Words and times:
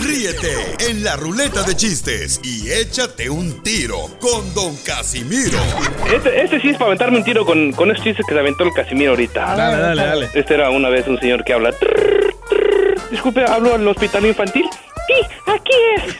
Ríete 0.00 0.76
en 0.88 1.02
la 1.02 1.16
ruleta 1.16 1.62
de 1.62 1.74
chistes 1.74 2.38
y 2.44 2.70
échate 2.70 3.28
un 3.28 3.62
tiro 3.62 4.08
con 4.20 4.54
Don 4.54 4.76
Casimiro. 4.76 5.58
Este, 6.14 6.44
este 6.44 6.60
sí 6.60 6.68
es 6.68 6.74
para 6.76 6.86
aventarme 6.86 7.18
un 7.18 7.24
tiro 7.24 7.44
con, 7.44 7.72
con 7.72 7.90
esos 7.90 8.04
chistes 8.04 8.24
que 8.26 8.34
se 8.34 8.38
aventó 8.40 8.62
el 8.64 8.72
Casimiro 8.72 9.10
ahorita. 9.12 9.56
Dale, 9.56 9.76
dale, 9.82 10.02
dale. 10.06 10.30
Este 10.34 10.54
era 10.54 10.70
una 10.70 10.88
vez 10.88 11.06
un 11.08 11.18
señor 11.18 11.42
que 11.44 11.52
habla. 11.52 11.72
"Trrr, 11.72 12.34
trrr". 12.48 13.10
Disculpe, 13.10 13.44
¿hablo 13.44 13.74
al 13.74 13.86
hospital 13.88 14.26
infantil? 14.26 14.66
Sí, 15.08 15.14
aquí 15.46 15.72
es. 15.96 16.14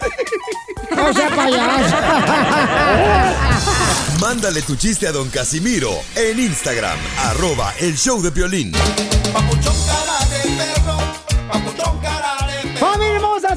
No 0.97 1.13
sea 1.13 1.29
payaso. 1.31 1.97
Mándale 4.21 4.63
tu 4.63 4.75
chiste 4.77 5.07
a 5.07 5.13
Don 5.13 5.29
Casimiro 5.31 5.91
en 6.17 6.39
Instagram, 6.41 6.99
arroba 7.27 7.73
el 7.81 7.97
show 7.97 8.21
de 8.23 8.31
violín. 8.31 8.73
¡Familia 9.33 9.71
hermosa! 10.77 11.06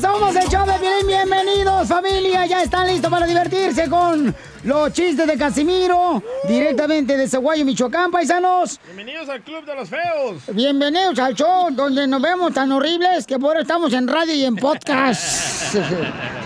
Somos 0.01 0.35
el 0.35 0.47
show 0.47 0.65
de. 0.65 0.79
Bienvenidos, 1.05 1.87
familia. 1.87 2.45
Ya 2.45 2.63
están 2.63 2.87
listos 2.87 3.09
para 3.09 3.25
divertirse 3.25 3.89
con 3.89 4.33
los 4.63 4.91
chistes 4.93 5.25
de 5.27 5.37
Casimiro. 5.37 6.21
Directamente 6.47 7.15
de 7.17 7.27
Zaguayo, 7.27 7.65
Michoacán, 7.65 8.11
paisanos. 8.11 8.79
Bienvenidos 8.85 9.29
al 9.29 9.41
Club 9.41 9.65
de 9.65 9.75
los 9.75 9.89
Feos. 9.89 10.43
Bienvenidos 10.53 11.17
al 11.19 11.35
show 11.35 11.69
donde 11.71 12.07
nos 12.07 12.21
vemos 12.21 12.53
tan 12.53 12.71
horribles 12.71 13.25
que 13.25 13.37
por 13.39 13.49
ahora 13.49 13.61
estamos 13.61 13.93
en 13.93 14.07
radio 14.07 14.33
y 14.33 14.45
en 14.45 14.55
podcast. 14.55 15.75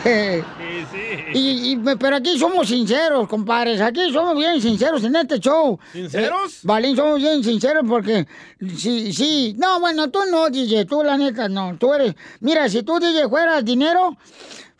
Y, 1.33 1.71
y- 1.71 1.77
pero 1.99 2.17
aquí 2.17 2.37
somos 2.37 2.67
sinceros, 2.67 3.27
compadres. 3.27 3.81
Aquí 3.81 4.11
somos 4.11 4.35
bien 4.37 4.61
sinceros 4.61 5.03
en 5.03 5.15
este 5.15 5.39
show. 5.39 5.79
¿Sinceros? 5.91 6.53
Eh, 6.55 6.59
Valín, 6.63 6.95
somos 6.95 7.17
bien 7.19 7.43
sinceros 7.43 7.83
porque 7.87 8.27
sí, 8.77 9.11
sí. 9.13 9.55
No, 9.57 9.79
bueno, 9.79 10.09
tú 10.11 10.19
no, 10.29 10.49
DJ. 10.49 10.85
Tú, 10.85 11.03
la 11.03 11.17
neta, 11.17 11.47
no. 11.49 11.75
Tú 11.77 11.93
eres. 11.93 12.13
Mira, 12.41 12.67
si 12.69 12.83
tú, 12.83 12.99
DJ, 12.99 13.27
fueras 13.29 13.63
dinero, 13.65 14.15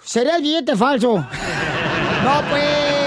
sería 0.03 0.36
el 0.36 0.42
billete 0.44 0.75
falso. 0.75 1.16
no, 2.23 2.42
pues. 2.50 3.03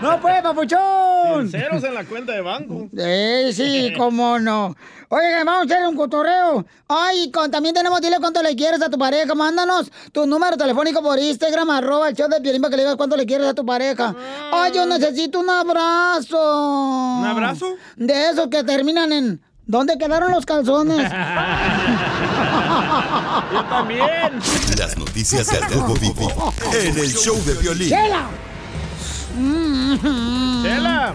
No, 0.00 0.20
pues, 0.20 0.42
papuchón. 0.42 1.50
Sinceros 1.50 1.84
en 1.84 1.94
la 1.94 2.04
cuenta 2.04 2.32
de 2.32 2.40
banco. 2.40 2.88
Eh, 2.96 3.50
sí, 3.52 3.92
cómo 3.96 4.38
no. 4.38 4.74
Oigan, 5.08 5.46
vamos 5.46 5.70
a 5.70 5.74
hacer 5.74 5.86
un 5.86 5.96
cotorreo. 5.96 6.66
Ay, 6.88 7.30
con, 7.30 7.50
también 7.50 7.74
tenemos, 7.74 8.00
dile 8.00 8.16
cuánto 8.18 8.42
le 8.42 8.56
quieres 8.56 8.82
a 8.82 8.90
tu 8.90 8.98
pareja. 8.98 9.34
Mándanos 9.34 9.90
tu 10.12 10.26
número 10.26 10.56
telefónico 10.56 11.02
por 11.02 11.18
Instagram, 11.18 11.70
arroba 11.70 12.08
el 12.08 12.16
show 12.16 12.28
de 12.28 12.40
Piolín, 12.40 12.60
para 12.60 12.70
que 12.70 12.76
le 12.76 12.82
digas 12.82 12.96
cuánto 12.96 13.16
le 13.16 13.26
quieres 13.26 13.46
a 13.46 13.54
tu 13.54 13.64
pareja. 13.64 14.14
Ay, 14.52 14.72
yo 14.72 14.86
necesito 14.86 15.40
un 15.40 15.50
abrazo. 15.50 17.18
¿Un 17.20 17.26
abrazo? 17.26 17.76
De 17.96 18.30
esos 18.30 18.48
que 18.48 18.64
terminan 18.64 19.12
en... 19.12 19.40
¿Dónde 19.66 19.96
quedaron 19.96 20.30
los 20.30 20.44
calzones? 20.44 20.98
Yo 23.52 23.64
también. 23.64 24.06
Las 24.78 24.98
noticias 24.98 25.50
del 25.50 25.62
Rojo 25.72 25.94
Vivo 25.94 26.52
en 26.72 26.98
el 26.98 27.10
show 27.10 27.42
de 27.44 27.54
violín. 27.54 27.88
¡Chela! 27.88 28.28
Chela. 30.62 31.14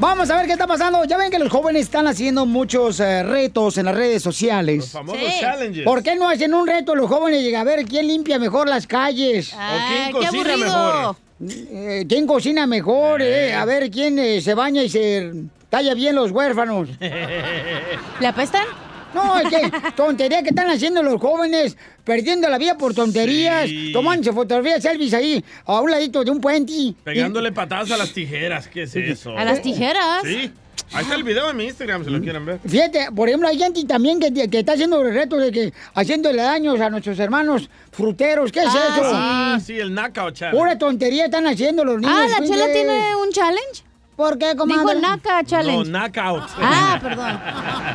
Vamos 0.00 0.30
a 0.30 0.36
ver 0.36 0.46
qué 0.46 0.52
está 0.52 0.66
pasando. 0.66 1.04
Ya 1.04 1.16
ven 1.16 1.30
que 1.30 1.38
los 1.40 1.50
jóvenes 1.50 1.82
están 1.82 2.06
haciendo 2.06 2.46
muchos 2.46 3.00
eh, 3.00 3.24
retos 3.24 3.78
en 3.78 3.86
las 3.86 3.96
redes 3.96 4.22
sociales. 4.22 4.76
Los 4.78 4.90
famosos 4.90 5.40
challenges. 5.40 5.84
¿Por 5.84 6.02
qué 6.04 6.14
no 6.14 6.28
hacen 6.28 6.54
un 6.54 6.66
reto 6.68 6.94
los 6.94 7.08
jóvenes 7.08 7.42
y 7.42 7.54
a 7.54 7.64
ver 7.64 7.84
quién 7.84 8.06
limpia 8.06 8.38
mejor 8.38 8.68
las 8.68 8.86
calles? 8.86 9.52
quién 9.88 10.12
cocina 10.12 10.56
mejor? 10.56 11.16
Eh, 11.40 12.04
¿Quién 12.08 12.26
cocina 12.26 12.66
mejor? 12.66 13.22
eh? 13.22 13.54
A 13.54 13.64
ver 13.64 13.90
quién 13.90 14.18
eh, 14.18 14.40
se 14.40 14.54
baña 14.54 14.82
y 14.82 14.88
se 14.88 15.32
talla 15.68 15.94
bien 15.94 16.14
los 16.14 16.30
huérfanos. 16.30 16.88
¿Le 17.00 18.26
apestan? 18.26 18.64
No, 19.14 19.38
es 19.40 19.48
que 19.48 19.72
tontería 19.96 20.42
que 20.42 20.50
están 20.50 20.68
haciendo 20.68 21.02
los 21.02 21.20
jóvenes, 21.20 21.76
perdiendo 22.04 22.48
la 22.48 22.58
vida 22.58 22.76
por 22.76 22.94
tonterías, 22.94 23.68
Sí. 23.68 23.92
tomándose 23.92 24.32
fotografías 24.32 24.82
selfies 24.82 25.14
ahí, 25.14 25.44
a 25.64 25.80
un 25.80 25.90
ladito 25.90 26.22
de 26.24 26.30
un 26.30 26.40
puente. 26.40 26.94
Pegándole 27.04 27.52
patadas 27.52 27.90
a 27.90 27.96
las 27.96 28.12
tijeras. 28.12 28.68
¿Qué 28.68 28.82
es 28.82 28.94
eso? 28.96 29.36
¿A 29.36 29.44
las 29.44 29.62
tijeras? 29.62 30.22
Sí. 30.24 30.50
Ahí 30.92 31.02
está 31.02 31.16
el 31.16 31.22
video 31.22 31.50
en 31.50 31.56
mi 31.56 31.64
Instagram, 31.64 32.02
si 32.04 32.10
lo 32.10 32.20
quieren 32.20 32.46
ver. 32.46 32.60
Fíjate, 32.66 33.08
por 33.14 33.28
ejemplo, 33.28 33.48
hay 33.48 33.58
gente 33.58 33.84
también 33.84 34.18
que, 34.20 34.32
que 34.48 34.58
está 34.60 34.72
haciendo 34.72 35.02
el 35.02 35.12
reto 35.12 35.36
de 35.36 35.50
que 35.52 35.72
haciéndole 35.94 36.40
daños 36.40 36.80
a 36.80 36.88
nuestros 36.88 37.18
hermanos 37.18 37.68
fruteros. 37.92 38.50
¿Qué 38.52 38.60
es 38.60 38.66
Ah, 38.68 38.94
eso? 38.96 39.10
Ah, 39.12 39.58
sí, 39.62 39.78
el 39.78 39.92
knockout 39.92 40.34
challenge. 40.34 40.56
Pura 40.58 40.78
tontería 40.78 41.26
están 41.26 41.46
haciendo 41.46 41.84
los 41.84 42.00
niños. 42.00 42.14
Ah, 42.16 42.40
¿la 42.40 42.46
chela 42.46 42.72
tiene 42.72 43.16
un 43.16 43.30
challenge? 43.32 43.82
¿Por 44.18 44.36
qué, 44.36 44.56
comadre? 44.56 44.96
Dijo 44.96 45.00
Naka 45.00 45.42
No, 45.42 45.48
Challenge. 45.48 45.90
knockout. 45.92 46.42
Ah, 46.60 46.98
perdón. 47.00 47.40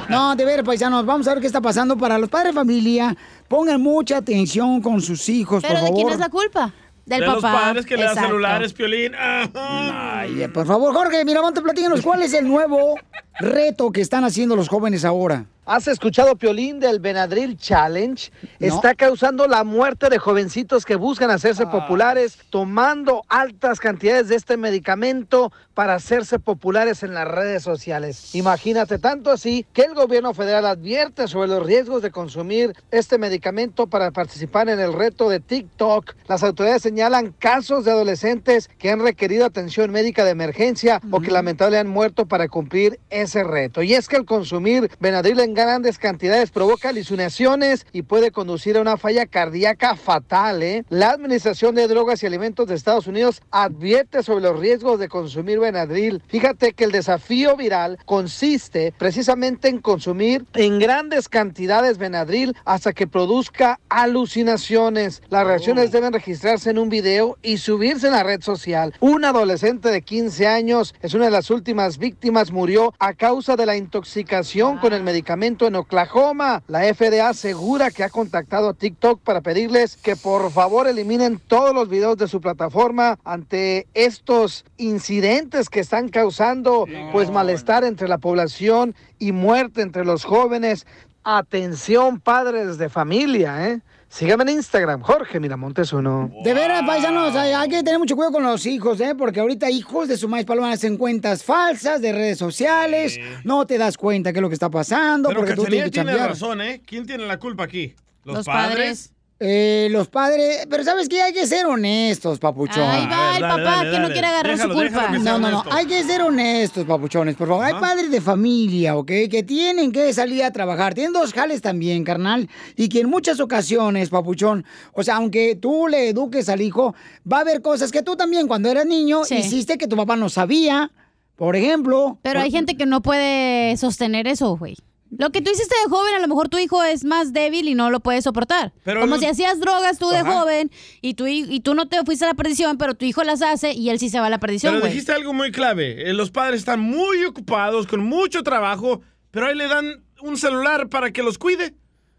No, 0.08 0.36
de 0.38 0.46
ver, 0.46 0.64
paisanos, 0.64 1.06
vamos 1.06 1.28
a 1.28 1.32
ver 1.34 1.42
qué 1.42 1.48
está 1.48 1.60
pasando 1.60 1.98
para 1.98 2.18
los 2.18 2.30
padres 2.30 2.54
de 2.54 2.60
familia. 2.62 3.14
Pongan 3.50 3.82
mucha 3.82 4.20
atención 4.20 4.82
con 4.82 5.02
sus 5.02 5.28
hijos, 5.28 5.62
¿Pero 5.62 5.82
por 5.82 5.90
de 5.90 5.94
quién 5.96 6.08
es 6.08 6.20
la 6.20 6.30
culpa? 6.30 6.72
Del 7.06 7.20
de 7.20 7.26
papá. 7.26 7.42
los 7.52 7.62
padres 7.62 7.86
que 7.86 7.98
le 7.98 8.06
dan 8.06 8.16
celulares, 8.16 8.72
Piolín. 8.72 9.14
Ajá. 9.16 10.20
Ay, 10.22 10.48
por 10.48 10.66
favor, 10.66 10.94
Jorge, 10.94 11.26
mira, 11.26 11.42
vamos 11.42 11.60
platícanos 11.60 12.00
cuál 12.00 12.22
es 12.22 12.34
el 12.34 12.48
nuevo 12.48 12.96
reto 13.42 13.92
que 13.92 14.00
están 14.00 14.24
haciendo 14.24 14.56
los 14.56 14.70
jóvenes 14.70 15.04
ahora. 15.04 15.44
¿Has 15.66 15.88
escuchado, 15.88 16.36
Piolín, 16.36 16.82
del 16.82 17.00
Benadryl 17.00 17.58
Challenge? 17.58 18.30
No. 18.60 18.68
Está 18.68 18.96
causando 18.96 19.48
la 19.48 19.64
muerte 19.64 20.10
de 20.10 20.18
jovencitos 20.18 20.84
que 20.84 20.98
buscan 20.98 21.32
hacerse 21.32 21.66
populares 21.66 22.38
tomando 22.50 23.24
altas 23.30 23.80
cantidades 23.80 24.28
de 24.28 24.36
este 24.36 24.58
medicamento 24.58 25.54
para 25.74 25.96
hacerse 25.96 26.38
populares 26.38 27.02
en 27.04 27.14
las 27.14 27.30
redes 27.30 27.64
sociales. 27.64 28.36
Imagínate, 28.36 29.00
tanto 29.00 29.32
así 29.32 29.66
que 29.72 29.84
el 29.84 29.94
gobierno 29.94 30.34
federal 30.34 30.66
advierte 30.66 31.30
sobre 31.30 31.48
los 31.48 31.66
riesgos 31.66 32.02
de 32.02 32.12
consumir 32.12 32.76
este 32.92 33.18
medicamento 33.18 33.88
para 33.88 34.12
participar 34.12 34.68
en 34.68 34.82
el 34.82 34.92
reto 34.92 35.30
de 35.30 35.40
TikTok. 35.40 36.14
Las 36.28 36.44
autoridades 36.44 36.82
señalan 36.82 37.34
casos 37.40 37.86
de 37.86 37.92
adolescentes 37.92 38.70
que 38.78 38.92
han 38.92 39.00
requerido 39.00 39.46
atención 39.46 39.92
médica 39.92 40.26
de 40.26 40.32
emergencia 40.32 41.02
o 41.10 41.22
que 41.22 41.32
lamentablemente 41.32 41.54
han 41.78 41.88
muerto 41.88 42.26
para 42.26 42.50
cumplir 42.50 43.00
ese 43.10 43.44
reto. 43.44 43.82
Y 43.82 43.94
es 43.94 44.10
que 44.10 44.18
el 44.18 44.26
consumir 44.26 44.92
Benadryl 45.00 45.40
en 45.40 45.53
grandes 45.54 45.98
cantidades 45.98 46.52
provoca 46.52 46.90
alucinaciones 46.90 47.86
y 47.92 48.04
puede 48.04 48.32
conducir 48.32 48.78
a 48.78 48.82
una 48.82 48.98
falla 48.98 49.26
cardíaca 49.26 49.96
fatal. 49.96 50.64
¿eh? 50.64 50.84
La 50.90 51.12
Administración 51.12 51.76
de 51.76 51.88
Drogas 51.88 52.24
y 52.24 52.26
Alimentos 52.26 52.68
de 52.68 52.76
Estados 52.76 53.08
Unidos 53.08 53.42
advierte 53.52 54.24
sobre 54.24 54.44
los 54.44 54.60
riesgos 54.60 55.00
de 55.00 55.10
consumir 55.10 55.60
Benadryl. 55.60 56.22
Fíjate 56.28 56.74
que 56.74 56.86
el 56.86 56.92
desafío 56.92 57.56
viral 57.56 58.00
consiste 58.06 58.94
precisamente 58.98 59.68
en 59.68 59.80
consumir 59.80 60.46
en 60.54 60.80
grandes 60.80 61.30
cantidades 61.30 61.98
Benadryl 61.98 62.56
hasta 62.66 62.94
que 62.94 63.08
produzca 63.08 63.80
alucinaciones. 63.90 65.22
Las 65.30 65.46
reacciones 65.46 65.92
deben 65.92 66.14
registrarse 66.14 66.70
en 66.70 66.80
un 66.80 66.90
video 66.90 67.38
y 67.42 67.58
subirse 67.58 68.08
en 68.08 68.14
la 68.14 68.24
red 68.24 68.42
social. 68.42 68.94
Un 69.00 69.26
adolescente 69.26 69.90
de 69.90 70.02
15 70.02 70.48
años 70.48 70.96
es 71.02 71.14
una 71.14 71.26
de 71.26 71.32
las 71.32 71.50
últimas 71.50 71.98
víctimas, 71.98 72.52
murió 72.52 72.94
a 73.00 73.14
causa 73.14 73.56
de 73.56 73.66
la 73.66 73.76
intoxicación 73.76 74.78
con 74.78 74.94
el 74.94 75.04
medicamento 75.04 75.43
en 75.44 75.76
Oklahoma. 75.76 76.64
La 76.68 76.82
FDA 76.94 77.28
asegura 77.28 77.92
que 77.92 78.06
ha 78.06 78.10
contactado 78.10 78.70
a 78.70 78.74
TikTok 78.74 79.20
para 79.20 79.42
pedirles 79.42 79.98
que 79.98 80.16
por 80.16 80.50
favor 80.52 80.88
eliminen 80.88 81.38
todos 81.38 81.76
los 81.76 81.90
videos 81.90 82.16
de 82.16 82.30
su 82.30 82.40
plataforma 82.40 83.20
ante 83.26 83.86
estos 83.94 84.64
incidentes 84.78 85.68
que 85.70 85.82
están 85.82 86.08
causando 86.08 86.86
pues 87.12 87.30
malestar 87.30 87.84
entre 87.84 88.08
la 88.08 88.20
población 88.20 88.96
y 89.20 89.34
muerte 89.34 89.82
entre 89.82 90.06
los 90.06 90.24
jóvenes. 90.24 90.88
Atención, 91.26 92.22
padres 92.22 92.78
de 92.78 92.88
familia, 92.88 93.70
¿eh? 93.70 93.82
Síganme 94.14 94.44
en 94.44 94.50
Instagram, 94.50 95.02
Jorge 95.02 95.40
Miramontes 95.40 95.92
uno. 95.92 96.32
De 96.44 96.54
veras, 96.54 96.84
paisanos, 96.86 97.36
hay, 97.36 97.52
hay 97.54 97.68
que 97.68 97.82
tener 97.82 97.98
mucho 97.98 98.16
cuidado 98.16 98.34
con 98.34 98.44
los 98.44 98.64
hijos, 98.68 99.02
¿eh? 99.02 99.16
Porque 99.18 99.40
ahorita 99.40 99.72
hijos 99.72 100.08
de 100.08 100.18
su 100.18 100.30
maíz 100.30 100.46
paloma 100.46 100.72
hacen 100.72 100.98
cuentas 100.98 101.44
falsas 101.44 102.00
de 102.00 102.12
redes 102.12 102.38
sociales, 102.38 103.20
no 103.44 103.66
te 103.66 103.80
das 103.80 103.98
cuenta 103.98 104.32
qué 104.32 104.38
es 104.38 104.42
lo 104.44 104.50
que 104.50 104.54
está 104.54 104.70
pasando, 104.70 105.30
Pero 105.30 105.40
porque 105.40 105.56
tú 105.56 105.66
tienes 105.66 105.86
que 105.86 106.04
tiene 106.04 106.16
razón, 106.16 106.62
¿eh? 106.62 106.84
¿Quién 106.86 107.08
tiene 107.08 107.26
la 107.26 107.40
culpa 107.40 107.64
aquí? 107.64 107.96
¿Los, 108.24 108.36
Los 108.36 108.46
padres? 108.46 109.13
Eh, 109.46 109.90
los 109.92 110.08
padres, 110.08 110.66
pero 110.70 110.86
¿sabes 110.86 111.10
qué? 111.10 111.22
Hay 111.22 111.34
que 111.34 111.46
ser 111.46 111.66
honestos, 111.66 112.40
papuchón. 112.40 112.84
Ahí 112.90 113.06
va 113.08 113.36
el 113.36 113.42
dale, 113.42 113.54
papá 113.64 113.76
dale, 113.78 113.92
que 113.92 114.00
no 114.00 114.08
quiere 114.08 114.28
agarrar 114.28 114.56
Déjalo, 114.56 114.74
su 114.74 114.80
culpa. 114.80 115.12
que 115.12 115.20
No, 115.20 115.38
no, 115.38 115.52
no, 115.52 115.64
hay 115.70 115.86
que 115.86 116.02
ser 116.04 116.22
honestos, 116.22 116.86
papuchones, 116.86 117.36
por 117.36 117.50
favor. 117.50 117.66
Hay 117.66 117.74
padres 117.74 118.10
de 118.10 118.22
familia, 118.22 118.96
¿ok? 118.96 119.12
Que 119.30 119.44
tienen 119.46 119.92
que 119.92 120.14
salir 120.14 120.44
a 120.46 120.52
trabajar. 120.52 120.94
Tienen 120.94 121.12
dos 121.12 121.34
jales 121.34 121.62
también, 121.62 122.06
carnal. 122.06 122.48
Y 122.78 122.88
que 122.88 123.02
en 123.02 123.10
muchas 123.10 123.42
ocasiones, 123.42 124.10
papuchón, 124.10 124.64
o 124.94 125.04
sea, 125.04 125.18
aunque 125.18 125.56
tú 125.56 125.88
le 125.90 126.08
eduques 126.10 126.48
al 126.48 126.62
hijo, 126.62 126.96
va 127.30 127.40
a 127.40 127.42
haber 127.42 127.62
cosas 127.62 127.92
que 127.92 128.02
tú 128.02 128.16
también 128.16 128.48
cuando 128.48 128.70
eras 128.70 128.86
niño 128.86 129.26
Sí. 129.26 129.36
hiciste 129.36 129.78
que 129.78 129.88
tu 129.88 129.98
papá 129.98 130.16
no 130.16 130.30
sabía. 130.30 130.90
Por 131.36 131.56
ejemplo. 131.56 132.20
Pero 132.22 132.40
hay 132.40 132.52
gente 132.52 132.78
que 132.78 132.86
no 132.86 133.02
puede 133.02 133.76
sostener 133.76 134.28
eso, 134.28 134.56
güey. 134.56 134.76
Lo 135.18 135.32
que 135.32 135.42
tú 135.42 135.52
hiciste 135.52 135.76
de 135.86 135.90
joven, 135.90 136.16
a 136.16 136.20
lo 136.20 136.28
mejor 136.28 136.50
tu 136.50 136.58
hijo 136.58 136.84
es 136.84 137.04
más 137.06 137.34
débil 137.34 137.68
y 137.68 137.76
no 137.76 137.90
lo 137.90 138.00
puede 138.00 138.22
soportar. 138.22 138.74
Pero 138.84 139.02
Como 139.02 139.12
los- 139.16 139.20
si 139.20 139.26
hacías 139.28 139.60
drogas 139.60 139.98
tú 140.00 140.10
de 140.10 140.18
Ajá. 140.18 140.32
joven 140.40 140.72
y 141.02 141.14
tú, 141.14 141.28
y 141.28 141.60
tú 141.60 141.76
no 141.76 141.88
te 141.88 142.04
fuiste 142.04 142.26
a 142.26 142.30
la 142.30 142.34
perdición, 142.34 142.78
pero 142.78 142.96
tu 142.96 143.06
hijo 143.06 143.24
las 143.24 143.42
hace 143.42 143.74
y 143.74 143.90
él 143.90 144.00
sí 144.00 144.10
se 144.10 144.20
va 144.20 144.28
a 144.28 144.30
la 144.30 144.40
perdición, 144.40 144.72
Pero 144.74 144.82
güey. 144.82 144.92
dijiste 144.94 145.12
algo 145.14 145.34
muy 145.34 145.52
clave. 145.52 146.10
Eh, 146.10 146.14
Los 146.14 146.32
padres 146.32 146.60
están 146.60 146.80
muy 146.80 147.24
ocupados, 147.26 147.88
con 147.88 148.04
mucho 148.04 148.44
trabajo, 148.44 149.02
pero 149.32 149.48
ahí 149.48 149.56
le 149.56 149.68
dan 149.68 150.04
un 150.22 150.38
celular 150.38 150.90
para 150.90 151.12
que 151.12 151.22
los 151.24 151.38
cuide. 151.38 151.76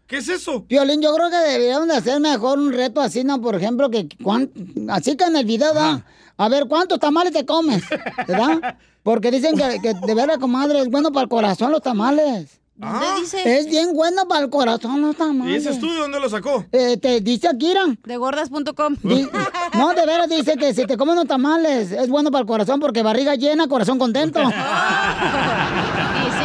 ¿Qué 0.07 0.17
es 0.17 0.29
eso? 0.29 0.65
Violín, 0.69 1.01
yo 1.01 1.13
creo 1.15 1.29
que 1.31 1.37
deberían 1.37 1.87
de 1.87 1.95
hacer 1.95 2.19
mejor 2.19 2.59
un 2.59 2.71
reto 2.71 3.01
así, 3.01 3.23
¿no? 3.23 3.41
Por 3.41 3.55
ejemplo, 3.55 3.89
que 3.89 4.07
cuán- 4.23 4.51
así 4.89 5.17
que 5.17 5.23
en 5.23 5.35
el 5.35 5.45
video 5.45 5.73
da, 5.73 6.05
a 6.37 6.49
ver, 6.49 6.65
¿cuántos 6.67 6.99
tamales 6.99 7.33
te 7.33 7.43
comes? 7.45 7.81
¿Verdad? 8.27 8.77
Porque 9.01 9.31
dicen 9.31 9.57
que, 9.57 9.79
que 9.81 9.93
de 9.95 10.13
veras, 10.13 10.37
comadre, 10.37 10.79
es 10.81 10.89
bueno 10.89 11.11
para 11.11 11.23
el 11.23 11.29
corazón 11.29 11.71
los 11.71 11.81
tamales. 11.81 12.59
¿Dónde 12.77 13.05
Ah. 13.07 13.15
dice? 13.21 13.57
Es 13.59 13.67
bien 13.67 13.93
bueno 13.93 14.27
para 14.27 14.41
el 14.41 14.49
corazón 14.49 15.01
los 15.01 15.15
¿Y 15.15 15.17
tamales. 15.17 15.61
ese 15.61 15.69
estudio 15.75 16.01
dónde 16.01 16.19
lo 16.19 16.29
sacó? 16.29 16.65
Eh, 16.73 16.97
te 16.97 17.21
dice 17.21 17.47
Akira. 17.47 17.83
De 18.03 18.17
gordas.com. 18.17 18.97
No, 19.75 19.93
de 19.93 20.05
veras 20.05 20.29
dice 20.29 20.55
que 20.55 20.73
si 20.73 20.85
te 20.85 20.95
comen 20.97 21.15
los 21.15 21.27
tamales 21.27 21.91
es 21.91 22.07
bueno 22.07 22.31
para 22.31 22.41
el 22.41 22.47
corazón 22.47 22.79
porque 22.79 23.03
barriga 23.03 23.35
llena, 23.35 23.67
corazón 23.67 23.99
contento. 23.99 24.39
Y 24.41 24.45
sí, 24.45 24.51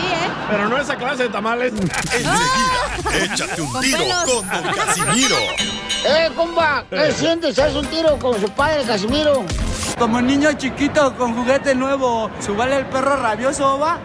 ¿eh? 0.07 0.31
Pero 0.51 0.69
no 0.69 0.77
esa 0.79 0.97
clase 0.97 1.25
de 1.25 1.29
tamales. 1.31 1.73
Enseguida, 2.13 3.25
échate 3.35 3.63
un 3.63 3.73
Con 3.73 3.81
tiro 3.83 3.99
pelos. 3.99 4.25
con 4.25 4.49
Don 4.65 4.75
Casimiro. 4.75 5.37
¡Eh, 6.07 6.31
compa! 6.37 6.85
¿Qué 6.91 7.13
sientes? 7.13 7.59
¿Haz 7.59 7.75
un 7.75 7.87
tiro 7.87 8.19
con 8.19 8.41
su 8.41 8.49
padre, 8.51 8.83
Casimiro? 8.85 9.45
Como 9.99 10.21
niño 10.21 10.53
chiquito 10.55 11.15
con 11.17 11.35
juguete 11.37 11.75
nuevo, 11.75 12.31
¿subale 12.45 12.77
el 12.79 12.87
perro 12.87 13.17
rabioso, 13.17 13.79
va? 13.79 13.99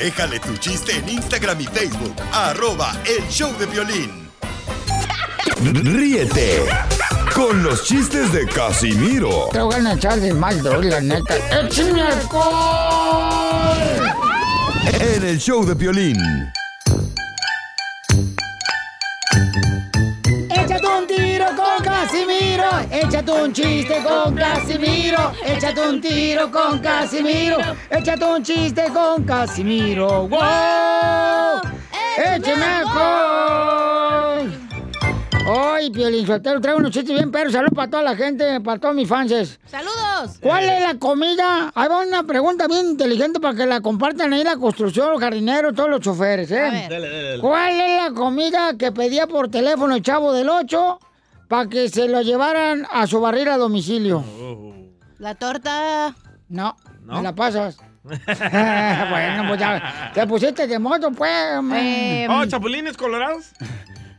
Déjale 0.00 0.40
tu 0.40 0.56
chiste 0.56 0.96
en 0.96 1.06
Instagram 1.10 1.60
y 1.60 1.66
Facebook. 1.66 2.14
Arroba 2.32 2.90
el 3.04 3.22
show 3.28 3.52
de 3.58 3.66
violín. 3.66 4.30
Ríete 5.62 6.64
con 7.34 7.62
los 7.62 7.84
chistes 7.84 8.32
de 8.32 8.46
Casimiro 8.46 9.50
Te 9.52 9.60
voy 9.60 9.74
a 9.74 9.92
echar 9.92 10.18
de 10.18 10.32
mal, 10.32 10.62
la 10.64 11.02
neta. 11.02 11.36
¡Échame 11.60 12.00
alcohol! 12.00 13.76
en 15.00 15.22
el 15.22 15.38
show 15.38 15.66
de 15.66 15.74
violín. 15.74 16.16
Échate 22.90 23.30
un 23.30 23.52
chiste 23.52 24.02
con 24.02 24.34
Casimiro, 24.34 25.32
échate 25.44 25.80
un 25.80 26.00
tiro 26.00 26.50
con 26.50 26.78
Casimiro, 26.80 27.58
échate 27.90 28.24
un 28.24 28.42
chiste 28.42 28.84
con 28.92 29.24
Casimiro. 29.24 30.28
¡Wow! 30.28 31.60
¡Échame 32.18 32.64
alcohol! 32.64 33.70
Hoy, 35.52 35.90
Piolín 35.90 36.26
Sotelo, 36.26 36.60
traigo 36.60 36.78
unos 36.78 36.92
chistes 36.92 37.12
bien 37.14 37.30
perros. 37.32 37.52
Saludos 37.52 37.72
para 37.74 37.90
toda 37.90 38.02
la 38.02 38.14
gente, 38.14 38.60
para 38.60 38.78
todos 38.78 38.94
mis 38.94 39.08
fans. 39.08 39.58
¡Saludos! 39.66 40.38
¿Cuál 40.40 40.64
es 40.64 40.82
la 40.82 40.94
comida? 40.96 41.72
Ahí 41.74 41.88
va 41.88 42.06
una 42.06 42.22
pregunta 42.24 42.68
bien 42.68 42.90
inteligente 42.90 43.40
para 43.40 43.56
que 43.56 43.66
la 43.66 43.80
compartan 43.80 44.32
ahí 44.32 44.44
la 44.44 44.56
construcción, 44.56 45.10
los 45.10 45.20
jardineros, 45.20 45.74
todos 45.74 45.90
los 45.90 46.00
choferes, 46.00 46.50
¿eh? 46.50 46.60
A 46.60 46.70
ver. 46.70 46.88
Dale, 46.90 47.08
dale, 47.08 47.22
dale. 47.24 47.40
¿Cuál 47.40 47.80
es 47.80 48.02
la 48.02 48.12
comida 48.12 48.76
que 48.78 48.92
pedía 48.92 49.26
por 49.26 49.50
teléfono 49.50 49.96
el 49.96 50.02
chavo 50.02 50.32
del 50.32 50.48
8 50.50 50.98
para 51.50 51.68
que 51.68 51.88
se 51.88 52.08
lo 52.08 52.22
llevaran 52.22 52.86
a 52.92 53.06
su 53.08 53.20
barril 53.20 53.48
a 53.48 53.56
domicilio? 53.58 54.24
La 55.18 55.34
torta. 55.34 56.14
No, 56.48 56.76
¿No? 57.04 57.16
me 57.16 57.22
la 57.22 57.34
pasas. 57.34 57.76
bueno, 58.02 59.44
pues 59.48 59.58
ya 59.60 60.10
te 60.14 60.26
pusiste 60.26 60.66
de 60.68 60.78
moto, 60.78 61.10
pues. 61.10 61.30
Eh, 61.74 62.26
Oh, 62.30 62.46
chapulines 62.46 62.96
colorados. 62.96 63.50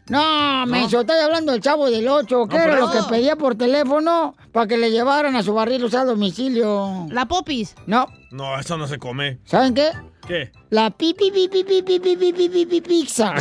no, 0.10 0.66
me 0.68 0.84
estoy 0.84 1.06
hablando 1.24 1.54
del 1.54 1.62
chavo 1.62 1.90
del 1.90 2.08
8. 2.08 2.48
¿Qué 2.50 2.58
No, 2.58 2.64
era 2.64 2.74
pero- 2.74 2.86
lo 2.88 2.92
que 2.92 3.00
pedía 3.10 3.36
por 3.38 3.56
teléfono 3.56 4.36
para 4.52 4.68
que 4.68 4.78
le 4.78 4.92
llevaran 4.92 5.36
a 5.38 5.42
su 5.42 5.54
barril 5.54 5.88
a 5.96 6.04
domicilio? 6.04 7.08
la 7.10 7.26
popis. 7.28 7.76
No, 7.88 8.06
No, 8.32 8.60
eso 8.60 8.78
no 8.78 8.88
se 8.88 9.00
come. 9.00 9.40
¿saben 9.46 9.74
qué? 9.74 9.90
¿Qué? 10.28 10.52
La 10.70 10.92
pi 10.92 11.14
pi 11.18 11.32
pi 11.32 11.48
pi 11.48 11.64
pi 11.64 11.82
pi 11.82 12.00
pi 12.00 12.16
pi 12.16 12.32
pi 12.34 12.50
pi 12.50 12.66
pi 12.66 12.82
pizza. 12.82 13.34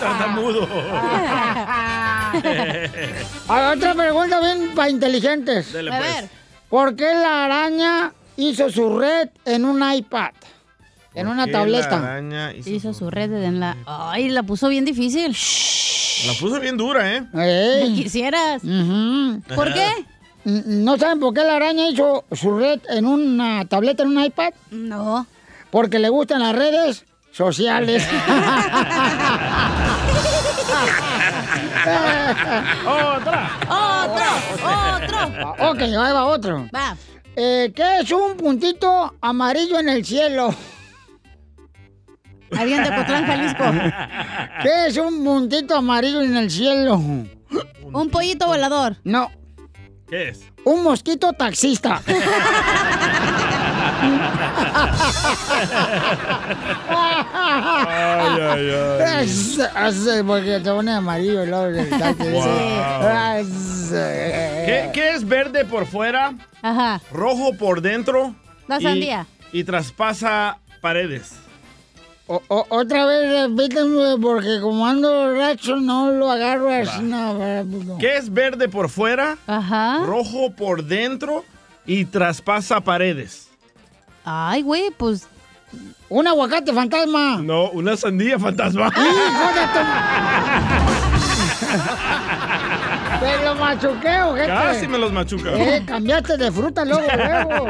Tartamudo. 0.00 0.68
Otra 3.48 3.94
pregunta 3.94 4.40
bien 4.40 4.74
para 4.74 4.90
inteligentes. 4.90 5.72
Dale, 5.72 5.92
A 5.94 5.98
pues. 5.98 6.14
ver. 6.20 6.28
¿Por 6.68 6.96
qué 6.96 7.04
la 7.14 7.44
araña 7.44 8.12
hizo 8.36 8.70
su 8.70 8.98
red 8.98 9.28
en 9.44 9.64
un 9.64 9.82
iPad? 9.92 10.30
En 11.14 11.28
una 11.28 11.44
¿Por 11.44 11.46
qué 11.46 11.52
La 11.52 11.58
tableta. 11.58 11.96
araña 11.98 12.52
hizo, 12.54 12.70
Hizo 12.70 12.92
su- 12.94 13.10
red 13.10 13.32
en 13.32 13.60
la. 13.60 13.76
Ay, 13.86 14.30
la 14.30 14.42
puso 14.42 14.68
bien 14.68 14.84
difícil. 14.84 15.36
La 16.26 16.32
puso 16.40 16.58
bien 16.58 16.76
dura, 16.76 17.14
¿eh? 17.14 17.24
Ey. 17.34 17.94
Quisieras. 17.94 18.62
¿Por 19.54 19.72
qué? 19.72 19.86
¿No 20.44 20.98
saben 20.98 21.20
por 21.20 21.32
qué 21.32 21.42
la 21.44 21.56
araña 21.56 21.88
hizo 21.88 22.24
su 22.32 22.58
red 22.58 22.80
en 22.90 23.06
una 23.06 23.64
tableta, 23.66 24.02
en 24.02 24.08
un 24.16 24.24
iPad? 24.24 24.52
No. 24.72 25.26
Porque 25.74 25.98
le 25.98 26.08
gustan 26.08 26.38
las 26.38 26.54
redes 26.54 27.04
sociales. 27.32 28.06
¡Otra! 32.86 33.50
¡Otro! 33.68 34.28
¡Otro! 34.62 35.70
ok, 35.70 35.80
ahí 35.80 36.12
va 36.12 36.26
otro. 36.26 36.68
Va. 36.72 36.96
Eh, 37.34 37.72
¿Qué 37.74 37.98
es 37.98 38.12
un 38.12 38.36
puntito 38.36 39.16
amarillo 39.20 39.80
en 39.80 39.88
el 39.88 40.04
cielo? 40.04 40.54
Alguien 42.56 42.84
de 42.84 42.94
Cotlán, 42.94 43.26
Jalisco. 43.26 43.64
¿Qué 44.62 44.86
es 44.86 44.96
un 44.96 45.24
puntito 45.24 45.74
amarillo 45.74 46.20
en 46.20 46.36
el 46.36 46.52
cielo? 46.52 46.94
Un 46.94 48.10
pollito 48.12 48.46
volador. 48.46 48.94
No, 49.02 49.28
¿Qué 50.08 50.28
es? 50.28 50.52
un 50.64 50.84
mosquito 50.84 51.32
taxista. 51.32 52.00
Ay, 56.88 58.40
ay, 58.40 58.70
ay. 58.70 59.24
Es- 59.24 59.58
es 59.58 60.22
porque 60.26 60.60
te 60.60 60.70
pone 60.70 60.92
amarillo 60.92 61.42
el 61.42 61.50
del. 61.50 61.90
Wow. 62.32 63.38
Es- 63.38 63.90
¿Qué, 63.90 64.90
qué 64.92 65.10
es 65.14 65.26
verde 65.26 65.64
por 65.64 65.86
fuera, 65.86 66.34
Ajá. 66.62 67.00
rojo 67.12 67.52
por 67.56 67.80
dentro? 67.80 68.34
La 68.68 68.78
y- 68.80 68.82
sandía. 68.82 69.26
Y 69.52 69.64
traspasa 69.64 70.58
paredes. 70.80 71.32
O- 72.26 72.42
o- 72.48 72.66
otra 72.70 73.04
vez 73.06 73.30
repíteme 73.48 74.16
porque 74.20 74.58
como 74.60 74.86
ando 74.86 75.34
racho 75.36 75.76
no 75.76 76.10
lo 76.10 76.30
agarro 76.30 76.70
así. 76.72 77.02
No, 77.02 77.34
no. 77.64 77.98
¿Qué 77.98 78.16
es 78.16 78.32
verde 78.32 78.68
por 78.68 78.88
fuera, 78.88 79.36
Ajá. 79.46 79.98
rojo 80.06 80.50
por 80.56 80.84
dentro 80.84 81.44
y 81.86 82.06
traspasa 82.06 82.80
paredes? 82.80 83.43
Ay, 84.24 84.62
güey, 84.62 84.90
pues. 84.96 85.26
Un 86.08 86.26
aguacate 86.28 86.72
fantasma. 86.72 87.38
No, 87.42 87.70
una 87.70 87.96
sandía 87.96 88.38
fantasma. 88.38 88.86
¡Hijo 88.88 89.48
de 89.54 89.66
tu- 89.72 89.80
¡Te 93.24 93.44
lo 93.44 93.54
machuqueo, 93.54 94.34
gente! 94.34 94.46
Casi 94.48 94.88
me 94.88 94.98
los 94.98 95.12
machuca. 95.12 95.50
Eh, 95.54 95.82
cambiaste 95.86 96.36
de 96.36 96.52
fruta 96.52 96.84
luego, 96.84 97.06
luego. 97.16 97.66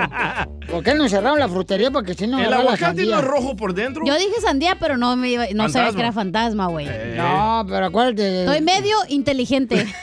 ¿Por 0.71 0.83
qué 0.83 0.95
no 0.95 1.09
cerraron 1.09 1.39
la 1.39 1.49
frutería? 1.49 1.91
Porque 1.91 2.15
si 2.15 2.27
no 2.27 2.39
El 2.43 2.53
aguacate 2.53 3.05
no 3.07 3.19
es 3.19 3.25
rojo 3.25 3.55
por 3.57 3.75
dentro. 3.75 4.05
Yo 4.05 4.15
dije 4.17 4.41
sandía, 4.41 4.77
pero 4.81 4.97
no, 4.97 5.15
me 5.17 5.29
iba- 5.29 5.47
no 5.55 5.69
sabía 5.69 5.93
que 5.93 6.01
era 6.01 6.13
fantasma, 6.13 6.67
güey. 6.67 6.87
No, 7.17 7.65
pero 7.69 7.87
acuérdate. 7.87 8.47
Soy 8.47 8.61
medio 8.61 8.97
inteligente. 9.09 9.87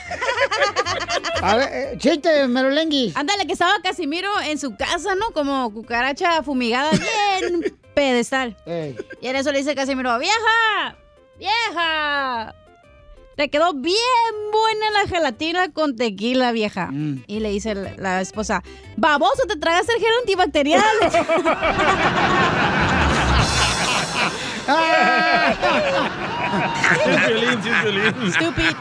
A 1.42 1.56
ver, 1.56 1.68
eh, 1.72 1.94
chiste, 1.98 2.46
merolenguis. 2.46 3.16
Ándale, 3.16 3.46
que 3.46 3.52
estaba 3.52 3.72
Casimiro 3.82 4.28
en 4.44 4.58
su 4.58 4.76
casa, 4.76 5.14
¿no? 5.16 5.32
Como 5.32 5.72
cucaracha 5.72 6.42
fumigada, 6.44 6.90
bien 6.92 7.76
pedestal. 7.94 8.56
Y 9.20 9.26
en 9.26 9.36
eso 9.36 9.50
le 9.50 9.58
dice 9.58 9.74
Casimiro, 9.74 10.16
vieja, 10.20 10.96
vieja, 11.38 12.54
te 13.36 13.50
quedó 13.50 13.72
bien 13.74 13.92
buena 14.52 14.90
la 14.90 15.06
gelatina 15.08 15.72
con 15.72 15.96
tequila, 15.96 16.52
vieja. 16.52 16.90
Y 17.26 17.40
le 17.40 17.50
dice 17.50 17.74
la, 17.74 17.94
la 17.96 18.20
esposa, 18.20 18.62
baboso, 18.96 19.42
te 19.48 19.56
tragaste 19.56 19.94
el 19.94 20.00
gel 20.00 20.12
antibacterial. 20.20 20.84
Stupid. 28.32 28.76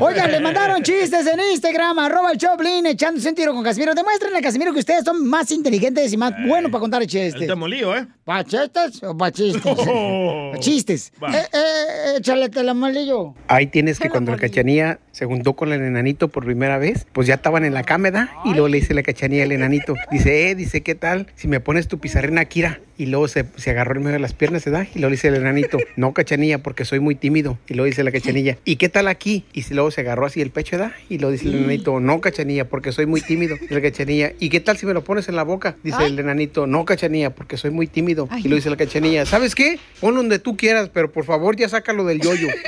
Oigan, 0.00 0.30
le 0.30 0.40
mandaron 0.40 0.82
chistes 0.82 1.26
en 1.26 1.40
Instagram, 1.52 1.98
arroba 1.98 2.32
el 2.32 2.38
Choplin, 2.38 2.86
echándose 2.86 3.28
un 3.28 3.34
tiro 3.34 3.54
con 3.54 3.64
Casimiro. 3.64 3.94
Demuéstrenle 3.94 4.38
a 4.38 4.42
Casimiro 4.42 4.72
que 4.72 4.80
ustedes 4.80 5.04
son 5.04 5.26
más 5.26 5.50
inteligentes 5.50 6.12
y 6.12 6.16
más 6.16 6.32
buenos 6.46 6.70
para 6.70 6.80
contar 6.80 7.02
chistes. 7.06 7.34
El 7.34 7.46
temolío, 7.46 7.96
¿eh? 7.96 8.06
¿Pa 8.24 8.44
chistes 8.44 9.02
o 9.02 9.16
pa 9.16 9.32
chistes? 9.32 9.62
Oh. 9.90 10.52
Chistes. 10.58 11.12
Eh, 11.32 11.42
eh, 11.52 12.16
échale 12.18 12.48
telamolillo. 12.48 13.34
Ahí 13.46 13.66
tienes 13.68 13.98
que 13.98 14.10
cuando 14.10 14.32
la 14.32 14.38
cachanilla 14.38 14.98
se 15.12 15.24
juntó 15.24 15.54
con 15.54 15.72
el 15.72 15.82
enanito 15.82 16.28
por 16.28 16.44
primera 16.44 16.78
vez, 16.78 17.06
pues 17.12 17.26
ya 17.26 17.34
estaban 17.34 17.64
en 17.64 17.74
la 17.74 17.82
cama, 17.84 18.10
¿verdad? 18.10 18.28
Y 18.44 18.50
luego 18.50 18.68
le 18.68 18.78
dice 18.78 18.94
la 18.94 19.02
cachanilla 19.02 19.44
al 19.44 19.52
enanito, 19.52 19.94
dice, 20.10 20.50
eh, 20.50 20.54
dice, 20.54 20.82
¿qué 20.82 20.94
tal? 20.94 21.26
Si 21.34 21.48
me 21.48 21.60
pones 21.60 21.88
tu 21.88 21.98
pizarrín 21.98 22.38
Akira. 22.38 22.80
Y 22.98 23.06
luego 23.06 23.28
se, 23.28 23.44
se 23.56 23.70
agarró 23.70 23.94
en 23.94 24.02
medio 24.02 24.14
de 24.14 24.18
las 24.18 24.32
piernas, 24.32 24.64
¿verdad? 24.64 24.88
Y 24.92 24.98
luego 24.98 25.10
le 25.10 25.14
dice 25.14 25.28
el 25.28 25.36
enanito, 25.36 25.78
no, 25.94 26.12
cachanilla, 26.12 26.58
porque 26.58 26.84
soy 26.84 26.98
muy 26.98 27.14
tímido. 27.14 27.56
Y 27.68 27.74
luego 27.74 27.86
dice 27.86 28.02
la 28.02 28.10
cachanilla, 28.10 28.58
¿y 28.64 28.74
qué 28.74 28.88
tal 28.88 29.06
aquí? 29.06 29.44
Y 29.52 29.62
si 29.62 29.72
luego 29.78 29.92
se 29.92 30.00
agarró 30.00 30.26
así 30.26 30.40
el 30.40 30.50
pecho, 30.50 30.76
¿verdad? 30.76 30.92
Y 31.08 31.18
luego 31.18 31.30
dice 31.30 31.46
el 31.46 31.54
enanito, 31.54 32.00
no, 32.00 32.20
cachanilla, 32.20 32.68
porque 32.68 32.90
soy 32.90 33.06
muy 33.06 33.20
tímido. 33.20 33.56
Y 33.70 33.72
la 33.72 33.80
cachanilla, 33.80 34.32
¿y 34.40 34.48
qué 34.48 34.58
tal 34.58 34.76
si 34.76 34.86
me 34.86 34.92
lo 34.92 35.04
pones 35.04 35.28
en 35.28 35.36
la 35.36 35.44
boca? 35.44 35.76
Dice 35.84 36.04
el 36.04 36.18
enanito, 36.18 36.66
no, 36.66 36.84
cachanilla, 36.84 37.30
porque 37.30 37.56
soy 37.56 37.70
muy 37.70 37.86
tímido. 37.86 38.28
Y 38.38 38.42
luego 38.42 38.56
dice 38.56 38.70
la 38.70 38.76
cachanilla, 38.76 39.24
¿sabes 39.24 39.54
qué? 39.54 39.78
Ponlo 40.00 40.18
donde 40.18 40.40
tú 40.40 40.56
quieras, 40.56 40.90
pero 40.92 41.12
por 41.12 41.24
favor 41.24 41.54
ya 41.54 41.68
sácalo 41.68 42.04
del 42.04 42.20
yoyo. 42.20 42.48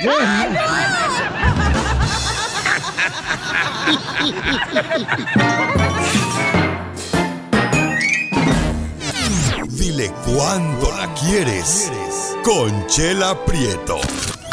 Dile 9.71 10.11
cuándo 10.25 10.91
la 10.95 11.13
quieres. 11.15 11.91
Conchela 12.45 13.37
Prieto. 13.43 13.99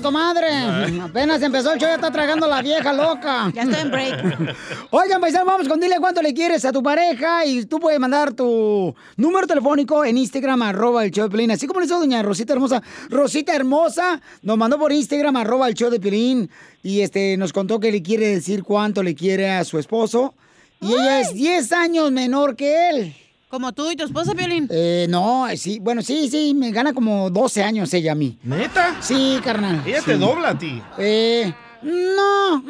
tragando, 0.00 0.02
comadre. 0.02 1.00
Apenas 1.00 1.42
empezó 1.42 1.72
el 1.72 1.78
show, 1.78 1.88
ya 1.88 1.96
está 1.96 2.10
tragando 2.10 2.46
la 2.46 2.62
vieja 2.62 2.92
loca. 2.92 3.52
Ya 3.58 3.62
estoy 3.62 3.80
en 3.80 3.90
break. 3.90 4.56
Oigan, 4.90 5.20
paisano, 5.20 5.44
vamos 5.44 5.68
con 5.68 5.80
dile 5.80 5.96
cuánto 5.98 6.22
le 6.22 6.32
quieres 6.32 6.64
a 6.64 6.72
tu 6.72 6.82
pareja 6.82 7.44
y 7.44 7.64
tú 7.64 7.80
puedes 7.80 7.98
mandar 7.98 8.32
tu 8.32 8.94
número 9.16 9.46
telefónico 9.46 10.04
en 10.04 10.18
Instagram, 10.18 10.62
arroba 10.62 11.04
el 11.04 11.10
show 11.10 11.24
de 11.24 11.30
Pelín. 11.30 11.50
Así 11.50 11.66
como 11.66 11.80
lo 11.80 11.86
hizo 11.86 11.98
doña 11.98 12.22
Rosita 12.22 12.52
Hermosa. 12.52 12.82
Rosita 13.08 13.54
Hermosa 13.54 14.20
nos 14.42 14.56
mandó 14.56 14.78
por 14.78 14.92
Instagram, 14.92 15.36
arroba 15.36 15.68
el 15.68 15.74
show 15.74 15.90
de 15.90 15.98
Pelín. 15.98 16.50
Y 16.82 17.00
este, 17.00 17.36
nos 17.36 17.52
contó 17.52 17.80
que 17.80 17.90
le 17.90 18.02
quiere 18.02 18.28
decir 18.28 18.62
cuánto 18.62 19.02
le 19.02 19.14
quiere 19.14 19.50
a 19.50 19.64
su 19.64 19.78
esposo. 19.78 20.34
Y 20.80 20.92
ella 20.92 21.20
es 21.20 21.34
10 21.34 21.72
años 21.72 22.12
menor 22.12 22.54
que 22.54 22.90
él. 22.90 23.16
¿Como 23.48 23.72
tú 23.72 23.90
y 23.90 23.96
tu 23.96 24.04
esposa, 24.04 24.34
Violín? 24.34 24.68
Eh, 24.70 25.06
no, 25.08 25.46
sí, 25.56 25.78
bueno, 25.78 26.02
sí, 26.02 26.28
sí, 26.28 26.52
me 26.54 26.70
gana 26.70 26.92
como 26.92 27.30
12 27.30 27.62
años 27.62 27.94
ella 27.94 28.12
a 28.12 28.14
mí. 28.14 28.36
¿Neta? 28.42 28.96
Sí, 29.00 29.40
carnal. 29.42 29.82
Ella 29.86 30.02
te 30.02 30.18
dobla 30.18 30.50
a 30.50 30.58
ti. 30.58 30.82
Eh, 30.98 31.54
no, 31.82 32.58
no, 32.58 32.62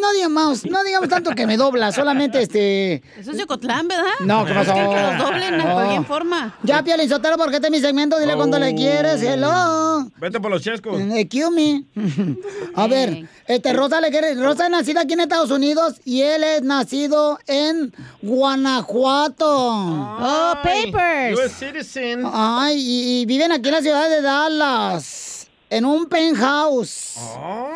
no 0.00 0.12
digamos, 0.14 0.64
no 0.64 0.82
digamos 0.84 1.08
tanto 1.08 1.30
que 1.32 1.46
me 1.46 1.56
dobla, 1.56 1.92
solamente 1.92 2.42
este... 2.42 3.02
Eso 3.18 3.30
es 3.32 3.36
de 3.36 3.46
Cotlán, 3.46 3.88
¿verdad? 3.88 4.04
No, 4.20 4.44
¿qué 4.44 4.52
pasó? 4.54 4.72
Es 4.72 4.78
que 4.78 4.94
que 4.94 5.02
los 5.02 5.18
doblen 5.18 5.50
de 5.58 5.64
No. 5.64 5.72
cualquier 5.74 6.04
forma. 6.04 6.58
Ya, 6.62 6.82
Piolín 6.82 7.08
Sotelo, 7.08 7.36
porque 7.36 7.56
este 7.56 7.66
es 7.68 7.70
mi 7.72 7.80
segmento, 7.80 8.18
dile 8.18 8.34
cuánto 8.36 8.58
le 8.58 8.74
quieres, 8.74 9.22
hello. 9.22 10.08
Vete 10.18 10.40
por 10.40 10.50
los 10.50 10.62
chescos. 10.62 11.00
Eh, 11.00 11.28
cue 11.28 11.50
me. 11.50 11.84
A 12.74 12.86
ver, 12.86 13.28
este, 13.46 13.72
Rosa 13.72 14.00
le 14.00 14.10
quiere, 14.10 14.34
Rosa 14.34 14.64
es 14.64 14.70
nacida 14.70 15.02
aquí 15.02 15.14
en 15.14 15.20
Estados 15.20 15.50
Unidos 15.50 16.00
y 16.04 16.22
él 16.22 16.42
es 16.44 16.62
nacido 16.62 17.38
en 17.46 17.92
Guanajuato. 18.22 19.46
Oh, 19.48 20.54
papers. 20.62 21.38
US 21.38 21.52
citizen. 21.52 22.22
Ay, 22.32 22.76
y, 22.78 23.20
y 23.22 23.26
viven 23.26 23.52
aquí 23.52 23.68
en 23.68 23.74
la 23.74 23.82
ciudad 23.82 24.08
de 24.08 24.22
Dallas, 24.22 25.23
en 25.70 25.84
un 25.84 26.06
penthouse. 26.06 27.14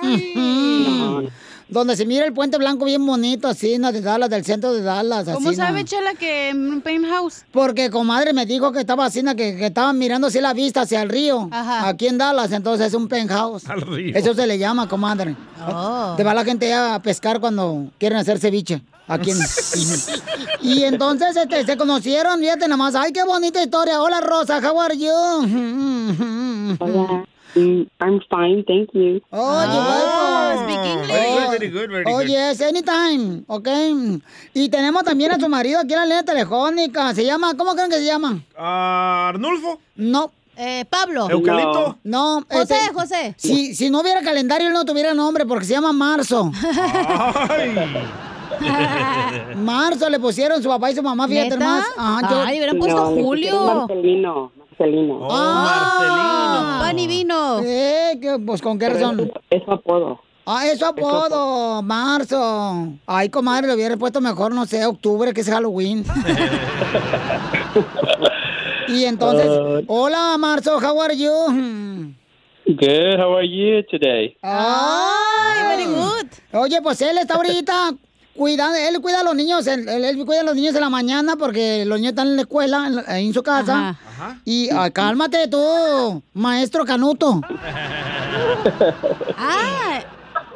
Donde 1.68 1.96
se 1.96 2.06
mira 2.06 2.24
el 2.24 2.32
puente 2.32 2.56
blanco 2.56 2.86
bien 2.86 3.04
bonito, 3.04 3.46
así, 3.46 3.76
de 3.76 4.00
Dallas, 4.00 4.30
del 4.30 4.42
centro 4.42 4.72
de 4.72 4.80
Dallas. 4.80 5.28
¿Cómo 5.34 5.50
así, 5.50 5.56
sabe, 5.56 5.82
¿no? 5.82 5.86
Chela, 5.86 6.14
que 6.14 6.48
en 6.48 6.72
un 6.72 6.80
penthouse? 6.80 7.44
Porque 7.52 7.90
comadre 7.90 8.32
me 8.32 8.46
dijo 8.46 8.72
que 8.72 8.80
estaba 8.80 9.04
así, 9.04 9.22
¿no? 9.22 9.36
que, 9.36 9.54
que 9.54 9.66
estaban 9.66 9.98
mirando 9.98 10.28
así 10.28 10.40
la 10.40 10.54
vista 10.54 10.82
hacia 10.82 11.02
el 11.02 11.10
río. 11.10 11.46
Aquí 11.52 12.06
en 12.06 12.16
Dallas, 12.16 12.52
entonces 12.52 12.86
es 12.86 12.94
un 12.94 13.06
penthouse. 13.06 13.68
Al 13.68 13.82
río. 13.82 14.16
Eso 14.16 14.32
se 14.32 14.46
le 14.46 14.56
llama, 14.56 14.88
comadre. 14.88 15.36
Oh. 15.66 16.14
Te 16.16 16.24
va 16.24 16.32
la 16.32 16.44
gente 16.44 16.72
a 16.72 17.02
pescar 17.02 17.38
cuando 17.38 17.90
quieren 17.98 18.16
hacer 18.16 18.38
ceviche. 18.38 18.82
Aquí 19.06 19.30
en... 19.30 19.38
y 20.62 20.84
entonces 20.84 21.36
este, 21.36 21.66
se 21.66 21.76
conocieron, 21.76 22.40
fíjate 22.40 22.66
nomás. 22.66 22.94
Ay, 22.94 23.12
qué 23.12 23.24
bonita 23.24 23.62
historia. 23.62 24.00
Hola, 24.00 24.22
Rosa, 24.22 24.58
how 24.58 24.80
are 24.80 24.96
you? 24.96 25.10
Hola. 26.78 27.24
Mm, 27.54 27.86
I'm 28.00 28.20
fine, 28.30 28.62
thank 28.66 28.90
you. 28.92 29.20
Oh, 29.32 29.62
you're 29.64 29.84
welcome. 29.84 30.64
speak 30.64 30.86
English. 30.86 31.08
Very 31.08 31.30
good, 31.30 31.50
very 31.50 31.68
good, 31.70 31.90
very 31.90 32.04
Oh, 32.06 32.18
good. 32.18 32.28
yes, 32.28 32.60
anytime, 32.60 33.44
ok. 33.46 33.68
Y 34.54 34.68
tenemos 34.68 35.02
también 35.04 35.32
a 35.32 35.38
su 35.40 35.48
marido 35.48 35.80
aquí 35.80 35.92
en 35.94 35.98
la 36.00 36.04
línea 36.06 36.22
telefónica. 36.24 37.14
Se 37.14 37.24
llama, 37.24 37.54
¿cómo 37.56 37.74
creen 37.74 37.90
que 37.90 37.96
se 37.98 38.04
llama? 38.04 38.38
Ah, 38.56 39.28
¿Arnulfo? 39.30 39.78
No. 39.96 40.30
Eh, 40.60 40.84
Pablo. 40.90 41.28
¿Eucalipto? 41.30 41.98
No. 42.04 42.44
José, 42.50 42.74
este, 42.74 42.92
José. 42.94 43.34
Si, 43.38 43.74
si 43.76 43.90
no 43.90 44.00
hubiera 44.00 44.22
calendario, 44.22 44.66
él 44.66 44.72
no 44.72 44.84
tuviera 44.84 45.14
nombre 45.14 45.46
porque 45.46 45.64
se 45.64 45.72
llama 45.74 45.92
Marzo. 45.92 46.50
Ay. 47.48 47.76
Marzo 49.56 50.08
le 50.08 50.18
pusieron 50.18 50.62
su 50.62 50.68
papá 50.68 50.90
y 50.90 50.94
su 50.96 51.02
mamá, 51.02 51.28
fíjate 51.28 51.50
¿Neta? 51.50 51.64
más. 51.64 51.84
Ajá, 51.96 52.28
yo- 52.30 52.40
Ay, 52.42 52.56
hubieran 52.58 52.78
puesto 52.78 52.96
No, 53.14 53.22
Julio. 53.22 53.64
Marcelino, 53.86 54.52
Marcelino. 54.78 55.14
Oh, 55.22 55.28
Ah. 55.30 56.78
Pan 56.82 56.98
y 56.98 57.06
vino. 57.06 57.60
Eh, 57.64 58.18
que, 58.20 58.38
pues 58.44 58.60
con 58.62 58.78
qué 58.78 58.88
razón. 58.88 59.30
Es 59.50 59.62
su 59.64 59.70
apodo. 59.72 60.20
Ah, 60.46 60.66
es 60.66 60.78
su 60.78 60.86
apodo, 60.86 61.82
Marzo. 61.82 62.88
Ay, 63.06 63.28
comadre, 63.28 63.66
le 63.66 63.74
hubiera 63.74 63.96
puesto 63.98 64.20
mejor, 64.22 64.54
no 64.54 64.64
sé, 64.64 64.86
octubre, 64.86 65.34
que 65.34 65.42
es 65.42 65.50
Halloween. 65.50 66.04
y 68.88 69.04
entonces, 69.04 69.48
Ah. 69.50 69.80
hola, 69.88 70.36
Marzo, 70.38 70.78
how 70.78 71.00
are 71.02 71.16
you? 71.16 72.14
Good. 72.66 73.18
How 73.20 73.36
are 73.36 73.46
you 73.48 73.82
today? 73.90 74.36
Ay, 74.42 75.62
very 75.68 75.84
good. 75.86 76.26
Oye, 76.52 76.80
pues 76.82 77.00
él 77.02 77.18
está 77.18 77.34
ahorita 77.34 77.92
cuidando, 78.38 78.76
él 78.78 79.00
cuida 79.02 79.20
a 79.20 79.24
los 79.24 79.34
niños, 79.34 79.66
él, 79.66 79.84
cuida 80.24 80.40
a 80.40 80.44
los 80.44 80.54
niños 80.54 80.74
en 80.74 80.80
la 80.80 80.88
mañana 80.88 81.36
porque 81.36 81.84
los 81.84 81.98
niños 81.98 82.12
están 82.12 82.28
en 82.28 82.36
la 82.36 82.42
escuela, 82.42 82.86
en, 82.86 82.94
la- 82.96 83.04
ahí 83.06 83.26
en 83.26 83.34
su 83.34 83.42
casa. 83.42 83.90
Ajá. 83.90 84.38
Y 84.44 84.70
ah, 84.70 84.88
cálmate 84.90 85.48
tú, 85.48 86.22
maestro 86.32 86.84
Canuto. 86.86 87.40
Ah, 89.36 90.00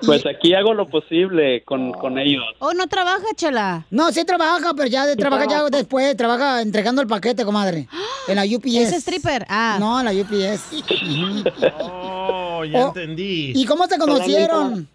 Pues 0.04 0.24
aquí 0.26 0.52
hago 0.54 0.74
lo 0.74 0.88
posible 0.88 1.62
con, 1.64 1.92
con 1.92 2.18
ellos. 2.18 2.42
oh, 2.58 2.72
no 2.74 2.86
trabaja, 2.88 3.22
Chela. 3.36 3.86
No, 3.90 4.10
sí 4.12 4.24
trabaja, 4.24 4.72
pero 4.74 4.88
ya 4.88 5.06
de- 5.06 5.16
trabaja 5.16 5.46
ya 5.48 5.64
después, 5.70 6.16
trabaja 6.16 6.60
entregando 6.60 7.00
el 7.02 7.08
paquete, 7.08 7.44
comadre. 7.44 7.88
En 8.28 8.36
la 8.36 8.44
UPS. 8.44 8.74
¿Es 8.76 8.92
stripper? 8.92 9.44
Ah. 9.48 9.76
No, 9.80 9.98
en 10.00 10.04
la 10.06 10.12
UPS. 10.12 10.70
Oh, 11.80 12.64
ya 12.64 12.78
Oh, 12.84 12.88
entendí. 12.88 13.52
¿Y 13.56 13.64
cómo 13.66 13.86
se 13.88 13.98
conocieron? 13.98 14.88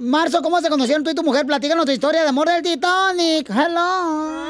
Marzo, 0.00 0.42
¿cómo 0.42 0.60
se 0.60 0.68
conocieron 0.68 1.04
tú 1.04 1.10
y 1.10 1.14
tu 1.14 1.22
mujer? 1.22 1.46
Platícanos 1.46 1.84
tu 1.86 1.92
historia 1.92 2.22
de 2.22 2.28
amor 2.28 2.48
del 2.48 2.62
Titanic. 2.62 3.48
Hello. 3.50 4.42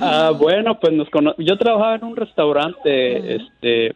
Ah, 0.00 0.32
bueno, 0.36 0.78
pues 0.80 0.92
nos 0.92 1.08
cono- 1.10 1.34
yo 1.38 1.56
trabajaba 1.58 1.96
en 1.96 2.04
un 2.04 2.16
restaurante, 2.16 3.36
este, 3.36 3.94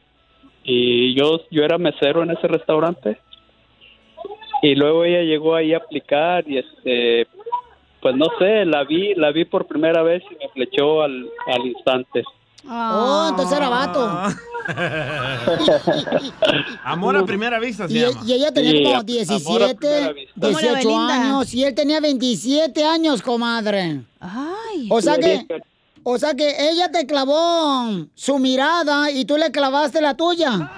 y 0.64 1.14
yo 1.18 1.40
yo 1.50 1.62
era 1.64 1.78
mesero 1.78 2.23
en 2.23 2.30
ese 2.33 2.47
restaurante 2.49 3.18
y 4.62 4.75
luego 4.75 5.04
ella 5.04 5.23
llegó 5.23 5.54
ahí 5.54 5.73
a 5.75 5.78
aplicar 5.78 6.45
y 6.49 6.59
este 6.59 7.26
pues 8.00 8.16
no 8.16 8.26
sé 8.38 8.64
la 8.64 8.83
vi 8.85 9.14
la 9.14 9.30
vi 9.30 9.45
por 9.45 9.66
primera 9.66 10.02
vez 10.02 10.23
y 10.30 10.35
me 10.35 10.49
flechó 10.49 11.02
al, 11.02 11.28
al 11.47 11.66
instante 11.66 12.25
Oh, 12.68 13.26
entonces 13.30 13.56
era 13.56 13.68
vato. 13.68 14.11
Amor 16.85 17.16
a 17.16 17.25
primera 17.25 17.58
vista 17.61 17.87
se 17.88 17.94
Y, 17.94 18.00
llama. 18.00 18.20
y 18.26 18.32
ella 18.32 18.52
tenía 18.52 18.70
Sí, 18.73 18.78
como 18.82 18.88
amor 18.96 19.00
a 19.00 19.04
17, 19.04 19.76
primera 19.76 20.12
vista. 20.12 20.32
Como 20.40 20.52
la 20.52 20.58
18 20.61 20.75
Belinda. 20.88 21.14
años 21.14 21.54
y 21.54 21.64
él 21.64 21.75
tenía 21.75 22.00
27 22.00 22.85
años, 22.85 23.23
comadre. 23.23 24.02
Ay. 24.20 24.88
O 24.90 25.00
sea 25.00 25.16
que, 25.18 25.46
o 26.02 26.18
sea 26.18 26.35
que 26.35 26.70
ella 26.70 26.90
te 26.90 27.06
clavó 27.06 28.06
su 28.14 28.38
mirada 28.38 29.11
y 29.11 29.25
tú 29.25 29.37
le 29.37 29.50
clavaste 29.50 30.00
la 30.00 30.14
tuya. 30.16 30.70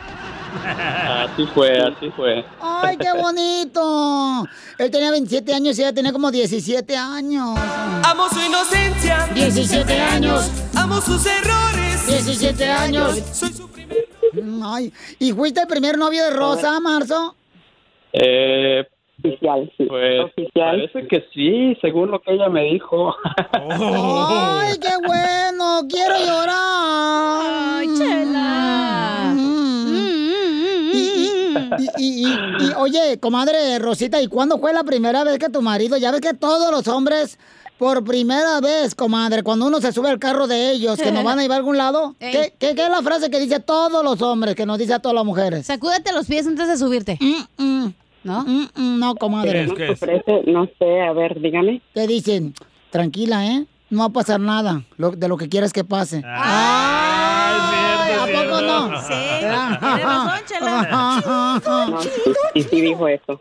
Así 0.54 1.46
fue 1.54 1.78
así 1.78 2.10
fue 2.16 2.44
Ay, 2.60 2.96
qué 2.96 3.12
bonito. 3.20 4.44
Él 4.78 4.90
tenía 4.90 5.10
27 5.10 5.52
años 5.54 5.78
y 5.78 5.82
ella 5.82 5.92
tenía 5.92 6.12
como 6.12 6.30
17 6.30 6.96
años. 6.96 7.58
Amo 8.04 8.28
su 8.28 8.40
inocencia. 8.40 9.28
17 9.34 10.00
años. 10.00 10.50
Amo 10.74 11.00
sus 11.00 11.24
errores. 11.26 12.06
17 12.06 12.64
años. 12.70 13.18
Soy 13.32 13.52
su 13.52 13.68
Mm, 14.30 14.62
Ay, 14.62 14.92
¿y 15.18 15.32
fuiste 15.32 15.60
el 15.62 15.66
primer 15.66 15.96
novio 15.96 16.22
de 16.24 16.30
Rosa, 16.30 16.78
Marzo? 16.80 17.34
eh, 18.12 18.84
Oficial, 19.18 19.72
sí. 19.76 19.84
pues 19.88 20.20
Oficial. 20.26 20.88
parece 20.92 21.08
que 21.08 21.26
sí 21.34 21.76
según 21.80 22.10
lo 22.10 22.20
que 22.20 22.34
ella 22.34 22.48
me 22.50 22.64
dijo 22.64 23.16
Ay, 23.52 24.78
qué 24.80 24.92
bueno, 25.04 25.80
quiero 25.88 26.18
llorar. 26.18 27.78
Ay, 27.80 27.88
chela. 27.96 29.32
Mm. 29.34 29.57
Y, 31.78 31.84
y- 31.84 31.88
y- 31.98 32.26
y- 32.26 32.28
y- 32.28 32.66
y, 32.68 32.72
oye, 32.76 33.18
comadre 33.20 33.78
Rosita, 33.78 34.20
¿y 34.20 34.26
cuándo 34.28 34.58
fue 34.58 34.72
la 34.72 34.84
primera 34.84 35.24
vez 35.24 35.38
que 35.38 35.48
tu 35.48 35.62
marido? 35.62 35.96
Ya 35.96 36.10
ves 36.10 36.20
que 36.20 36.34
todos 36.34 36.70
los 36.70 36.86
hombres, 36.88 37.38
por 37.78 38.02
primera 38.04 38.60
vez, 38.60 38.94
comadre, 38.94 39.42
cuando 39.42 39.66
uno 39.66 39.80
se 39.80 39.92
sube 39.92 40.10
al 40.10 40.18
carro 40.18 40.46
de 40.46 40.72
ellos, 40.72 40.98
que 40.98 41.12
nos 41.12 41.22
van 41.24 41.38
a 41.38 41.42
llevar 41.42 41.56
a 41.56 41.58
algún 41.58 41.76
lado. 41.76 42.14
¿qué, 42.20 42.52
qué, 42.58 42.74
qué 42.74 42.82
es 42.84 42.90
la 42.90 43.02
frase 43.02 43.30
que 43.30 43.38
dice 43.40 43.60
todos 43.60 44.02
los 44.04 44.20
hombres, 44.22 44.54
que 44.54 44.66
nos 44.66 44.78
dice 44.78 44.94
a 44.94 44.98
todas 44.98 45.14
las 45.14 45.24
mujeres? 45.24 45.66
Sacúdete 45.66 46.12
los 46.12 46.26
pies 46.26 46.46
antes 46.46 46.66
de 46.68 46.76
subirte. 46.76 47.18
Mm, 47.20 47.62
mm, 47.62 47.94
¿No? 48.24 48.42
mm, 48.44 48.68
mm, 48.74 48.98
no, 48.98 49.14
comadre. 49.14 49.66
No 49.66 49.74
te 49.74 49.90
ofrece, 49.90 50.42
no 50.46 50.68
sé, 50.78 51.00
a 51.02 51.12
ver, 51.12 51.40
dígame. 51.40 51.80
Te 51.94 52.06
dicen, 52.06 52.52
tranquila, 52.90 53.46
¿eh? 53.46 53.66
No 53.90 54.00
va 54.00 54.04
a 54.06 54.10
pasar 54.10 54.38
nada 54.40 54.82
lo- 54.98 55.12
de 55.12 55.28
lo 55.28 55.36
que 55.38 55.48
quieras 55.48 55.72
que 55.72 55.82
pase. 55.84 56.22
Ay, 56.26 57.27
¿A 58.58 58.80
poco 58.80 58.90
no? 58.90 59.00
Sí, 59.00 59.14
tienes 59.40 60.02
razón, 60.02 60.40
chela. 60.46 61.60
No, 61.66 62.00
sí, 62.02 62.10
y 62.54 62.62
sí 62.62 62.80
dijo 62.80 63.08
eso. 63.08 63.40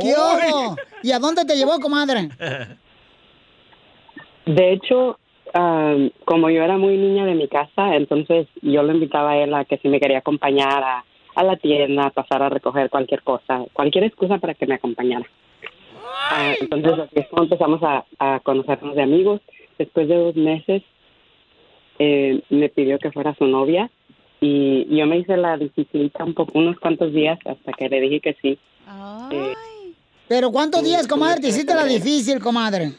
¿Qué 0.00 0.14
ojo? 0.14 0.76
¿Y 1.02 1.12
a 1.12 1.18
dónde 1.18 1.44
te 1.44 1.56
llevó, 1.56 1.78
comadre? 1.80 2.28
De 4.46 4.72
hecho, 4.72 5.18
am, 5.54 6.10
como 6.24 6.50
yo 6.50 6.62
era 6.62 6.76
muy 6.78 6.96
niña 6.96 7.24
de 7.26 7.34
mi 7.34 7.48
casa, 7.48 7.96
entonces 7.96 8.46
yo 8.62 8.82
lo 8.82 8.92
invitaba 8.92 9.32
a 9.32 9.36
él 9.38 9.54
a 9.54 9.64
que 9.64 9.78
si 9.78 9.88
me 9.88 10.00
quería 10.00 10.18
acompañar 10.18 10.82
a, 10.82 11.04
a 11.34 11.42
la 11.42 11.56
tienda, 11.56 12.06
a 12.06 12.10
pasar 12.10 12.42
a 12.42 12.48
recoger 12.48 12.88
cualquier 12.90 13.22
cosa, 13.22 13.64
cualquier 13.72 14.04
excusa 14.04 14.38
para 14.38 14.54
que 14.54 14.66
me 14.66 14.74
acompañara. 14.74 15.26
Ah, 16.30 16.54
entonces 16.60 16.98
así 16.98 17.20
es 17.20 17.28
como 17.28 17.44
empezamos 17.44 17.82
a, 17.82 18.04
a 18.18 18.40
conocernos 18.40 18.94
de 18.94 19.02
amigos. 19.02 19.40
Después 19.78 20.08
de 20.08 20.16
dos 20.16 20.34
meses 20.36 20.82
eh, 21.98 22.42
me 22.50 22.68
pidió 22.68 22.98
que 22.98 23.12
fuera 23.12 23.34
su 23.34 23.46
novia 23.46 23.90
y 24.40 24.96
yo 24.96 25.06
me 25.06 25.18
hice 25.18 25.36
la 25.36 25.56
dificilita 25.56 26.24
un 26.24 26.34
poco, 26.34 26.58
unos 26.58 26.78
cuantos 26.78 27.12
días 27.12 27.38
hasta 27.44 27.72
que 27.72 27.88
le 27.88 28.00
dije 28.00 28.20
que 28.20 28.36
sí. 28.42 28.58
Eh, 29.30 29.54
¿Pero 30.28 30.50
cuántos 30.50 30.82
días, 30.82 31.06
comadre, 31.06 31.40
te 31.40 31.48
hiciste 31.48 31.74
la 31.74 31.84
difícil, 31.84 32.40
comadre? 32.40 32.92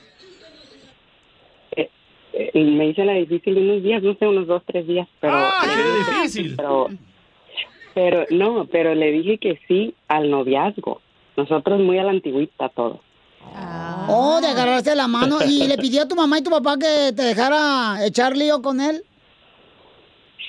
eh, 2.37 2.51
y 2.53 2.63
me 2.63 2.87
hice 2.89 3.03
la 3.03 3.13
difícil 3.13 3.57
unos 3.57 3.83
días, 3.83 4.03
no 4.03 4.15
sé, 4.15 4.27
unos 4.27 4.47
dos, 4.47 4.63
tres 4.65 4.87
días, 4.87 5.07
pero... 5.19 5.33
¡Ah, 5.35 5.61
qué 5.63 6.11
difícil! 6.11 6.55
Pero, 6.55 6.87
pero 7.93 8.25
no, 8.29 8.65
pero 8.71 8.93
le 8.93 9.11
dije 9.11 9.37
que 9.37 9.59
sí 9.67 9.95
al 10.07 10.29
noviazgo. 10.29 11.01
Nosotros 11.35 11.79
muy 11.79 11.97
a 11.99 12.03
la 12.03 12.11
antigüita 12.11 12.69
todo. 12.69 13.01
Oh, 14.07 14.39
de 14.41 14.47
agarrarse 14.47 14.95
la 14.95 15.07
mano. 15.07 15.39
¿Y 15.45 15.67
le 15.67 15.77
pidió 15.77 16.03
a 16.03 16.07
tu 16.07 16.15
mamá 16.15 16.39
y 16.39 16.43
tu 16.43 16.49
papá 16.49 16.77
que 16.77 17.13
te 17.15 17.23
dejara 17.23 18.05
echar 18.05 18.35
lío 18.35 18.61
con 18.61 18.81
él? 18.81 19.03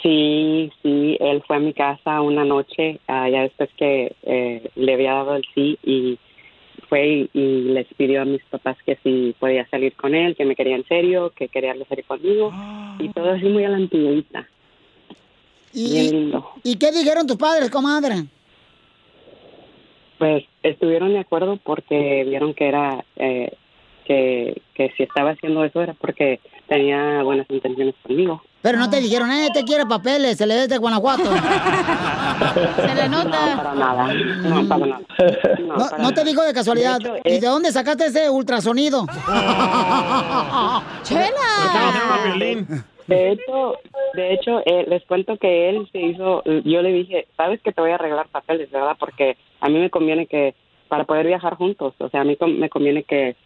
Sí, 0.03 0.71
sí, 0.83 1.17
él 1.21 1.43
fue 1.47 1.57
a 1.57 1.61
mi 1.61 1.73
casa 1.73 2.21
una 2.21 2.45
noche, 2.45 3.01
ah, 3.09 3.29
ya 3.29 3.43
después 3.43 3.69
que 3.77 4.15
eh, 4.23 4.71
le 4.77 4.95
había 4.95 5.15
dado 5.15 5.35
el 5.35 5.45
sí 5.55 5.77
y 5.83 6.19
fue 6.89 7.07
y, 7.07 7.31
y 7.33 7.63
les 7.73 7.87
pidió 7.95 8.23
a 8.23 8.25
mis 8.25 8.43
papás 8.45 8.77
que 8.87 8.97
si 9.03 9.35
podía 9.39 9.69
salir 9.69 9.95
con 9.95 10.15
él, 10.15 10.37
que 10.37 10.45
me 10.45 10.55
quería 10.55 10.77
en 10.77 10.87
serio, 10.87 11.33
que 11.35 11.49
quería 11.49 11.75
salir 11.89 12.05
conmigo 12.05 12.53
y 12.99 13.09
todo 13.09 13.31
así 13.31 13.47
muy 13.47 13.65
a 13.65 13.71
la 13.71 13.77
antigüita. 13.77 14.49
¿Y, 15.73 15.93
Bien 15.93 16.11
lindo. 16.11 16.51
¿Y 16.63 16.77
qué 16.77 16.93
dijeron 16.93 17.27
tus 17.27 17.37
padres, 17.37 17.71
comadre? 17.71 18.25
Pues 20.19 20.45
estuvieron 20.63 21.13
de 21.13 21.21
acuerdo 21.21 21.59
porque 21.63 22.25
vieron 22.25 22.55
que 22.55 22.69
era 22.69 23.05
eh, 23.17 23.53
que, 24.05 24.63
que 24.75 24.93
si 24.97 25.03
estaba 25.03 25.31
haciendo 25.31 25.65
eso 25.65 25.83
era 25.83 25.95
porque 25.95 26.41
tenía 26.67 27.23
buenas 27.23 27.47
intenciones 27.51 27.95
conmigo. 28.03 28.43
Pero 28.61 28.79
no 28.79 28.91
te 28.91 29.01
dijeron, 29.01 29.31
eh, 29.31 29.49
te 29.55 29.63
quiere 29.65 29.87
papeles, 29.87 30.37
se 30.37 30.45
le 30.47 30.57
ve 30.57 30.67
de 30.69 30.79
Guanajuato. 30.79 31.23
Se 32.77 32.95
le 32.95 33.09
No, 33.09 33.25
nota. 33.25 33.57
para 33.57 33.75
nada. 33.75 34.13
No, 34.13 34.69
para 34.69 34.87
nada. 34.87 35.01
No, 35.61 35.77
No, 35.77 35.89
para 35.89 36.03
no 36.03 36.13
te 36.15 36.25
digo 36.25 36.43
de 36.43 36.53
casualidad. 36.53 36.99
De 37.01 37.09
hecho, 37.09 37.17
¿Y 37.25 37.33
es- 37.35 37.41
de 37.41 37.47
dónde 37.47 37.73
sacaste 37.73 38.07
ese 38.07 38.29
ultrasonido? 38.31 39.07
¡Chela! 41.03 42.35
De 43.07 43.33
hecho, 43.33 43.75
de 44.15 44.35
hecho, 44.35 44.61
eh, 44.67 44.85
les 44.89 45.03
cuento 45.07 45.37
que 45.39 45.71
él 45.71 45.89
se 45.93 45.99
hizo, 46.01 46.43
yo 46.45 46.83
le 46.83 46.93
dije, 46.93 47.27
sabes 47.37 47.61
que 47.63 47.73
te 47.73 47.81
voy 47.81 47.91
a 47.93 47.95
arreglar 47.95 48.29
papeles, 48.29 48.71
¿verdad? 48.71 48.97
Porque 48.99 49.37
a 49.61 49.69
mí 49.69 49.79
me 49.79 49.89
conviene 49.91 50.27
que, 50.27 50.55
para 50.89 51.05
poder 51.05 51.27
viajar 51.27 51.55
juntos, 51.57 51.95
o 51.99 52.09
sea, 52.11 52.21
a 52.21 52.25
mí 52.25 52.37
me 52.59 52.69
conviene 52.69 53.05
que 53.05 53.37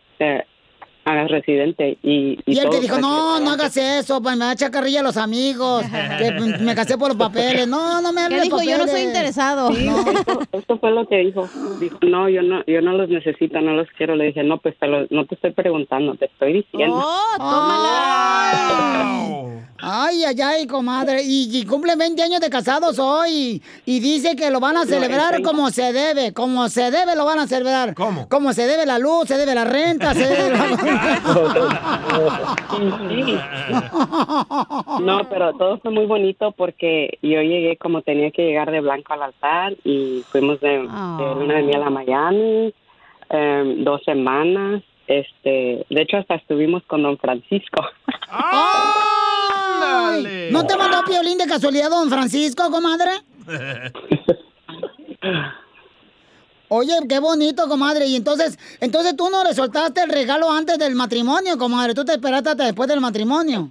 hagas 1.05 1.31
residente 1.31 1.99
y... 2.03 2.39
Y 2.47 2.59
él 2.59 2.65
todo 2.65 2.71
te 2.77 2.81
dijo, 2.81 2.99
no, 2.99 3.41
no 3.41 3.57
trabajes". 3.57 3.77
hagas 3.77 4.05
eso, 4.05 4.23
pues 4.23 4.37
me 4.37 4.45
da 4.45 4.55
chacarrilla 4.57 5.01
a 5.01 5.03
los 5.03 5.17
amigos, 5.17 5.85
que 6.19 6.31
me 6.61 6.75
casé 6.75 6.97
por 6.99 7.09
los 7.09 7.17
papeles. 7.17 7.67
No, 7.67 8.01
no 8.01 8.13
me 8.13 8.21
¿Qué 8.21 8.25
hables 8.27 8.43
dijo? 8.43 8.63
Yo 8.63 8.79
no 8.79 8.85
soy 8.85 8.87
papeles. 8.87 9.07
interesado. 9.09 9.73
Sí, 9.75 9.89
esto, 9.89 10.41
esto 10.53 10.79
fue 10.79 10.91
lo 10.93 11.07
que 11.09 11.17
dijo. 11.19 11.49
Dijo, 11.81 11.99
no, 12.03 12.29
yo 12.29 12.43
no, 12.43 12.65
yo 12.67 12.81
no 12.81 12.93
los 12.93 13.09
necesito, 13.09 13.61
no 13.61 13.73
los 13.73 13.89
quiero. 13.97 14.15
Le 14.17 14.27
dije, 14.27 14.43
no, 14.45 14.59
pues 14.59 14.79
te 14.79 14.87
lo- 14.87 15.07
no 15.11 15.27
te 15.27 15.35
estoy 15.35 15.53
preguntando, 15.53 16.15
te 16.15 16.27
estoy 16.27 16.53
diciendo. 16.53 17.03
¡Oh, 17.05 17.37
tómala! 17.39 19.19
Ay, 19.85 20.23
ay, 20.25 20.41
ay, 20.41 20.67
comadre. 20.69 21.23
Y, 21.25 21.49
y 21.59 21.65
cumple 21.67 21.97
20 21.97 22.23
años 22.23 22.41
de 22.41 22.49
casados 22.51 23.01
hoy. 23.01 23.61
Y 23.85 23.99
dice 23.99 24.37
que 24.37 24.49
lo 24.51 24.61
van 24.61 24.77
a 24.77 24.85
celebrar 24.85 25.31
treinta. 25.31 25.49
como 25.51 25.71
se 25.71 25.93
debe. 25.93 26.33
Como 26.33 26.69
se 26.69 26.93
debe 26.93 27.17
lo 27.17 27.25
van 27.25 27.41
a 27.41 27.49
celebrar. 27.49 27.93
¿Cómo? 27.95 28.29
Como 28.29 28.53
se 28.53 28.67
debe 28.69 28.87
la 28.87 28.99
luz, 29.01 29.27
se 29.27 29.37
debe 29.37 29.57
la 29.57 29.65
renta, 29.65 30.15
se 30.15 30.25
debe 30.27 30.51
No, 35.03 35.29
pero 35.29 35.53
todo 35.55 35.79
fue 35.79 35.91
muy 35.91 36.07
bonito 36.07 36.53
porque 36.53 37.19
yo 37.23 37.43
llegué 37.43 37.77
como 37.77 38.03
tenía 38.03 38.31
que 38.31 38.45
llegar 38.45 38.71
de 38.71 38.81
blanco 38.81 39.13
al 39.13 39.23
altar 39.23 39.75
y 39.85 40.23
fuimos 40.31 40.61
de, 40.61 40.69
de 40.69 40.87
luna 40.87 41.55
de 41.55 41.63
miel 41.63 41.83
a 41.83 41.91
Miami 41.91 42.73
em, 43.31 43.85
dos 43.85 44.03
semanas. 44.05 44.83
Este, 45.07 45.85
de 45.89 46.03
hecho 46.03 46.19
hasta 46.19 46.37
estuvimos 46.37 46.83
con 46.85 47.03
Don 47.03 47.19
Francisco. 47.19 47.85
Ay, 48.29 50.49
¿No 50.51 50.67
te 50.67 50.77
mandó 50.77 51.05
piolín 51.05 51.39
de 51.39 51.47
casualidad, 51.47 51.91
don 51.91 52.09
Francisco, 52.09 52.71
comadre? 52.71 53.11
Oye, 56.75 56.95
qué 57.07 57.19
bonito, 57.19 57.69
comadre. 57.69 58.07
Y 58.07 58.17
entonces, 58.17 58.59
entonces 58.81 59.15
tú 59.15 59.29
no 59.31 59.45
le 59.45 59.53
soltaste 59.53 60.01
el 60.03 60.09
regalo 60.11 60.51
antes 60.51 60.79
del 60.79 60.95
matrimonio, 60.95 61.59
comadre. 61.59 61.93
Tú 61.93 62.03
te 62.03 62.13
esperaste 62.13 62.49
hasta 62.49 62.65
después 62.65 62.89
del 62.89 63.01
matrimonio. 63.01 63.71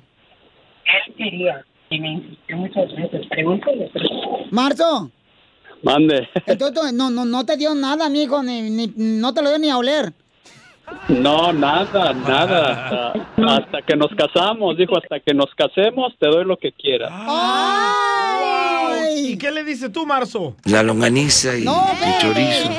Él 1.07 1.15
quería 1.15 1.65
y 1.89 1.99
me 1.99 2.11
insistió 2.13 2.57
muchas 2.57 2.95
veces. 2.95 3.25
Pregúntale. 3.27 3.89
Marzo, 4.51 5.09
Mande. 5.81 6.29
entonces 6.45 6.79
tú- 6.79 6.95
no, 6.95 7.09
no, 7.09 7.25
no 7.25 7.43
te 7.43 7.57
dio 7.57 7.73
nada, 7.73 8.07
mijo, 8.07 8.43
ni, 8.43 8.69
ni, 8.69 8.93
no 8.95 9.33
te 9.33 9.41
lo 9.41 9.49
dio 9.49 9.57
ni 9.57 9.69
a 9.71 9.77
oler. 9.77 10.13
No, 11.07 11.51
nada, 11.53 12.13
nada. 12.13 13.13
Hasta, 13.13 13.55
hasta 13.55 13.81
que 13.81 13.95
nos 13.95 14.11
casamos, 14.15 14.77
dijo, 14.77 14.95
hasta 14.97 15.19
que 15.21 15.33
nos 15.33 15.49
casemos 15.55 16.13
te 16.19 16.27
doy 16.27 16.45
lo 16.45 16.57
que 16.57 16.71
quieras. 16.71 17.09
¡Ay! 17.11 18.60
¿Y 19.15 19.37
qué 19.37 19.51
le 19.51 19.63
dice 19.63 19.89
tú, 19.89 20.05
Marzo? 20.05 20.55
La 20.65 20.83
longaniza 20.83 21.57
y 21.57 21.63
No, 21.63 21.85
el 22.03 22.17
chorizo. 22.21 22.69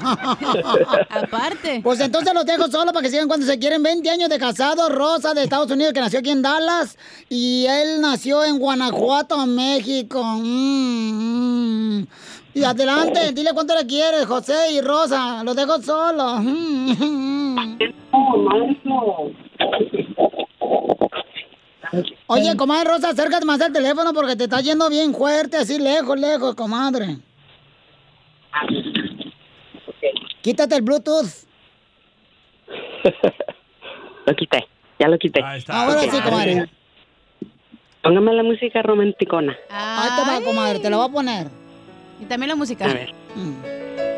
Aparte. 1.10 1.80
Pues 1.82 2.00
entonces 2.00 2.32
los 2.34 2.46
dejo 2.46 2.68
solo 2.68 2.92
para 2.92 3.02
que 3.02 3.10
sigan 3.10 3.28
cuando 3.28 3.46
se 3.46 3.58
quieren. 3.58 3.82
20 3.82 4.08
años 4.10 4.28
de 4.28 4.38
casado, 4.38 4.88
Rosa 4.88 5.34
de 5.34 5.42
Estados 5.44 5.70
Unidos, 5.70 5.92
que 5.92 6.00
nació 6.00 6.20
aquí 6.20 6.30
en 6.30 6.42
Dallas. 6.42 6.96
Y 7.28 7.66
él 7.66 8.00
nació 8.00 8.44
en 8.44 8.58
Guanajuato, 8.58 9.46
México. 9.46 10.22
Mm, 10.22 11.98
mm. 12.00 12.06
Y 12.54 12.62
adelante, 12.62 13.32
dile 13.32 13.50
cuánto 13.52 13.74
le 13.74 13.84
quieres, 13.84 14.26
José 14.26 14.72
y 14.72 14.80
Rosa. 14.80 15.42
Los 15.42 15.56
dejo 15.56 15.82
solos. 15.82 16.40
Mm, 16.42 17.78
Oye, 22.26 22.56
comadre 22.56 22.90
Rosa, 22.90 23.10
acércate 23.10 23.44
más 23.44 23.60
al 23.60 23.72
teléfono 23.72 24.12
porque 24.12 24.36
te 24.36 24.44
está 24.44 24.60
yendo 24.60 24.88
bien 24.88 25.14
fuerte, 25.14 25.56
así 25.56 25.78
lejos, 25.78 26.18
lejos, 26.18 26.54
comadre. 26.54 27.18
Quítate 30.42 30.76
el 30.76 30.82
Bluetooth. 30.82 31.46
Lo 34.26 34.34
quité, 34.34 34.66
ya 34.98 35.08
lo 35.08 35.18
quité. 35.18 35.42
Ahora 35.68 36.00
sí, 36.00 36.20
comadre. 36.22 36.66
Póngame 38.02 38.32
la 38.34 38.42
música 38.42 38.82
romanticona. 38.82 39.56
Ahí 39.70 40.10
te 40.16 40.30
va, 40.30 40.40
comadre, 40.44 40.78
te 40.78 40.90
la 40.90 40.96
voy 40.96 41.08
a 41.08 41.12
poner. 41.12 41.46
Y 42.20 42.26
también 42.26 42.48
la 42.50 42.54
música. 42.54 42.84
A 42.84 42.92
ver. 42.94 43.12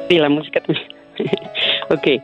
Sí, 0.09 0.19
la 0.19 0.29
música 0.29 0.61
también. 0.61 0.87
ok. 1.91 2.23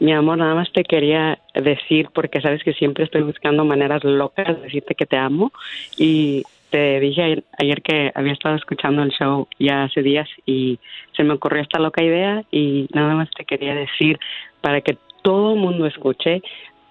Mi 0.00 0.12
amor, 0.12 0.38
nada 0.38 0.54
más 0.54 0.72
te 0.72 0.84
quería 0.84 1.38
decir, 1.54 2.08
porque 2.14 2.40
sabes 2.40 2.62
que 2.62 2.72
siempre 2.72 3.04
estoy 3.04 3.22
buscando 3.22 3.64
maneras 3.64 4.04
locas 4.04 4.46
de 4.46 4.62
decirte 4.62 4.94
que 4.94 5.06
te 5.06 5.16
amo. 5.16 5.52
Y 5.96 6.44
te 6.70 7.00
dije 7.00 7.22
ayer, 7.22 7.44
ayer 7.58 7.82
que 7.82 8.12
había 8.14 8.32
estado 8.32 8.56
escuchando 8.56 9.02
el 9.02 9.10
show 9.10 9.48
ya 9.58 9.84
hace 9.84 10.02
días 10.02 10.28
y 10.46 10.78
se 11.16 11.24
me 11.24 11.34
ocurrió 11.34 11.62
esta 11.62 11.80
loca 11.80 12.02
idea 12.02 12.44
y 12.50 12.86
nada 12.94 13.14
más 13.14 13.28
te 13.36 13.44
quería 13.44 13.74
decir 13.74 14.18
para 14.60 14.80
que 14.80 14.96
todo 15.22 15.54
el 15.54 15.60
mundo 15.60 15.86
escuche 15.86 16.42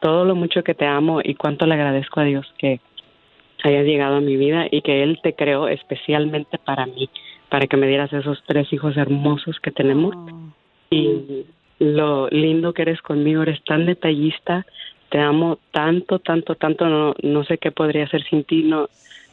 todo 0.01 0.25
lo 0.25 0.35
mucho 0.35 0.63
que 0.63 0.73
te 0.73 0.85
amo 0.85 1.21
y 1.23 1.35
cuánto 1.35 1.65
le 1.65 1.75
agradezco 1.75 2.19
a 2.19 2.25
Dios 2.25 2.53
que 2.57 2.79
hayas 3.63 3.85
llegado 3.85 4.17
a 4.17 4.21
mi 4.21 4.37
vida 4.37 4.67
y 4.69 4.81
que 4.81 5.03
Él 5.03 5.19
te 5.21 5.33
creó 5.33 5.67
especialmente 5.67 6.57
para 6.57 6.85
mí, 6.85 7.09
para 7.49 7.67
que 7.67 7.77
me 7.77 7.87
dieras 7.87 8.13
esos 8.13 8.41
tres 8.45 8.71
hijos 8.71 8.95
hermosos 8.95 9.59
que 9.59 9.71
tenemos. 9.71 10.15
Y 10.89 11.45
lo 11.79 12.27
lindo 12.29 12.73
que 12.73 12.83
eres 12.83 13.01
conmigo, 13.01 13.41
eres 13.43 13.63
tan 13.63 13.85
detallista, 13.85 14.65
te 15.09 15.19
amo 15.19 15.59
tanto, 15.71 16.19
tanto, 16.19 16.55
tanto, 16.55 16.87
no, 16.87 17.15
no 17.23 17.43
sé 17.43 17.57
qué 17.57 17.71
podría 17.71 18.03
hacer 18.05 18.23
sin 18.29 18.43
ti, 18.43 18.63
no, 18.63 18.89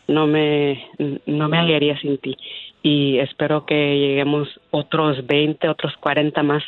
no 0.08 0.26
me, 0.26 0.88
no 1.26 1.48
me 1.48 1.58
hallaría 1.58 1.98
sin 1.98 2.18
ti. 2.18 2.36
Y 2.82 3.18
espero 3.18 3.66
que 3.66 3.74
lleguemos 3.74 4.48
otros 4.70 5.26
20, 5.26 5.68
otros 5.68 5.94
40 5.98 6.42
más 6.42 6.62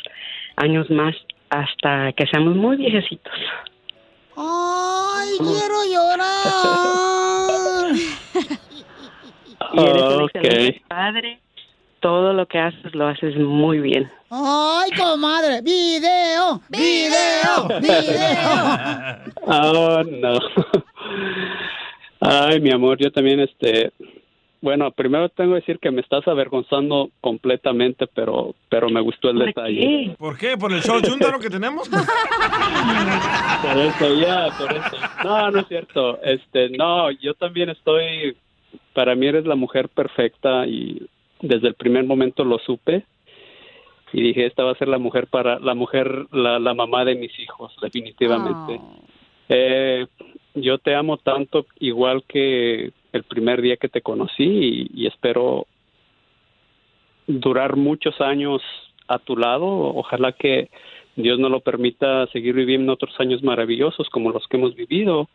años 0.57 0.89
más 0.89 1.15
hasta 1.49 2.11
que 2.13 2.27
seamos 2.27 2.55
muy 2.55 2.77
viejecitos. 2.77 3.33
¡Ay, 4.35 5.29
quiero 5.39 5.83
llorar! 5.91 6.29
Y 9.73 9.81
eres 9.81 10.01
un 10.01 10.29
padre. 10.87 11.39
Todo 11.99 12.33
lo 12.33 12.45
que 12.47 12.59
haces 12.59 12.95
lo 12.95 13.07
haces 13.07 13.35
muy 13.37 13.79
bien. 13.79 14.09
¡Ay, 14.29 14.91
comadre! 14.91 15.61
¡Video! 15.61 16.61
¡Video! 16.69 17.79
¡Video! 17.81 19.17
Oh, 19.41 20.03
no. 20.21 20.39
Ay, 22.21 22.59
mi 22.59 22.71
amor, 22.71 22.97
yo 22.99 23.11
también, 23.11 23.39
este, 23.39 23.91
bueno, 24.61 24.91
primero 24.91 25.29
tengo 25.29 25.51
que 25.51 25.61
decir 25.61 25.79
que 25.79 25.89
me 25.89 26.01
estás 26.01 26.27
avergonzando 26.27 27.09
completamente, 27.21 28.07
pero, 28.07 28.55
pero 28.67 28.89
me 28.89 28.99
gustó 28.99 29.29
el 29.29 29.39
detalle. 29.39 30.15
¿Por 30.17 30.37
qué? 30.37 30.57
¿Por 30.57 30.73
el 30.73 30.81
show 30.81 31.01
chúndaro 31.01 31.39
que 31.39 31.49
tenemos? 31.49 31.89
Por 33.61 33.77
eso, 33.77 34.15
ya, 34.15 34.47
por 34.57 34.71
eso. 34.71 34.97
No, 35.23 35.51
no 35.51 35.59
es 35.59 35.67
cierto. 35.67 36.21
Este, 36.23 36.69
no, 36.69 37.11
yo 37.11 37.33
también 37.33 37.69
estoy, 37.69 38.37
para 38.93 39.15
mí 39.15 39.27
eres 39.27 39.45
la 39.45 39.55
mujer 39.55 39.89
perfecta 39.89 40.65
y 40.65 41.09
desde 41.41 41.67
el 41.67 41.75
primer 41.75 42.05
momento 42.05 42.43
lo 42.43 42.59
supe 42.59 43.05
y 44.11 44.21
dije 44.21 44.45
esta 44.45 44.63
va 44.63 44.71
a 44.71 44.77
ser 44.77 44.87
la 44.87 44.97
mujer 44.97 45.27
para 45.27 45.59
la 45.59 45.73
mujer, 45.73 46.25
la, 46.31 46.59
la 46.59 46.73
mamá 46.73 47.05
de 47.05 47.15
mis 47.15 47.37
hijos, 47.39 47.75
definitivamente. 47.81 48.79
Eh, 49.49 50.07
yo 50.55 50.77
te 50.79 50.95
amo 50.95 51.17
tanto 51.17 51.65
igual 51.79 52.23
que 52.27 52.91
el 53.11 53.23
primer 53.23 53.61
día 53.61 53.77
que 53.77 53.89
te 53.89 54.01
conocí 54.01 54.43
y, 54.43 54.91
y 54.93 55.07
espero 55.07 55.67
durar 57.27 57.75
muchos 57.75 58.19
años 58.19 58.61
a 59.07 59.19
tu 59.19 59.37
lado. 59.37 59.65
Ojalá 59.67 60.31
que 60.31 60.69
Dios 61.15 61.37
nos 61.39 61.51
lo 61.51 61.59
permita 61.59 62.27
seguir 62.27 62.55
viviendo 62.55 62.93
otros 62.93 63.13
años 63.19 63.43
maravillosos 63.43 64.09
como 64.09 64.31
los 64.31 64.47
que 64.47 64.57
hemos 64.57 64.75
vivido. 64.75 65.29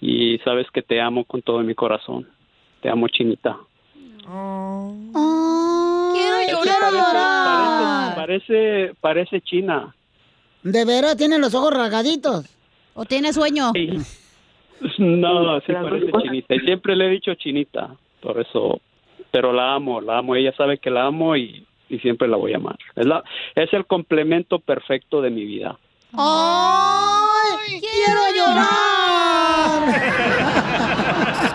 Y 0.00 0.38
sabes 0.38 0.70
que 0.70 0.82
te 0.82 1.00
amo 1.00 1.24
con 1.24 1.42
todo 1.42 1.60
mi 1.60 1.74
corazón. 1.74 2.28
Te 2.80 2.88
amo, 2.88 3.08
Chinita. 3.08 3.58
¡Quiero 6.12 6.90
llorar! 6.92 8.14
Parece, 8.14 8.92
parece 9.00 9.40
China. 9.40 9.94
¿De 10.62 10.84
veras 10.84 11.16
tiene 11.16 11.38
los 11.38 11.54
ojos 11.54 11.72
rasgaditos? 11.72 12.44
¿O 12.94 13.04
tiene 13.04 13.32
sueño? 13.32 13.72
No, 14.98 15.58
sí 15.62 15.72
parece 15.72 16.12
Chinita. 16.22 16.54
Y 16.54 16.60
siempre 16.60 16.94
le 16.94 17.06
he 17.06 17.10
dicho 17.10 17.34
Chinita. 17.34 17.96
Por 18.20 18.40
eso, 18.40 18.80
pero 19.32 19.52
la 19.52 19.74
amo, 19.74 20.00
la 20.00 20.18
amo. 20.18 20.36
Ella 20.36 20.52
sabe 20.56 20.78
que 20.78 20.88
la 20.88 21.06
amo 21.06 21.36
y, 21.36 21.66
y 21.88 21.98
siempre 21.98 22.28
la 22.28 22.36
voy 22.36 22.52
a 22.52 22.58
amar. 22.58 22.78
Es, 22.94 23.04
la, 23.04 23.24
es 23.56 23.72
el 23.72 23.86
complemento 23.86 24.60
perfecto 24.60 25.20
de 25.20 25.30
mi 25.30 25.44
vida. 25.44 25.76
¡Ay! 26.12 27.80
¡Quiero 27.80 28.20
llorar! 28.36 29.82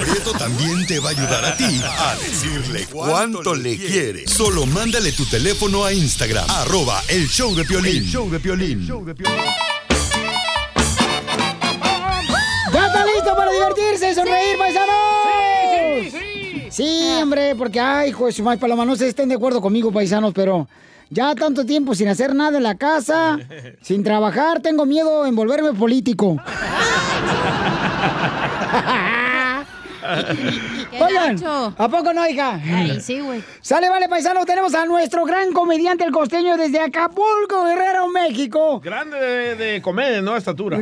Prieto 0.00 0.32
también 0.32 0.86
te 0.86 0.98
va 0.98 1.10
a 1.10 1.12
ayudar 1.12 1.44
a 1.44 1.56
ti 1.56 1.80
a 1.84 2.16
decirle 2.16 2.86
cuánto 2.90 3.54
le 3.54 3.76
quiere. 3.76 4.26
Solo 4.26 4.66
mándale 4.66 5.12
tu 5.12 5.24
teléfono 5.26 5.84
a 5.84 5.92
Instagram, 5.92 6.46
arroba 6.48 7.02
el 7.08 7.28
show 7.28 7.54
de 7.54 7.64
Piolín. 7.64 7.98
El 7.98 8.06
show 8.06 8.30
de 8.30 8.40
Piolín. 8.40 8.86
¿Ya 12.72 12.86
está 12.86 13.04
listo 13.04 13.36
para 13.36 13.52
divertirse 13.52 14.10
y 14.10 14.14
sonreír, 14.14 14.56
paisanos? 14.58 14.94
Sí, 16.02 16.10
sí, 16.10 16.66
sí. 16.70 17.08
hombre, 17.22 17.54
porque, 17.54 17.78
ay, 17.78 18.10
hijo 18.10 18.26
de 18.26 18.32
su 18.32 18.42
madre 18.42 18.58
paloma, 18.58 18.84
no 18.84 18.96
sé 18.96 19.04
si 19.04 19.10
estén 19.10 19.28
de 19.28 19.34
acuerdo 19.34 19.60
conmigo, 19.60 19.92
paisanos, 19.92 20.32
pero 20.34 20.66
ya 21.10 21.34
tanto 21.34 21.66
tiempo 21.66 21.94
sin 21.94 22.08
hacer 22.08 22.34
nada 22.34 22.56
en 22.56 22.62
la 22.62 22.76
casa, 22.76 23.38
sin 23.82 24.02
trabajar, 24.02 24.60
tengo 24.60 24.86
miedo 24.86 25.26
en 25.26 25.36
volverme 25.36 25.74
político. 25.74 26.38
Oigan, 31.00 31.42
¿a 31.78 31.88
poco 31.88 32.12
no, 32.12 32.28
hija? 32.28 32.60
Ay, 32.64 33.00
sí, 33.00 33.20
güey. 33.20 33.42
Sale, 33.60 33.88
vale, 33.88 34.08
paisano, 34.08 34.44
tenemos 34.44 34.74
a 34.74 34.84
nuestro 34.86 35.24
gran 35.24 35.52
comediante, 35.52 36.04
el 36.04 36.10
costeño, 36.12 36.56
desde 36.56 36.80
Acapulco, 36.80 37.64
Guerrero, 37.64 38.08
México. 38.08 38.80
Grande 38.80 39.18
de, 39.18 39.56
de 39.56 39.82
comedia, 39.82 40.20
¿no? 40.20 40.36
Estatura. 40.36 40.78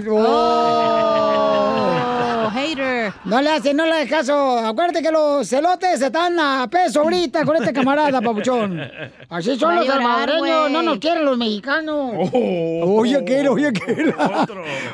Oh, 2.42 2.50
hater. 2.50 3.12
No 3.24 3.40
le 3.42 3.50
hace, 3.50 3.74
no 3.74 3.84
le 3.86 3.92
hagas 3.92 4.08
caso. 4.08 4.58
Acuérdate 4.58 5.02
que 5.02 5.10
los 5.10 5.46
celotes 5.48 6.00
están 6.00 6.38
a 6.40 6.66
peso 6.68 7.02
ahorita 7.02 7.44
con 7.44 7.56
este 7.56 7.72
camarada, 7.72 8.20
papuchón. 8.20 8.80
Así 9.28 9.56
son 9.58 9.76
los 9.76 9.86
salvadoreños, 9.86 10.70
no 10.70 10.82
nos 10.82 10.98
quieren 10.98 11.24
los 11.24 11.36
mexicanos. 11.38 12.12
Oye, 12.32 13.16
aquel, 13.16 13.48
oye, 13.48 13.68
aquel. 13.68 14.14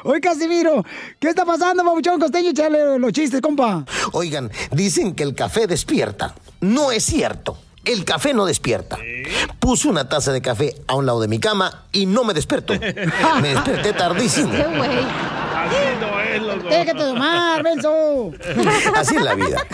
Oye, 0.04 0.20
Casimiro, 0.20 0.84
¿qué 1.18 1.28
está 1.28 1.44
pasando, 1.44 1.84
papuchón 1.84 2.20
costeño? 2.20 2.50
Échale 2.50 2.98
los 2.98 3.12
chistes, 3.12 3.40
compa. 3.40 3.84
Oigan, 4.26 4.50
dicen 4.72 5.14
que 5.14 5.22
el 5.22 5.36
café 5.36 5.68
despierta. 5.68 6.34
No 6.60 6.90
es 6.90 7.04
cierto. 7.04 7.56
El 7.84 8.04
café 8.04 8.34
no 8.34 8.44
despierta. 8.44 8.98
Puse 9.60 9.86
una 9.86 10.08
taza 10.08 10.32
de 10.32 10.42
café 10.42 10.74
a 10.88 10.96
un 10.96 11.06
lado 11.06 11.20
de 11.20 11.28
mi 11.28 11.38
cama 11.38 11.84
y 11.92 12.06
no 12.06 12.24
me 12.24 12.34
despertó. 12.34 12.74
Me 13.40 13.48
desperté 13.54 13.92
tardísimo. 13.92 14.50
Déjate 16.68 16.94
tomar, 16.98 17.62
Benzo. 17.62 18.32
Así 18.96 19.14
es 19.14 19.22
la 19.22 19.36
vida. 19.36 19.64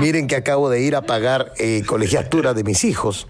Miren 0.00 0.26
que 0.26 0.34
acabo 0.34 0.68
de 0.70 0.80
ir 0.80 0.96
a 0.96 1.02
pagar 1.02 1.52
eh, 1.58 1.84
colegiatura 1.86 2.52
de 2.52 2.64
mis 2.64 2.82
hijos. 2.82 3.28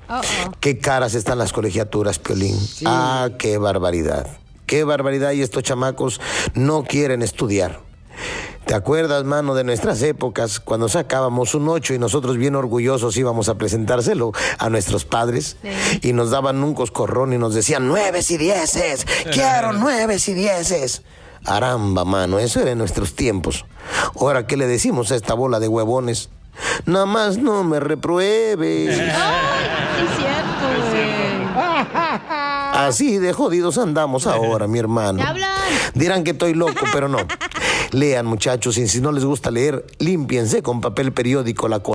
Qué 0.60 0.78
caras 0.78 1.14
están 1.14 1.36
las 1.36 1.52
colegiaturas, 1.52 2.18
Piolín. 2.18 2.56
Ah, 2.86 3.28
qué 3.38 3.58
barbaridad. 3.58 4.26
Qué 4.64 4.84
barbaridad. 4.84 5.32
Y 5.32 5.42
estos 5.42 5.62
chamacos 5.62 6.22
no 6.54 6.84
quieren 6.84 7.20
estudiar. 7.20 7.89
¿Te 8.70 8.76
acuerdas, 8.76 9.24
mano, 9.24 9.56
de 9.56 9.64
nuestras 9.64 10.00
épocas 10.00 10.60
cuando 10.60 10.88
sacábamos 10.88 11.56
un 11.56 11.68
8 11.68 11.94
y 11.94 11.98
nosotros 11.98 12.36
bien 12.36 12.54
orgullosos 12.54 13.16
íbamos 13.16 13.48
a 13.48 13.56
presentárselo 13.56 14.30
a 14.58 14.70
nuestros 14.70 15.04
padres 15.04 15.56
y 16.02 16.12
nos 16.12 16.30
daban 16.30 16.62
un 16.62 16.74
coscorrón 16.74 17.32
y 17.32 17.38
nos 17.38 17.52
decían 17.52 17.88
nueves 17.88 18.30
y 18.30 18.36
dieces, 18.36 19.08
quiero 19.32 19.72
nueves 19.76 20.28
y 20.28 20.34
dieces? 20.34 21.02
Aramba, 21.44 22.04
mano, 22.04 22.38
eso 22.38 22.60
era 22.60 22.70
en 22.70 22.78
nuestros 22.78 23.16
tiempos. 23.16 23.64
Ahora, 24.14 24.46
¿qué 24.46 24.56
le 24.56 24.68
decimos 24.68 25.10
a 25.10 25.16
esta 25.16 25.34
bola 25.34 25.58
de 25.58 25.66
huevones? 25.66 26.28
Nada 26.86 27.06
más 27.06 27.38
no 27.38 27.64
me 27.64 27.80
repruebes. 27.80 28.96
Sí, 30.00 30.06
es 30.06 30.16
cierto, 30.16 30.90
güey. 30.92 31.10
Así 32.72 33.18
de 33.18 33.32
jodidos 33.32 33.78
andamos 33.78 34.28
ahora, 34.28 34.68
mi 34.68 34.78
hermano. 34.78 35.22
Dirán 35.94 36.24
que 36.24 36.30
estoy 36.30 36.54
loco, 36.54 36.86
pero 36.92 37.08
no. 37.08 37.18
Lean, 37.92 38.26
muchachos, 38.26 38.78
y 38.78 38.86
si 38.88 39.00
no 39.00 39.12
les 39.12 39.24
gusta 39.24 39.50
leer, 39.50 39.84
límpiense 39.98 40.62
con 40.62 40.80
papel 40.80 41.12
periódico 41.12 41.68
la 41.68 41.80
co... 41.80 41.94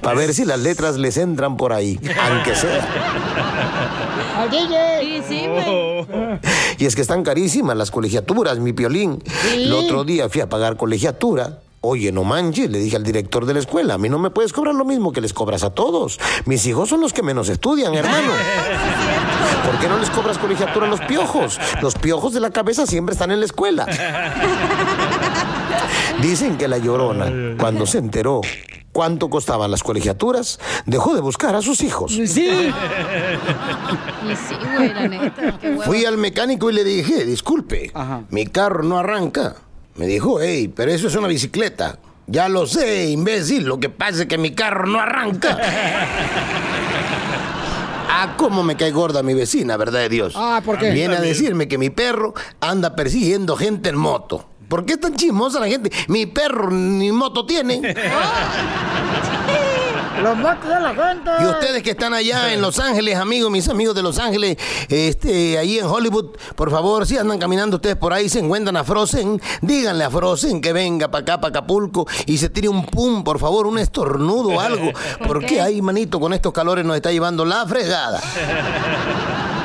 Para 0.00 0.16
ver 0.16 0.34
si 0.34 0.44
las 0.44 0.58
letras 0.58 0.96
les 0.96 1.16
entran 1.16 1.56
por 1.56 1.72
ahí, 1.72 1.98
aunque 2.22 2.54
sea. 2.54 2.86
Sí, 5.00 5.22
sí, 5.28 5.46
güey. 5.46 6.06
Y 6.78 6.86
es 6.86 6.94
que 6.94 7.02
están 7.02 7.22
carísimas 7.22 7.76
las 7.76 7.90
colegiaturas, 7.90 8.58
mi 8.58 8.72
piolín. 8.72 9.22
El 9.52 9.72
otro 9.72 10.04
día 10.04 10.28
fui 10.28 10.40
a 10.40 10.48
pagar 10.48 10.76
colegiatura. 10.76 11.60
Oye, 11.86 12.12
no 12.12 12.24
manches, 12.24 12.70
le 12.70 12.78
dije 12.78 12.96
al 12.96 13.04
director 13.04 13.44
de 13.44 13.52
la 13.52 13.60
escuela, 13.60 13.94
a 13.94 13.98
mí 13.98 14.08
no 14.08 14.18
me 14.18 14.30
puedes 14.30 14.54
cobrar 14.54 14.74
lo 14.74 14.86
mismo 14.86 15.12
que 15.12 15.20
les 15.20 15.34
cobras 15.34 15.64
a 15.64 15.70
todos. 15.74 16.18
Mis 16.46 16.64
hijos 16.64 16.88
son 16.88 17.02
los 17.02 17.12
que 17.12 17.22
menos 17.22 17.50
estudian, 17.50 17.94
hermano. 17.94 18.32
¿Por 19.66 19.78
qué 19.78 19.88
no 19.88 19.98
les 19.98 20.08
cobras 20.08 20.38
colegiatura 20.38 20.86
a 20.86 20.88
los 20.88 21.00
piojos? 21.02 21.60
Los 21.82 21.94
piojos 21.94 22.32
de 22.32 22.40
la 22.40 22.50
cabeza 22.50 22.86
siempre 22.86 23.12
están 23.12 23.32
en 23.32 23.40
la 23.40 23.46
escuela. 23.46 23.86
Dicen 26.22 26.56
que 26.56 26.68
la 26.68 26.78
llorona, 26.78 27.56
cuando 27.58 27.86
se 27.86 27.98
enteró 27.98 28.40
cuánto 28.92 29.28
costaban 29.28 29.70
las 29.70 29.82
colegiaturas, 29.82 30.58
dejó 30.86 31.14
de 31.14 31.20
buscar 31.20 31.54
a 31.54 31.62
sus 31.62 31.82
hijos. 31.82 32.12
Sí. 32.12 32.22
Y 32.28 32.36
sí, 34.36 34.54
güey, 34.74 34.94
la 34.94 35.08
neta. 35.08 35.58
Qué. 35.58 35.76
Fui 35.84 36.04
al 36.04 36.16
mecánico 36.16 36.70
y 36.70 36.74
le 36.74 36.84
dije, 36.84 37.24
disculpe, 37.24 37.92
mi 38.30 38.46
carro 38.46 38.82
no 38.82 38.98
arranca. 38.98 39.56
Me 39.96 40.06
dijo, 40.06 40.40
hey, 40.40 40.72
pero 40.74 40.92
eso 40.92 41.08
es 41.08 41.14
una 41.16 41.28
bicicleta. 41.28 41.98
Ya 42.26 42.48
lo 42.48 42.66
sé, 42.66 43.10
imbécil, 43.10 43.64
lo 43.64 43.78
que 43.78 43.90
pasa 43.90 44.22
es 44.22 44.26
que 44.26 44.38
mi 44.38 44.54
carro 44.54 44.86
no 44.86 45.00
arranca. 45.00 45.58
Ah, 48.16 48.34
cómo 48.36 48.62
me 48.62 48.76
cae 48.76 48.92
gorda 48.92 49.24
mi 49.24 49.34
vecina, 49.34 49.76
¿verdad 49.76 49.98
de 49.98 50.08
Dios? 50.08 50.34
Ah, 50.36 50.62
¿por 50.64 50.78
qué? 50.78 50.92
Viene 50.92 51.16
a 51.16 51.20
decirme 51.20 51.66
que 51.66 51.78
mi 51.78 51.90
perro 51.90 52.32
anda 52.60 52.94
persiguiendo 52.94 53.56
gente 53.56 53.88
en 53.88 53.96
moto. 53.96 54.46
¿Por 54.74 54.84
qué 54.84 54.94
es 54.94 55.00
tan 55.00 55.14
chismosa 55.14 55.60
la 55.60 55.68
gente? 55.68 55.88
Mi 56.08 56.26
perro 56.26 56.68
ni 56.68 57.12
moto 57.12 57.46
tiene. 57.46 57.80
Los 60.20 60.36
motos 60.36 60.68
de 60.68 60.80
la 60.80 60.92
gente. 60.92 61.30
Y 61.40 61.44
ustedes 61.46 61.80
que 61.84 61.90
están 61.90 62.12
allá 62.12 62.52
en 62.52 62.60
Los 62.60 62.80
Ángeles, 62.80 63.16
amigos, 63.16 63.52
mis 63.52 63.68
amigos 63.68 63.94
de 63.94 64.02
Los 64.02 64.18
Ángeles, 64.18 64.56
este, 64.88 65.58
ahí 65.58 65.78
en 65.78 65.86
Hollywood, 65.86 66.30
por 66.56 66.72
favor, 66.72 67.06
si 67.06 67.16
andan 67.16 67.38
caminando 67.38 67.76
ustedes 67.76 67.94
por 67.94 68.12
ahí, 68.12 68.28
se 68.28 68.40
encuentran 68.40 68.76
a 68.76 68.82
Frozen, 68.82 69.40
díganle 69.62 70.02
a 70.02 70.10
Frozen 70.10 70.60
que 70.60 70.72
venga 70.72 71.08
para 71.08 71.22
acá, 71.22 71.40
para 71.40 71.50
Acapulco, 71.50 72.08
y 72.26 72.38
se 72.38 72.50
tire 72.50 72.68
un 72.68 72.84
pum, 72.84 73.22
por 73.22 73.38
favor, 73.38 73.68
un 73.68 73.78
estornudo 73.78 74.56
o 74.56 74.60
algo, 74.60 74.90
porque 75.28 75.60
ahí, 75.60 75.82
manito, 75.82 76.18
con 76.18 76.32
estos 76.32 76.52
calores 76.52 76.84
nos 76.84 76.96
está 76.96 77.12
llevando 77.12 77.44
la 77.44 77.64
fregada. 77.64 78.20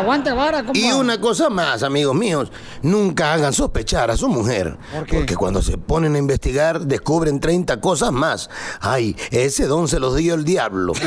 Aguante 0.00 0.32
vara, 0.32 0.64
compa. 0.64 0.78
Y 0.78 0.92
una 0.92 1.20
cosa 1.20 1.50
más, 1.50 1.82
amigos 1.82 2.14
míos, 2.14 2.50
nunca 2.82 3.32
hagan 3.32 3.52
sospechar 3.52 4.10
a 4.10 4.16
su 4.16 4.28
mujer. 4.28 4.76
Porque 5.10 5.36
cuando 5.36 5.62
se 5.62 5.76
ponen 5.78 6.14
a 6.14 6.18
investigar, 6.18 6.80
descubren 6.80 7.38
30 7.40 7.80
cosas 7.80 8.12
más. 8.12 8.48
Ay, 8.80 9.16
ese 9.30 9.66
don 9.66 9.88
se 9.88 10.00
los 10.00 10.16
dio 10.16 10.34
el 10.34 10.44
diablo. 10.44 10.92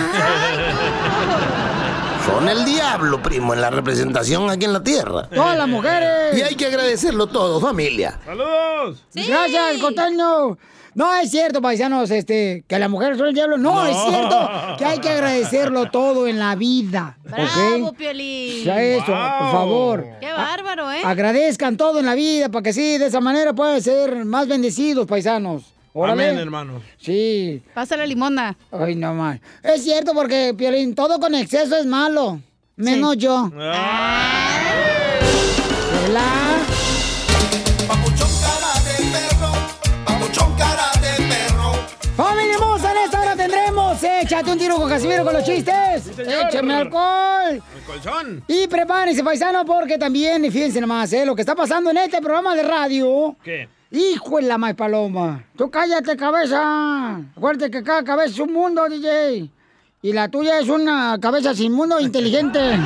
Son 2.26 2.48
el 2.48 2.64
diablo, 2.64 3.22
primo, 3.22 3.54
en 3.54 3.60
la 3.60 3.70
representación 3.70 4.50
aquí 4.50 4.64
en 4.64 4.74
la 4.74 4.82
tierra. 4.82 5.28
Todas 5.30 5.58
las 5.58 5.68
mujeres. 5.68 6.38
Y 6.38 6.42
hay 6.42 6.56
que 6.56 6.68
agradecerlo 6.68 7.28
todo, 7.28 7.60
familia. 7.60 8.18
¡Saludos! 8.24 9.04
Gracias, 9.14 9.82
costeño. 9.82 10.58
No 10.96 11.14
es 11.16 11.32
cierto, 11.32 11.62
paisanos, 11.62 12.12
este, 12.12 12.64
que 12.68 12.80
la 12.80 12.88
mujer 12.90 13.18
son 13.18 13.28
el 13.28 13.34
diablo. 13.34 13.58
No, 13.58 13.86
es 13.86 13.96
cierto 14.08 14.50
que 14.78 14.86
hay 14.86 15.00
que 15.00 15.10
agradecerlo 15.10 15.86
todo 15.92 16.28
en 16.28 16.40
la 16.40 16.56
vida. 16.56 17.18
Bravo, 17.24 17.88
¿ok? 17.88 17.98
Piolín. 17.98 18.64
Ya 18.64 18.82
eso, 18.82 19.06
por 19.06 19.52
favor. 19.52 20.06
Qué 20.20 20.32
bárbaro, 20.32 20.92
¿eh? 20.92 21.02
Agradezcan 21.04 21.78
todo 21.78 22.00
en 22.00 22.06
la 22.06 22.16
vida 22.16 22.50
para 22.50 22.64
que 22.64 22.74
sí, 22.74 22.98
de 22.98 23.08
esa 23.08 23.22
manera 23.22 23.54
puedan 23.54 23.82
ser 23.82 24.26
más 24.26 24.48
bendecidos, 24.48 25.08
paisanos. 25.08 25.64
Órale. 25.94 26.30
Amén, 26.30 26.40
hermano. 26.40 26.82
Sí. 26.98 27.62
Pasa 27.74 27.96
la 27.96 28.06
limonda. 28.06 28.56
Ay, 28.72 28.96
no 28.96 29.14
más. 29.14 29.40
Es 29.62 29.84
cierto 29.84 30.14
porque, 30.14 30.56
Piolín, 30.58 30.96
todo 30.96 31.20
con 31.20 31.36
exceso 31.36 31.78
es 31.78 31.86
malo. 31.86 32.40
Menos 32.76 33.18
yo. 33.18 33.50
¿Verdad? 33.52 34.53
Échate 44.34 44.52
un 44.52 44.58
tiro 44.58 44.78
con 44.78 44.90
Casimiro 44.90 45.24
con 45.24 45.32
los 45.32 45.44
chistes. 45.44 46.06
señor. 46.06 46.48
Échame 46.50 46.74
alcohol. 46.74 47.52
El 47.52 47.84
colchón. 47.86 48.44
Y 48.48 48.68
prepárense, 48.68 49.24
paisano, 49.24 49.64
porque 49.64 50.00
también, 50.00 50.42
fíjense 50.52 50.82
nomás, 50.82 51.14
¿eh? 51.14 51.24
lo 51.24 51.36
que 51.36 51.44
está 51.44 51.54
pasando 51.54 51.92
en 51.92 51.98
este 51.98 52.20
programa 52.20 52.56
de 52.56 52.64
radio. 52.64 53.36
¿Qué? 53.44 53.70
Hijo 53.92 54.38
de 54.38 54.48
la 54.48 54.58
más 54.58 54.74
paloma. 54.74 55.46
Tú 55.56 55.70
cállate, 55.70 56.18
cabeza. 56.18 57.18
Acuérdate 57.38 57.70
que 57.70 57.84
cada 57.84 58.04
cabeza 58.04 58.34
es 58.34 58.40
un 58.40 58.54
mundo, 58.54 58.90
DJ. 58.90 59.52
Y 60.02 60.14
la 60.14 60.28
tuya 60.30 60.58
es 60.58 60.68
una 60.68 61.16
cabeza 61.22 61.54
sin 61.54 61.72
mundo 61.72 62.00
inteligente. 62.00 62.60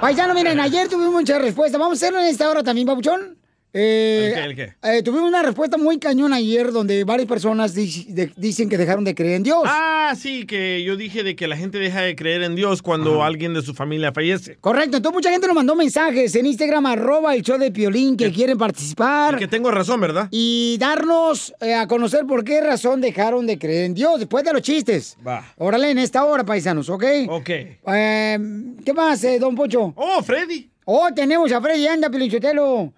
Paisano, 0.00 0.32
miren, 0.32 0.60
ayer 0.60 0.86
tuvimos 0.86 1.12
muchas 1.12 1.42
respuestas. 1.42 1.80
Vamos 1.80 2.00
a 2.00 2.06
hacerlo 2.06 2.20
en 2.20 2.26
esta 2.26 2.48
hora 2.48 2.62
también, 2.62 2.86
papuchón. 2.86 3.35
Eh, 3.78 4.28
¿El 4.28 4.34
qué, 4.34 4.44
el 4.44 4.56
qué? 4.56 4.74
eh, 4.98 5.02
tuvimos 5.02 5.28
una 5.28 5.42
respuesta 5.42 5.76
muy 5.76 5.98
cañón 5.98 6.32
ayer 6.32 6.72
donde 6.72 7.04
varias 7.04 7.28
personas 7.28 7.74
di- 7.74 8.06
de- 8.08 8.32
dicen 8.36 8.70
que 8.70 8.78
dejaron 8.78 9.04
de 9.04 9.14
creer 9.14 9.34
en 9.36 9.42
Dios. 9.42 9.62
Ah, 9.66 10.14
sí, 10.18 10.46
que 10.46 10.82
yo 10.82 10.96
dije 10.96 11.22
de 11.22 11.36
que 11.36 11.46
la 11.46 11.56
gente 11.58 11.78
deja 11.78 12.00
de 12.00 12.16
creer 12.16 12.42
en 12.42 12.54
Dios 12.56 12.80
cuando 12.80 13.22
alguien 13.22 13.52
de 13.52 13.60
su 13.60 13.74
familia 13.74 14.12
fallece. 14.12 14.56
Correcto, 14.62 14.96
entonces 14.96 15.14
mucha 15.14 15.30
gente 15.30 15.46
nos 15.46 15.56
mandó 15.56 15.74
mensajes 15.76 16.34
en 16.36 16.46
Instagram, 16.46 16.86
arroba 16.86 17.34
el 17.34 17.42
show 17.42 17.58
de 17.58 17.70
Piolín, 17.70 18.16
que 18.16 18.32
quieren 18.32 18.56
participar. 18.56 19.34
Y 19.34 19.38
que 19.40 19.46
tengo 19.48 19.70
razón, 19.70 20.00
¿verdad? 20.00 20.28
Y 20.30 20.78
darnos 20.80 21.54
eh, 21.60 21.74
a 21.74 21.86
conocer 21.86 22.24
por 22.26 22.44
qué 22.44 22.62
razón 22.62 23.02
dejaron 23.02 23.46
de 23.46 23.58
creer 23.58 23.84
en 23.84 23.94
Dios 23.94 24.18
después 24.20 24.42
de 24.42 24.54
los 24.54 24.62
chistes. 24.62 25.18
Va. 25.26 25.52
Órale, 25.58 25.90
en 25.90 25.98
esta 25.98 26.24
hora, 26.24 26.44
paisanos, 26.44 26.88
¿ok? 26.88 27.04
Ok. 27.28 27.50
Eh, 27.50 28.38
¿Qué 28.84 28.92
más, 28.94 29.22
eh, 29.24 29.38
don 29.38 29.54
Pocho? 29.54 29.92
Oh, 29.96 30.22
Freddy. 30.22 30.70
Oh, 30.86 31.08
tenemos 31.14 31.50
a 31.52 31.60
Freddy 31.60 31.86
Anda, 31.88 32.08
Pilinchotelo. 32.08 32.92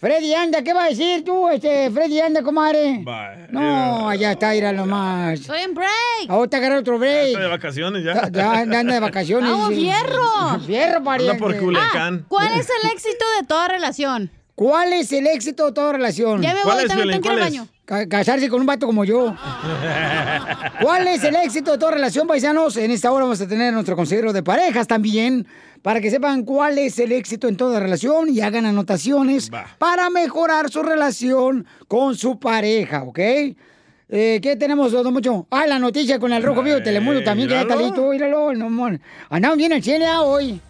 Freddy 0.00 0.32
Anda, 0.34 0.62
¿qué 0.62 0.72
va 0.72 0.84
a 0.84 0.88
decir 0.88 1.22
tú, 1.24 1.46
este, 1.50 1.90
Freddy 1.90 2.20
Anda, 2.20 2.42
comadre? 2.42 3.04
No, 3.50 4.08
allá 4.08 4.32
está, 4.32 4.54
ir 4.56 4.64
nomás. 4.72 5.40
Estoy 5.40 5.60
en 5.60 5.74
break. 5.74 5.90
Ahora 6.28 6.48
te 6.48 6.56
agarra 6.56 6.78
otro 6.78 6.98
break. 6.98 7.26
Estoy 7.28 7.42
de 7.42 7.48
vacaciones 7.48 8.04
ya. 8.04 8.14
Ya, 8.30 8.30
ya 8.64 8.78
anda 8.78 8.94
de 8.94 9.00
vacaciones. 9.00 9.50
¡Vamos, 9.50 9.74
fierro! 9.74 10.60
Fierro, 10.66 11.04
pariente. 11.04 11.32
Anda 11.32 11.44
por 11.46 11.54
Culiacán. 11.58 12.20
Ah, 12.22 12.26
¿Cuál 12.28 12.48
es 12.58 12.68
el 12.82 12.90
éxito 12.90 13.24
de 13.40 13.46
toda 13.46 13.68
relación? 13.68 14.30
¿Cuál 14.54 14.92
es 14.94 15.12
el 15.12 15.26
éxito 15.26 15.66
de 15.66 15.72
toda 15.72 15.92
relación? 15.92 16.40
Ya 16.40 16.54
me 16.54 16.60
¿Cuál 16.62 16.76
voy, 16.76 16.84
es, 16.84 16.88
también 16.88 17.10
tengo 17.10 17.22
que 17.22 17.28
ir 17.28 17.32
al 17.32 17.38
¿Cuál 17.38 17.50
baño. 17.50 17.68
Ca- 17.84 18.08
casarse 18.08 18.48
con 18.48 18.60
un 18.60 18.66
vato 18.66 18.86
como 18.86 19.04
yo. 19.04 19.34
¿Cuál 20.80 21.08
es 21.08 21.24
el 21.24 21.36
éxito 21.36 21.72
de 21.72 21.78
toda 21.78 21.92
relación, 21.92 22.26
paisanos? 22.26 22.76
En 22.78 22.90
esta 22.90 23.10
hora 23.12 23.24
vamos 23.24 23.40
a 23.40 23.46
tener 23.48 23.68
a 23.68 23.72
nuestro 23.72 23.96
consejero 23.96 24.32
de 24.32 24.42
parejas 24.42 24.86
también, 24.86 25.46
para 25.82 26.00
que 26.00 26.10
sepan 26.10 26.44
cuál 26.44 26.78
es 26.78 26.98
el 26.98 27.12
éxito 27.12 27.48
en 27.48 27.56
toda 27.56 27.80
relación 27.80 28.28
y 28.28 28.40
hagan 28.40 28.66
anotaciones 28.66 29.50
para 29.78 30.10
mejorar 30.10 30.70
su 30.70 30.82
relación 30.82 31.66
con 31.88 32.16
su 32.16 32.38
pareja, 32.38 33.02
¿ok? 33.02 33.18
Eh, 34.12 34.40
¿Qué 34.42 34.56
tenemos, 34.56 34.90
don 34.90 35.12
Mucho? 35.12 35.46
Ah, 35.50 35.66
la 35.66 35.78
noticia 35.78 36.18
con 36.18 36.32
el 36.32 36.42
Rojo 36.42 36.62
Vivo 36.62 36.76
de 36.76 36.82
Telemundo 36.82 37.22
también, 37.22 37.48
que 37.48 37.54
ya 37.54 37.60
está 37.62 37.76
listo, 37.76 38.08
míralo. 38.08 38.52
No, 38.52 38.68
mon. 38.68 39.00
Andamos 39.28 39.56
bien 39.56 39.72
al 39.72 39.80
ya 39.80 40.22
hoy. 40.22 40.60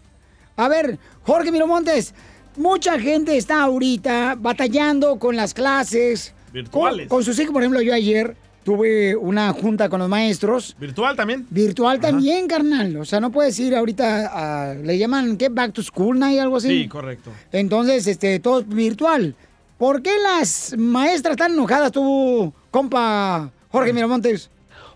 A 0.56 0.68
ver, 0.68 0.98
Jorge 1.22 1.50
Miramontes, 1.50 2.14
mucha 2.56 3.00
gente 3.00 3.38
está 3.38 3.62
ahorita 3.62 4.36
batallando 4.38 5.18
con 5.18 5.36
las 5.36 5.54
clases. 5.54 6.34
Virtuales. 6.52 7.08
Con, 7.08 7.18
con 7.18 7.24
sus 7.24 7.38
hijos, 7.38 7.54
por 7.54 7.62
ejemplo, 7.62 7.80
yo 7.80 7.94
ayer 7.94 8.36
tuve 8.64 9.16
una 9.16 9.52
junta 9.52 9.88
con 9.88 10.00
los 10.00 10.08
maestros. 10.08 10.76
¿Virtual 10.78 11.16
también? 11.16 11.46
Virtual 11.50 12.00
también, 12.00 12.46
carnal. 12.46 12.96
O 12.96 13.04
sea, 13.04 13.20
no 13.20 13.30
puedes 13.30 13.58
ir 13.58 13.74
ahorita 13.74 14.30
a... 14.70 14.74
Le 14.74 14.98
llaman, 14.98 15.36
¿qué? 15.36 15.48
Back 15.48 15.72
to 15.72 15.82
school 15.82 16.18
night, 16.18 16.38
algo 16.38 16.56
así. 16.56 16.68
Sí, 16.68 16.88
correcto. 16.88 17.30
Entonces, 17.52 18.06
este, 18.06 18.38
todo 18.40 18.62
virtual. 18.62 19.34
¿Por 19.78 20.02
qué 20.02 20.12
las 20.22 20.74
maestras 20.76 21.32
están 21.32 21.52
enojadas 21.52 21.90
tú, 21.90 22.52
compa 22.70 23.50
Jorge 23.70 23.92
Miramontes? 23.92 24.50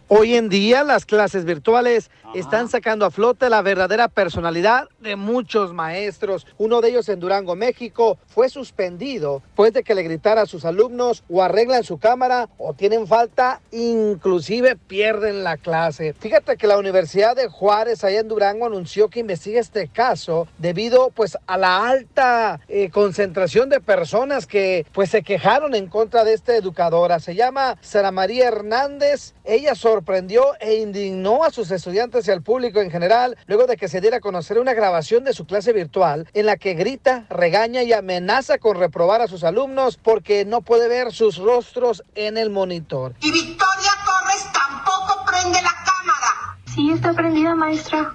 Hoy 0.08 0.34
en 0.34 0.50
día 0.50 0.84
las 0.84 1.06
clases 1.06 1.46
virtuales 1.46 2.10
están 2.34 2.68
sacando 2.68 3.06
a 3.06 3.10
flote 3.10 3.48
la 3.48 3.62
verdadera 3.62 4.08
personalidad 4.08 4.88
de 5.00 5.16
muchos 5.16 5.72
maestros. 5.72 6.46
Uno 6.58 6.80
de 6.80 6.90
ellos 6.90 7.08
en 7.08 7.20
Durango, 7.20 7.54
México, 7.54 8.18
fue 8.26 8.48
suspendido 8.48 9.42
después 9.44 9.72
de 9.72 9.84
que 9.84 9.94
le 9.94 10.02
gritara 10.02 10.42
a 10.42 10.46
sus 10.46 10.64
alumnos 10.64 11.22
o 11.28 11.42
arreglan 11.42 11.84
su 11.84 11.98
cámara 11.98 12.48
o 12.58 12.74
tienen 12.74 13.06
falta, 13.06 13.60
inclusive 13.70 14.76
pierden 14.76 15.44
la 15.44 15.56
clase. 15.56 16.14
Fíjate 16.14 16.56
que 16.56 16.66
la 16.66 16.78
Universidad 16.78 17.36
de 17.36 17.48
Juárez 17.48 18.02
allá 18.02 18.20
en 18.20 18.28
Durango 18.28 18.66
anunció 18.66 19.08
que 19.08 19.20
investiga 19.20 19.60
este 19.60 19.88
caso 19.88 20.48
debido 20.58 21.10
pues 21.10 21.38
a 21.46 21.56
la 21.56 21.86
alta 21.88 22.60
eh, 22.68 22.90
concentración 22.90 23.68
de 23.68 23.80
personas 23.80 24.46
que 24.46 24.86
pues 24.92 25.10
se 25.10 25.22
quejaron 25.22 25.74
en 25.74 25.86
contra 25.86 26.24
de 26.24 26.32
esta 26.32 26.56
educadora. 26.56 27.20
Se 27.20 27.34
llama 27.34 27.76
Sara 27.80 28.10
María 28.10 28.48
Hernández. 28.48 29.34
Ella 29.44 29.74
sorprendió 29.74 30.44
e 30.60 30.76
indignó 30.76 31.44
a 31.44 31.50
sus 31.50 31.70
estudiantes 31.70 32.23
al 32.32 32.42
público 32.42 32.80
en 32.80 32.90
general 32.90 33.36
luego 33.46 33.66
de 33.66 33.76
que 33.76 33.88
se 33.88 34.00
diera 34.00 34.18
a 34.18 34.20
conocer 34.20 34.58
una 34.58 34.74
grabación 34.74 35.24
de 35.24 35.32
su 35.32 35.46
clase 35.46 35.72
virtual 35.72 36.28
en 36.34 36.46
la 36.46 36.56
que 36.56 36.74
grita, 36.74 37.26
regaña 37.30 37.82
y 37.82 37.92
amenaza 37.92 38.58
con 38.58 38.78
reprobar 38.78 39.20
a 39.22 39.28
sus 39.28 39.44
alumnos 39.44 39.96
porque 39.96 40.44
no 40.44 40.60
puede 40.62 40.88
ver 40.88 41.12
sus 41.12 41.38
rostros 41.38 42.02
en 42.14 42.36
el 42.36 42.50
monitor. 42.50 43.14
Y 43.20 43.30
Victoria 43.30 43.92
Torres 44.04 44.44
tampoco 44.52 45.24
prende 45.24 45.60
la 45.62 45.74
cámara. 45.84 46.58
Sí, 46.74 46.90
está 46.92 47.12
prendida, 47.12 47.54
maestra. 47.54 48.14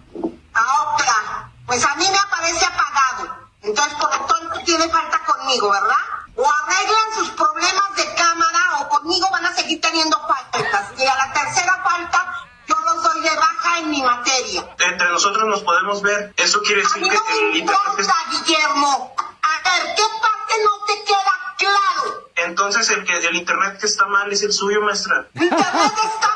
Ah, 0.53 0.93
otra. 0.93 1.51
Pues 1.65 1.83
a 1.85 1.95
mí 1.95 2.05
me 2.09 2.17
aparece 2.17 2.65
apagado. 2.65 3.49
Entonces, 3.61 3.93
por 3.99 4.11
lo 4.11 4.25
tanto, 4.25 4.59
tiene 4.65 4.87
falta 4.89 5.19
conmigo, 5.25 5.71
¿verdad? 5.71 5.88
Quiere 16.83 16.87
A 16.87 16.93
decir 16.93 17.01
mí 17.01 17.09
que 17.09 17.15
no 17.15 17.23
me 17.23 17.49
el 17.49 17.57
internet 17.57 17.81
importa, 17.97 18.15
Guillermo. 18.31 19.15
A 19.17 19.69
ver, 19.69 19.95
¿qué 19.95 20.03
parte 20.21 20.53
no 20.63 20.85
te 20.85 21.03
queda 21.05 21.55
claro? 21.57 22.29
Entonces 22.35 22.89
el 22.89 23.03
que 23.03 23.17
el 23.17 23.35
internet 23.35 23.79
que 23.79 23.87
está 23.87 24.05
mal 24.05 24.31
es 24.31 24.43
el 24.43 24.53
suyo, 24.53 24.81
maestra. 24.81 25.27
Internet 25.33 25.63
está 25.63 26.28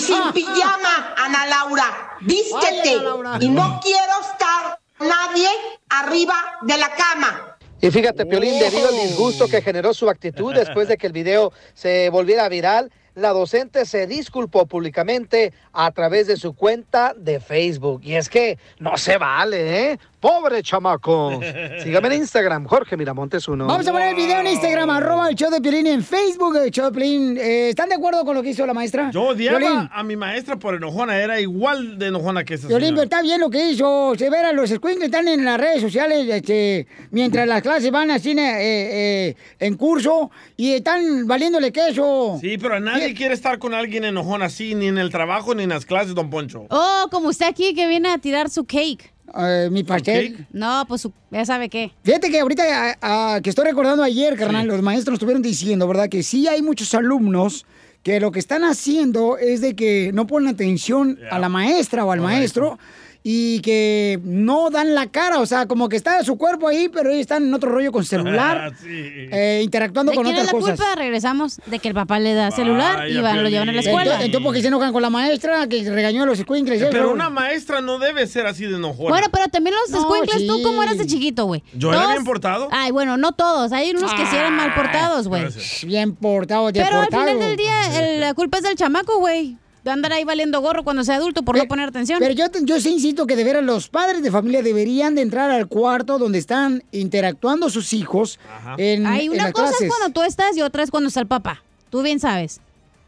y 0.00 0.02
sin 0.02 0.32
pijama, 0.32 1.14
Ana 1.16 1.46
Laura? 1.46 2.16
Vístete. 2.22 2.88
Ay, 2.88 2.96
Ana 2.96 3.04
Laura. 3.04 3.38
Y 3.40 3.48
no 3.48 3.80
quiero 3.82 4.12
estar 4.20 4.78
nadie 4.98 5.48
arriba 5.90 6.34
de 6.62 6.78
la 6.78 6.90
cama. 6.90 7.56
Y 7.82 7.90
fíjate, 7.90 8.26
Piolín, 8.26 8.58
debido 8.58 8.88
al 8.88 8.94
disgusto 8.94 9.48
que 9.48 9.62
generó 9.62 9.94
su 9.94 10.08
actitud 10.08 10.54
después 10.54 10.88
de 10.88 10.96
que 10.98 11.06
el 11.06 11.12
video 11.12 11.52
se 11.74 12.10
volviera 12.10 12.48
viral, 12.48 12.92
la 13.14 13.30
docente 13.30 13.86
se 13.86 14.06
disculpó 14.06 14.66
públicamente 14.66 15.52
a 15.72 15.90
través 15.90 16.26
de 16.26 16.36
su 16.36 16.54
cuenta 16.54 17.14
de 17.16 17.40
Facebook. 17.40 18.00
Y 18.04 18.16
es 18.16 18.28
que 18.28 18.58
no 18.78 18.96
se 18.96 19.18
vale, 19.18 19.92
¿eh? 19.92 19.98
Pobre 20.20 20.62
chamaco. 20.62 21.40
Sígame 21.82 22.08
en 22.08 22.14
Instagram, 22.20 22.66
Jorge 22.66 22.94
Miramontes 22.96 23.48
uno. 23.48 23.66
Vamos 23.66 23.88
a 23.88 23.92
poner 23.92 24.08
el 24.08 24.16
video 24.16 24.40
en 24.40 24.48
Instagram, 24.48 24.90
arroba 24.90 25.30
el 25.30 25.34
show 25.34 25.50
de 25.50 25.62
Piolín, 25.62 25.86
en 25.86 26.04
Facebook 26.04 26.56
el 26.56 26.70
show 26.70 26.84
de 26.86 26.92
Piolín. 26.92 27.38
Eh, 27.38 27.70
¿Están 27.70 27.88
de 27.88 27.94
acuerdo 27.94 28.22
con 28.26 28.34
lo 28.34 28.42
que 28.42 28.50
hizo 28.50 28.66
la 28.66 28.74
maestra? 28.74 29.10
Yo 29.10 29.22
odiaba 29.28 29.58
Piolín, 29.58 29.88
a 29.90 30.02
mi 30.02 30.16
maestra 30.16 30.56
por 30.58 30.74
enojona, 30.74 31.16
era 31.16 31.40
igual 31.40 31.98
de 31.98 32.08
enojona 32.08 32.44
que 32.44 32.54
esa 32.54 32.68
Piolín, 32.68 32.90
pero 32.90 33.00
señora. 33.00 33.04
está 33.04 33.22
bien 33.22 33.40
lo 33.40 33.48
que 33.48 33.70
hizo. 33.70 34.12
Se 34.18 34.28
verá, 34.28 34.52
los 34.52 34.70
escuincles 34.70 35.06
están 35.06 35.26
en 35.26 35.42
las 35.42 35.58
redes 35.58 35.80
sociales 35.80 36.28
este, 36.28 36.86
mientras 37.10 37.48
las 37.48 37.62
clases 37.62 37.90
van 37.90 38.10
así 38.10 38.32
eh, 38.32 38.36
eh, 38.38 39.36
en 39.58 39.74
curso 39.76 40.30
y 40.54 40.72
están 40.72 41.26
valiéndole 41.26 41.72
queso. 41.72 42.38
Sí, 42.42 42.58
pero 42.58 42.78
nadie 42.78 43.14
quiere 43.14 43.32
estar 43.32 43.58
con 43.58 43.72
alguien 43.72 44.04
enojón 44.04 44.42
así, 44.42 44.74
ni 44.74 44.88
en 44.88 44.98
el 44.98 45.10
trabajo 45.10 45.54
ni 45.54 45.62
en 45.62 45.70
las 45.70 45.86
clases, 45.86 46.14
don 46.14 46.28
Poncho. 46.28 46.66
Oh, 46.68 47.06
como 47.10 47.28
usted 47.28 47.46
aquí 47.46 47.72
que 47.74 47.88
viene 47.88 48.10
a 48.10 48.18
tirar 48.18 48.50
su 48.50 48.64
cake. 48.66 49.14
Eh, 49.38 49.68
mi 49.70 49.84
pastel. 49.84 50.46
No, 50.52 50.84
pues 50.88 51.02
su- 51.02 51.12
ya 51.30 51.44
sabe 51.44 51.68
qué. 51.68 51.92
Fíjate 52.02 52.30
que 52.30 52.40
ahorita 52.40 52.96
a- 53.02 53.34
a- 53.36 53.40
que 53.40 53.50
estoy 53.50 53.64
recordando 53.64 54.02
ayer, 54.02 54.36
carnal, 54.36 54.66
los 54.66 54.82
maestros 54.82 55.14
estuvieron 55.14 55.42
diciendo, 55.42 55.86
¿verdad? 55.86 56.08
Que 56.08 56.22
sí 56.22 56.48
hay 56.48 56.62
muchos 56.62 56.92
alumnos 56.94 57.64
que 58.02 58.18
lo 58.18 58.32
que 58.32 58.38
están 58.38 58.64
haciendo 58.64 59.36
es 59.38 59.60
de 59.60 59.76
que 59.76 60.10
no 60.14 60.26
ponen 60.26 60.48
atención 60.48 61.18
a 61.30 61.38
la 61.38 61.48
maestra 61.48 62.04
o 62.04 62.12
al 62.12 62.20
maestro 62.20 62.78
y 63.22 63.60
que 63.60 64.18
no 64.24 64.70
dan 64.70 64.94
la 64.94 65.06
cara, 65.08 65.40
o 65.40 65.46
sea, 65.46 65.66
como 65.66 65.90
que 65.90 65.96
está 65.96 66.24
su 66.24 66.38
cuerpo 66.38 66.68
ahí, 66.68 66.88
pero 66.88 67.10
ellos 67.10 67.20
están 67.20 67.44
en 67.44 67.52
otro 67.52 67.70
rollo 67.70 67.92
con 67.92 68.02
celular, 68.04 68.72
eh, 68.86 69.60
interactuando 69.62 70.12
¿De 70.12 70.16
con 70.16 70.24
quién 70.24 70.36
es 70.38 70.46
la 70.46 70.50
cosas. 70.52 70.78
culpa? 70.78 70.94
Regresamos 70.96 71.60
de 71.66 71.78
que 71.80 71.88
el 71.88 71.94
papá 71.94 72.18
le 72.18 72.32
da 72.32 72.50
celular 72.50 73.08
y 73.10 73.20
van, 73.20 73.42
lo 73.42 73.48
llevan 73.50 73.68
a 73.68 73.72
la 73.72 73.80
escuela. 73.80 74.00
Entonces, 74.02 74.26
entonces, 74.26 74.44
¿por 74.46 74.54
qué 74.54 74.62
se 74.62 74.68
enojan 74.68 74.92
con 74.94 75.02
la 75.02 75.10
maestra 75.10 75.66
que 75.68 75.82
regañó 75.90 76.22
a 76.22 76.26
los 76.26 76.38
escuincles? 76.38 76.82
Pero 76.90 77.12
una 77.12 77.28
maestra 77.28 77.82
no 77.82 77.98
debe 77.98 78.26
ser 78.26 78.46
así 78.46 78.64
de 78.64 78.76
enojona. 78.76 79.10
Bueno, 79.10 79.26
pero 79.30 79.48
también 79.48 79.76
los 79.76 79.90
No, 79.90 79.98
escuincles, 80.00 80.46
¿tú 80.46 80.56
sí. 80.56 80.62
cómo 80.62 80.82
eras 80.82 80.96
de 80.96 81.06
chiquito, 81.06 81.44
güey? 81.44 81.62
Yo 81.74 81.92
era 81.92 82.06
bien 82.12 82.24
portado. 82.24 82.68
Ay, 82.70 82.90
bueno, 82.90 83.18
no 83.18 83.32
todos. 83.32 83.72
Hay 83.72 83.90
unos 83.90 84.14
que 84.14 84.24
sí 84.26 84.36
eran 84.36 84.56
mal 84.56 84.72
portados, 84.74 85.28
güey. 85.28 85.44
Bien 85.84 86.14
portado, 86.14 86.70
Pero 86.72 86.84
al 86.86 86.92
deportado. 87.04 87.22
final 87.24 87.38
del 87.38 87.56
día, 87.58 88.00
el- 88.14 88.20
la 88.20 88.32
culpa 88.32 88.56
es 88.58 88.64
del 88.64 88.76
chamaco, 88.76 89.18
güey. 89.18 89.58
De 89.84 89.90
andar 89.90 90.12
ahí 90.12 90.24
valiendo 90.24 90.60
gorro 90.60 90.84
cuando 90.84 91.04
sea 91.04 91.16
adulto 91.16 91.42
por 91.42 91.56
no 91.56 91.64
poner 91.64 91.88
atención. 91.88 92.18
Pero 92.18 92.34
yo, 92.34 92.46
yo 92.62 92.80
sí 92.80 92.90
insisto 92.90 93.26
que 93.26 93.34
de 93.36 93.44
veras 93.44 93.64
los 93.64 93.88
padres 93.88 94.22
de 94.22 94.30
familia 94.30 94.62
deberían 94.62 95.14
de 95.14 95.22
entrar 95.22 95.50
al 95.50 95.68
cuarto 95.68 96.18
donde 96.18 96.38
están 96.38 96.82
interactuando 96.92 97.70
sus 97.70 97.92
hijos 97.94 98.38
en, 98.76 99.06
Hay 99.06 99.26
en 99.26 99.32
una 99.32 99.44
las 99.44 99.52
cosa 99.52 99.68
clases. 99.68 99.82
es 99.82 99.88
cuando 99.96 100.12
tú 100.12 100.22
estás 100.22 100.56
y 100.56 100.62
otra 100.62 100.82
es 100.82 100.90
cuando 100.90 101.08
está 101.08 101.20
el 101.20 101.26
papá. 101.26 101.62
Tú 101.88 102.02
bien 102.02 102.20
sabes. 102.20 102.60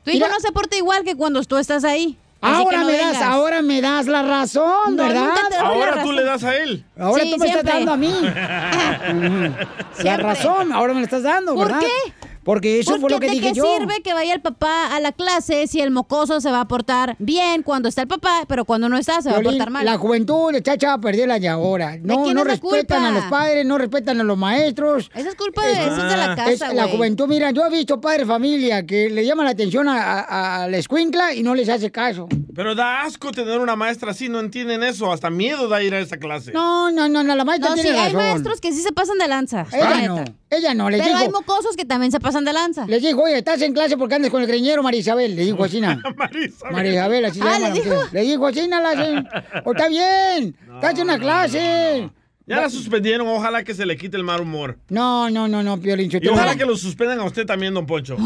Tu 0.04 0.10
hijo 0.12 0.24
Mira. 0.24 0.28
no 0.34 0.40
se 0.40 0.50
porta 0.50 0.76
igual 0.76 1.04
que 1.04 1.14
cuando 1.14 1.42
tú 1.42 1.56
estás 1.58 1.84
ahí. 1.84 2.16
Ahora 2.44 2.78
no 2.80 2.86
me 2.86 2.96
das, 2.96 3.22
ahora 3.22 3.62
me 3.62 3.80
das 3.80 4.06
la 4.08 4.22
razón, 4.22 4.96
No, 4.96 5.04
¿verdad? 5.04 5.30
Ahora 5.60 6.02
tú 6.02 6.10
le 6.10 6.24
das 6.24 6.42
a 6.42 6.56
él. 6.56 6.84
Ahora 6.98 7.22
Sí, 7.22 7.30
tú 7.30 7.36
me 7.38 7.46
siempre. 7.46 7.60
estás 7.70 7.74
dando 7.86 7.92
a 7.92 7.96
mí. 7.96 8.12
la 10.02 10.16
razón, 10.16 10.72
ahora 10.72 10.92
me 10.94 11.00
la 11.00 11.04
estás 11.04 11.22
dando, 11.22 11.54
¿Por 11.54 11.68
¿verdad? 11.68 11.80
qué? 11.80 12.12
Porque 12.44 12.80
eso 12.80 12.98
fue 12.98 13.10
lo 13.10 13.20
que 13.20 13.26
¿de 13.26 13.32
dije 13.32 13.48
qué 13.48 13.54
yo. 13.54 13.64
sirve 13.78 14.02
que 14.02 14.14
vaya 14.14 14.34
el 14.34 14.40
papá 14.42 14.94
a 14.94 15.00
la 15.00 15.12
clase 15.12 15.66
si 15.66 15.80
el 15.80 15.90
mocoso 15.90 16.40
se 16.40 16.50
va 16.50 16.60
a 16.62 16.68
portar 16.68 17.14
bien 17.18 17.62
cuando 17.62 17.88
está 17.88 18.02
el 18.02 18.08
papá, 18.08 18.44
pero 18.48 18.64
cuando 18.64 18.88
no 18.88 18.98
está 18.98 19.22
se 19.22 19.30
va 19.30 19.38
a 19.38 19.40
portar 19.42 19.70
mal? 19.70 19.84
La 19.84 19.96
juventud 19.98 20.54
está 20.54 20.74
echada 20.74 20.94
a 20.94 21.00
perder 21.00 21.28
la 21.28 21.38
de 21.38 21.48
ahora. 21.48 21.96
No, 22.02 22.22
quién 22.24 22.34
no 22.34 22.40
es 22.40 22.46
la 22.46 22.52
respetan 22.54 23.02
culpa? 23.02 23.08
a 23.08 23.10
los 23.12 23.24
padres, 23.26 23.64
no 23.66 23.78
respetan 23.78 24.20
a 24.20 24.24
los 24.24 24.36
maestros. 24.36 25.10
Esa 25.14 25.28
es 25.28 25.34
culpa 25.36 25.64
de, 25.66 25.72
eso 25.72 25.82
es 26.04 26.10
de 26.10 26.16
la 26.16 26.32
Es 26.48 26.58
casa, 26.60 26.74
la 26.74 26.84
güey. 26.84 26.96
juventud, 26.96 27.26
mira, 27.28 27.50
yo 27.52 27.64
he 27.66 27.70
visto 27.70 28.00
padres 28.00 28.26
de 28.26 28.32
familia 28.32 28.84
que 28.86 29.08
le 29.08 29.24
llaman 29.24 29.44
la 29.46 29.52
atención 29.52 29.88
a, 29.88 30.20
a- 30.22 30.64
a 30.64 30.68
la 30.68 30.76
escuincla 30.78 31.34
y 31.34 31.42
no 31.42 31.54
les 31.54 31.68
hace 31.68 31.90
caso. 31.92 32.28
Pero 32.54 32.74
da 32.74 33.02
asco 33.02 33.30
tener 33.30 33.60
una 33.60 33.76
maestra 33.76 34.10
así, 34.10 34.28
no 34.28 34.40
entienden 34.40 34.82
eso. 34.82 35.10
Hasta 35.12 35.30
miedo 35.30 35.68
da 35.68 35.82
ir 35.82 35.94
a 35.94 36.00
esa 36.00 36.16
clase. 36.18 36.52
No, 36.52 36.90
no, 36.90 37.08
no, 37.08 37.22
no, 37.22 37.34
la 37.34 37.44
maestra 37.44 37.70
No, 37.70 37.76
sí, 37.76 37.82
tiene 37.82 37.98
hay 37.98 38.12
razón. 38.12 38.28
maestros 38.28 38.60
que 38.60 38.72
sí 38.72 38.80
se 38.82 38.92
pasan 38.92 39.16
de 39.18 39.28
lanza. 39.28 39.66
Ella 39.72 39.90
la 39.90 40.06
no, 40.08 40.24
ella 40.50 40.74
no, 40.74 40.90
le 40.90 40.98
Pero 40.98 41.08
digo. 41.10 41.18
hay 41.20 41.28
mocosos 41.30 41.76
que 41.76 41.84
también 41.84 42.10
se 42.12 42.20
pasan 42.20 42.31
de 42.40 42.52
lanza. 42.52 42.86
Le 42.86 42.98
dijo, 43.00 43.22
oye, 43.22 43.38
estás 43.38 43.60
en 43.62 43.72
clase 43.72 43.96
porque 43.96 44.14
andas 44.14 44.30
con 44.30 44.40
el 44.42 44.48
greñero, 44.48 44.82
María 44.82 45.00
Isabel. 45.00 45.36
Le 45.36 45.44
dijo 45.44 45.62
así, 45.64 45.80
¿no? 45.80 45.96
María 46.72 46.92
Isabel, 46.92 47.24
así 47.26 47.38
se 47.40 47.48
Ah, 47.48 47.58
llama 47.58 47.68
¿le 47.74 47.80
dijo? 47.82 47.94
Le 48.12 48.20
dijo 48.22 48.46
así, 48.46 48.68
¿no? 48.68 48.80
La 48.80 48.90
hacen. 48.90 49.28
Oh, 49.64 49.72
está 49.72 49.88
bien, 49.88 50.56
estás 50.74 50.94
en 50.94 51.02
una 51.02 51.18
clase. 51.18 52.10
Ya 52.44 52.60
la 52.60 52.68
suspendieron, 52.68 53.28
ojalá 53.28 53.62
que 53.62 53.72
se 53.72 53.86
le 53.86 53.96
quite 53.96 54.16
el 54.16 54.24
mal 54.24 54.40
humor. 54.40 54.76
No, 54.88 55.30
no, 55.30 55.46
no, 55.46 55.62
no, 55.62 55.78
Piolín. 55.78 56.10
Y 56.20 56.28
ojalá 56.28 56.56
que 56.56 56.64
lo 56.64 56.76
suspendan 56.76 57.20
a 57.20 57.24
usted 57.24 57.46
también, 57.46 57.72
don 57.72 57.86
Poncho. 57.86 58.16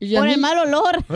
Y 0.00 0.16
a 0.16 0.20
Por 0.20 0.28
mí- 0.28 0.34
el 0.34 0.40
mal 0.40 0.58
olor. 0.58 1.04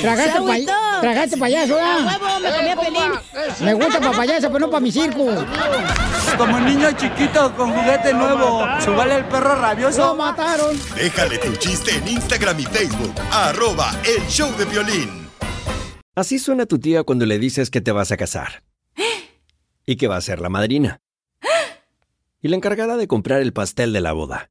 Tragaste, 0.00 0.32
Se 0.32 0.38
pa- 0.38 0.38
agüitó. 0.38 0.72
tragaste 1.00 1.36
payaso, 1.36 1.76
¿ah? 1.80 2.18
huevo, 2.20 2.40
me 2.40 2.50
comí 2.52 2.68
a 2.70 2.76
pelín. 2.76 3.12
Me 3.60 3.74
gusta 3.74 4.00
para 4.00 4.12
payaso, 4.16 4.46
pero 4.48 4.58
no 4.60 4.70
para 4.70 4.80
mi 4.80 4.92
circo. 4.92 5.26
Como 6.36 6.60
niño 6.60 6.92
chiquito 6.92 7.54
con 7.56 7.72
juguete 7.72 8.12
nuevo, 8.12 8.66
¿subale 8.80 9.16
el 9.16 9.24
perro 9.26 9.54
rabioso? 9.54 9.98
Lo 9.98 10.14
mataron. 10.16 10.78
Déjale 10.96 11.38
tu 11.38 11.54
chiste 11.56 11.94
en 11.96 12.08
Instagram 12.08 12.58
y 12.60 12.64
Facebook. 12.64 13.14
Arroba 13.32 13.92
El 14.04 14.26
Show 14.28 14.50
de 14.56 14.64
Violín. 14.64 15.28
Así 16.16 16.38
suena 16.38 16.66
tu 16.66 16.78
tía 16.78 17.02
cuando 17.02 17.26
le 17.26 17.38
dices 17.38 17.70
que 17.70 17.80
te 17.80 17.92
vas 17.92 18.12
a 18.12 18.16
casar. 18.16 18.62
Y 19.86 19.96
que 19.96 20.08
va 20.08 20.16
a 20.16 20.20
ser 20.20 20.40
la 20.40 20.48
madrina. 20.48 21.00
Y 22.40 22.48
la 22.48 22.56
encargada 22.56 22.96
de 22.96 23.06
comprar 23.08 23.40
el 23.40 23.52
pastel 23.52 23.92
de 23.92 24.00
la 24.00 24.12
boda. 24.12 24.50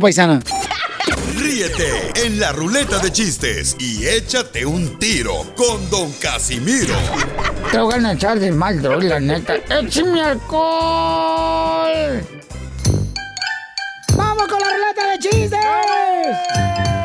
paisana. 0.00 0.40
Ríete 1.36 2.12
en 2.26 2.40
la 2.40 2.52
ruleta 2.52 2.98
de 2.98 3.12
chistes 3.12 3.76
y 3.78 4.06
échate 4.06 4.66
un 4.66 4.98
tiro 4.98 5.44
con 5.56 5.88
Don 5.90 6.12
Casimiro. 6.12 6.94
Te 7.70 7.78
voy 7.78 8.04
a 8.04 8.12
echar 8.12 8.40
de 8.40 8.50
mal, 8.50 8.82
droga, 8.82 9.08
la 9.08 9.20
neta. 9.20 9.54
¡Échame 9.54 10.22
alcohol! 10.22 12.20
¡Vamos 14.16 14.48
con 14.48 14.58
la 14.60 14.72
ruleta 14.72 15.10
de 15.12 15.18
chistes! 15.18 16.99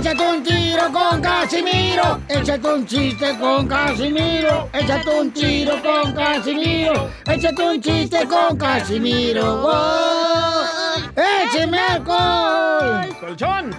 Échate 0.00 0.22
un 0.22 0.42
tiro 0.42 0.92
con 0.94 1.20
Casimiro. 1.20 2.20
Échate 2.26 2.68
un 2.72 2.86
chiste 2.86 3.38
con 3.38 3.68
Casimiro. 3.68 4.70
Échate 4.72 5.10
un 5.10 5.30
tiro 5.30 5.74
con 5.82 6.12
Casimiro. 6.14 7.10
Échate 7.26 7.62
un 7.62 7.80
chiste 7.82 8.26
con 8.26 8.56
Casimiro. 8.56 9.60
¡Wow! 9.60 11.20
¡Écheme 11.44 11.78
alcohol! 11.78 13.14
¡Colchón! 13.20 13.76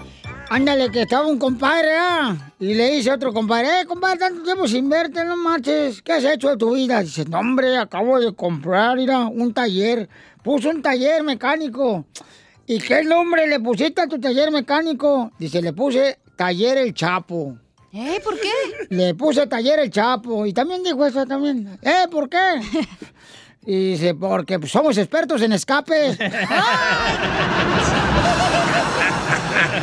Ándale, 0.52 0.92
que 0.92 1.02
estaba 1.02 1.26
un 1.26 1.40
compadre, 1.40 1.98
¿ah? 1.98 2.54
Y 2.60 2.76
le 2.76 2.92
dice 2.92 3.10
a 3.10 3.16
otro 3.16 3.34
compadre, 3.34 3.82
eh, 3.82 3.86
compadre, 3.88 4.20
tanto 4.20 4.44
tiempo 4.44 4.68
sin 4.68 4.88
verte, 4.88 5.26
no 5.26 5.36
marches. 5.36 6.04
¿Qué 6.04 6.14
has 6.14 6.24
hecho 6.24 6.50
de 6.50 6.58
tu 6.58 6.76
vida? 6.76 7.02
Dice, 7.02 7.26
no, 7.26 7.40
hombre, 7.40 7.78
acabo 7.78 8.20
de 8.20 8.32
comprar, 8.36 8.96
mira, 8.96 9.22
un 9.26 9.56
taller. 9.56 10.08
Puso 10.44 10.70
un 10.70 10.84
taller 10.84 11.24
mecánico. 11.24 12.06
¿Y 12.68 12.80
qué 12.80 13.04
nombre 13.04 13.48
le 13.48 13.60
pusiste 13.60 14.02
a 14.02 14.08
tu 14.08 14.20
taller 14.20 14.52
mecánico? 14.52 15.32
Dice, 15.38 15.62
le 15.62 15.74
puse 15.74 16.20
Taller 16.36 16.78
El 16.78 16.94
Chapo. 16.94 17.58
¿Eh? 17.92 18.22
¿Por 18.24 18.40
qué? 18.40 18.50
Le 18.90 19.14
puse 19.16 19.48
Taller 19.48 19.80
El 19.80 19.90
Chapo. 19.90 20.46
Y 20.46 20.54
también 20.54 20.84
dijo 20.84 21.06
eso 21.06 21.26
también. 21.26 21.78
¿Eh? 21.82 22.08
¿Por 22.10 22.30
qué? 22.30 22.38
Y 23.66 23.92
dice, 23.92 24.16
porque 24.16 24.58
somos 24.68 24.98
expertos 24.98 25.42
en 25.42 25.52
escapes. 25.54 26.18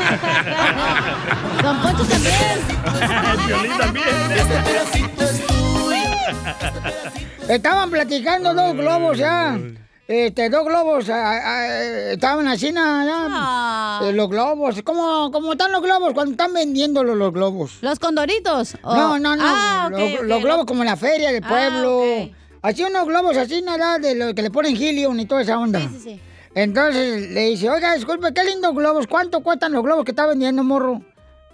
Don 1.62 1.80
Poncho 1.82 2.04
también. 2.04 2.34
Violín 3.46 3.78
también. 3.78 4.06
Estaban 7.48 7.90
platicando 7.90 8.54
dos 8.54 8.74
globos 8.74 9.18
ya. 9.18 9.58
Este, 10.08 10.48
dos 10.48 10.64
globos, 10.64 11.10
ah, 11.10 11.38
ah, 11.44 11.66
estaban 12.12 12.48
así, 12.48 12.72
nada, 12.72 14.00
eh, 14.08 14.12
los 14.14 14.30
globos. 14.30 14.80
¿Cómo, 14.82 15.30
¿Cómo 15.30 15.52
están 15.52 15.70
los 15.70 15.82
globos 15.82 16.14
cuando 16.14 16.30
están 16.32 16.54
vendiendo 16.54 17.04
los, 17.04 17.30
globos? 17.30 17.76
¿Los 17.82 17.98
condoritos? 17.98 18.78
No, 18.82 19.18
no, 19.18 19.36
no. 19.36 19.42
Ah, 19.44 19.90
los, 19.92 20.42
globos 20.42 20.64
como 20.64 20.82
en 20.82 20.88
la 20.88 20.96
feria 20.96 21.30
del 21.30 21.44
Ah, 21.44 21.48
pueblo. 21.48 22.30
Así 22.62 22.84
unos 22.84 23.06
globos 23.06 23.36
así, 23.36 23.60
nada, 23.60 23.98
de 23.98 24.14
lo 24.14 24.34
que 24.34 24.40
le 24.40 24.50
ponen 24.50 24.74
helium 24.74 25.20
y 25.20 25.26
toda 25.26 25.42
esa 25.42 25.58
onda. 25.58 25.78
Sí, 25.78 25.88
sí, 25.92 26.00
sí. 26.00 26.20
Entonces 26.54 27.30
le 27.30 27.50
dice, 27.50 27.68
oiga, 27.68 27.94
disculpe, 27.94 28.32
qué 28.32 28.44
lindos 28.44 28.74
globos. 28.74 29.06
¿Cuánto 29.06 29.40
cuestan 29.40 29.72
los 29.72 29.82
globos 29.82 30.06
que 30.06 30.12
está 30.12 30.26
vendiendo, 30.26 30.64
morro? 30.64 31.02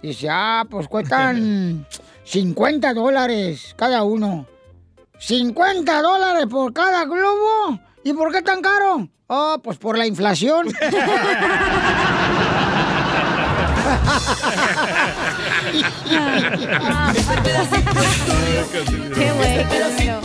Dice, 0.01 0.29
ah, 0.31 0.63
pues 0.71 0.87
cuestan 0.87 1.85
50 2.23 2.93
dólares 2.93 3.75
cada 3.75 4.03
uno. 4.03 4.47
¿50 5.19 6.01
dólares 6.01 6.45
por 6.49 6.71
cada 6.71 7.03
globo? 7.03 7.81
¿Y 8.05 8.13
por 8.13 8.31
qué 8.31 8.41
tan 8.43 8.61
caro? 8.61 9.09
Oh, 9.27 9.59
pues 9.63 9.77
por 9.79 9.97
la 9.97 10.05
inflación. 10.05 10.67
Qué 17.95 19.31
güey, 19.31 19.63
Casimiro. 19.63 20.21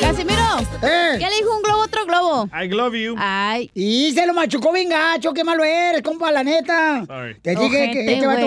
Casimiro, 0.00 0.42
Eh. 0.82 1.16
¿qué 1.18 1.26
le 1.28 1.36
dijo 1.36 1.54
un 1.56 1.62
globo 1.62 1.82
a 1.82 1.84
otro 1.84 2.06
globo? 2.06 2.48
I 2.54 2.68
love 2.68 2.94
you. 2.94 3.14
Ay. 3.18 3.70
Y 3.74 4.12
se 4.12 4.26
lo 4.26 4.32
machucó 4.32 4.72
bien 4.72 4.88
gacho, 4.88 5.34
qué 5.34 5.44
malo 5.44 5.64
eres, 5.64 6.02
compa, 6.02 6.32
la 6.32 6.42
neta. 6.42 7.04
Sorry. 7.06 7.34
Te 7.40 7.54
dije 7.54 7.90
que 7.92 8.14
este 8.14 8.26
vato, 8.26 8.46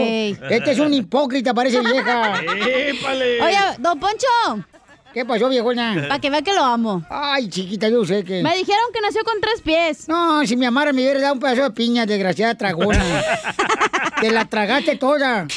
este 0.50 0.72
es 0.72 0.80
un 0.80 0.94
hipócrita, 0.94 1.54
parece 1.54 1.82
vieja. 1.82 2.42
¡Épale! 2.68 3.42
Oye, 3.42 3.58
don 3.80 4.00
Poncho, 4.00 4.66
¿Qué 5.14 5.26
pasó, 5.26 5.50
viejona? 5.50 6.06
para 6.08 6.20
que 6.20 6.30
vea 6.30 6.42
que 6.42 6.54
lo 6.54 6.64
amo. 6.64 7.04
Ay, 7.10 7.50
chiquita, 7.50 7.90
yo 7.90 8.06
sé 8.06 8.24
que... 8.24 8.42
Me 8.42 8.56
dijeron 8.56 8.86
que 8.94 9.02
nació 9.02 9.24
con 9.24 9.42
tres 9.42 9.62
pies. 9.62 10.08
No, 10.08 10.46
si 10.46 10.56
mi 10.56 10.66
amara 10.66 10.94
me 10.94 11.02
hubiera 11.02 11.20
dado 11.20 11.34
un 11.34 11.40
pedazo 11.40 11.64
de 11.64 11.72
piña, 11.72 12.06
desgraciada 12.06 12.56
tragona. 12.56 13.04
Te 14.22 14.32
la 14.32 14.46
tragaste 14.46 14.96
toda. 14.98 15.48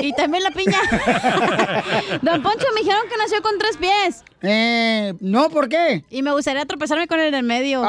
Y 0.00 0.12
también 0.12 0.42
la 0.44 0.50
piña. 0.50 0.78
Don 2.22 2.42
Poncho, 2.42 2.66
me 2.74 2.80
dijeron 2.80 3.02
que 3.08 3.16
nació 3.16 3.42
con 3.42 3.58
tres 3.58 3.76
pies. 3.78 4.22
Eh, 4.42 5.14
no, 5.20 5.48
¿por 5.50 5.68
qué? 5.68 6.04
Y 6.10 6.22
me 6.22 6.32
gustaría 6.32 6.64
tropezarme 6.66 7.08
con 7.08 7.18
el 7.18 7.32
del 7.32 7.44
medio. 7.44 7.82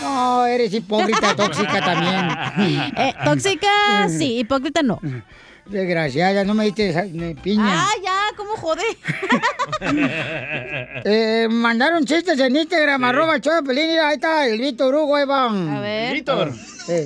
No, 0.00 0.46
eres 0.46 0.72
hipócrita, 0.72 1.34
tóxica 1.34 1.80
también. 1.80 2.30
Eh, 2.96 3.14
tóxica, 3.24 4.08
sí, 4.08 4.38
hipócrita 4.38 4.82
no. 4.82 5.00
Desgraciada, 5.70 6.42
no 6.44 6.54
me 6.54 6.64
diste 6.64 6.90
esa- 6.90 7.04
ni 7.04 7.34
piña. 7.34 7.64
Ah, 7.88 7.92
ya, 8.02 8.22
¿cómo 8.36 8.56
jode? 8.56 8.82
Eh, 11.04 11.46
mandaron 11.50 12.04
chistes 12.04 12.38
en 12.38 12.54
Instagram, 12.56 13.02
arroba 13.04 13.36
el 13.36 13.40
show 13.40 13.54
de 13.54 13.62
Pelín, 13.62 13.98
ahí 13.98 14.14
está 14.16 14.46
el 14.46 14.58
Víctor 14.60 14.94
Hugo, 14.94 15.16
ahí 15.16 15.24
van. 15.24 15.76
A 15.76 15.80
ver. 15.80 16.12
Víctor. 16.12 16.52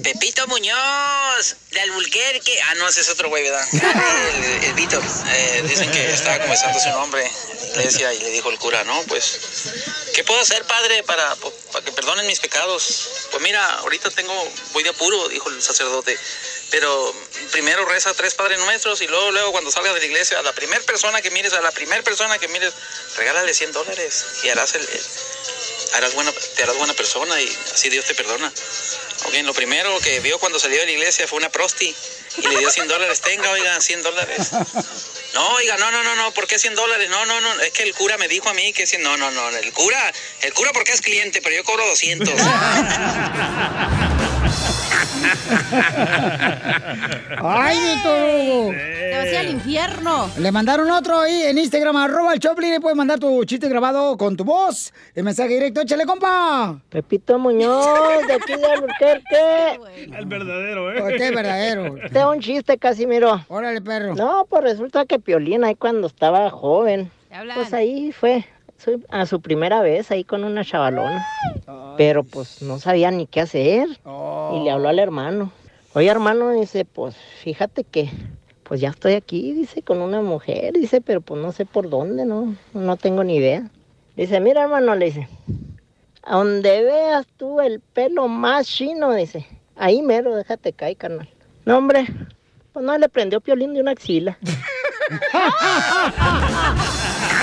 Pepito 0.03 0.47
Muñoz, 0.49 1.57
de 1.71 1.81
Albuquerque. 1.81 2.59
Ah, 2.69 2.75
no, 2.79 2.89
ese 2.89 3.03
es 3.03 3.09
otro 3.11 3.29
güey, 3.29 3.43
¿verdad? 3.43 3.65
El, 3.73 4.65
el 4.65 4.75
Víctor. 4.75 5.03
Eh, 5.31 5.63
dicen 5.69 5.91
que 5.91 6.11
estaba 6.11 6.39
comenzando 6.39 6.81
su 6.81 6.89
nombre 6.91 7.23
en 7.23 7.73
la 7.75 7.79
iglesia 7.81 8.15
y 8.15 8.21
le 8.21 8.31
dijo 8.31 8.51
el 8.51 8.59
cura, 8.59 8.83
no, 8.85 8.99
pues, 9.09 10.09
¿qué 10.15 10.25
puedo 10.25 10.41
hacer, 10.41 10.63
padre, 10.65 11.03
para, 11.03 11.35
para 11.73 11.85
que 11.85 11.93
perdonen 11.93 12.27
mis 12.27 12.41
pecados? 12.41 13.27
Pues 13.31 13.43
mira, 13.43 13.63
ahorita 13.81 14.11
tengo, 14.11 14.33
voy 14.73 14.83
de 14.85 14.91
apuro, 14.91 15.29
dijo 15.29 15.51
el 15.51 15.61
sacerdote. 15.61 16.17
Pero 16.71 17.15
primero 17.53 17.85
reza 17.85 18.13
tres 18.15 18.35
Padres 18.35 18.59
Nuestros 18.59 19.01
y 19.01 19.07
luego, 19.07 19.31
luego 19.31 19.53
cuando 19.53 19.71
salgas 19.71 19.95
de 19.95 20.01
la 20.01 20.07
iglesia, 20.07 20.39
a 20.39 20.43
la 20.43 20.53
primera 20.53 20.83
persona 20.83 21.23
que 21.23 21.31
mires, 21.31 21.53
a 21.53 21.61
la 21.61 21.71
primera 21.71 22.03
persona 22.03 22.39
que 22.39 22.49
mires, 22.49 22.73
regálale 23.17 23.55
100 23.55 23.73
dólares 23.73 24.25
y 24.43 24.49
harás 24.49 24.75
el, 24.75 24.89
harás 25.95 26.15
buena, 26.15 26.33
te 26.57 26.63
harás 26.63 26.77
buena 26.77 26.95
persona 26.95 27.41
y 27.41 27.59
así 27.73 27.91
Dios 27.91 28.05
te 28.05 28.15
perdona. 28.15 28.53
Ok, 29.27 29.35
lo 29.45 29.55
primero 29.55 29.99
que 30.01 30.21
vio 30.21 30.39
cuando 30.39 30.59
salió 30.59 30.81
de 30.81 30.87
la 30.87 30.93
iglesia 30.93 31.29
fue 31.29 31.39
una 31.39 31.51
prosti 31.51 31.95
y 32.39 32.47
le 32.47 32.59
dio 32.59 32.71
100 32.71 32.89
dólares. 32.89 33.21
Tenga, 33.21 33.51
oiga, 33.51 33.81
100 33.81 34.03
dólares. 34.03 34.51
No, 35.35 35.49
oiga, 35.55 35.77
no, 35.79 35.91
no, 35.91 36.03
no, 36.05 36.15
no, 36.15 36.33
¿por 36.33 36.47
qué 36.47 36.59
100 36.59 36.75
dólares? 36.75 37.11
No, 37.11 37.27
no, 37.27 37.41
no, 37.41 37.61
es 37.61 37.73
que 37.73 37.83
el 37.83 37.95
cura 37.95 38.17
me 38.19 38.29
dijo 38.29 38.49
a 38.49 38.55
mí 38.55 38.73
que 38.73 38.87
100, 38.87 39.03
no, 39.03 39.17
no, 39.17 39.31
no, 39.33 39.49
el 39.49 39.73
cura, 39.73 40.13
el 40.43 40.53
cura 40.53 40.73
porque 40.73 40.93
es 40.93 41.01
cliente, 41.01 41.43
pero 41.43 41.57
yo 41.57 41.65
cobro 41.65 41.85
200. 41.87 42.29
¡Ay, 47.39 47.79
Víctor! 47.79 48.75
Te 48.75 49.17
vas 49.17 49.25
a 49.25 49.31
ir 49.31 49.37
al 49.37 49.51
infierno. 49.51 50.31
Le 50.39 50.53
mandaron 50.53 50.91
otro 50.91 51.21
ahí 51.21 51.43
en 51.43 51.59
Instagram, 51.59 51.97
arroba 51.97 52.35
el 52.35 52.41
Choplin, 52.41 52.71
le 52.71 52.81
puedes 52.81 52.97
mandar 52.97 53.19
tu 53.19 53.45
chiste 53.45 53.69
grabado 53.69 54.17
con 54.17 54.37
tu 54.37 54.45
voz. 54.45 54.93
El 55.15 55.25
mensaje 55.25 55.55
directo, 55.55 55.81
échale, 55.83 56.05
compa. 56.07 56.79
Pepito 56.89 57.39
Muñoz, 57.39 58.27
de 58.27 58.35
aquí 58.35 58.55
de 58.55 58.67
Albuquerque. 58.67 59.81
El 60.19 60.27
verdadero, 60.27 60.93
¿eh? 60.93 61.13
Este 61.13 61.29
es 61.29 61.35
verdadero. 61.35 61.97
Tengo 62.13 62.31
un 62.31 62.41
chiste, 62.41 62.79
Casimiro. 62.79 63.45
Órale, 63.49 63.81
perro. 63.81 64.15
No, 64.15 64.47
pues 64.49 64.63
resulta 64.63 65.05
que 65.07 65.19
Piolín 65.19 65.65
ahí 65.65 65.75
cuando 65.75 66.07
estaba 66.07 66.51
joven, 66.51 67.11
pues 67.55 67.73
ahí 67.73 68.13
fue 68.13 68.45
a 69.09 69.27
su 69.27 69.41
primera 69.41 69.81
vez 69.81 70.11
ahí 70.11 70.25
con 70.25 70.45
una 70.45 70.65
chavalona. 70.65 71.25
Pero 71.97 72.25
pues 72.25 72.63
no 72.63 72.79
sabía 72.79 73.11
ni 73.11 73.27
qué 73.27 73.41
hacer. 73.41 73.89
Y 74.53 74.65
le 74.65 74.71
habló 74.71 74.89
al 74.89 74.99
hermano. 74.99 75.53
Oye, 75.95 76.09
hermano, 76.09 76.51
dice, 76.51 76.85
pues 76.85 77.17
fíjate 77.43 77.85
que 77.85 78.11
pues 78.65 78.81
ya 78.81 78.89
estoy 78.89 79.13
aquí, 79.13 79.53
dice, 79.53 79.83
con 79.83 80.01
una 80.01 80.23
mujer, 80.23 80.73
dice, 80.73 81.01
pero 81.01 81.21
pues 81.21 81.41
no 81.41 81.53
sé 81.53 81.67
por 81.67 81.89
dónde, 81.89 82.25
no, 82.25 82.57
no 82.73 82.97
tengo 82.97 83.23
ni 83.23 83.37
idea. 83.37 83.71
Dice, 84.17 84.41
mira, 84.41 84.63
hermano, 84.63 84.97
le 84.97 85.07
dice, 85.07 85.29
a 86.23 86.37
donde 86.37 86.83
veas 86.83 87.27
tú 87.37 87.61
el 87.61 87.81
pelo 87.81 88.27
más 88.27 88.67
chino, 88.67 89.13
dice, 89.13 89.47
ahí 89.77 90.03
mero, 90.03 90.35
déjate 90.35 90.73
caer, 90.73 90.97
carnal. 90.97 91.29
No, 91.65 91.79
hombre, 91.79 92.07
pues 92.73 92.85
no 92.85 92.97
le 92.97 93.09
prendió 93.09 93.41
piolín 93.41 93.75
de 93.75 93.81
una 93.81 93.93
axila. 93.93 94.39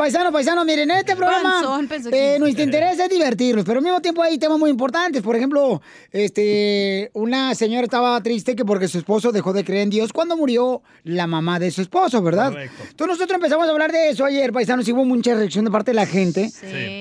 Paisanos, 0.00 0.32
paisanos, 0.32 0.64
miren, 0.64 0.90
este 0.92 1.14
programa, 1.14 1.60
Panzón, 1.60 2.14
eh, 2.14 2.38
nuestro 2.38 2.64
interés 2.64 2.98
es 2.98 3.10
divertirnos, 3.10 3.66
pero 3.66 3.80
al 3.80 3.84
mismo 3.84 4.00
tiempo 4.00 4.22
hay 4.22 4.38
temas 4.38 4.58
muy 4.58 4.70
importantes. 4.70 5.20
Por 5.20 5.36
ejemplo, 5.36 5.82
este, 6.10 7.10
una 7.12 7.54
señora 7.54 7.84
estaba 7.84 8.18
triste 8.22 8.56
que 8.56 8.64
porque 8.64 8.88
su 8.88 8.96
esposo 8.96 9.30
dejó 9.30 9.52
de 9.52 9.62
creer 9.62 9.82
en 9.82 9.90
Dios 9.90 10.14
cuando 10.14 10.38
murió 10.38 10.80
la 11.04 11.26
mamá 11.26 11.58
de 11.58 11.70
su 11.70 11.82
esposo, 11.82 12.22
¿verdad? 12.22 12.50
Entonces 12.58 13.08
nosotros 13.08 13.32
empezamos 13.34 13.68
a 13.68 13.72
hablar 13.72 13.92
de 13.92 14.08
eso 14.08 14.24
ayer, 14.24 14.54
paisanos, 14.54 14.88
y 14.88 14.92
hubo 14.92 15.04
mucha 15.04 15.34
reacción 15.34 15.66
de 15.66 15.70
parte 15.70 15.90
de 15.90 15.96
la 15.96 16.06
gente, 16.06 16.50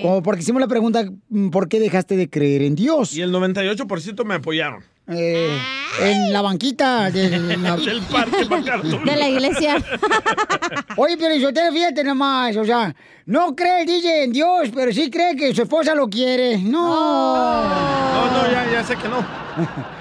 como 0.02 0.22
porque 0.22 0.42
hicimos 0.42 0.60
la 0.60 0.68
pregunta, 0.68 1.06
mm, 1.30 1.52
¿por 1.52 1.70
qué 1.70 1.80
dejaste 1.80 2.18
de 2.18 2.30
creer 2.30 2.64
en 2.64 2.76
Dios? 2.76 3.16
Y 3.16 3.22
el 3.22 3.32
98% 3.32 4.26
me 4.26 4.34
apoyaron. 4.34 4.84
Eh, 5.12 5.58
en 6.02 6.32
la 6.32 6.42
banquita 6.42 7.10
de 7.10 7.30
la- 7.58 7.76
Del 7.78 8.02
parque. 8.04 8.46
De 9.06 9.16
la 9.16 9.28
iglesia. 9.30 9.78
Oye, 10.98 11.18
pero 11.18 11.36
yo 11.36 11.54
te 11.54 11.72
fíjate 11.72 12.04
nomás, 12.04 12.56
o 12.58 12.66
sea, 12.66 12.94
no 13.26 13.56
cree 13.56 13.82
el 13.82 13.88
DJ 13.88 14.24
en 14.26 14.32
Dios, 14.34 14.70
pero 14.74 14.92
sí 14.94 15.10
cree 15.10 15.36
que 15.36 15.54
su 15.54 15.64
esposa 15.64 15.96
lo 15.96 16.08
quiere. 16.10 16.58
No. 16.58 17.64
No, 17.64 18.32
no, 18.32 18.52
ya, 18.52 18.72
ya 18.72 18.84
sé 18.84 18.96
que 18.96 19.08
no. 19.08 19.50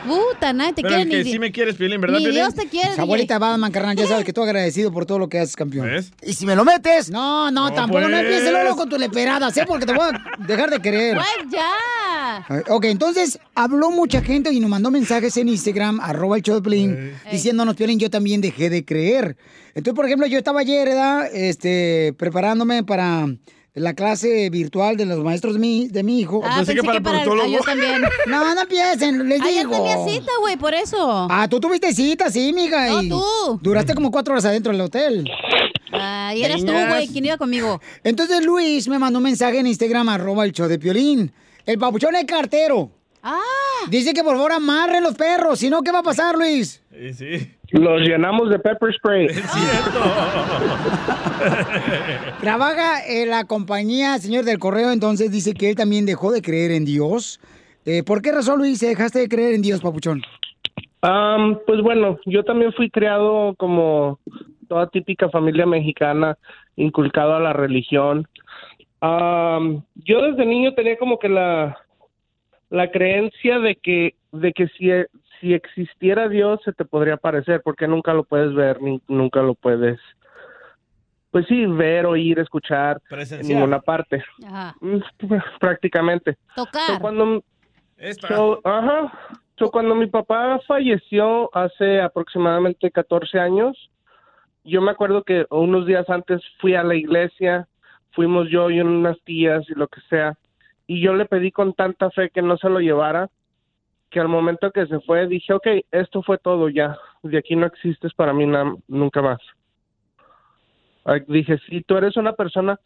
Puta, 0.07 0.53
nadie 0.53 0.73
te 0.73 0.83
Pero 0.83 0.95
quiere 0.95 1.03
el 1.03 1.09
ni 1.09 1.15
que 1.17 1.25
di- 1.25 1.33
sí 1.33 1.39
me 1.39 1.51
quieres, 1.51 1.75
Piolín, 1.75 2.01
¿verdad, 2.01 2.19
Ni 2.19 2.25
Piolín? 2.25 2.43
Dios 2.43 2.55
te 2.55 2.69
quiere, 2.69 2.93
Esa 2.93 3.03
abuelita 3.03 3.39
Batman, 3.39 3.73
carnal, 3.73 3.97
ya 3.97 4.07
sabes 4.07 4.25
que 4.25 4.33
tú 4.33 4.43
agradecido 4.43 4.93
por 4.93 5.05
todo 5.05 5.19
lo 5.19 5.29
que 5.29 5.41
haces, 5.41 5.57
campeón. 5.57 5.87
¿Ves? 5.87 6.13
¿Y 6.23 6.35
si 6.35 6.47
me 6.47 6.55
lo 6.55 6.65
metes? 6.65 7.11
No, 7.11 7.51
no, 7.51 7.69
No, 7.69 7.75
tampoco, 7.75 8.01
no 8.03 8.09
pues. 8.09 8.21
empieces 8.23 8.53
luego 8.53 8.77
con 8.77 8.89
tu 8.89 8.97
leperadas, 8.99 9.57
¿eh? 9.57 9.65
Porque 9.67 9.85
te 9.85 9.93
voy 9.95 10.07
a 10.15 10.37
dejar 10.47 10.71
de 10.71 10.81
querer. 10.81 11.17
Pues 11.17 11.51
ya. 11.53 12.45
Ok, 12.69 12.85
entonces 12.85 13.39
habló 13.55 13.91
mucha 13.91 14.23
gente 14.23 14.53
y 14.53 14.61
nos 14.61 14.71
mandó 14.71 14.91
mensajes 14.99 15.37
en 15.37 15.49
Instagram, 15.49 16.01
arroba 16.01 16.37
el 16.37 16.43
show 16.43 16.61
de 16.61 17.13
diciéndonos, 17.31 17.77
Piolín, 17.77 17.99
yo 18.01 18.11
también 18.11 18.41
dejé 18.41 18.69
de 18.69 18.85
creer. 18.85 19.37
Entonces, 19.75 19.95
por 19.95 20.07
ejemplo, 20.07 20.27
yo 20.27 20.39
estaba 20.39 20.61
ayer, 20.61 20.89
¿verdad? 20.89 21.29
Este, 21.33 22.13
preparándome 22.19 22.83
para 22.83 23.29
la 23.75 23.95
clase 23.95 24.51
virtual 24.51 24.97
de 24.97 25.07
los 25.07 25.23
maestros 25.23 25.55
de 25.55 25.61
mi, 25.61 25.87
de 25.87 26.03
mi 26.03 26.19
hijo. 26.21 26.41
Ah, 26.45 26.57
pensé 26.57 26.75
que 26.75 26.83
para 26.83 27.23
el- 27.23 27.29
ah, 27.41 27.47
yo 27.47 27.61
también. 27.61 28.03
No, 28.27 28.55
no 28.55 28.63
empiecen, 28.63 29.29
les 29.29 29.41
Ayer 29.41 29.69
digo. 29.69 29.71
tenía 29.77 29.97
cita, 30.05 30.33
güey, 30.41 30.57
por 30.57 30.75
eso. 30.75 31.29
Ah, 31.31 31.47
tú 31.49 31.61
tuviste 31.61 31.93
cita, 31.95 32.29
sí, 32.29 32.53
mija. 32.53 32.89
No, 32.89 33.03
y 33.03 33.09
tú. 33.09 33.23
Duraste 33.63 33.95
como 33.95 34.11
cuatro 34.11 34.35
horas 34.35 34.45
adentro 34.47 34.73
del 34.73 34.81
hotel. 34.81 35.31
Ah, 35.93 36.33
y 36.35 36.43
eras 36.43 36.65
tú, 36.65 36.73
güey, 36.73 37.07
¿quién 37.07 37.25
iba 37.25 37.37
conmigo? 37.37 37.81
Entonces 38.03 38.45
Luis 38.45 38.89
me 38.89 38.99
mandó 38.99 39.19
un 39.21 39.25
mensaje 39.25 39.59
en 39.61 39.67
Instagram, 39.69 40.09
arroba 40.09 40.45
el 40.45 40.53
show 40.53 40.67
de 40.67 40.79
Piolín. 40.79 41.33
El 41.65 41.79
papuchón 41.79 42.17
es 42.17 42.25
cartero. 42.25 42.91
Ah. 43.23 43.41
Dice 43.91 44.13
que 44.13 44.23
por 44.23 44.37
favor 44.37 44.53
amarren 44.53 45.03
los 45.03 45.15
perros, 45.15 45.59
si 45.59 45.71
no, 45.71 45.83
¿qué 45.83 45.93
va 45.93 46.01
a 46.01 46.03
pasar, 46.03 46.37
Luis? 46.37 46.85
Sí, 46.93 47.15
sí. 47.15 47.53
Los 47.71 48.01
llenamos 48.01 48.51
de 48.51 48.59
pepper 48.59 48.95
spray. 48.95 49.27
Trabaja 52.41 53.07
en 53.07 53.31
la 53.31 53.45
compañía, 53.45 54.19
señor 54.19 54.45
del 54.45 54.59
correo, 54.59 54.93
entonces 54.93 55.31
dice 55.31 55.55
que 55.55 55.71
él 55.71 55.77
también 55.77 56.07
dejó 56.07 56.33
de 56.33 56.43
creer 56.43 56.73
en 56.73 56.85
Dios. 56.85 57.41
Eh, 57.85 58.03
¿Por 58.03 58.23
qué 58.23 58.33
razón, 58.33 58.59
Luis, 58.59 58.81
dejaste 58.81 59.21
de 59.21 59.29
creer 59.29 59.55
en 59.55 59.63
Dios, 59.63 59.81
papuchón? 59.81 60.23
Pues 61.01 61.81
bueno, 61.83 62.19
yo 62.27 62.45
también 62.45 62.73
fui 62.73 62.91
criado 62.91 63.55
como 63.57 64.19
toda 64.69 64.89
típica 64.89 65.29
familia 65.31 65.67
mexicana, 65.67 66.37
inculcado 66.77 67.35
a 67.35 67.41
la 67.41 67.53
religión. 67.53 68.27
Yo 69.01 70.23
desde 70.23 70.45
niño 70.45 70.75
tenía 70.75 70.99
como 70.99 71.19
que 71.19 71.29
la, 71.29 71.79
la 72.71 72.91
creencia 72.91 73.59
de 73.59 73.77
que, 73.77 74.15
de 74.33 74.53
que 74.53 74.69
si, 74.69 74.91
si 75.41 75.55
existiera 75.55 76.29
Dios 76.29 76.61
se 76.65 76.73
te 76.73 76.85
podría 76.85 77.15
aparecer, 77.15 77.63
porque 77.63 77.89
nunca 77.89 78.13
lo 78.13 78.25
puedes 78.25 78.55
ver, 78.55 78.81
ni 78.83 79.01
nunca 79.09 79.43
lo 79.43 79.55
puedes, 79.55 79.99
pues 81.31 81.47
sí, 81.47 81.67
ver, 81.67 82.07
oír, 82.07 82.39
escuchar 82.39 83.01
en 83.11 83.49
ninguna 83.49 83.81
parte. 83.81 84.23
Ajá. 84.47 84.75
Mm, 84.81 84.99
Prácticamente. 85.61 86.37
Tocar. 86.55 86.87
So, 86.87 86.99
cuando, 87.01 87.43
so, 88.27 88.61
ajá. 88.65 89.13
So, 89.59 89.71
cuando 89.71 89.95
mi 89.95 90.07
papá 90.07 90.61
falleció 90.67 91.55
hace 91.55 92.01
aproximadamente 92.01 92.91
14 92.91 93.41
años, 93.41 93.91
yo 94.65 94.81
me 94.81 94.91
acuerdo 94.91 95.25
que 95.25 95.47
unos 95.51 95.87
días 95.87 96.09
antes 96.09 96.41
fui 96.61 96.75
a 96.75 96.85
la 96.85 96.95
iglesia, 96.95 97.67
fuimos 98.13 98.49
yo 98.51 98.71
y 98.71 98.81
unas 98.81 99.19
tías 99.25 99.65
y 99.69 99.75
lo 99.75 99.89
que 99.89 100.01
sea, 100.09 100.37
y 100.89 101.03
yo 101.03 101.15
le 101.15 101.27
pedí 101.27 101.53
con 101.53 101.75
tanta 101.75 102.11
fe 102.11 102.31
que 102.31 102.43
no 102.43 102.57
se 102.57 102.71
lo 102.71 102.81
llevara, 102.81 103.29
que 104.11 104.21
al 104.21 104.27
momento 104.27 104.73
que 104.73 104.87
se 104.87 104.99
fue 105.01 105.29
dije, 105.29 105.53
ok, 105.53 105.67
esto 105.93 106.23
fue 106.23 106.39
todo 106.39 106.71
ya, 106.71 106.97
de 107.23 107.37
aquí 107.37 107.55
no 107.55 107.67
existes 107.67 108.15
para 108.15 108.33
mí 108.33 108.47
nunca 108.89 109.23
más. 109.23 109.39
Dije, 111.27 111.59
si 111.69 111.83
tú 111.83 111.97
eres 111.97 112.17
una 112.17 112.33
persona 112.33 112.81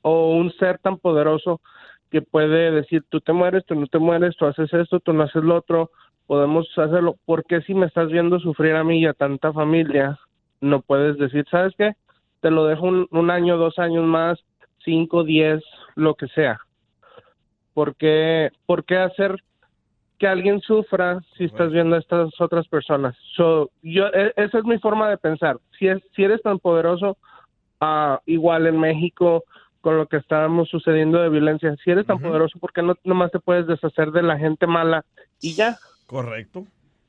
o 0.00 0.34
un 0.34 0.50
ser 0.52 0.78
tan 0.78 0.96
poderoso 0.96 1.60
que 2.10 2.22
puede 2.22 2.70
decir, 2.70 3.04
tú 3.10 3.20
te 3.20 3.34
mueres, 3.34 3.64
tú 3.66 3.74
no 3.74 3.86
te 3.86 3.98
mueres, 3.98 4.34
tú 4.36 4.46
haces 4.46 4.72
esto, 4.72 5.00
tú 5.00 5.12
no 5.12 5.24
haces 5.24 5.44
lo 5.44 5.56
otro, 5.56 5.90
podemos 6.26 6.66
hacerlo. 6.78 7.16
¿Por 7.26 7.44
qué 7.44 7.60
si 7.62 7.74
me 7.74 7.86
estás 7.86 8.08
viendo 8.08 8.40
sufrir 8.40 8.74
a 8.76 8.84
mí 8.84 9.00
y 9.00 9.06
a 9.06 9.14
tanta 9.14 9.52
familia, 9.52 10.18
no 10.62 10.80
puedes 10.80 11.18
decir, 11.18 11.44
¿sabes 11.50 11.74
qué? 11.76 11.92
Te 12.40 12.50
lo 12.50 12.66
dejo 12.66 12.86
un, 12.86 13.08
un 13.10 13.30
año, 13.30 13.58
dos 13.58 13.78
años 13.78 14.04
más, 14.04 14.38
cinco, 14.84 15.22
diez, 15.22 15.62
lo 15.96 16.14
que 16.14 16.28
sea. 16.28 16.58
¿Por 17.74 17.96
qué, 17.96 18.50
por 18.66 18.84
qué 18.84 18.96
hacer 18.96 19.42
que 20.22 20.28
alguien 20.28 20.60
sufra 20.60 21.18
si 21.36 21.46
estás 21.46 21.72
viendo 21.72 21.96
a 21.96 21.98
estas 21.98 22.30
otras 22.40 22.68
personas. 22.68 23.16
So, 23.34 23.72
yo, 23.82 24.06
e- 24.06 24.32
esa 24.36 24.58
es 24.58 24.64
mi 24.64 24.78
forma 24.78 25.10
de 25.10 25.16
pensar. 25.16 25.58
Si, 25.76 25.88
es, 25.88 25.98
si 26.14 26.22
eres 26.22 26.40
tan 26.42 26.60
poderoso, 26.60 27.18
ah, 27.80 28.20
igual 28.26 28.68
en 28.68 28.78
México, 28.78 29.42
con 29.80 29.96
lo 29.96 30.06
que 30.06 30.18
estábamos 30.18 30.68
sucediendo 30.68 31.20
de 31.20 31.28
violencia, 31.28 31.74
si 31.82 31.90
eres 31.90 32.06
tan 32.06 32.20
poderoso, 32.20 32.56
¿por 32.60 32.72
qué 32.72 32.82
no 32.82 32.94
nomás 33.02 33.32
te 33.32 33.40
puedes 33.40 33.66
deshacer 33.66 34.12
de 34.12 34.22
la 34.22 34.38
gente 34.38 34.64
mala 34.68 35.04
y 35.40 35.54
ya? 35.54 35.76
Correcto. 36.06 36.66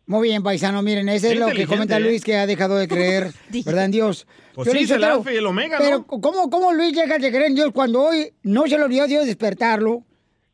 Muy 0.08 0.30
bien, 0.30 0.42
paisano, 0.42 0.82
miren, 0.82 1.08
ese 1.08 1.34
es 1.34 1.40
lo 1.40 1.52
que 1.52 1.68
comenta 1.68 1.98
¿eh? 1.98 2.00
Luis, 2.00 2.24
que 2.24 2.38
ha 2.38 2.48
dejado 2.48 2.78
de 2.78 2.88
creer, 2.88 3.28
¿verdad, 3.64 3.86
en 3.86 3.92
Dios? 3.92 4.26
Pues 4.56 4.72
sí, 4.72 4.92
el 4.92 5.04
alfa 5.04 5.32
y 5.32 5.38
el 5.38 5.46
omega, 5.46 5.78
Pero, 5.78 6.00
¿no? 6.00 6.08
¿cómo, 6.08 6.50
¿cómo 6.50 6.74
Luis 6.74 6.94
llega 6.94 7.20
de 7.20 7.30
creer 7.30 7.46
en 7.46 7.56
Dios 7.56 7.70
cuando 7.72 8.02
hoy 8.06 8.34
no 8.42 8.64
se 8.66 8.76
le 8.76 8.86
olvidó 8.86 9.04
a 9.04 9.08
Dios 9.08 9.28
despertarlo? 9.28 10.04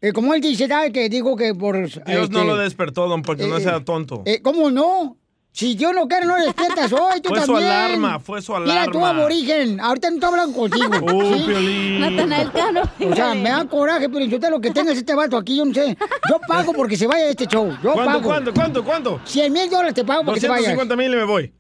Eh, 0.02 0.14
como 0.14 0.34
él 0.34 0.41
dice, 0.41 0.68
¿sabes? 0.68 0.91
Que 0.93 1.10
dijo 1.10 1.36
que 1.36 1.54
por... 1.54 1.76
Dios 1.78 2.00
no 2.30 2.39
este, 2.39 2.45
lo 2.45 2.56
despertó, 2.58 3.08
don 3.08 3.22
Poncho, 3.22 3.47
no 3.47 3.58
eh, 3.58 3.62
sea 3.62 3.84
tonto. 3.84 4.24
eh, 4.26 4.41
¿Cómo 4.41 4.72
no? 4.72 5.18
Si 5.52 5.74
Dios 5.76 5.93
no 5.93 6.08
quiere, 6.08 6.26
no 6.28 6.36
despiertas 6.38 6.93
hoy, 6.93 7.20
tú 7.22 7.30
Fue 7.34 7.41
su 7.41 7.47
también. 7.47 7.70
alarma, 7.72 8.20
fue 8.20 8.41
su 8.41 8.54
Mira, 8.60 8.86
tú 8.86 9.00
alarma. 9.04 9.10
aborigen, 9.24 9.80
ahorita 9.82 10.10
no 10.12 10.16
estoy 10.16 10.30
hablando 10.30 10.58
contigo. 10.58 10.89
Uh, 11.02 11.45
Piolín. 11.47 12.00
Natanael 12.00 12.52
Cano. 12.52 12.82
O 13.12 13.16
sea, 13.16 13.34
me 13.34 13.50
da 13.50 13.66
coraje, 13.66 14.08
pero 14.10 14.24
yo 14.26 14.39
te 14.39 14.50
lo 14.50 14.62
que 14.62 14.72
tengas 14.72 14.95
este 14.95 15.14
vato 15.16 15.36
aquí, 15.36 15.58
yo 15.58 15.66
no 15.66 15.74
sé. 15.74 15.97
Yo 16.30 16.39
pago 16.47 16.72
porque 16.72 16.95
se 16.95 17.08
vaya 17.08 17.26
de 17.26 17.32
este 17.32 17.47
show. 17.47 17.68
Yo 17.84 17.93
¿Cuánto, 17.93 18.06
pago. 18.06 18.22
cuánto, 18.22 18.54
cuánto, 18.54 18.84
cuánto? 18.86 19.22
100 19.26 19.52
mil 19.52 19.70
dólares 19.70 19.95
te 19.95 20.06
pago 20.06 20.24
porque 20.24 20.39
se 20.39 20.47
vaya. 20.47 20.70
250 20.74 20.95
mil 20.95 21.14
y 21.14 21.16
me 21.18 21.24
voy. 21.26 21.52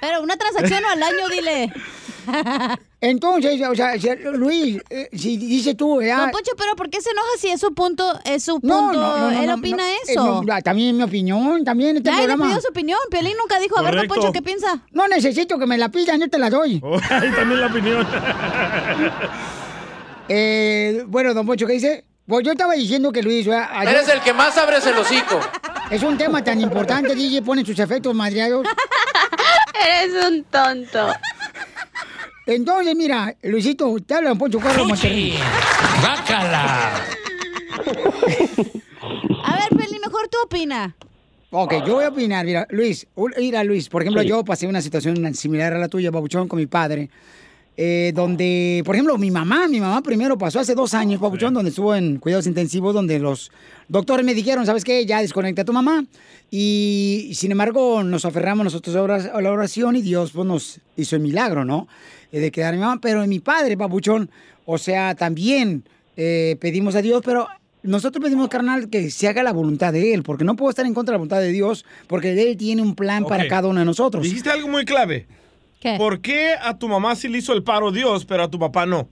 Pero 0.00 0.22
una 0.22 0.36
transacción 0.36 0.84
al 0.84 1.02
año, 1.02 1.28
dile. 1.28 1.72
Entonces, 3.00 3.60
o 3.68 3.74
sea, 3.74 3.98
si- 4.00 4.08
Luis, 4.34 4.78
eh, 4.90 5.08
si 5.12 5.36
dices 5.36 5.76
tú, 5.76 6.02
ya... 6.02 6.18
Don 6.22 6.30
Poncho, 6.32 6.52
pero 6.58 6.74
¿por 6.74 6.90
qué 6.90 7.00
se 7.00 7.10
enoja 7.10 7.28
si 7.38 7.48
es 7.48 7.60
su 7.60 7.72
punto? 7.72 8.18
Es 8.24 8.42
su 8.44 8.60
punto. 8.60 8.66
No, 8.68 8.92
no, 8.92 9.16
no, 9.18 9.30
no, 9.30 9.40
Él 9.40 9.46
no, 9.46 9.54
opina 9.54 9.76
no, 9.76 9.82
eh, 9.84 9.96
eso. 10.08 10.42
no, 10.42 10.62
también 10.62 10.88
es 10.90 10.94
mi 10.96 11.02
opinión, 11.04 11.64
también 11.64 11.96
este 11.98 12.08
Ya, 12.10 12.16
él 12.16 12.22
le 12.22 12.26
programa. 12.28 12.46
pidió 12.50 12.60
su 12.62 12.68
opinión. 12.68 12.98
Piolín 13.10 13.36
nunca 13.38 13.60
dijo, 13.60 13.78
a 13.78 13.82
ver, 13.82 13.90
Don 13.94 14.06
Correcto. 14.08 14.14
Poncho, 14.14 14.32
¿qué 14.32 14.42
piensa? 14.42 14.80
No 14.90 15.06
necesito 15.06 15.58
que 15.58 15.66
me 15.66 15.78
la 15.78 15.88
pidan, 15.90 16.20
yo 16.20 16.28
te 16.28 16.38
la 16.38 16.50
doy. 16.50 16.80
Oh, 16.82 16.98
ahí 17.10 17.30
también 17.32 17.60
la 17.60 17.66
opinión. 17.68 18.06
Eh, 20.28 21.04
bueno, 21.06 21.34
don 21.34 21.46
Pocho, 21.46 21.68
¿qué 21.68 21.74
dice? 21.74 22.04
Pues 22.26 22.44
yo 22.44 22.50
estaba 22.50 22.74
diciendo 22.74 23.12
que 23.12 23.22
Luis... 23.22 23.46
Eres 23.46 24.08
el 24.08 24.20
que 24.20 24.32
más 24.32 24.58
abres 24.58 24.84
el 24.84 24.98
hocico. 24.98 25.38
Es 25.88 26.02
un 26.02 26.18
tema 26.18 26.42
tan 26.42 26.60
importante, 26.60 27.14
DJ, 27.14 27.42
pone 27.42 27.64
sus 27.64 27.78
efectos 27.78 28.12
madreados. 28.12 28.66
Eres 29.84 30.24
un 30.28 30.44
tonto. 30.44 31.08
Entonces, 32.46 32.94
mira, 32.94 33.34
Luisito, 33.42 33.94
te 34.06 34.14
habla 34.14 34.30
don 34.30 34.38
Poncho 34.38 34.58
Carlos 34.60 34.86
Monterrey. 34.88 35.34
¡Bácala! 36.02 36.94
A 39.44 39.56
ver, 39.56 39.68
Piolín, 39.76 40.00
mejor 40.04 40.28
tú 40.28 40.38
opina. 40.44 40.96
Ok, 41.50 41.74
yo 41.86 41.94
voy 41.94 42.04
a 42.04 42.08
opinar. 42.08 42.44
Mira, 42.44 42.66
Luis, 42.70 43.06
mira, 43.38 43.64
Luis, 43.64 43.88
por 43.88 44.02
ejemplo, 44.02 44.22
Sí. 44.22 44.28
yo 44.28 44.44
pasé 44.44 44.66
una 44.66 44.80
situación 44.82 45.34
similar 45.34 45.72
a 45.74 45.78
la 45.78 45.88
tuya, 45.88 46.12
Pabuchón, 46.12 46.48
con 46.48 46.58
mi 46.58 46.66
padre. 46.66 47.08
Eh, 47.78 48.12
donde, 48.14 48.82
por 48.86 48.94
ejemplo, 48.94 49.18
mi 49.18 49.30
mamá, 49.30 49.68
mi 49.68 49.80
mamá 49.80 50.02
primero 50.02 50.38
pasó 50.38 50.60
hace 50.60 50.74
dos 50.74 50.94
años, 50.94 51.20
Pabuchón, 51.20 51.52
donde 51.52 51.68
estuvo 51.70 51.94
en 51.94 52.16
cuidados 52.18 52.46
intensivos, 52.46 52.94
donde 52.94 53.18
los 53.18 53.50
doctores 53.88 54.24
me 54.24 54.34
dijeron, 54.34 54.64
¿sabes 54.64 54.82
qué? 54.82 55.04
Ya 55.04 55.20
desconecta 55.20 55.62
a 55.62 55.64
tu 55.64 55.74
mamá. 55.74 56.04
Y 56.50 57.32
sin 57.34 57.52
embargo, 57.52 58.02
nos 58.02 58.24
aferramos 58.24 58.64
nosotros 58.64 58.96
a 58.96 59.40
la 59.42 59.52
oración 59.52 59.96
y 59.96 60.02
Dios 60.02 60.30
pues, 60.32 60.46
nos 60.46 60.80
hizo 60.96 61.16
el 61.16 61.22
milagro, 61.22 61.64
¿no? 61.64 61.86
Eh, 62.32 62.40
de 62.40 62.50
quedar 62.50 62.72
a 62.72 62.76
mi 62.76 62.82
mamá. 62.82 62.98
Pero 63.00 63.26
mi 63.26 63.40
padre, 63.40 63.76
Pabuchón, 63.76 64.30
o 64.64 64.78
sea, 64.78 65.14
también 65.14 65.84
eh, 66.16 66.56
pedimos 66.58 66.94
a 66.94 67.02
Dios, 67.02 67.20
pero 67.24 67.46
nosotros 67.82 68.24
pedimos, 68.24 68.48
carnal, 68.48 68.88
que 68.88 69.10
se 69.10 69.28
haga 69.28 69.42
la 69.42 69.52
voluntad 69.52 69.92
de 69.92 70.14
Él, 70.14 70.22
porque 70.22 70.44
no 70.44 70.56
puedo 70.56 70.70
estar 70.70 70.86
en 70.86 70.94
contra 70.94 71.12
de 71.12 71.16
la 71.16 71.18
voluntad 71.18 71.40
de 71.40 71.52
Dios, 71.52 71.84
porque 72.06 72.32
Él 72.32 72.56
tiene 72.56 72.80
un 72.80 72.94
plan 72.94 73.24
para 73.24 73.46
cada 73.48 73.68
uno 73.68 73.80
de 73.80 73.86
nosotros. 73.86 74.22
Dijiste 74.22 74.50
algo 74.50 74.68
muy 74.68 74.86
clave. 74.86 75.26
¿Por 75.98 76.20
qué 76.20 76.54
a 76.60 76.76
tu 76.78 76.88
mamá 76.88 77.14
sí 77.14 77.28
le 77.28 77.38
hizo 77.38 77.52
el 77.52 77.62
paro 77.62 77.92
Dios, 77.92 78.24
pero 78.24 78.42
a 78.44 78.50
tu 78.50 78.58
papá 78.58 78.86
no? 78.86 79.08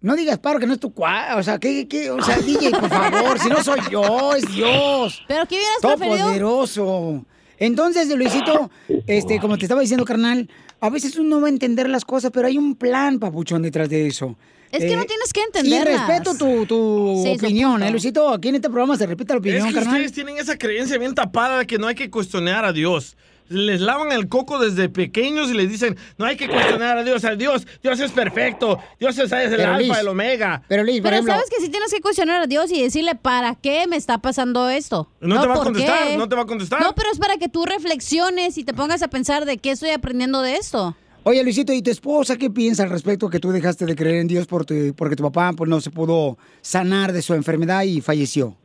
No 0.00 0.16
digas 0.16 0.38
paro 0.38 0.58
que 0.58 0.66
no 0.66 0.74
es 0.74 0.80
tu 0.80 0.92
cua... 0.92 1.36
O 1.36 1.42
sea, 1.42 1.58
¿qué, 1.58 1.86
qué? 1.88 2.10
O 2.10 2.20
sea, 2.20 2.36
DJ, 2.46 2.70
por 2.72 2.88
favor, 2.90 3.38
si 3.38 3.48
no 3.48 3.62
soy 3.62 3.80
yo, 3.90 4.34
es 4.34 4.44
Dios. 4.52 5.22
¿Pero 5.28 5.46
qué 5.46 5.54
hubieras 5.56 5.78
preferido? 5.80 6.16
Todopoderoso. 6.18 7.24
Entonces, 7.58 8.08
Luisito, 8.14 8.70
este, 9.06 9.38
como 9.40 9.56
te 9.56 9.64
estaba 9.64 9.80
diciendo, 9.80 10.04
carnal, 10.04 10.50
a 10.80 10.90
veces 10.90 11.16
uno 11.16 11.36
no 11.36 11.40
va 11.42 11.46
a 11.46 11.50
entender 11.50 11.88
las 11.88 12.04
cosas, 12.04 12.30
pero 12.34 12.48
hay 12.48 12.58
un 12.58 12.74
plan, 12.74 13.18
papuchón, 13.18 13.62
detrás 13.62 13.88
de 13.88 14.06
eso. 14.08 14.36
Es 14.72 14.80
que 14.84 14.96
no 14.96 15.04
tienes 15.04 15.32
que 15.32 15.40
Y 15.40 15.44
entenderlas. 15.44 16.08
respeto 16.08 16.36
tu, 16.36 16.66
tu 16.66 17.22
Sí, 17.24 17.30
opinión. 17.38 17.80
¿eh, 17.82 17.90
Luisito? 17.92 18.28
Aquí 18.30 18.48
en 18.48 18.56
este 18.56 18.68
programa 18.68 18.96
se 18.96 19.06
repite 19.06 19.32
la 19.32 19.38
opinión, 19.38 19.60
es 19.60 19.66
que 19.68 19.74
carnal. 19.74 19.94
ustedes 19.94 20.12
tienen 20.12 20.36
esa 20.36 20.58
creencia 20.58 20.98
bien 20.98 21.14
tapada 21.14 21.58
de 21.60 21.66
que 21.66 21.78
no 21.78 21.86
hay 21.86 21.94
que 21.94 22.10
cuestionar 22.10 22.64
a 22.64 22.72
Dios. 22.72 23.16
Les 23.48 23.80
lavan 23.80 24.10
el 24.12 24.28
coco 24.28 24.58
desde 24.58 24.88
pequeños 24.88 25.50
y 25.50 25.54
les 25.54 25.68
dicen, 25.68 25.96
no 26.16 26.24
hay 26.24 26.36
que 26.36 26.48
cuestionar 26.48 26.96
a 26.98 27.04
Dios, 27.04 27.24
a 27.26 27.36
Dios, 27.36 27.66
Dios 27.82 28.00
es 28.00 28.10
perfecto, 28.10 28.78
Dios 28.98 29.18
es, 29.18 29.30
el 29.32 29.50
Pero, 29.56 29.74
alfa, 29.74 30.00
el 30.00 30.08
omega. 30.08 30.62
Pero, 30.66 30.82
Luis, 30.82 31.00
Pero 31.02 31.22
sabes 31.22 31.50
que 31.50 31.60
sí 31.62 31.68
tienes 31.68 31.92
que 31.92 32.00
cuestionar 32.00 32.42
a 32.42 32.46
Dios 32.46 32.72
y 32.72 32.82
decirle, 32.82 33.14
¿para 33.14 33.54
qué 33.54 33.86
me 33.86 33.96
está 33.96 34.18
pasando 34.18 34.68
esto? 34.70 35.08
No 35.20 35.40
te 35.42 35.46
va 35.46 35.52
a 35.54 35.56
¿por 35.56 35.64
contestar, 35.66 36.08
qué? 36.08 36.16
no 36.16 36.28
te 36.28 36.36
va 36.36 36.42
a 36.42 36.46
contestar. 36.46 36.80
No, 36.80 36.94
pero 36.94 37.10
es 37.12 37.18
para 37.18 37.36
que 37.36 37.48
tú 37.50 37.66
reflexiones 37.66 38.56
y 38.58 38.64
te 38.64 38.72
pongas 38.72 39.02
a 39.02 39.08
pensar 39.08 39.44
de 39.44 39.58
qué 39.58 39.72
estoy 39.72 39.90
aprendiendo 39.90 40.40
de 40.40 40.54
esto. 40.56 40.96
Oye, 41.24 41.42
Luisito, 41.42 41.72
¿y 41.72 41.80
tu 41.82 41.90
esposa 41.90 42.36
qué 42.36 42.50
piensa 42.50 42.82
al 42.82 42.90
respecto 42.90 43.28
que 43.30 43.40
tú 43.40 43.50
dejaste 43.50 43.86
de 43.86 43.94
creer 43.94 44.16
en 44.16 44.26
Dios 44.28 44.46
por 44.46 44.64
tu- 44.66 44.94
porque 44.96 45.16
tu 45.16 45.22
papá 45.22 45.52
pues, 45.56 45.68
no 45.70 45.80
se 45.80 45.90
pudo 45.90 46.36
sanar 46.60 47.12
de 47.12 47.22
su 47.22 47.34
enfermedad 47.34 47.82
y 47.82 48.00
falleció? 48.00 48.56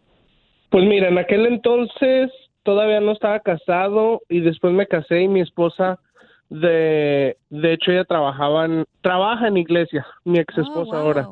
Pues 0.69 0.85
mira, 0.85 1.07
en 1.09 1.17
aquel 1.17 1.45
entonces 1.45 2.29
todavía 2.69 2.99
no 2.99 3.13
estaba 3.13 3.39
casado 3.39 4.21
y 4.29 4.41
después 4.41 4.71
me 4.75 4.85
casé 4.85 5.21
y 5.21 5.27
mi 5.27 5.41
esposa, 5.41 5.97
de, 6.51 7.35
de 7.49 7.73
hecho 7.73 7.91
ella 7.91 8.05
trabajaba 8.05 8.65
en, 8.65 8.85
trabaja 9.01 9.47
en 9.47 9.57
iglesia, 9.57 10.05
mi 10.23 10.37
ex 10.37 10.55
esposa 10.55 10.99
ahora, 10.99 11.29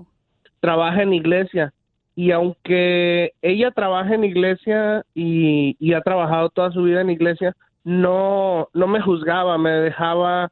trabaja 0.61 1.03
en 1.03 1.13
iglesia 1.13 1.71
y 2.15 2.31
aunque 2.31 3.33
ella 3.43 3.69
trabaja 3.69 4.15
en 4.15 4.23
iglesia 4.23 5.03
y, 5.13 5.75
y 5.79 5.93
ha 5.93 6.01
trabajado 6.01 6.49
toda 6.49 6.71
su 6.71 6.81
vida 6.81 7.01
en 7.01 7.11
iglesia, 7.11 7.55
no, 7.83 8.69
no 8.73 8.87
me 8.87 8.99
juzgaba, 8.99 9.59
me 9.59 9.69
dejaba, 9.69 10.51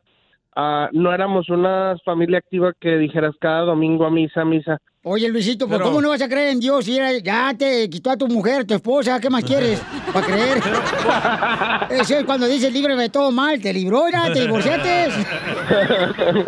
ah, 0.55 0.89
no 0.93 1.11
éramos 1.11 1.49
una 1.49 1.95
familia 2.05 2.37
activa 2.37 2.73
que 2.79 2.99
dijeras 2.99 3.33
cada 3.39 3.61
domingo 3.61 4.05
a 4.05 4.11
misa, 4.11 4.41
a 4.41 4.45
misa. 4.45 4.79
Oye, 5.07 5.29
Luisito, 5.29 5.67
¿pues 5.67 5.77
Pero- 5.77 5.85
¿cómo 5.91 6.01
no 6.01 6.09
vas 6.09 6.21
a 6.23 6.27
creer 6.27 6.47
en 6.49 6.59
Dios 6.59 6.83
si 6.85 6.97
era- 6.97 7.11
ya 7.19 7.53
te 7.55 7.87
quitó 7.91 8.09
a 8.09 8.17
tu 8.17 8.27
mujer, 8.27 8.65
tu 8.65 8.73
esposa? 8.73 9.19
¿Qué 9.19 9.29
más 9.29 9.43
quieres 9.43 9.79
para 10.11 10.25
creer? 10.25 10.57
Eso 12.01 12.17
es 12.17 12.23
cuando 12.25 12.47
dice 12.47 12.71
líbreme 12.71 13.03
de 13.03 13.09
todo 13.09 13.31
mal, 13.31 13.61
te 13.61 13.71
libró, 13.71 14.09
ya, 14.09 14.33
te 14.33 14.41
divorciaste. 14.41 15.09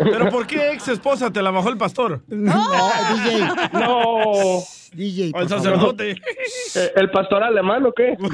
Pero 0.00 0.28
¿por 0.30 0.44
qué 0.48 0.72
ex 0.72 0.88
esposa 0.88 1.30
te 1.30 1.40
la 1.40 1.52
bajó 1.52 1.68
el 1.68 1.76
pastor? 1.78 2.20
No, 2.28 2.64
DJ. 3.24 3.48
No. 3.74 4.62
DJ, 4.92 5.32
O 5.34 5.40
el 5.40 5.48
sacerdote. 5.48 6.10
Eh, 6.12 6.92
¿El 6.96 7.10
pastor 7.10 7.42
alemán 7.42 7.84
o 7.86 7.92
qué? 7.92 8.16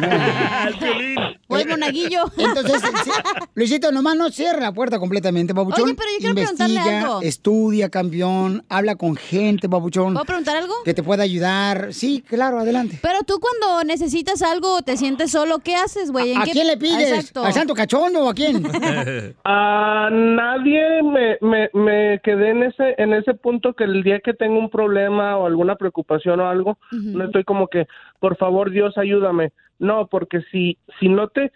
O 1.48 1.56
el 1.56 1.68
monaguillo. 1.68 2.24
Entonces, 2.38 2.82
sí, 3.04 3.10
Luisito, 3.54 3.92
nomás 3.92 4.16
no 4.16 4.30
cierra 4.30 4.60
la 4.60 4.72
puerta 4.72 4.98
completamente, 4.98 5.52
babuchón. 5.52 5.84
Oye, 5.84 5.94
pero 5.94 6.08
yo 6.12 6.18
quiero 6.18 6.34
preguntarle 6.34 6.74
Investiga, 6.76 7.00
algo. 7.02 7.22
estudia, 7.22 7.88
campeón, 7.90 8.64
habla 8.68 8.96
con 8.96 9.16
gente, 9.16 9.66
babuchón. 9.68 10.14
¿Puedo 10.14 10.24
preguntar 10.24 10.56
algo? 10.56 10.74
Que 10.84 10.94
te 10.94 11.02
pueda 11.02 11.22
ayudar. 11.22 11.92
Sí, 11.92 12.22
claro, 12.26 12.58
adelante. 12.60 12.98
Pero 13.02 13.20
tú 13.26 13.38
cuando 13.40 13.84
necesitas 13.84 14.42
algo, 14.42 14.82
te 14.82 14.96
sientes 14.96 15.30
solo, 15.30 15.58
¿qué 15.58 15.76
haces, 15.76 16.10
güey? 16.10 16.32
¿En 16.32 16.40
¿A 16.42 16.44
qué- 16.44 16.52
quién 16.52 16.66
le 16.66 16.76
pides? 16.76 17.12
Exacto. 17.12 17.44
¿Al 17.44 17.52
santo 17.52 17.74
cachondo 17.74 18.24
o 18.24 18.30
a 18.30 18.34
quién? 18.34 18.64
A 19.44 20.08
nadie 20.10 21.02
me, 21.02 21.36
me, 21.40 21.70
me 21.74 22.20
quedé 22.22 22.50
en 22.50 22.62
ese 22.64 22.94
en 22.98 23.12
ese 23.12 23.34
punto 23.34 23.74
que 23.74 23.84
el 23.84 24.02
día 24.02 24.20
que 24.20 24.32
tengo 24.34 24.58
un 24.58 24.70
problema 24.70 25.36
o 25.36 25.46
alguna 25.46 25.76
preocupación 25.76 26.40
o 26.44 26.48
algo, 26.48 26.78
no 26.90 27.24
estoy 27.24 27.44
como 27.44 27.68
que, 27.68 27.86
por 28.20 28.36
favor 28.36 28.70
Dios 28.70 28.96
ayúdame. 28.98 29.52
No, 29.78 30.06
porque 30.06 30.40
si 30.52 30.78
si 31.00 31.08
no 31.08 31.28
te 31.28 31.50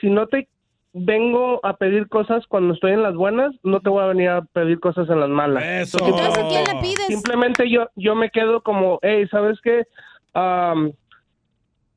si 0.00 0.08
no 0.10 0.26
te 0.28 0.48
vengo 0.92 1.58
a 1.64 1.76
pedir 1.76 2.08
cosas 2.08 2.46
cuando 2.46 2.74
estoy 2.74 2.92
en 2.92 3.02
las 3.02 3.14
buenas, 3.16 3.52
no 3.64 3.80
te 3.80 3.88
voy 3.90 4.04
a 4.04 4.06
venir 4.06 4.28
a 4.28 4.42
pedir 4.42 4.78
cosas 4.78 5.08
en 5.10 5.18
las 5.18 5.28
malas. 5.28 5.64
Eso. 5.64 5.98
Entonces, 5.98 6.38
¿a 6.38 6.46
quién 6.48 6.64
le 6.64 6.80
pides? 6.80 7.06
Simplemente 7.08 7.68
yo 7.68 7.88
yo 7.96 8.14
me 8.14 8.30
quedo 8.30 8.62
como, 8.62 9.00
hey, 9.02 9.26
¿sabes 9.28 9.60
qué? 9.60 9.84
Am, 10.34 10.92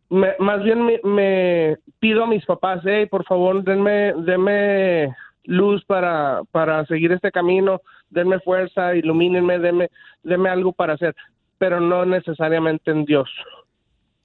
me- 0.10 0.36
más 0.40 0.64
bien 0.64 0.84
me, 0.86 1.00
me 1.04 1.78
pido 2.00 2.24
a 2.24 2.28
mis 2.28 2.46
papás, 2.46 2.82
hey, 2.86 3.06
por 3.08 3.24
favor, 3.26 3.64
denme, 3.64 4.14
denme 4.18 5.14
luz 5.44 5.84
para, 5.86 6.42
para 6.52 6.86
seguir 6.86 7.12
este 7.12 7.32
camino, 7.32 7.82
denme 8.10 8.40
fuerza, 8.40 8.96
ilumínenme, 8.96 9.60
denme, 9.60 9.90
denme 10.24 10.50
algo 10.50 10.74
para 10.74 10.94
hacer, 10.94 11.16
pero 11.58 11.80
no 11.80 12.06
necesariamente 12.06 12.92
en 12.92 13.06
Dios. 13.06 13.30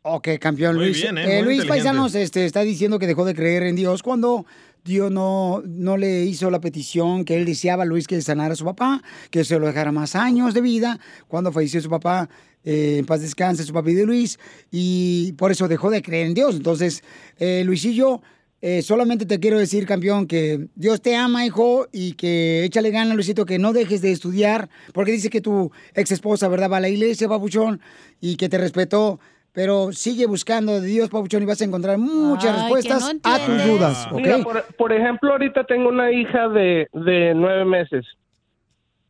Ok, 0.03 0.29
campeón 0.41 0.77
Muy 0.77 0.87
Luis. 0.87 1.03
bien, 1.03 1.19
¿eh? 1.19 1.39
Eh, 1.39 1.43
Luis. 1.43 1.65
Paisanos 1.65 2.15
este, 2.17 2.45
está 2.45 2.63
diciendo 2.63 2.99
que 2.99 3.07
dejó 3.07 3.25
de 3.25 3.35
creer 3.35 3.63
en 3.63 3.77
Dios 3.77 4.03
cuando 4.03 4.45
Dios 4.85 5.13
no, 5.13 5.63
no 5.65 5.97
le 5.97 6.25
hizo 6.25 6.51
la 6.51 6.61
petición 6.61 7.25
que 7.25 7.37
él 7.37 7.45
deseaba, 7.45 7.85
Luis, 7.85 8.09
que 8.09 8.21
sanara 8.21 8.55
a 8.55 8.57
su 8.57 8.65
papá, 8.65 9.01
que 9.31 9.45
se 9.45 9.59
lo 9.61 9.67
dejara 9.67 9.93
más 9.93 10.17
años 10.17 10.55
de 10.55 10.61
vida. 10.61 10.99
Cuando 11.29 11.53
falleció 11.53 11.81
su 11.81 11.89
papá, 11.89 12.29
eh, 12.65 12.97
en 12.99 13.07
paz 13.07 13.21
descanse 13.21 13.63
su 13.63 13.73
papi 13.73 13.95
de 13.95 14.05
Luis, 14.05 14.41
y 14.73 15.35
por 15.35 15.53
eso 15.53 15.69
dejó 15.69 15.89
de 15.89 16.03
creer 16.03 16.27
en 16.27 16.35
Dios. 16.35 16.57
Entonces, 16.57 17.05
eh, 17.39 17.63
Luisillo, 17.65 18.23
eh, 18.63 18.81
solamente 18.81 19.27
te 19.27 19.41
quiero 19.41 19.59
decir, 19.59 19.87
campeón, 19.87 20.29
que 20.29 20.69
Dios 20.77 21.03
te 21.03 21.17
ama, 21.17 21.45
hijo, 21.45 21.89
y 21.93 22.13
que 22.13 22.65
échale 22.65 22.91
ganas, 22.91 23.17
Luisito, 23.17 23.45
que 23.45 23.59
no 23.59 23.73
dejes 23.73 24.01
de 24.01 24.13
estudiar, 24.13 24.69
porque 24.95 25.11
dice 25.11 25.31
que 25.31 25.41
tu 25.41 25.73
ex 25.95 26.13
esposa, 26.13 26.47
¿verdad?, 26.49 26.71
va 26.71 26.77
a 26.77 26.81
la 26.81 26.89
iglesia, 26.89 27.29
papuchón, 27.29 27.81
y 28.21 28.37
que 28.37 28.49
te 28.49 28.59
respetó. 28.59 29.19
Pero 29.53 29.93
sigue 29.93 30.27
buscando 30.27 30.81
de 30.81 30.87
Dios, 30.87 31.11
Papuchón, 31.11 31.43
y 31.43 31.47
vas 31.47 31.61
a 31.61 31.67
encontrar 31.67 31.99
muchas 31.99 32.55
Ay, 32.55 32.61
respuestas 32.61 33.03
no 33.03 33.21
a 33.31 33.39
tus 33.45 33.65
dudas, 33.67 34.07
¿ok? 34.11 34.17
Mira, 34.17 34.39
por, 34.39 34.63
por 34.77 34.93
ejemplo, 34.95 35.33
ahorita 35.33 35.65
tengo 35.65 35.91
una 35.91 36.11
hija 36.11 36.49
de, 36.49 36.89
de 36.95 37.35
nueve 37.35 37.67
meses. 37.67 38.07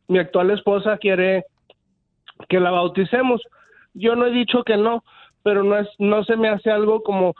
Mi 0.09 0.19
actual 0.19 0.51
esposa 0.51 0.97
quiere 0.97 1.45
que 2.49 2.59
la 2.59 2.71
bauticemos. 2.71 3.41
Yo 3.93 4.17
no 4.17 4.27
he 4.27 4.31
dicho 4.31 4.63
que 4.65 4.75
no, 4.75 5.05
pero 5.43 5.63
no 5.63 5.79
es, 5.79 5.87
no 5.97 6.25
se 6.25 6.35
me 6.35 6.49
hace 6.49 6.69
algo 6.69 7.03
como 7.03 7.35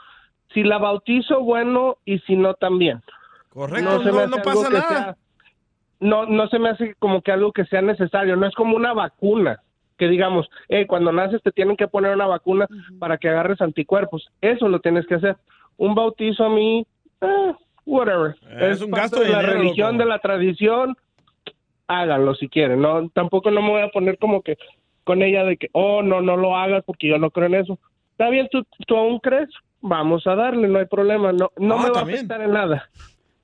si 0.54 0.62
la 0.62 0.78
bautizo, 0.78 1.40
bueno, 1.40 1.98
y 2.04 2.18
si 2.20 2.36
no, 2.36 2.54
también. 2.54 3.02
Correcto, 3.50 4.02
no, 4.28 4.42
pasa 4.42 4.70
nada. 4.70 4.88
sea- 4.88 5.16
no, 6.00 6.26
no 6.26 6.48
se 6.48 6.58
me 6.58 6.70
hace 6.70 6.94
como 6.98 7.20
que 7.22 7.32
algo 7.32 7.52
que 7.52 7.64
sea 7.66 7.82
necesario. 7.82 8.36
No 8.36 8.46
es 8.46 8.54
como 8.54 8.76
una 8.76 8.92
vacuna 8.94 9.60
que 9.96 10.08
digamos, 10.08 10.48
eh, 10.68 10.86
cuando 10.86 11.12
naces 11.12 11.40
te 11.42 11.52
tienen 11.52 11.76
que 11.76 11.86
poner 11.86 12.14
una 12.14 12.26
vacuna 12.26 12.66
para 12.98 13.16
que 13.16 13.28
agarres 13.28 13.60
anticuerpos. 13.60 14.28
Eso 14.40 14.68
lo 14.68 14.80
tienes 14.80 15.06
que 15.06 15.14
hacer. 15.14 15.36
Un 15.76 15.94
bautizo 15.94 16.44
a 16.44 16.48
mí, 16.50 16.84
eh, 17.20 17.52
whatever. 17.86 18.34
Es 18.60 18.80
un 18.80 18.90
gasto 18.90 19.20
de 19.20 19.26
de 19.26 19.32
la 19.32 19.38
dinero, 19.40 19.58
religión, 19.60 19.98
de 19.98 20.04
la 20.04 20.18
tradición. 20.18 20.96
Háganlo 21.86 22.34
si 22.34 22.48
quieren. 22.48 22.80
No, 22.80 23.08
tampoco 23.10 23.50
no 23.50 23.62
me 23.62 23.68
voy 23.70 23.82
a 23.82 23.88
poner 23.90 24.18
como 24.18 24.42
que 24.42 24.56
con 25.04 25.22
ella 25.22 25.44
de 25.44 25.58
que, 25.58 25.68
oh, 25.72 26.02
no, 26.02 26.22
no 26.22 26.36
lo 26.36 26.56
hagas 26.56 26.82
porque 26.84 27.08
yo 27.08 27.18
no 27.18 27.30
creo 27.30 27.46
en 27.46 27.54
eso. 27.56 27.78
Está 28.12 28.30
bien, 28.30 28.48
tú, 28.50 28.64
tú 28.86 28.96
aún 28.96 29.18
crees, 29.20 29.50
vamos 29.84 30.26
a 30.26 30.34
darle, 30.34 30.66
no 30.68 30.78
hay 30.80 30.86
problema. 30.86 31.32
No, 31.32 31.50
no 31.56 31.74
Ah, 31.78 31.82
me 31.82 31.88
va 31.90 31.92
también. 31.92 32.16
a 32.18 32.20
afectar 32.20 32.40
en 32.42 32.52
nada. 32.52 32.88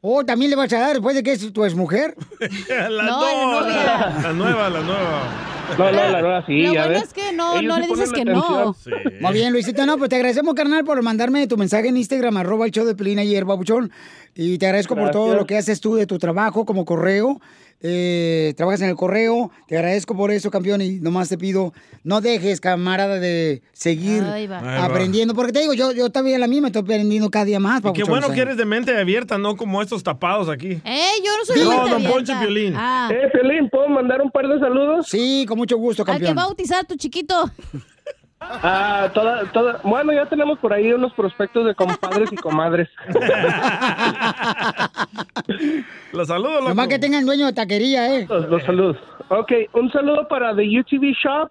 Oh, 0.02 0.24
¿también 0.24 0.50
le 0.50 0.56
vas 0.56 0.72
a 0.72 0.78
dar 0.80 0.92
después 0.94 1.14
de 1.14 1.22
que 1.22 1.32
es 1.32 1.52
tu 1.52 1.62
exmujer? 1.64 2.14
la, 2.88 3.02
No, 3.04 3.60
no, 3.60 3.60
la 3.60 3.68
la, 3.68 4.20
la 4.22 4.32
nueva, 4.32 4.70
la 4.70 4.80
nueva. 4.80 5.22
No, 5.78 5.84
no, 5.84 5.92
la 5.92 6.20
nueva 6.20 6.46
sí, 6.46 6.62
Lo 6.62 6.72
ya 6.72 6.86
bueno 6.86 6.98
ves. 7.00 7.02
es 7.08 7.12
que 7.12 7.32
no, 7.32 7.60
no 7.62 7.74
sí 7.76 7.80
le 7.82 7.86
dices 7.86 8.12
que 8.12 8.22
atención. 8.22 8.34
no. 8.64 8.76
Muy 9.20 9.32
bien, 9.34 9.52
Luisito. 9.52 9.84
No, 9.86 9.98
pues 9.98 10.08
te 10.10 10.16
agradecemos, 10.16 10.54
carnal, 10.54 10.84
por 10.84 11.00
mandarme 11.02 11.46
tu 11.46 11.56
mensaje 11.56 11.88
en 11.88 11.96
Instagram, 11.98 12.36
arroba 12.38 12.64
el 12.64 12.72
show 12.72 12.84
de 12.86 12.94
Pelín 12.96 13.18
ayer, 13.20 13.44
babuchón. 13.44 13.92
Y 14.34 14.56
te 14.58 14.66
agradezco 14.66 14.96
por 14.96 15.10
todo 15.10 15.34
lo 15.36 15.44
que 15.46 15.58
haces 15.58 15.80
tú 15.80 15.94
de 15.96 16.06
tu 16.06 16.18
trabajo 16.18 16.64
como 16.64 16.84
correo. 16.84 17.40
Eh, 17.82 18.52
trabajas 18.56 18.82
en 18.82 18.90
el 18.90 18.96
correo. 18.96 19.50
Te 19.66 19.76
agradezco 19.76 20.14
por 20.16 20.30
eso, 20.30 20.50
campeón. 20.50 20.80
Y 20.82 21.00
nomás 21.00 21.28
te 21.28 21.38
pido, 21.38 21.72
no 22.04 22.20
dejes, 22.20 22.60
camarada, 22.60 23.18
de 23.18 23.62
seguir 23.72 24.22
Ahí 24.22 24.46
va. 24.46 24.58
Ahí 24.58 24.64
va. 24.64 24.84
aprendiendo. 24.84 25.34
Porque 25.34 25.52
te 25.52 25.60
digo, 25.60 25.72
yo, 25.74 25.92
yo 25.92 26.10
también 26.10 26.40
la 26.40 26.46
misma, 26.46 26.68
estoy 26.68 26.82
aprendiendo 26.82 27.30
cada 27.30 27.44
día 27.44 27.60
más, 27.60 27.82
Y 27.84 27.92
qué 27.92 28.04
bueno 28.04 28.30
que 28.30 28.40
eres 28.40 28.56
de 28.56 28.64
mente 28.64 28.96
abierta, 28.96 29.38
no 29.38 29.56
como 29.56 29.80
estos 29.80 30.02
tapados 30.02 30.48
aquí. 30.48 30.80
Eh, 30.84 31.08
yo 31.24 31.36
no 31.38 31.44
soy 31.44 31.64
No, 31.64 31.70
don 31.70 31.92
abierta. 31.94 32.14
Poncho 32.14 32.32
Piolín. 32.38 32.74
Ah. 32.76 33.08
Eh, 33.10 33.28
Piolín, 33.32 33.68
¿puedo 33.70 33.88
mandar 33.88 34.20
un 34.20 34.30
par 34.30 34.46
de 34.46 34.58
saludos? 34.58 35.06
Sí, 35.08 35.44
con 35.48 35.56
mucho 35.58 35.76
gusto, 35.78 36.04
Hay 36.06 36.20
que 36.20 36.34
bautizar 36.34 36.80
a 36.80 36.84
tu 36.84 36.96
chiquito. 36.96 37.50
Ah, 38.42 39.10
toda, 39.12 39.44
toda, 39.52 39.80
bueno, 39.84 40.12
ya 40.14 40.24
tenemos 40.26 40.58
por 40.58 40.72
ahí 40.72 40.90
unos 40.92 41.12
prospectos 41.12 41.66
de 41.66 41.74
compadres 41.74 42.32
y 42.32 42.36
comadres. 42.36 42.88
Los 46.12 46.28
saludo, 46.28 46.54
loco. 46.56 46.68
Nomás 46.70 46.88
que 46.88 46.98
tengan 46.98 47.26
dueño 47.26 47.46
de 47.46 47.52
taquería, 47.52 48.16
¿eh? 48.16 48.26
Los, 48.28 48.48
los 48.48 48.62
saludos. 48.64 48.96
Ok, 49.28 49.52
un 49.74 49.92
saludo 49.92 50.26
para 50.26 50.56
The 50.56 50.62
UTV 50.62 51.12
Shop, 51.22 51.50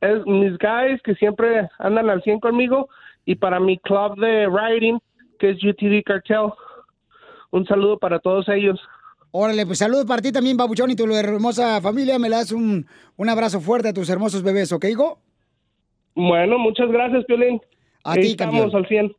es 0.00 0.24
mis 0.26 0.56
guys 0.58 1.02
que 1.02 1.14
siempre 1.16 1.68
andan 1.78 2.08
al 2.08 2.22
100 2.22 2.38
conmigo, 2.40 2.88
y 3.24 3.34
para 3.34 3.58
mi 3.58 3.76
club 3.78 4.16
de 4.20 4.46
riding, 4.46 5.00
que 5.40 5.50
es 5.50 5.58
UTV 5.62 6.04
Cartel. 6.04 6.50
Un 7.50 7.66
saludo 7.66 7.98
para 7.98 8.20
todos 8.20 8.48
ellos. 8.48 8.80
Órale, 9.32 9.66
pues 9.66 9.78
saludos 9.78 10.06
para 10.06 10.22
ti 10.22 10.32
también, 10.32 10.56
babuchón, 10.56 10.90
y 10.90 10.96
tu 10.96 11.04
hermosa 11.12 11.80
familia. 11.80 12.18
Me 12.18 12.30
le 12.30 12.36
das 12.36 12.52
un, 12.52 12.86
un 13.16 13.28
abrazo 13.28 13.60
fuerte 13.60 13.88
a 13.88 13.92
tus 13.92 14.08
hermosos 14.08 14.42
bebés, 14.42 14.72
¿ok, 14.72 14.84
hijo? 14.86 15.18
Bueno, 16.16 16.58
muchas 16.58 16.88
gracias, 16.90 17.24
Piolín. 17.26 17.60
A 18.02 18.14
ti, 18.14 18.28
estamos 18.32 18.60
campeón. 18.72 18.82
al 18.82 18.88
100. 18.88 19.12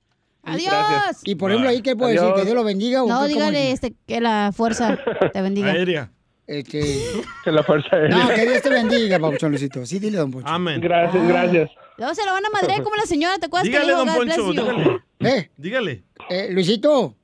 Adiós. 0.44 1.22
Y 1.26 1.36
por 1.36 1.52
ejemplo, 1.52 1.70
ahí, 1.70 1.82
¿qué 1.82 1.96
puede 1.96 2.14
decir? 2.14 2.30
¿Que 2.36 2.42
Dios 2.44 2.56
lo 2.56 2.64
bendiga? 2.64 3.04
o 3.04 3.08
No, 3.08 3.22
qué- 3.22 3.28
dígale 3.34 3.68
es? 3.68 3.74
este, 3.76 3.94
que 4.08 4.20
la 4.22 4.52
fuerza 4.54 4.98
te 5.34 5.42
bendiga. 5.42 5.72
Aérea. 5.72 6.12
Este... 6.48 6.80
Que 7.44 7.52
la 7.52 7.64
fuerza 7.64 7.90
No, 8.10 8.30
que 8.30 8.46
Dios 8.46 8.62
te 8.62 8.70
bendiga, 8.70 9.20
Papuchón 9.20 9.52
Luisito. 9.52 9.86
Sí, 9.86 10.00
dile, 10.00 10.18
don 10.18 10.32
Poncho. 10.32 10.48
Amén. 10.48 10.80
Gracias, 10.82 11.28
gracias. 11.28 11.70
Luego 11.98 12.14
se 12.16 12.26
lo 12.26 12.32
van 12.32 12.46
a 12.46 12.50
madrear 12.50 12.82
como 12.84 12.96
la 12.96 13.04
señora, 13.06 13.38
¿te 13.38 13.48
acuerdas 13.48 13.66
Dígale, 13.68 13.86
que 13.86 13.92
le 13.92 13.94
dijo, 13.98 14.06
don 14.06 14.16
"God 14.16 14.24
bless 14.24 14.38
Poncho, 14.38 14.54
you"? 14.54 14.78
dígale. 15.20 15.38
¿Eh? 15.40 15.50
Dígale. 15.58 16.04
Eh, 16.30 16.48
Luisito. 16.52 17.16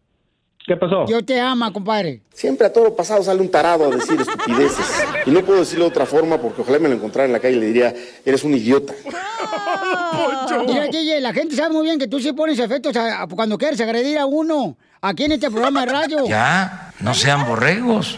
¿Qué 0.66 0.78
pasó? 0.78 1.04
Dios 1.06 1.26
te 1.26 1.40
ama, 1.42 1.74
compadre. 1.74 2.22
Siempre 2.34 2.68
a 2.68 2.72
todo 2.74 2.96
pasado 2.96 3.22
sale 3.22 3.42
un 3.42 3.50
tarado 3.52 3.86
a 3.86 3.90
decir 3.96 4.20
estupideces. 4.20 4.86
Y 5.26 5.32
no 5.32 5.44
puedo 5.44 5.60
decirlo 5.60 5.86
de 5.86 5.92
otra 5.92 6.06
forma 6.06 6.38
porque 6.38 6.62
ojalá 6.62 6.80
me 6.80 6.88
lo 6.90 6.96
encontrara 6.96 7.26
en 7.26 7.34
la 7.34 7.40
calle 7.40 7.58
y 7.58 7.60
le 7.60 7.66
diría, 7.68 7.94
eres 8.26 8.44
un 8.46 8.54
idiota. 8.54 8.94
Mira, 10.68 10.86
DJ, 10.88 11.20
la 11.22 11.34
gente 11.34 11.56
sabe 11.56 11.74
muy 11.74 11.84
bien 11.86 12.00
que 12.00 12.08
tú 12.08 12.20
sí 12.20 12.32
pones 12.32 12.58
efectos 12.60 12.96
a- 12.96 13.24
a- 13.24 13.28
cuando 13.28 13.58
quieres 13.58 13.80
agredir 13.82 14.18
a 14.18 14.26
uno. 14.26 14.78
Aquí 15.02 15.26
en 15.26 15.34
este 15.34 15.52
programa 15.52 15.86
de 15.86 15.92
radio. 15.92 16.26
Ya, 16.28 16.94
no 17.02 17.14
sean 17.14 17.46
borregos. 17.46 18.18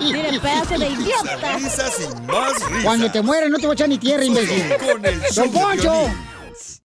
Mire, 0.00 0.40
pedazo 0.40 0.76
de 0.78 0.88
idiota. 0.88 1.58
Cuando 2.82 3.10
te 3.12 3.22
mueres 3.22 3.50
no 3.50 3.56
te 3.58 3.66
voy 3.66 3.74
a 3.74 3.74
echar 3.74 3.88
ni 3.88 3.98
tierra, 3.98 4.24
imbécil. 4.24 4.64
¡Don 5.36 5.50
Poncho! 5.52 5.92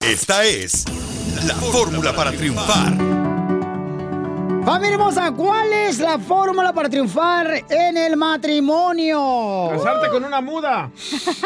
Esta 0.00 0.44
es 0.44 0.84
la 1.46 1.54
fórmula 1.54 2.14
para 2.14 2.30
triunfar. 2.30 2.96
Familia 4.64 4.94
hermosa, 4.94 5.32
¿cuál 5.32 5.72
es 5.72 5.98
la 5.98 6.18
fórmula 6.18 6.72
para 6.72 6.88
triunfar 6.88 7.64
en 7.68 7.96
el 7.96 8.16
matrimonio? 8.16 9.68
Casarte 9.70 10.08
con 10.08 10.24
una 10.24 10.40
muda. 10.40 10.90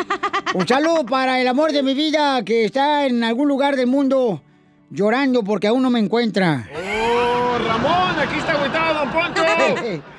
Un 0.55 0.69
saludo 0.69 1.07
para 1.07 1.41
el 1.41 1.49
amor 1.49 1.73
de 1.73 1.83
mi 1.83 1.95
vida 1.95 2.45
que 2.45 2.67
está 2.67 3.07
en 3.07 3.25
algún 3.25 3.49
lugar 3.49 3.75
del 3.75 3.87
mundo 3.87 4.43
llorando 4.91 5.43
porque 5.43 5.69
aún 5.69 5.83
no 5.83 5.89
me 5.91 5.99
encuentra. 5.99 6.69
Oh, 6.75 7.59
Ramón, 7.59 8.19
aquí 8.21 8.39
está 8.39 8.53
agüitado, 8.53 8.99
don 9.01 9.13
Poncho. 9.13 10.03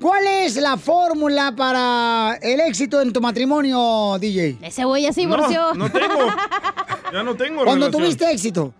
¿Cuál 0.00 0.26
es 0.26 0.56
la 0.56 0.76
fórmula 0.76 1.52
para 1.56 2.38
el 2.40 2.60
éxito 2.60 3.00
en 3.00 3.12
tu 3.12 3.20
matrimonio, 3.20 4.16
DJ? 4.20 4.58
Ese 4.62 4.84
güey 4.84 5.02
ya 5.02 5.12
se 5.12 5.22
divorció. 5.22 5.74
No, 5.74 5.88
no 5.88 5.90
tengo. 5.92 6.26
Ya 7.12 7.22
no 7.22 7.34
tengo 7.34 7.64
Cuando 7.64 7.86
relación. 7.86 7.92
tuviste 7.92 8.30
éxito, 8.30 8.72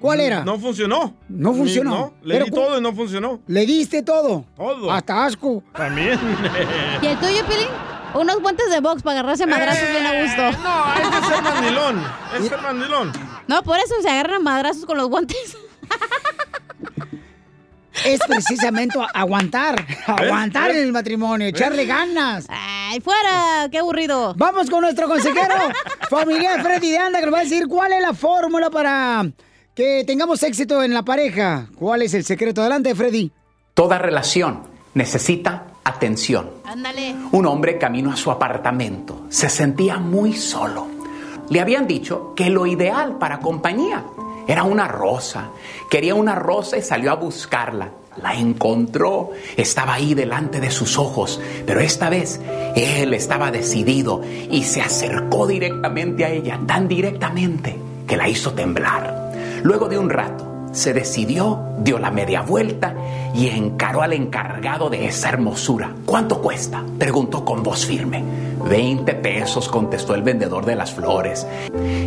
¿cuál 0.00 0.20
era? 0.20 0.44
No 0.44 0.58
funcionó. 0.58 1.14
No 1.28 1.52
funcionó. 1.52 1.90
No, 1.90 2.14
le 2.22 2.34
Pero 2.34 2.44
di 2.46 2.50
cu- 2.52 2.56
todo 2.56 2.78
y 2.78 2.80
no 2.80 2.94
funcionó. 2.94 3.40
¿Le 3.46 3.66
diste 3.66 4.02
todo? 4.02 4.44
Todo. 4.56 4.90
Hasta 4.90 5.26
asco. 5.26 5.62
También. 5.74 6.18
¿Y 7.02 7.06
el 7.06 7.18
tuyo, 7.18 7.44
Pilín? 7.46 7.68
Unos 8.14 8.40
guantes 8.40 8.70
de 8.70 8.80
box 8.80 9.02
para 9.02 9.20
agarrarse 9.20 9.46
madrazos 9.46 9.88
bien 9.90 10.06
a 10.06 10.22
gusto. 10.22 10.58
No, 10.62 10.94
es 10.94 11.10
de 11.20 11.26
ser 11.34 11.42
mandilón. 11.42 12.02
Es 12.38 12.48
ser 12.48 12.62
mandilón. 12.62 13.12
No, 13.46 13.62
por 13.62 13.78
eso 13.78 13.94
se 14.00 14.08
agarran 14.08 14.42
madrazos 14.42 14.86
con 14.86 14.96
los 14.96 15.08
guantes. 15.10 15.36
Es 18.04 18.20
precisamente 18.26 18.98
aguantar, 19.14 19.84
aguantar 20.06 20.68
¿Ves? 20.68 20.76
en 20.76 20.84
el 20.84 20.92
matrimonio, 20.92 21.46
echarle 21.48 21.86
ganas. 21.86 22.46
¡Ay, 22.48 23.00
fuera! 23.00 23.68
¡Qué 23.70 23.78
aburrido! 23.78 24.34
Vamos 24.36 24.68
con 24.70 24.82
nuestro 24.82 25.08
consejero 25.08 25.54
familiar 26.10 26.62
Freddy 26.62 26.90
de 26.90 26.98
Anda, 26.98 27.20
que 27.20 27.26
nos 27.26 27.34
va 27.34 27.40
a 27.40 27.44
decir 27.44 27.66
cuál 27.68 27.92
es 27.92 28.02
la 28.02 28.14
fórmula 28.14 28.70
para 28.70 29.26
que 29.74 30.04
tengamos 30.06 30.42
éxito 30.42 30.82
en 30.82 30.94
la 30.94 31.02
pareja. 31.02 31.68
¿Cuál 31.76 32.02
es 32.02 32.14
el 32.14 32.24
secreto? 32.24 32.60
Adelante, 32.60 32.94
Freddy. 32.94 33.30
Toda 33.74 33.98
relación 33.98 34.62
necesita 34.94 35.66
atención. 35.84 36.50
Ándale. 36.64 37.14
Un 37.32 37.46
hombre 37.46 37.78
camino 37.78 38.12
a 38.12 38.16
su 38.16 38.30
apartamento. 38.30 39.26
Se 39.28 39.48
sentía 39.48 39.98
muy 39.98 40.32
solo. 40.32 40.88
Le 41.50 41.60
habían 41.60 41.86
dicho 41.86 42.34
que 42.34 42.50
lo 42.50 42.66
ideal 42.66 43.18
para 43.18 43.38
compañía 43.38 44.02
era 44.46 44.62
una 44.62 44.88
rosa. 44.88 45.50
Quería 45.90 46.14
una 46.14 46.34
rosa 46.34 46.76
y 46.76 46.82
salió 46.82 47.10
a 47.10 47.16
buscarla. 47.16 47.90
La 48.22 48.34
encontró. 48.34 49.30
Estaba 49.56 49.94
ahí 49.94 50.14
delante 50.14 50.60
de 50.60 50.70
sus 50.70 50.98
ojos. 50.98 51.40
Pero 51.66 51.80
esta 51.80 52.08
vez 52.08 52.40
él 52.74 53.12
estaba 53.14 53.50
decidido 53.50 54.22
y 54.50 54.62
se 54.62 54.80
acercó 54.80 55.46
directamente 55.46 56.24
a 56.24 56.30
ella, 56.30 56.60
tan 56.66 56.88
directamente 56.88 57.76
que 58.06 58.16
la 58.16 58.28
hizo 58.28 58.52
temblar. 58.52 59.32
Luego 59.62 59.88
de 59.88 59.98
un 59.98 60.10
rato, 60.10 60.56
se 60.72 60.92
decidió, 60.92 61.58
dio 61.78 61.98
la 61.98 62.10
media 62.10 62.42
vuelta 62.42 62.94
y 63.34 63.48
encaró 63.48 64.02
al 64.02 64.12
encargado 64.12 64.90
de 64.90 65.06
esa 65.06 65.30
hermosura. 65.30 65.90
¿Cuánto 66.04 66.40
cuesta? 66.40 66.84
Preguntó 66.98 67.44
con 67.44 67.62
voz 67.62 67.86
firme. 67.86 68.22
20 68.68 69.14
pesos, 69.14 69.68
contestó 69.68 70.14
el 70.14 70.22
vendedor 70.22 70.64
de 70.64 70.76
las 70.76 70.92
flores. 70.92 71.46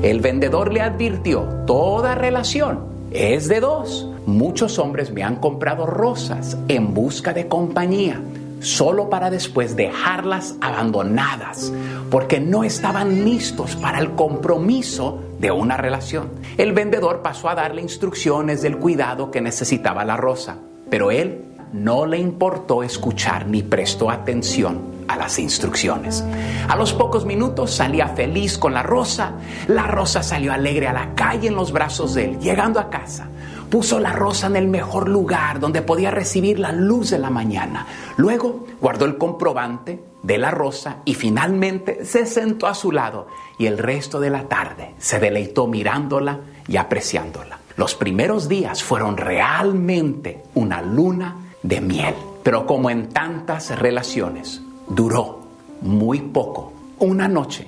El 0.03 0.19
vendedor 0.19 0.73
le 0.73 0.81
advirtió, 0.81 1.41
toda 1.65 2.15
relación 2.15 2.79
es 3.11 3.47
de 3.47 3.59
dos. 3.59 4.07
Muchos 4.25 4.77
hombres 4.77 5.11
me 5.11 5.23
han 5.23 5.37
comprado 5.37 5.85
rosas 5.85 6.57
en 6.67 6.93
busca 6.93 7.33
de 7.33 7.47
compañía, 7.47 8.21
solo 8.59 9.09
para 9.09 9.29
después 9.29 9.75
dejarlas 9.75 10.55
abandonadas, 10.61 11.73
porque 12.11 12.39
no 12.39 12.63
estaban 12.63 13.25
listos 13.25 13.75
para 13.75 13.99
el 13.99 14.11
compromiso 14.11 15.19
de 15.39 15.51
una 15.51 15.77
relación. 15.77 16.29
El 16.57 16.73
vendedor 16.73 17.21
pasó 17.21 17.49
a 17.49 17.55
darle 17.55 17.81
instrucciones 17.81 18.61
del 18.61 18.77
cuidado 18.77 19.31
que 19.31 19.41
necesitaba 19.41 20.05
la 20.05 20.17
rosa, 20.17 20.57
pero 20.89 21.09
él 21.09 21.45
no 21.73 22.05
le 22.05 22.17
importó 22.17 22.83
escuchar 22.83 23.47
ni 23.47 23.63
prestó 23.63 24.09
atención 24.09 24.99
a 25.07 25.15
las 25.15 25.39
instrucciones. 25.39 26.23
A 26.67 26.75
los 26.75 26.93
pocos 26.93 27.25
minutos 27.25 27.71
salía 27.71 28.09
feliz 28.09 28.57
con 28.57 28.73
la 28.73 28.83
rosa. 28.83 29.33
La 29.67 29.87
rosa 29.87 30.23
salió 30.23 30.53
alegre 30.53 30.87
a 30.87 30.93
la 30.93 31.15
calle 31.15 31.47
en 31.47 31.55
los 31.55 31.71
brazos 31.71 32.13
de 32.13 32.25
él. 32.25 32.39
Llegando 32.39 32.79
a 32.79 32.89
casa, 32.89 33.27
puso 33.69 33.99
la 33.99 34.13
rosa 34.13 34.47
en 34.47 34.55
el 34.55 34.67
mejor 34.67 35.09
lugar 35.09 35.59
donde 35.59 35.81
podía 35.81 36.11
recibir 36.11 36.59
la 36.59 36.71
luz 36.71 37.09
de 37.09 37.19
la 37.19 37.29
mañana. 37.29 37.87
Luego 38.17 38.67
guardó 38.79 39.05
el 39.05 39.17
comprobante 39.17 39.99
de 40.21 40.37
la 40.37 40.51
rosa 40.51 40.97
y 41.05 41.15
finalmente 41.15 42.05
se 42.05 42.25
sentó 42.25 42.67
a 42.67 42.75
su 42.75 42.91
lado 42.91 43.27
y 43.57 43.65
el 43.65 43.77
resto 43.77 44.19
de 44.19 44.29
la 44.29 44.47
tarde 44.47 44.93
se 44.99 45.19
deleitó 45.19 45.65
mirándola 45.65 46.39
y 46.67 46.77
apreciándola. 46.77 47.59
Los 47.77 47.95
primeros 47.95 48.49
días 48.49 48.83
fueron 48.83 49.17
realmente 49.17 50.43
una 50.53 50.81
luna 50.81 51.48
de 51.63 51.81
miel, 51.81 52.15
pero 52.43 52.65
como 52.65 52.89
en 52.89 53.09
tantas 53.09 53.77
relaciones, 53.77 54.61
duró 54.87 55.39
muy 55.81 56.19
poco. 56.19 56.73
Una 56.99 57.27
noche, 57.27 57.67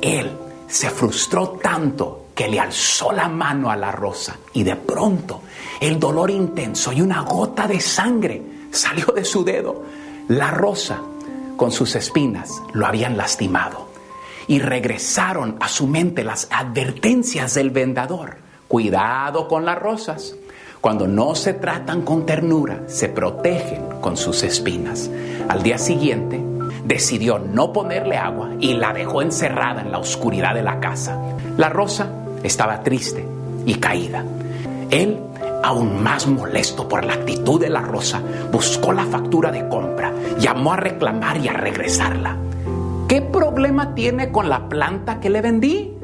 él 0.00 0.30
se 0.68 0.90
frustró 0.90 1.50
tanto 1.62 2.26
que 2.34 2.48
le 2.48 2.60
alzó 2.60 3.12
la 3.12 3.28
mano 3.28 3.70
a 3.70 3.76
la 3.76 3.92
rosa 3.92 4.38
y 4.54 4.62
de 4.62 4.76
pronto 4.76 5.42
el 5.80 5.98
dolor 5.98 6.30
intenso 6.30 6.92
y 6.92 7.02
una 7.02 7.22
gota 7.22 7.66
de 7.66 7.80
sangre 7.80 8.42
salió 8.70 9.06
de 9.06 9.24
su 9.24 9.44
dedo. 9.44 9.82
La 10.28 10.50
rosa, 10.50 11.00
con 11.56 11.72
sus 11.72 11.96
espinas, 11.96 12.62
lo 12.72 12.86
habían 12.86 13.16
lastimado 13.16 13.90
y 14.46 14.58
regresaron 14.58 15.56
a 15.60 15.68
su 15.68 15.86
mente 15.86 16.24
las 16.24 16.48
advertencias 16.50 17.54
del 17.54 17.70
vendedor. 17.70 18.38
Cuidado 18.68 19.48
con 19.48 19.64
las 19.64 19.78
rosas. 19.78 20.34
Cuando 20.80 21.06
no 21.06 21.34
se 21.34 21.52
tratan 21.52 22.00
con 22.02 22.24
ternura, 22.24 22.84
se 22.86 23.10
protegen 23.10 24.00
con 24.00 24.16
sus 24.16 24.42
espinas. 24.42 25.10
Al 25.46 25.62
día 25.62 25.76
siguiente, 25.76 26.40
decidió 26.84 27.38
no 27.38 27.70
ponerle 27.70 28.16
agua 28.16 28.52
y 28.60 28.72
la 28.72 28.94
dejó 28.94 29.20
encerrada 29.20 29.82
en 29.82 29.92
la 29.92 29.98
oscuridad 29.98 30.54
de 30.54 30.62
la 30.62 30.80
casa. 30.80 31.20
La 31.58 31.68
rosa 31.68 32.10
estaba 32.42 32.82
triste 32.82 33.26
y 33.66 33.74
caída. 33.74 34.24
Él, 34.88 35.20
aún 35.62 36.02
más 36.02 36.26
molesto 36.26 36.88
por 36.88 37.04
la 37.04 37.12
actitud 37.12 37.60
de 37.60 37.68
la 37.68 37.82
rosa, 37.82 38.22
buscó 38.50 38.94
la 38.94 39.04
factura 39.04 39.52
de 39.52 39.68
compra, 39.68 40.14
llamó 40.38 40.72
a 40.72 40.76
reclamar 40.76 41.36
y 41.36 41.48
a 41.48 41.52
regresarla. 41.52 42.38
¿Qué 43.06 43.20
problema 43.20 43.94
tiene 43.94 44.32
con 44.32 44.48
la 44.48 44.66
planta 44.70 45.20
que 45.20 45.28
le 45.28 45.42
vendí? 45.42 45.94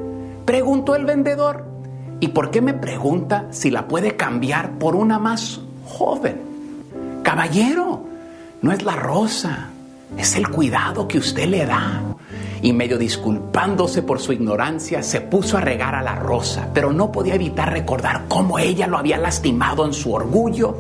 Preguntó 0.45 0.95
el 0.95 1.07
vendedor. 1.07 1.66
¿Y 2.19 2.29
por 2.29 2.51
qué 2.51 2.63
me 2.63 2.73
pregunta 2.73 3.47
si 3.51 3.71
la 3.71 3.87
puede 3.87 4.17
cambiar 4.17 4.79
por 4.79 4.97
una 4.97 5.19
más 5.19 5.61
joven? 5.87 6.41
Caballero, 7.23 8.05
no 8.63 8.73
es 8.73 8.83
la 8.83 8.97
rosa, 8.97 9.69
es 10.17 10.35
el 10.37 10.49
cuidado 10.49 11.07
que 11.07 11.19
usted 11.19 11.47
le 11.47 11.67
da. 11.67 12.03
Y 12.63 12.73
medio 12.73 12.97
disculpándose 12.97 14.03
por 14.03 14.19
su 14.19 14.33
ignorancia, 14.33 15.03
se 15.03 15.21
puso 15.21 15.59
a 15.59 15.61
regar 15.61 15.95
a 15.95 16.03
la 16.03 16.15
rosa, 16.15 16.71
pero 16.73 16.91
no 16.91 17.13
podía 17.13 17.35
evitar 17.35 17.71
recordar 17.71 18.25
cómo 18.29 18.59
ella 18.59 18.87
lo 18.87 18.97
había 18.97 19.19
lastimado 19.19 19.85
en 19.85 19.93
su 19.93 20.15
orgullo. 20.15 20.79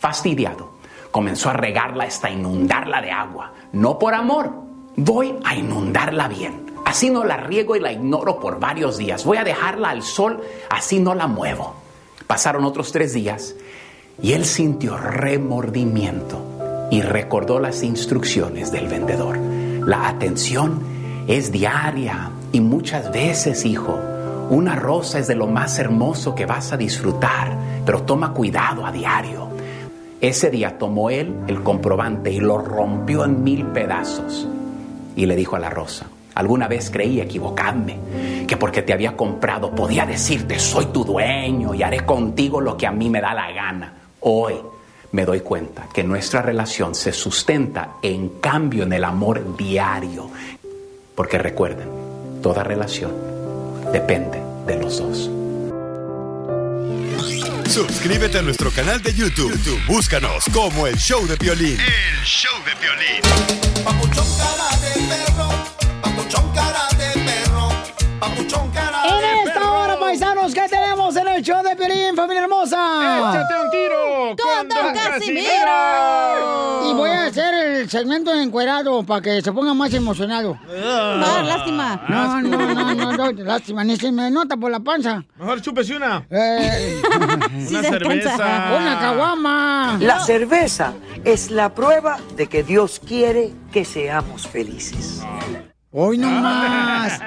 Fastidiado, 0.00 0.72
comenzó 1.12 1.50
a 1.50 1.52
regarla 1.52 2.04
hasta 2.04 2.28
inundarla 2.28 3.00
de 3.00 3.12
agua. 3.12 3.52
No 3.72 4.00
por 4.00 4.14
amor, 4.14 4.50
voy 4.96 5.36
a 5.44 5.54
inundarla 5.54 6.26
bien. 6.26 6.71
Así 6.84 7.10
no 7.10 7.24
la 7.24 7.36
riego 7.36 7.76
y 7.76 7.80
la 7.80 7.92
ignoro 7.92 8.38
por 8.40 8.60
varios 8.60 8.98
días. 8.98 9.24
Voy 9.24 9.38
a 9.38 9.44
dejarla 9.44 9.90
al 9.90 10.02
sol, 10.02 10.40
así 10.70 11.00
no 11.00 11.14
la 11.14 11.26
muevo. 11.26 11.74
Pasaron 12.26 12.64
otros 12.64 12.92
tres 12.92 13.12
días 13.12 13.54
y 14.20 14.32
él 14.32 14.44
sintió 14.44 14.96
remordimiento 14.96 16.88
y 16.90 17.00
recordó 17.02 17.58
las 17.58 17.82
instrucciones 17.82 18.72
del 18.72 18.88
vendedor. 18.88 19.38
La 19.86 20.08
atención 20.08 20.80
es 21.26 21.50
diaria 21.50 22.30
y 22.52 22.60
muchas 22.60 23.10
veces, 23.12 23.64
hijo, 23.64 23.98
una 24.50 24.76
rosa 24.76 25.18
es 25.18 25.28
de 25.28 25.34
lo 25.34 25.46
más 25.46 25.78
hermoso 25.78 26.34
que 26.34 26.46
vas 26.46 26.72
a 26.72 26.76
disfrutar, 26.76 27.56
pero 27.86 28.02
toma 28.02 28.34
cuidado 28.34 28.84
a 28.84 28.92
diario. 28.92 29.48
Ese 30.20 30.50
día 30.50 30.78
tomó 30.78 31.10
él 31.10 31.34
el 31.48 31.62
comprobante 31.62 32.30
y 32.30 32.40
lo 32.40 32.58
rompió 32.58 33.24
en 33.24 33.42
mil 33.42 33.66
pedazos 33.66 34.46
y 35.16 35.26
le 35.26 35.34
dijo 35.34 35.56
a 35.56 35.58
la 35.58 35.70
rosa, 35.70 36.06
alguna 36.34 36.68
vez 36.68 36.90
creí 36.90 37.20
equivocarme, 37.20 37.98
que 38.46 38.56
porque 38.56 38.82
te 38.82 38.92
había 38.92 39.16
comprado 39.16 39.74
podía 39.74 40.06
decirte 40.06 40.58
soy 40.58 40.86
tu 40.86 41.04
dueño 41.04 41.74
y 41.74 41.82
haré 41.82 42.04
contigo 42.04 42.60
lo 42.60 42.76
que 42.76 42.86
a 42.86 42.92
mí 42.92 43.10
me 43.10 43.20
da 43.20 43.34
la 43.34 43.50
gana. 43.52 43.94
Hoy 44.20 44.54
me 45.12 45.24
doy 45.24 45.40
cuenta 45.40 45.88
que 45.92 46.02
nuestra 46.02 46.42
relación 46.42 46.94
se 46.94 47.12
sustenta 47.12 47.96
en 48.02 48.40
cambio 48.40 48.84
en 48.84 48.92
el 48.92 49.04
amor 49.04 49.56
diario. 49.56 50.30
Porque 51.14 51.38
recuerden, 51.38 51.88
toda 52.42 52.64
relación 52.64 53.12
depende 53.92 54.40
de 54.66 54.76
los 54.76 54.98
dos. 54.98 55.30
Suscríbete 57.68 58.38
a 58.38 58.42
nuestro 58.42 58.70
canal 58.70 59.02
de 59.02 59.14
YouTube. 59.14 59.50
YouTube, 59.50 59.80
Búscanos 59.86 60.44
como 60.52 60.86
el 60.86 60.96
show 60.96 61.26
de 61.26 61.36
violín. 61.36 61.78
El 61.80 62.24
show 62.24 62.52
de 62.64 62.74
violín. 62.80 63.22
Papuchón 66.02 66.50
cara 66.54 66.88
de 66.98 67.20
perro, 67.20 67.68
papuchón 68.20 68.70
cara 68.70 69.02
de 69.02 69.08
perro, 69.08 69.20
En 69.20 69.48
esta 69.48 69.70
hora, 69.72 69.98
paisanos, 69.98 70.54
¿qué 70.54 70.68
tenemos 70.68 71.16
en 71.16 71.28
el 71.28 71.42
show 71.42 71.62
de 71.62 71.76
Pelín, 71.76 72.16
familia 72.16 72.42
hermosa? 72.42 73.30
¡Échate 73.30 73.54
un 73.64 73.70
tiro 73.70 74.36
con 74.42 74.68
Don 74.68 74.94
Casimiro! 74.94 76.90
Y 76.90 76.94
voy 76.94 77.10
a 77.10 77.26
hacer 77.26 77.54
el 77.54 77.90
segmento 77.90 78.34
encuerado 78.34 79.02
para 79.04 79.22
que 79.22 79.40
se 79.42 79.52
ponga 79.52 79.72
más 79.74 79.94
emocionado. 79.94 80.58
Ah, 80.84 81.42
lástima. 81.44 82.04
No, 82.08 82.40
no, 82.42 82.74
no, 82.74 82.94
no, 82.94 83.12
no, 83.12 83.32
lástima, 83.44 83.84
ni 83.84 83.96
se 83.96 84.10
me 84.12 84.30
nota 84.30 84.56
por 84.56 84.70
la 84.70 84.80
panza. 84.80 85.24
Mejor 85.38 85.60
chúpese 85.62 85.96
una. 85.96 86.26
Eh, 86.30 87.00
Una 87.70 87.82
cerveza. 87.82 88.34
Una 88.76 88.98
caguama. 89.00 89.96
La 90.00 90.20
cerveza 90.20 90.92
es 91.24 91.50
la 91.50 91.74
prueba 91.74 92.18
de 92.36 92.48
que 92.48 92.62
Dios 92.62 93.00
quiere 93.06 93.52
que 93.72 93.84
seamos 93.84 94.46
felices. 94.48 95.22
Hoy 95.94 96.16
no 96.16 96.30
más. 96.30 97.20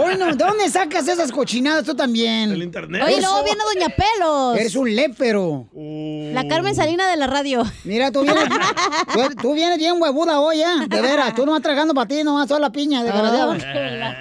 Hoy 0.00 0.14
no. 0.16 0.26
¿De 0.26 0.34
dónde 0.44 0.68
sacas 0.70 1.08
esas 1.08 1.32
cochinadas 1.32 1.84
tú 1.84 1.94
también? 1.96 2.50
Del 2.50 2.62
internet. 2.62 3.02
Oye, 3.04 3.20
luego 3.20 3.42
viene 3.42 3.60
Doña 3.74 3.88
Pelos. 3.88 4.56
Eres 4.58 4.76
un 4.76 4.94
lépero. 4.94 5.66
La 5.74 6.46
Carmen 6.46 6.72
Salina 6.74 7.08
de 7.10 7.16
la 7.16 7.26
radio. 7.26 7.64
Mira, 7.82 8.12
tú 8.12 8.22
vienes, 8.22 8.44
tú, 9.12 9.20
tú 9.42 9.54
vienes 9.54 9.76
bien 9.78 10.00
huevuda 10.00 10.38
hoy, 10.40 10.60
¿eh? 10.62 10.66
De 10.88 11.00
veras, 11.02 11.34
tú 11.34 11.44
no 11.44 11.50
vas 11.52 11.62
tragando 11.62 11.94
para 11.94 12.06
ti, 12.06 12.22
no 12.22 12.34
vas 12.34 12.48
la 12.48 12.70
piña, 12.70 13.02
desgraciado. 13.02 13.56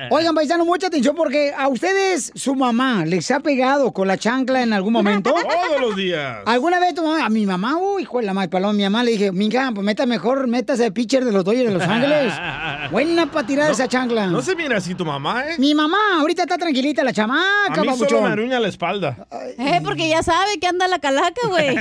Oigan, 0.10 0.34
paisano, 0.34 0.66
mucha 0.66 0.88
atención 0.88 1.16
porque 1.16 1.54
a 1.56 1.68
ustedes, 1.68 2.32
su 2.34 2.56
mamá, 2.56 3.06
¿les 3.06 3.30
ha 3.30 3.39
pegado 3.39 3.91
con 3.91 4.08
la 4.08 4.18
chancla 4.18 4.64
en 4.64 4.74
algún 4.74 4.93
momento? 4.93 5.32
Todos 5.70 5.80
los 5.80 5.95
días. 5.95 6.38
¿Alguna 6.45 6.80
vez 6.80 6.95
tu 6.95 7.04
mamá, 7.04 7.26
a 7.26 7.30
mi 7.30 7.45
mamá, 7.45 7.78
uy, 7.78 8.02
hijo 8.02 8.18
de 8.18 8.26
la 8.26 8.34
madre 8.34 8.49
paloma, 8.49 8.74
mi 8.74 8.84
mamá 8.84 9.04
le 9.04 9.12
dije, 9.12 9.32
mija, 9.32 9.72
pues 9.76 9.86
meta 9.86 10.06
mejor, 10.08 10.47
métase 10.47 10.91
pitcher 10.91 11.24
de 11.24 11.32
los 11.32 11.43
Dodgers 11.45 11.68
de 11.68 11.74
Los 11.74 11.84
Ángeles. 11.84 12.34
Buena 12.91 13.28
para 13.32 13.45
tirar 13.45 13.68
No- 13.68 13.74
esa 13.74 13.88
chancla. 13.92 14.28
No 14.28 14.42
se 14.42 14.56
mira 14.56 14.78
así 14.78 14.96
tu 14.96 15.06
mamá, 15.06 15.44
¿eh? 15.46 15.56
Mi 15.60 15.76
mamá, 15.76 15.98
ahorita 16.20 16.44
está 16.44 16.58
tranquilita 16.58 17.04
la 17.04 17.12
A 17.12 17.14
chamaca, 17.14 17.82
mí 17.82 17.98
solo 17.98 18.22
me 18.22 18.30
aruña 18.30 18.60
la 18.60 18.70
espalda. 18.70 19.28
Eh, 19.58 19.82
porque 19.84 20.08
ya 20.10 20.24
sabe 20.24 20.60
que 20.60 20.68
anda 20.68 20.88
la 20.88 21.00
calaca, 21.00 21.48
güey. 21.48 21.76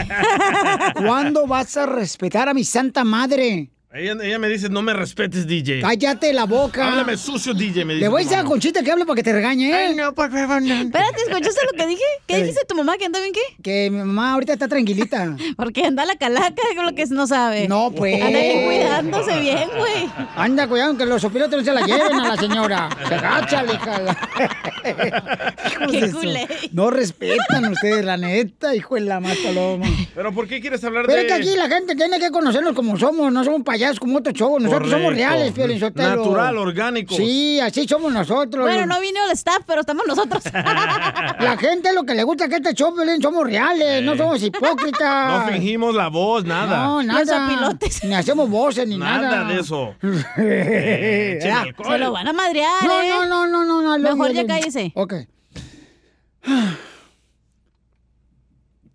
¿Cuándo 1.07 1.47
vas 1.47 1.77
a 1.77 1.87
respetar 1.87 2.49
a 2.49 2.55
mi 2.55 2.65
santa 2.65 3.05
madre? 3.05 3.71
Ella, 3.93 4.15
ella 4.23 4.39
me 4.39 4.49
dice, 4.49 4.69
no 4.69 4.83
me 4.83 4.93
respetes, 4.93 5.49
DJ. 5.49 5.81
Cállate 5.81 6.33
la 6.33 6.45
boca. 6.45 6.87
Háblame 6.87 7.17
sucio, 7.17 7.55
DJ, 7.55 7.85
me 7.85 7.95
dice. 7.95 8.05
Le 8.05 8.09
voy 8.09 8.21
a 8.23 8.25
decir 8.25 8.39
a. 8.39 8.45
Conchita 8.45 8.85
que 8.85 8.93
hable 8.93 9.05
para 9.05 9.17
que 9.17 9.25
te 9.25 9.33
regañe, 9.33 9.69
¿eh? 9.69 9.75
Ay, 9.75 9.97
no, 9.97 10.15
por 10.15 10.31
favor, 10.31 10.63
no. 10.63 10.73
Espérate, 10.75 11.23
¿escuchaste 11.27 11.61
lo 11.73 11.77
que 11.77 11.87
dije? 11.89 12.03
¿Qué 12.29 12.37
Eh. 12.37 12.43
dijiste 12.43 12.61
tu 12.69 12.77
mamá? 12.77 12.97
¿Que 12.99 13.07
anda 13.07 13.19
bien 13.19 13.33
qué? 13.33 13.41
Que 13.65 13.91
mi 13.91 13.99
mamá 13.99 14.35
ahorita 14.35 14.53
está 14.53 14.69
tranquilita. 14.69 15.35
Porque 15.57 15.85
anda 15.85 16.05
la 16.05 16.15
calaca, 16.15 16.63
es 16.71 16.77
lo 16.81 16.95
que 16.95 17.05
no 17.07 17.27
sabe. 17.27 17.67
No, 17.67 17.91
pues. 17.91 18.23
Anda 18.23 18.39
bien 18.39 18.65
cuidándose 18.67 19.41
bien, 19.41 19.69
güey. 19.77 20.09
Anda, 20.37 20.69
cuidado 20.69 20.97
que 20.97 21.07
los 21.07 21.21
sopilotes 21.21 21.59
no 21.59 21.65
se 21.65 21.73
la 21.73 21.85
lleven 21.85 22.21
a 22.21 22.29
la 22.29 22.37
señora. 22.37 22.89
Se 23.09 23.15
agacha, 23.17 23.65
Qué 25.91 26.13
culé. 26.13 26.47
No 26.73 26.91
respetan 26.91 27.65
ustedes, 27.73 28.05
la 28.05 28.17
neta, 28.17 28.73
hijo 28.73 28.95
de 28.95 29.01
la 29.01 29.19
más 29.19 29.37
paloma. 29.39 29.87
¿Pero 30.15 30.33
por 30.33 30.47
qué 30.47 30.61
quieres 30.61 30.85
hablar 30.85 31.07
Pero 31.07 31.23
de...? 31.23 31.27
es 31.27 31.27
que 31.27 31.33
aquí 31.41 31.57
la 31.57 31.69
gente 31.69 31.97
tiene 31.97 32.21
que 32.21 32.31
conocernos 32.31 32.73
como 32.75 32.97
somos, 32.97 33.33
no 33.33 33.43
somos 33.43 33.63
payasos 33.63 33.80
como 33.99 34.19
otros 34.19 34.35
shows, 34.35 34.63
nosotros 34.63 34.91
somos 34.91 35.15
reales, 35.15 35.53
Piolín 35.53 35.81
Sotelo. 35.81 36.17
Natural, 36.17 36.59
orgánicos. 36.59 37.17
Sí, 37.17 37.59
así 37.61 37.87
somos 37.87 38.13
nosotros. 38.13 38.65
Bueno, 38.67 38.87
no 38.87 39.01
vino 39.01 39.21
el 39.27 39.33
staff, 39.33 39.61
pero 39.67 39.81
estamos 39.81 40.07
nosotros. 40.07 40.43
La 40.53 41.57
gente 41.59 41.93
lo 41.93 42.05
que 42.05 42.15
le 42.15 42.23
gusta 42.23 42.49
que 42.49 42.57
este 42.57 42.75
show, 42.75 42.95
Piolín, 42.95 43.21
somos 43.21 43.45
reales, 43.45 44.03
no 44.03 44.17
somos 44.17 44.43
hipócritas. 44.43 45.47
No 45.47 45.53
fingimos 45.53 45.95
la 45.95 46.09
voz, 46.09 46.45
nada. 46.45 46.85
No, 46.85 47.03
nada. 47.03 47.77
Ni 48.03 48.15
hacemos 48.15 48.49
voces 48.49 48.87
ni 48.87 48.97
nada. 48.99 49.31
Nada 49.31 49.49
de 49.49 49.61
eso. 49.61 49.95
Eh. 50.37 51.39
Se 51.41 51.99
lo 51.99 52.13
van 52.13 52.29
a 52.29 52.33
madrear, 52.33 52.85
No, 52.85 53.01
¿eh? 53.03 53.09
no, 53.09 53.27
no, 53.27 53.47
no, 53.47 53.65
no, 53.65 53.83
no. 53.83 53.99
Mejor 53.99 54.33
ya 54.33 54.47
cállese. 54.47 54.93
Ok. 54.95 55.15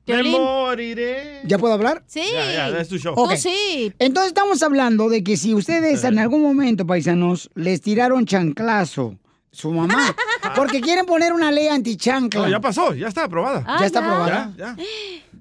Me 0.08 0.24
moriré. 0.24 1.42
¿Ya 1.46 1.58
puedo 1.58 1.74
hablar? 1.74 2.04
Sí. 2.08 2.22
Ya, 2.32 2.70
ya, 2.70 2.80
es 2.80 2.88
tu 2.90 2.98
show. 2.98 3.14
Ok. 3.18 3.32
Tú 3.32 3.38
sí. 3.38 3.92
Entonces 4.00 4.28
estamos 4.30 4.62
hablando 4.64 5.10
de 5.10 5.24
que 5.24 5.36
si 5.38 5.54
ustedes 5.54 6.04
en 6.04 6.20
algún 6.20 6.42
momento, 6.42 6.86
paisanos, 6.86 7.50
les 7.56 7.82
tiraron 7.82 8.26
chanclazo, 8.26 9.16
su 9.52 9.72
mamá, 9.72 10.16
porque 10.56 10.82
quieren 10.82 11.06
poner 11.06 11.34
una 11.34 11.52
ley 11.52 11.68
antichancla. 11.70 12.42
No, 12.42 12.50
ya 12.50 12.60
pasó, 12.60 12.94
ya 12.94 13.08
está 13.08 13.24
aprobada. 13.24 13.64
Ah, 13.66 13.78
¿Ya 13.80 13.86
está 13.88 14.02
ya. 14.02 14.06
aprobada? 14.06 14.52
Ya, 14.58 14.76
ya. 14.78 14.84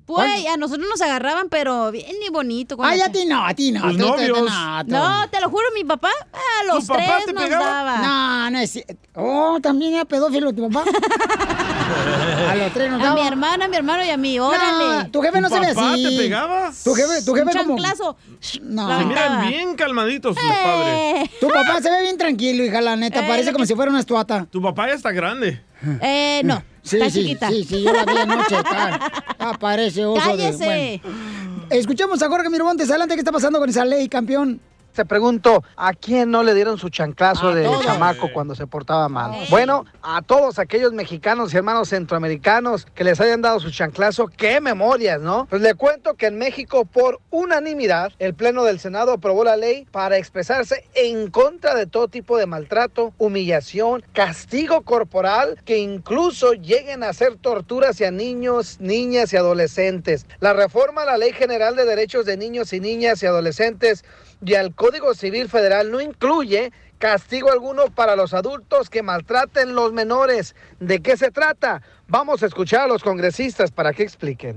Pues 0.07 0.47
a 0.47 0.57
nosotros 0.59 0.87
nos 0.89 1.01
agarraban, 1.01 1.49
pero 1.49 1.91
bien 1.91 2.15
y 2.27 2.31
bonito. 2.31 2.77
Ay, 2.81 3.01
a 3.01 3.11
ti 3.11 3.25
no, 3.25 3.45
a 3.47 3.55
ti 3.55 3.73
no. 3.73 3.81
Tus 3.89 3.97
tú- 3.97 4.05
tú- 4.05 4.35
tú- 4.35 4.45
no, 4.45 4.83
No, 4.85 5.29
te 5.31 5.41
lo 5.41 5.49
juro, 5.49 5.65
mi 5.75 5.83
papá 5.83 6.11
a 6.33 6.65
los 6.67 6.81
¿Tu 6.87 6.93
papá 6.93 7.03
tres 7.17 7.27
te 7.27 7.33
nos 7.33 7.43
pegaba? 7.45 7.65
daba. 7.65 7.99
No, 7.99 8.51
no 8.51 8.59
es 8.59 8.85
Oh, 9.15 9.59
también 9.63 9.95
era 9.95 10.05
pedófilo 10.05 10.53
tu 10.53 10.69
papá. 10.71 10.85
a 12.51 12.55
los 12.57 12.73
tres 12.73 12.91
nos 12.91 13.01
A 13.01 13.05
daba. 13.05 13.21
mi 13.21 13.27
hermana, 13.27 13.65
a 13.65 13.69
mi 13.69 13.77
hermano 13.77 14.05
y 14.05 14.11
a 14.11 14.17
mí, 14.17 14.39
órale. 14.39 15.05
No, 15.05 15.11
tu 15.11 15.21
jefe 15.23 15.41
no 15.41 15.49
¿Tu 15.49 15.55
se 15.55 15.61
ve 15.61 15.67
así. 15.69 16.03
te 16.05 16.17
pegaba? 16.23 16.73
Tu 16.85 16.95
jefe, 16.95 17.23
tu 17.25 17.33
Un 17.33 17.39
jefe 17.39 17.51
como... 17.59 17.77
chanclazo. 17.77 18.17
No. 18.63 18.99
Se 18.99 19.05
miran 19.05 19.49
bien 19.49 19.75
calmaditos 19.77 20.37
sus 20.37 20.45
padres. 20.45 20.95
Eh, 21.27 21.31
Tu 21.41 21.49
papá 21.49 21.81
se 21.83 21.91
ve 21.91 22.03
bien 22.03 22.17
tranquilo, 22.19 22.65
hija, 22.65 22.81
la 22.81 22.97
neta. 22.97 23.21
Eh, 23.25 23.29
parece 23.29 23.53
como 23.53 23.63
que- 23.65 23.69
si 23.69 23.75
fuera 23.75 23.91
una 23.91 24.01
estuata. 24.01 24.47
Tu 24.51 24.61
papá 24.63 24.89
ya 24.89 24.95
está 24.95 25.13
grande. 25.13 25.63
eh, 26.01 26.41
no, 26.45 26.63
Sí, 26.83 26.97
está 26.97 27.11
sí, 27.11 27.21
chiquita. 27.23 27.49
sí, 27.49 27.65
sí, 27.65 27.83
yo 27.83 27.93
la 27.93 28.05
vi 28.05 28.17
anoche. 28.19 28.57
Está, 28.59 29.01
está, 29.31 29.53
parece 29.59 30.05
oso 30.05 30.21
Cállese. 30.23 30.65
de... 30.65 31.01
Bueno. 31.03 31.67
Escuchemos 31.71 32.23
a 32.23 32.29
Jorge 32.29 32.51
Miramontes. 32.51 32.91
Adelante, 32.91 33.15
¿qué 33.15 33.21
está 33.21 33.33
pasando 33.33 33.59
con 33.59 33.69
esa 33.71 33.85
ley, 33.87 34.07
campeón? 34.09 34.61
Te 34.95 35.05
pregunto, 35.05 35.65
¿a 35.77 35.93
quién 35.93 36.31
no 36.31 36.45
le 36.45 36.55
dieron 36.55 36.79
su 36.79 36.89
chanclazo 36.89 37.49
A 37.49 37.55
de 37.57 37.65
todos. 37.65 37.85
chamaco 37.85 38.33
cuando 38.33 38.55
se 38.55 38.69
portaba 38.69 39.09
mal? 39.09 39.33
Bueno, 39.51 39.85
a 40.03 40.23
todos 40.23 40.61
aquellos 40.61 40.93
mexicanos 40.93 41.53
y 41.53 41.57
hermanos 41.57 41.89
centroamericanos 41.89 42.87
que 42.95 43.03
les 43.03 43.21
hayan 43.21 43.43
dado 43.43 43.59
su 43.59 43.73
chanclazo, 43.73 44.29
qué 44.29 44.61
memorias, 44.61 45.21
¿no? 45.21 45.47
Pues 45.51 45.63
le 45.63 45.75
cuento 45.75 46.15
que 46.15 46.27
en 46.27 46.39
México, 46.39 46.85
por 46.85 47.21
unanimidad, 47.31 48.13
el 48.21 48.35
Pleno 48.35 48.63
del 48.63 48.79
Senado 48.79 49.11
aprobó 49.11 49.43
la 49.43 49.57
ley 49.57 49.85
para 49.91 50.17
expresarse 50.17 50.89
en 50.95 51.29
contra 51.29 51.75
de 51.75 51.87
todo 51.87 52.07
tipo 52.07 52.39
de 52.39 52.47
maltrato, 52.47 53.13
humillación, 53.19 54.05
castigo 54.13 54.83
corporal, 54.83 55.59
que 55.65 55.79
incluso 55.79 56.53
lleguen 56.53 57.03
a 57.03 57.09
hacer 57.09 57.35
tortura 57.35 57.89
hacia 57.89 58.13
niños, 58.13 58.77
niñas 58.79 59.33
y 59.33 59.37
adolescentes. 59.37 60.27
La 60.39 60.53
reforma 60.53 61.03
a 61.03 61.07
la 61.07 61.19
Ley 61.19 61.33
General 61.33 61.75
de 61.75 61.85
Derechos 61.85 62.27
de 62.27 62.37
Niños 62.37 62.73
y 62.73 62.79
Niñas 62.79 63.21
y 63.25 63.27
Adolescentes 63.27 64.05
y 64.45 64.55
al 64.55 64.75
Código 64.75 65.15
Civil 65.15 65.49
Federal 65.49 65.91
no 65.91 66.01
incluye 66.01 66.73
castigo 66.99 67.51
alguno 67.51 67.87
para 67.95 68.17
los 68.17 68.33
adultos 68.35 68.89
que 68.89 69.03
maltraten 69.03 69.75
los 69.75 69.93
menores. 69.93 70.55
¿De 70.81 71.01
qué 71.01 71.17
se 71.17 71.31
trata? 71.31 71.83
Vamos 72.09 72.43
a 72.43 72.47
escuchar 72.47 72.83
a 72.83 72.87
los 72.87 73.03
congresistas 73.03 73.71
para 73.71 73.93
que 73.93 74.03
expliquen. 74.03 74.57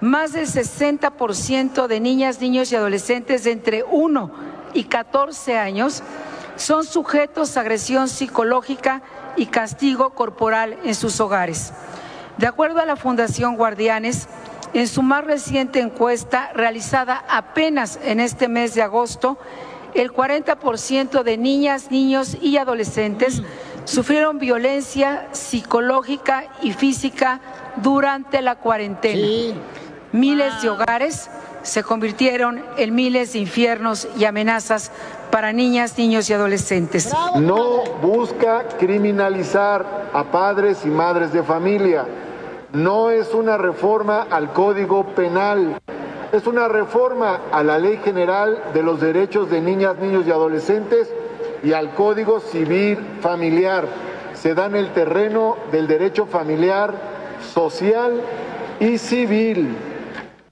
Más 0.00 0.32
del 0.32 0.46
60% 0.46 1.86
de 1.86 2.00
niñas, 2.00 2.40
niños 2.40 2.72
y 2.72 2.76
adolescentes 2.76 3.44
de 3.44 3.52
entre 3.52 3.84
1 3.84 4.32
y 4.74 4.84
14 4.84 5.56
años 5.56 6.02
son 6.56 6.84
sujetos 6.84 7.56
a 7.56 7.60
agresión 7.60 8.08
psicológica 8.08 9.02
y 9.36 9.46
castigo 9.46 10.10
corporal 10.10 10.78
en 10.84 10.94
sus 10.94 11.20
hogares. 11.20 11.72
De 12.38 12.46
acuerdo 12.46 12.80
a 12.80 12.86
la 12.86 12.96
Fundación 12.96 13.56
Guardianes, 13.56 14.28
en 14.74 14.88
su 14.88 15.02
más 15.02 15.24
reciente 15.24 15.80
encuesta 15.80 16.50
realizada 16.52 17.24
apenas 17.28 17.98
en 18.04 18.20
este 18.20 18.48
mes 18.48 18.74
de 18.74 18.82
agosto, 18.82 19.38
el 19.94 20.12
40% 20.12 21.22
de 21.22 21.38
niñas, 21.38 21.90
niños 21.92 22.36
y 22.42 22.56
adolescentes 22.56 23.42
sufrieron 23.84 24.38
violencia 24.38 25.28
psicológica 25.32 26.46
y 26.62 26.72
física 26.72 27.40
durante 27.76 28.42
la 28.42 28.56
cuarentena. 28.56 29.56
Miles 30.12 30.62
de 30.62 30.70
hogares 30.70 31.30
se 31.62 31.82
convirtieron 31.82 32.64
en 32.76 32.94
miles 32.94 33.32
de 33.32 33.38
infiernos 33.38 34.08
y 34.18 34.24
amenazas 34.24 34.90
para 35.30 35.52
niñas, 35.52 35.96
niños 35.96 36.28
y 36.30 36.32
adolescentes. 36.32 37.12
No 37.36 37.84
busca 38.02 38.66
criminalizar 38.78 40.10
a 40.12 40.24
padres 40.24 40.84
y 40.84 40.88
madres 40.88 41.32
de 41.32 41.42
familia. 41.42 42.06
No 42.74 43.10
es 43.10 43.32
una 43.32 43.56
reforma 43.56 44.22
al 44.22 44.52
Código 44.52 45.06
Penal. 45.14 45.80
Es 46.32 46.48
una 46.48 46.66
reforma 46.66 47.42
a 47.52 47.62
la 47.62 47.78
Ley 47.78 48.00
General 48.02 48.72
de 48.74 48.82
los 48.82 49.00
Derechos 49.00 49.48
de 49.48 49.60
Niñas, 49.60 49.96
Niños 50.00 50.26
y 50.26 50.32
Adolescentes 50.32 51.08
y 51.62 51.72
al 51.72 51.94
Código 51.94 52.40
Civil 52.40 52.98
Familiar. 53.20 53.86
Se 54.34 54.56
da 54.56 54.66
en 54.66 54.74
el 54.74 54.92
terreno 54.92 55.56
del 55.70 55.86
derecho 55.86 56.26
familiar, 56.26 56.94
social 57.54 58.20
y 58.80 58.98
civil. 58.98 59.76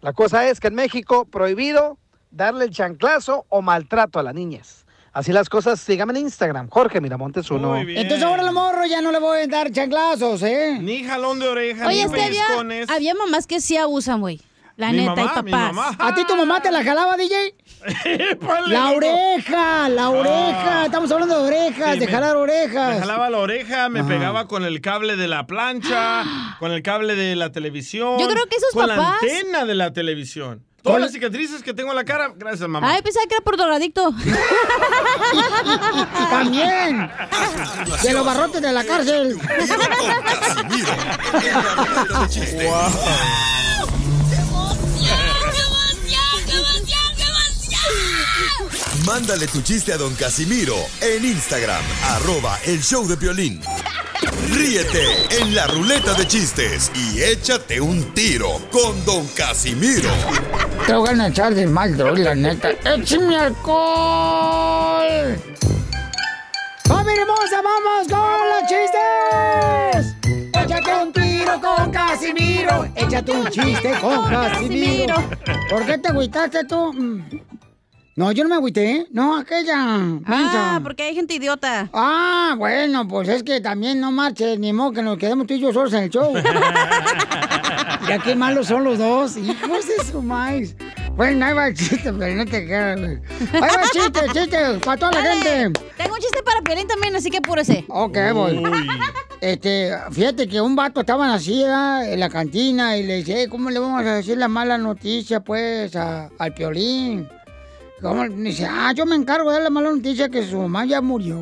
La 0.00 0.12
cosa 0.12 0.48
es 0.48 0.60
que 0.60 0.68
en 0.68 0.76
México 0.76 1.24
prohibido 1.24 1.98
darle 2.30 2.66
el 2.66 2.70
chanclazo 2.70 3.46
o 3.48 3.62
maltrato 3.62 4.20
a 4.20 4.22
las 4.22 4.34
niñas. 4.34 4.81
Así 5.12 5.30
las 5.32 5.48
cosas, 5.50 5.78
síganme 5.80 6.12
en 6.18 6.24
Instagram, 6.24 6.68
Jorge 6.70 7.00
Miramontes 7.00 7.50
uno. 7.50 7.76
Entonces 7.76 8.22
ahora 8.22 8.42
los 8.42 8.52
morros 8.54 8.88
ya 8.88 9.02
no 9.02 9.12
le 9.12 9.18
voy 9.18 9.40
a 9.42 9.46
dar 9.46 9.70
chanclazos, 9.70 10.42
¿eh? 10.42 10.78
Ni 10.80 11.04
jalón 11.04 11.38
de 11.38 11.48
oreja, 11.48 11.86
Oye, 11.86 11.96
ni 11.96 12.02
este 12.04 12.22
había, 12.22 12.46
había 12.88 13.14
mamás 13.14 13.46
que 13.46 13.60
sí 13.60 13.76
abusan, 13.76 14.20
güey. 14.20 14.40
La 14.76 14.88
Mi 14.90 14.98
neta, 15.06 15.14
mamá, 15.14 15.42
y 15.46 15.50
papás. 15.50 15.96
¿A 15.98 16.14
ti 16.14 16.24
tu 16.26 16.34
mamá 16.34 16.62
te 16.62 16.70
la 16.70 16.82
jalaba, 16.82 17.18
DJ? 17.18 17.54
La 18.68 18.92
oreja, 18.92 19.88
la 19.90 20.08
oreja. 20.10 20.82
Ah. 20.82 20.84
Estamos 20.86 21.10
hablando 21.12 21.42
de 21.42 21.46
orejas, 21.48 21.92
Sí, 21.94 21.98
de 22.00 22.06
me- 22.06 22.12
jalar 22.12 22.36
orejas. 22.36 22.94
Me 22.94 23.00
jalaba 23.00 23.28
la 23.28 23.38
oreja, 23.38 23.88
me 23.90 24.02
pegaba 24.04 24.46
con 24.48 24.64
el 24.64 24.80
cable 24.80 25.16
de 25.16 25.28
la 25.28 25.46
plancha, 25.46 26.24
con 26.58 26.72
el 26.72 26.82
cable 26.82 27.14
de 27.16 27.36
la 27.36 27.52
televisión. 27.52 28.18
Yo 28.18 28.28
creo 28.28 28.46
que 28.46 28.56
esos 28.56 28.70
con 28.72 28.86
papás- 28.88 28.96
la 28.96 29.14
antena 29.20 29.64
de 29.66 29.74
la 29.74 29.92
televisión. 29.92 30.64
Todas 30.82 31.00
las 31.00 31.12
cicatrices 31.12 31.62
que 31.62 31.72
tengo 31.72 31.90
en 31.90 31.96
la 31.96 32.04
cara, 32.04 32.32
gracias, 32.36 32.68
mamá. 32.68 32.92
Ay, 32.92 33.00
pensaba 33.02 33.24
que 33.26 33.36
era 33.36 33.44
por 33.44 33.56
drogadicto. 33.56 34.12
También. 36.30 37.10
De 38.02 38.12
los 38.12 38.26
barrotes 38.26 38.60
de 38.60 38.72
la 38.72 38.84
cárcel. 38.84 39.38
Mándale 49.06 49.46
tu 49.46 49.62
chiste 49.62 49.92
a 49.92 49.96
don 49.98 50.14
Casimiro 50.14 50.76
en 51.00 51.24
Instagram, 51.24 51.82
arroba 52.10 52.58
el 52.66 52.82
show 52.82 53.06
de 53.06 53.16
violín. 53.16 53.60
Ríete 54.50 55.06
en 55.40 55.54
la 55.54 55.66
ruleta 55.66 56.14
de 56.14 56.26
chistes 56.26 56.90
y 56.94 57.22
échate 57.22 57.78
un 57.80 58.12
tiro 58.14 58.60
con 58.70 59.04
don 59.04 59.26
Casimiro. 59.28 60.10
Te 60.86 60.94
voy 60.94 61.08
a 61.08 61.28
echar 61.28 61.54
de 61.54 61.66
mal, 61.66 61.96
droga, 61.96 62.18
la 62.18 62.34
neta. 62.34 62.70
¡Échame 62.84 63.36
alcohol! 63.36 65.36
¡Familia 66.84 67.22
hermosa, 67.22 67.62
vamos 67.62 68.08
con 68.08 68.40
los 68.50 68.62
chistes! 68.68 70.14
Échate 70.54 70.94
un 71.02 71.12
tiro 71.12 71.60
con 71.60 71.90
Casimiro. 71.90 72.86
Échate 72.96 73.32
un 73.32 73.48
chiste 73.48 73.92
con 74.00 74.28
Casimiro. 74.28 75.14
¿Por 75.70 75.86
qué 75.86 75.98
te 75.98 76.08
agüitaste 76.08 76.64
tú? 76.64 76.92
No, 78.14 78.30
yo 78.30 78.42
no 78.44 78.50
me 78.50 78.56
agüité. 78.56 79.06
No, 79.10 79.38
aquella. 79.38 79.74
Ah, 80.26 80.80
porque 80.82 81.04
hay 81.04 81.14
gente 81.14 81.34
idiota. 81.34 81.88
Ah, 81.94 82.54
bueno, 82.58 83.08
pues 83.08 83.26
es 83.28 83.42
que 83.42 83.60
también 83.62 84.00
no 84.00 84.10
marches, 84.12 84.58
ni 84.58 84.72
modo 84.74 84.92
que 84.92 85.02
nos 85.02 85.16
quedemos 85.16 85.46
tú 85.46 85.54
y 85.54 85.60
yo 85.60 85.72
solos 85.72 85.94
en 85.94 86.04
el 86.04 86.10
show. 86.10 86.34
ya 88.08 88.18
qué 88.22 88.34
malos 88.36 88.66
son 88.66 88.84
los 88.84 88.98
dos. 88.98 89.38
Hijos 89.38 89.86
de 89.86 90.04
su 90.04 90.20
maíz. 90.20 90.76
Bueno, 91.16 91.44
ahí 91.46 91.54
va 91.54 91.68
el 91.68 91.74
chiste, 91.74 92.12
pero 92.12 92.34
no 92.34 92.44
te 92.44 92.66
quedas, 92.66 93.00
güey. 93.00 93.18
Ahí 93.54 93.60
va 93.60 93.82
el 93.82 93.90
chiste, 93.90 94.20
chiste, 94.34 94.58
para 94.84 94.96
toda 94.98 95.12
la 95.12 95.22
Dale. 95.22 95.40
gente. 95.50 95.80
Tengo 95.96 96.14
un 96.14 96.20
chiste 96.20 96.42
para 96.42 96.60
Piolín 96.60 96.86
también, 96.88 97.16
así 97.16 97.30
que 97.30 97.38
apúrese. 97.38 97.84
Ok, 97.88 98.16
voy. 98.34 98.62
Este, 99.40 99.90
fíjate 100.10 100.48
que 100.48 100.60
un 100.60 100.76
vato 100.76 101.00
estaban 101.00 101.30
así 101.30 101.62
en 101.64 102.20
la 102.20 102.28
cantina 102.30 102.96
y 102.98 103.02
le 103.04 103.16
dice, 103.16 103.42
"Eh, 103.44 103.48
¿cómo 103.48 103.70
le 103.70 103.78
vamos 103.78 104.00
a 104.02 104.14
decir 104.14 104.36
la 104.38 104.48
mala 104.48 104.76
noticia, 104.78 105.40
pues, 105.40 105.96
a- 105.96 106.28
al 106.38 106.54
Piolín? 106.54 107.26
¿Cómo? 108.02 108.28
Dice, 108.28 108.66
ah, 108.68 108.92
yo 108.94 109.06
me 109.06 109.14
encargo 109.16 109.50
de 109.52 109.60
la 109.62 109.70
mala 109.70 109.90
noticia 109.90 110.28
que 110.28 110.42
su 110.44 110.58
mamá 110.58 110.84
ya 110.84 111.00
murió. 111.00 111.38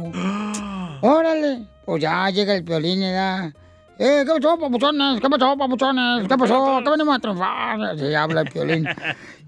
Órale. 1.01 1.67
Pues 1.87 2.03
ya 2.03 2.29
llega 2.31 2.55
el 2.55 2.65
Piolín 2.65 3.03
y 3.03 3.11
da... 3.13 3.53
Eh, 3.99 4.25
¿qué 4.27 4.33
pasó, 4.41 4.59
papuchones? 4.59 5.21
¿Qué 5.21 5.29
pasó, 5.29 5.57
papuchones? 5.57 6.29
¿Qué 6.29 6.37
pasó? 6.39 6.81
¿Qué 6.85 6.91
venimos 6.91 7.17
a 7.17 7.19
triunfar? 7.19 7.99
Se 7.99 8.15
habla 8.17 8.43
el 8.43 8.49
Piolín. 8.51 8.87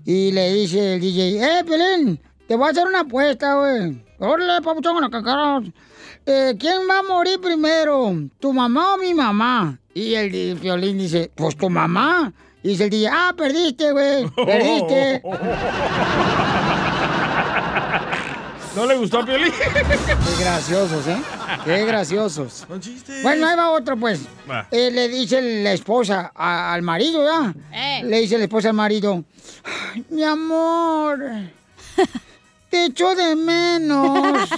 Y 0.05 0.33
le 0.33 0.53
dice 0.53 0.95
el 0.95 1.01
DJ, 1.01 1.39
eh, 1.61 1.65
Piolín, 1.65 2.21
te 2.49 2.57
voy 2.57 2.69
a 2.69 2.71
hacer 2.71 2.87
una 2.87 3.01
apuesta, 3.01 3.55
güey. 3.55 4.03
Órale, 4.19 4.61
papuchón, 4.63 4.95
con 4.95 5.03
los 5.03 5.11
cacaros. 5.11 5.65
Eh, 6.27 6.55
¿Quién 6.59 6.81
va 6.91 6.99
a 6.99 7.03
morir 7.03 7.41
primero? 7.41 8.13
¿Tu 8.41 8.53
mamá 8.53 8.95
o 8.95 8.99
mi 8.99 9.15
mamá? 9.15 9.79
Y 9.95 10.15
el, 10.15 10.31
di- 10.33 10.55
Piolín 10.61 10.99
dice, 10.99 11.31
pues 11.35 11.57
tu 11.57 11.69
mamá. 11.71 12.33
Y 12.63 12.69
dice 12.71 12.85
el 12.85 12.91
DJ, 12.91 13.09
ah, 13.11 13.35
perdiste, 13.37 13.91
güey, 13.93 14.29
perdiste. 14.31 15.23
¿No 18.75 18.87
le 18.87 18.97
gustó 18.97 19.19
a 19.21 19.27
Piolín? 19.27 19.53
Qué 19.53 20.43
graciosos, 20.45 21.07
¿eh? 21.07 21.23
Qué 21.65 21.85
graciosos. 21.85 22.67
Bueno, 23.23 23.47
ahí 23.47 23.57
va 23.57 23.71
otro, 23.71 23.97
pues. 23.99 24.21
Eh, 24.71 24.91
le 24.91 25.09
dice 25.09 25.43
la 25.63 25.73
esposa 25.73 26.33
a- 26.35 26.73
al 26.73 26.81
marido, 26.83 27.23
¿ya? 27.23 27.53
Eh. 27.73 28.03
Le 28.05 28.21
dice 28.21 28.39
la 28.39 28.45
esposa 28.45 28.69
al 28.71 28.75
marido, 28.75 29.23
"Ay, 29.93 30.05
mi 30.09 30.25
amor, 30.25 31.21
te 32.71 32.87
echo 32.87 33.15
de 33.15 33.37
menos. 33.37 34.49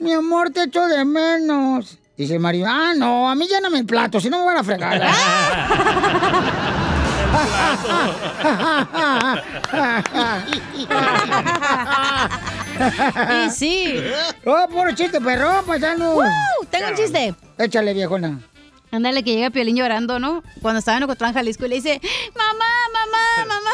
Mi 0.00 0.12
amor, 0.12 0.50
te 0.50 0.64
echo 0.64 0.84
de 0.88 1.04
menos. 1.04 1.98
Dice 2.16 2.34
el 2.34 2.40
marido, 2.40 2.66
ah, 2.68 2.92
no, 2.96 3.30
a 3.30 3.34
mí 3.36 3.46
lléname 3.48 3.78
el 3.78 3.86
plato, 3.86 4.18
si 4.20 4.28
no 4.28 4.40
me 4.40 4.46
van 4.46 4.56
a 4.58 4.64
fregar. 4.64 5.00
Y 13.46 13.50
sí. 13.50 13.94
¡Oh, 14.44 14.66
puro 14.68 14.92
chiste, 14.94 15.20
perro, 15.20 15.62
paisano! 15.66 16.14
¡Woo! 16.14 16.22
Tengo 16.70 16.88
un 16.88 16.94
chiste. 16.96 17.34
Échale, 17.58 17.94
viejona. 17.94 18.40
Ándale, 18.92 19.22
que 19.24 19.34
llega 19.34 19.48
Piolín 19.48 19.74
llorando, 19.74 20.18
¿no? 20.18 20.42
Cuando 20.60 20.78
estaba 20.80 20.98
en 20.98 21.04
Ocotlán, 21.04 21.32
Jalisco, 21.32 21.64
y 21.64 21.68
le 21.70 21.76
dice, 21.76 21.98
mamá, 22.36 22.66
mamá, 22.92 23.46
mamá. 23.46 23.70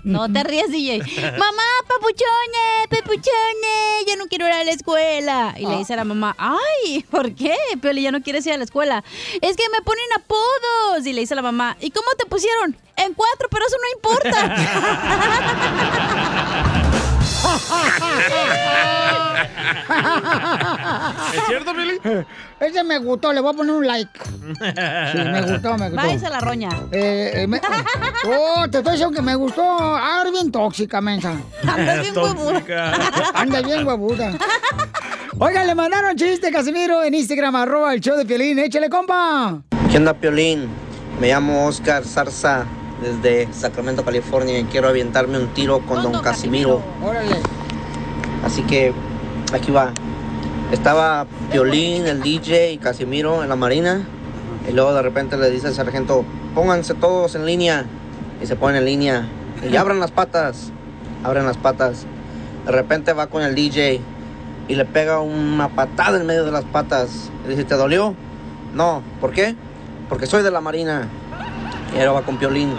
No 0.04 0.32
te 0.32 0.44
rías, 0.44 0.70
DJ. 0.70 0.98
Mamá, 1.38 1.62
papuchones, 1.88 2.88
papuchones, 2.90 4.06
ya 4.06 4.16
no 4.16 4.26
quiero 4.26 4.46
ir 4.46 4.52
a 4.52 4.64
la 4.64 4.70
escuela. 4.70 5.54
Y 5.58 5.66
le 5.66 5.76
dice 5.78 5.94
a 5.94 5.96
la 5.96 6.04
mamá, 6.04 6.34
ay, 6.38 7.04
¿por 7.10 7.34
qué? 7.34 7.54
Piolín 7.80 8.04
ya 8.04 8.12
no 8.12 8.22
quieres 8.22 8.46
ir 8.46 8.52
a 8.52 8.58
la 8.58 8.64
escuela. 8.64 9.02
Es 9.40 9.56
que 9.56 9.64
me 9.70 9.82
ponen 9.82 10.04
apodos. 10.16 11.06
Y 11.06 11.12
le 11.12 11.20
dice 11.20 11.34
a 11.34 11.36
la 11.36 11.42
mamá, 11.42 11.76
¿y 11.80 11.90
cómo 11.90 12.08
te 12.18 12.26
pusieron? 12.26 12.76
En 12.96 13.12
cuatro, 13.14 13.48
pero 13.50 13.66
eso 13.66 13.76
no 13.80 13.88
importa. 13.96 14.54
¿Es 21.34 21.42
cierto, 21.46 21.72
Piolín? 21.74 21.98
Ese 22.60 22.84
me 22.84 22.98
gustó, 22.98 23.32
le 23.32 23.40
voy 23.40 23.52
a 23.52 23.56
poner 23.56 23.74
un 23.74 23.86
like. 23.86 24.10
Sí, 24.24 25.18
me 25.18 25.42
gustó, 25.42 25.76
me 25.76 25.88
gustó. 25.90 25.96
Váyase 26.06 26.26
a 26.26 26.30
la 26.30 26.40
roña. 26.40 26.68
Eh, 26.92 27.32
eh, 27.42 27.46
me- 27.46 27.60
Oh, 28.26 28.66
te 28.70 28.78
estoy 28.78 28.92
diciendo 28.92 29.14
que 29.14 29.22
me 29.22 29.34
gustó. 29.34 29.62
Ah, 29.64 30.18
eres 30.22 30.32
bien 30.32 30.50
tóxica, 30.52 31.00
mensa. 31.00 31.34
Andas 31.66 32.00
bien 32.00 32.14
Tóxica. 32.14 32.92
Anda 33.34 33.60
bien 33.62 33.86
huevuda. 33.86 34.32
Oigan, 35.38 35.66
le 35.66 35.74
mandaron 35.74 36.16
chiste, 36.16 36.50
Casimiro, 36.52 37.02
en 37.02 37.14
Instagram, 37.14 37.56
arroba 37.56 37.92
el 37.94 38.00
show 38.00 38.16
de 38.16 38.24
Piolín. 38.24 38.58
Échale, 38.60 38.88
compa. 38.88 39.58
¿Qué 39.90 39.96
onda, 39.96 40.14
Piolín? 40.14 40.68
Me 41.20 41.28
llamo 41.28 41.66
Oscar 41.66 42.04
Zarza 42.04 42.64
desde 43.02 43.52
Sacramento, 43.52 44.04
California 44.04 44.58
y 44.58 44.64
quiero 44.64 44.88
aventarme 44.88 45.38
un 45.38 45.48
tiro 45.48 45.80
con 45.86 46.02
Don 46.02 46.22
Casimiro. 46.22 46.82
Órale. 47.02 47.36
Así 48.44 48.62
que 48.62 48.92
aquí 49.52 49.72
va. 49.72 49.92
Estaba 50.70 51.26
Piolín, 51.50 52.06
el 52.06 52.22
DJ 52.22 52.72
y 52.72 52.78
Casimiro 52.78 53.42
en 53.42 53.48
la 53.48 53.56
marina. 53.56 54.06
Y 54.68 54.72
luego 54.72 54.92
de 54.92 55.02
repente 55.02 55.36
le 55.36 55.50
dice 55.50 55.68
al 55.68 55.74
sargento, 55.74 56.24
pónganse 56.54 56.94
todos 56.94 57.34
en 57.34 57.46
línea. 57.46 57.86
Y 58.42 58.46
se 58.46 58.56
ponen 58.56 58.76
en 58.76 58.84
línea. 58.84 59.28
Y 59.68 59.76
abran 59.76 59.98
las 59.98 60.10
patas. 60.10 60.72
Abren 61.22 61.46
las 61.46 61.56
patas. 61.56 62.06
De 62.66 62.72
repente 62.72 63.12
va 63.12 63.28
con 63.28 63.42
el 63.42 63.54
DJ 63.54 64.00
y 64.68 64.74
le 64.74 64.84
pega 64.84 65.20
una 65.20 65.68
patada 65.68 66.18
en 66.18 66.26
medio 66.26 66.44
de 66.44 66.52
las 66.52 66.64
patas. 66.64 67.30
Y 67.46 67.50
dice, 67.50 67.64
¿te 67.64 67.76
dolió? 67.76 68.14
No. 68.74 69.02
¿Por 69.20 69.32
qué? 69.32 69.54
Porque 70.08 70.26
soy 70.26 70.42
de 70.42 70.50
la 70.50 70.60
marina. 70.60 71.08
Y 71.94 71.98
ahora 71.98 72.12
va 72.12 72.22
con 72.22 72.36
Piolín. 72.36 72.72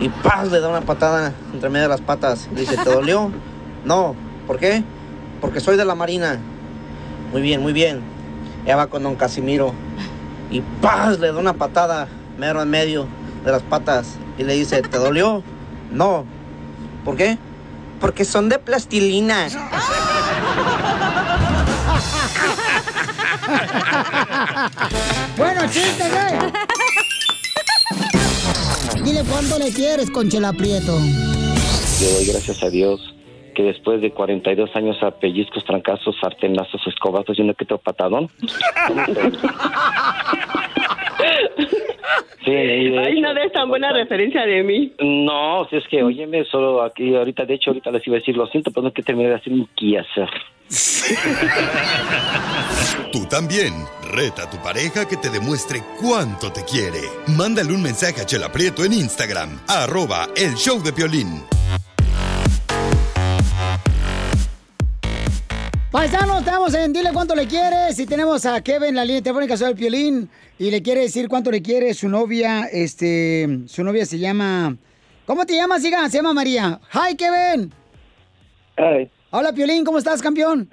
Y 0.00 0.08
¡paz! 0.10 0.50
le 0.52 0.60
da 0.60 0.68
una 0.68 0.82
patada 0.82 1.32
entre 1.52 1.70
medio 1.70 1.84
de 1.84 1.88
las 1.88 2.00
patas. 2.00 2.48
Y 2.52 2.56
dice, 2.60 2.76
¿te 2.76 2.90
dolió? 2.90 3.32
No. 3.84 4.14
¿Por 4.46 4.58
qué? 4.58 4.84
Porque 5.40 5.60
soy 5.60 5.76
de 5.76 5.84
la 5.84 5.94
marina. 5.94 6.40
Muy 7.32 7.42
bien, 7.42 7.62
muy 7.62 7.72
bien. 7.72 8.00
Ella 8.64 8.74
va 8.76 8.88
con 8.88 9.02
don 9.02 9.16
Casimiro. 9.16 9.74
Y 10.50 10.60
¡paz! 10.80 11.18
le 11.18 11.32
da 11.32 11.38
una 11.38 11.54
patada 11.54 12.08
mero 12.38 12.62
en 12.62 12.70
medio 12.70 13.06
de 13.44 13.52
las 13.52 13.62
patas. 13.62 14.16
Y 14.36 14.42
le 14.44 14.54
dice, 14.54 14.82
¿te 14.82 14.98
dolió? 14.98 15.42
No. 15.92 16.24
¿Por 17.04 17.16
qué? 17.16 17.38
Porque 18.00 18.24
son 18.24 18.48
de 18.48 18.58
plastilina. 18.58 19.48
bueno, 25.36 25.62
chiste, 25.70 26.04
güey. 26.10 26.32
Dile 29.02 29.22
cuánto 29.24 29.58
le 29.58 29.72
quieres, 29.72 30.10
Conchela 30.10 30.52
Prieto. 30.52 30.98
Le 30.98 32.12
doy 32.12 32.26
gracias 32.26 32.62
a 32.62 32.70
Dios 32.70 33.00
que 33.58 33.64
después 33.64 34.00
de 34.00 34.12
42 34.12 34.70
años 34.76 35.02
a 35.02 35.10
pellizcos, 35.10 35.64
trancazos, 35.64 36.14
sartenazos, 36.20 36.80
escobazos 36.86 37.36
y 37.36 37.42
uno 37.42 37.54
que 37.54 37.64
otro 37.64 37.78
patadón. 37.78 38.30
Sí, 42.44 42.54
Ay, 42.54 43.20
no 43.20 43.34
des 43.34 43.52
tan 43.52 43.68
buena 43.68 43.92
referencia 43.92 44.46
de 44.46 44.62
mí. 44.62 44.94
No, 45.00 45.66
si 45.68 45.76
es 45.76 45.86
que, 45.88 46.02
óyeme, 46.02 46.44
solo 46.46 46.82
aquí, 46.82 47.14
ahorita, 47.14 47.44
de 47.44 47.54
hecho, 47.54 47.70
ahorita 47.70 47.90
les 47.90 48.06
iba 48.06 48.16
a 48.16 48.20
decir, 48.20 48.36
lo 48.36 48.46
siento, 48.46 48.70
pero 48.70 48.82
no 48.82 48.88
es 48.88 48.94
que 48.94 49.02
terminé 49.02 49.28
de 49.28 49.34
hacer 49.34 49.52
un 49.52 49.68
quehacer. 49.76 50.30
Tú 53.12 53.26
también. 53.26 53.74
Reta 54.12 54.44
a 54.44 54.50
tu 54.50 54.56
pareja 54.62 55.06
que 55.06 55.18
te 55.18 55.28
demuestre 55.28 55.82
cuánto 56.00 56.50
te 56.50 56.64
quiere. 56.64 57.00
Mándale 57.36 57.74
un 57.74 57.82
mensaje 57.82 58.22
a 58.22 58.24
Chela 58.24 58.50
Prieto 58.50 58.82
en 58.84 58.94
Instagram, 58.94 59.60
arroba 59.68 60.28
el 60.34 60.54
show 60.54 60.82
de 60.82 60.94
Piolín. 60.94 61.42
Paisanos, 65.90 66.40
estamos 66.40 66.74
en 66.74 66.92
Dile 66.92 67.10
cuánto 67.14 67.34
le 67.34 67.46
quieres. 67.46 67.98
Y 67.98 68.04
tenemos 68.04 68.44
a 68.44 68.60
Kevin, 68.62 68.94
la 68.94 69.06
línea 69.06 69.22
telefónica, 69.22 69.56
soy 69.56 69.70
el 69.70 69.76
Piolín. 69.76 70.28
Y 70.58 70.70
le 70.70 70.82
quiere 70.82 71.00
decir 71.00 71.28
cuánto 71.28 71.50
le 71.50 71.62
quiere 71.62 71.94
su 71.94 72.10
novia. 72.10 72.66
Este, 72.70 73.60
su 73.66 73.82
novia 73.82 74.04
se 74.04 74.18
llama. 74.18 74.76
¿Cómo 75.26 75.46
te 75.46 75.54
llamas, 75.54 75.82
hija? 75.84 76.06
Se 76.10 76.18
llama 76.18 76.34
María. 76.34 76.78
Hi, 76.92 77.16
Kevin. 77.16 77.72
Hola, 79.30 79.52
Piolín, 79.54 79.84
¿cómo 79.84 79.96
estás, 79.96 80.20
campeón? 80.20 80.68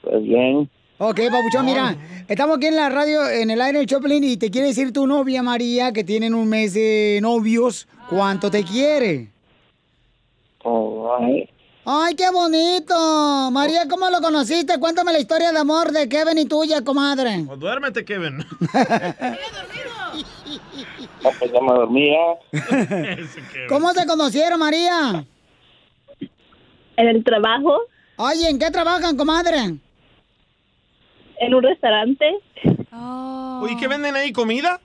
pues 0.00 0.22
bien. 0.22 0.68
Ok, 0.98 1.20
papuchón, 1.30 1.66
mira, 1.66 1.94
estamos 2.26 2.56
aquí 2.56 2.66
en 2.66 2.76
la 2.76 2.88
radio, 2.88 3.28
en 3.28 3.50
el 3.50 3.60
aire 3.60 3.78
del 3.80 3.86
Choplin, 3.86 4.24
y 4.24 4.38
te 4.38 4.50
quiere 4.50 4.68
decir 4.68 4.94
tu 4.94 5.06
novia, 5.06 5.42
María, 5.42 5.92
que 5.92 6.04
tienen 6.04 6.34
un 6.34 6.48
mes 6.48 6.72
de 6.72 7.18
novios, 7.20 7.86
cuánto 8.08 8.50
te 8.50 8.64
quiere. 8.64 9.28
All 10.64 11.20
right. 11.20 11.50
Ay, 11.88 12.16
qué 12.16 12.28
bonito. 12.30 13.50
María, 13.52 13.86
¿cómo 13.88 14.10
lo 14.10 14.20
conociste? 14.20 14.78
Cuéntame 14.80 15.12
la 15.12 15.20
historia 15.20 15.52
de 15.52 15.58
amor 15.58 15.92
de 15.92 16.08
Kevin 16.08 16.36
y 16.38 16.44
tuya, 16.46 16.82
comadre. 16.82 17.44
O 17.48 17.56
duérmete, 17.56 18.04
Kevin. 18.04 18.44
No, 21.22 21.30
pues 21.40 21.50
ya 21.50 21.60
me 21.60 21.72
dormía. 21.72 22.18
¿Cómo 23.68 23.92
se 23.92 24.06
conocieron, 24.06 24.60
María? 24.60 25.24
En 26.96 27.08
el 27.08 27.24
trabajo, 27.24 27.80
Ay, 28.16 28.44
¿en 28.46 28.58
qué 28.60 28.70
trabajan, 28.70 29.16
comadre? 29.16 29.58
en 31.38 31.54
un 31.54 31.62
restaurante. 31.62 32.24
Oye, 33.60 33.76
¿qué 33.80 33.88
venden 33.88 34.14
ahí? 34.14 34.32
¿Comida? 34.32 34.80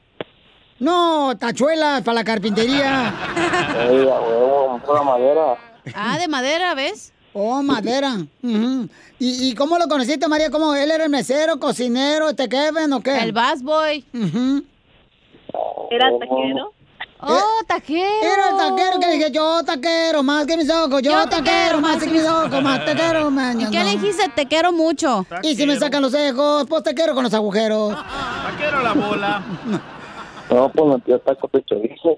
No, 0.79 1.37
tachuelas 1.37 2.01
para 2.01 2.15
la 2.15 2.23
carpintería. 2.23 3.13
Ey, 3.89 3.97
huevo, 3.99 4.81
pura 4.83 5.03
madera. 5.03 5.57
Ah, 5.95 6.17
de 6.17 6.27
madera, 6.27 6.73
¿ves? 6.75 7.13
Oh, 7.33 7.61
madera. 7.63 8.17
¿Y, 8.43 8.87
¿Y 9.19 9.55
cómo 9.55 9.77
lo 9.77 9.87
conociste, 9.87 10.27
María? 10.27 10.49
¿Cómo 10.49 10.75
él 10.75 10.91
era 10.91 11.05
el 11.05 11.09
mesero, 11.09 11.59
cocinero, 11.59 12.29
este 12.29 12.49
Kevin 12.49 12.91
o 12.91 12.99
qué? 13.01 13.17
El 13.19 13.31
bus 13.31 13.61
boy. 13.63 14.05
Era 15.89 16.09
taquero. 16.19 16.73
Oh, 17.23 17.63
taquero. 17.67 18.03
Era 18.23 18.49
el 18.49 18.57
taquero 18.57 18.99
que 18.99 19.05
le 19.05 19.13
dije, 19.13 19.31
yo 19.31 19.63
taquero, 19.63 20.23
más 20.23 20.47
que 20.47 20.57
mis 20.57 20.69
ojos, 20.71 21.01
yo, 21.03 21.27
taquero, 21.29 21.79
más 21.79 22.03
que 22.03 22.09
mis 22.09 22.25
ojos, 22.25 22.63
más 22.63 22.83
taquero, 22.83 23.29
man. 23.29 23.61
¿Y 23.61 23.69
qué 23.69 23.83
le 23.83 23.91
dijiste? 23.91 24.27
Te 24.35 24.47
quiero 24.47 24.71
mucho. 24.71 25.25
Y 25.43 25.55
si 25.55 25.65
me 25.67 25.77
sacan 25.77 26.01
los 26.01 26.13
ojos, 26.13 26.65
pues 26.67 26.83
taquero 26.83 27.13
con 27.13 27.23
los 27.23 27.33
agujeros. 27.33 27.95
Taquero 27.95 28.81
la 28.81 28.93
bola. 28.93 29.43
No, 30.49 30.69
pues 30.69 30.85
me 30.85 30.99
pidió 30.99 31.17
tacos 31.19 31.49
de 31.53 31.63
chorizo. 31.63 32.17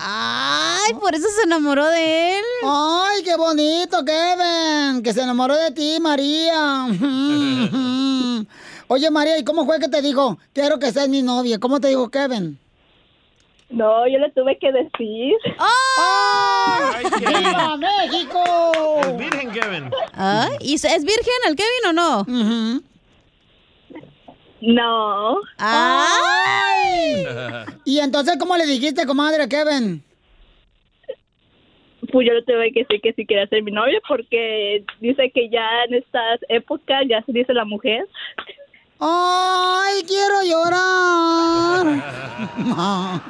Ay, 0.00 0.94
por 0.94 1.12
eso 1.12 1.26
se 1.28 1.42
enamoró 1.42 1.84
de 1.88 2.38
él. 2.38 2.44
Ay, 2.64 3.22
qué 3.24 3.36
bonito, 3.36 4.04
Kevin, 4.04 5.02
que 5.02 5.12
se 5.12 5.22
enamoró 5.22 5.56
de 5.56 5.72
ti, 5.72 5.98
María. 6.00 6.86
Oye, 8.86 9.10
María, 9.10 9.36
¿y 9.38 9.44
cómo 9.44 9.66
fue 9.66 9.80
que 9.80 9.88
te 9.88 10.00
dijo, 10.00 10.38
quiero 10.54 10.78
que 10.78 10.92
seas 10.92 11.08
mi 11.08 11.20
novia? 11.22 11.58
¿Cómo 11.58 11.80
te 11.80 11.88
dijo 11.88 12.08
Kevin? 12.10 12.60
No, 13.70 14.06
yo 14.06 14.18
le 14.18 14.30
tuve 14.30 14.56
que 14.58 14.70
decir. 14.72 15.34
¡Ay, 15.58 17.04
¡Viva 17.18 17.76
México! 17.76 18.42
Es 19.02 19.16
virgen, 19.18 19.50
Kevin. 19.50 19.90
Ah, 20.14 20.48
¿Y 20.60 20.74
es 20.74 20.82
virgen 20.82 21.34
el 21.48 21.56
Kevin 21.56 21.86
o 21.88 21.92
no? 21.92 22.24
No. 24.60 25.38
¡Ay! 25.58 27.24
¿Y 27.84 28.00
entonces 28.00 28.36
cómo 28.38 28.56
le 28.56 28.66
dijiste, 28.66 29.06
comadre, 29.06 29.48
Kevin? 29.48 30.02
Pues 32.10 32.26
yo 32.26 32.32
le 32.32 32.42
tuve 32.42 32.72
que 32.72 32.80
decir 32.80 33.00
que 33.00 33.12
sí 33.12 33.26
quería 33.26 33.46
ser 33.48 33.62
mi 33.62 33.70
novia 33.70 34.00
porque 34.08 34.84
dice 35.00 35.30
que 35.34 35.48
ya 35.50 35.84
en 35.88 35.94
estas 35.94 36.40
épocas 36.48 37.02
ya 37.08 37.22
se 37.24 37.32
dice 37.32 37.52
la 37.52 37.64
mujer. 37.64 38.06
¡Ay, 38.98 40.02
quiero 40.06 40.42
llorar! 40.44 41.86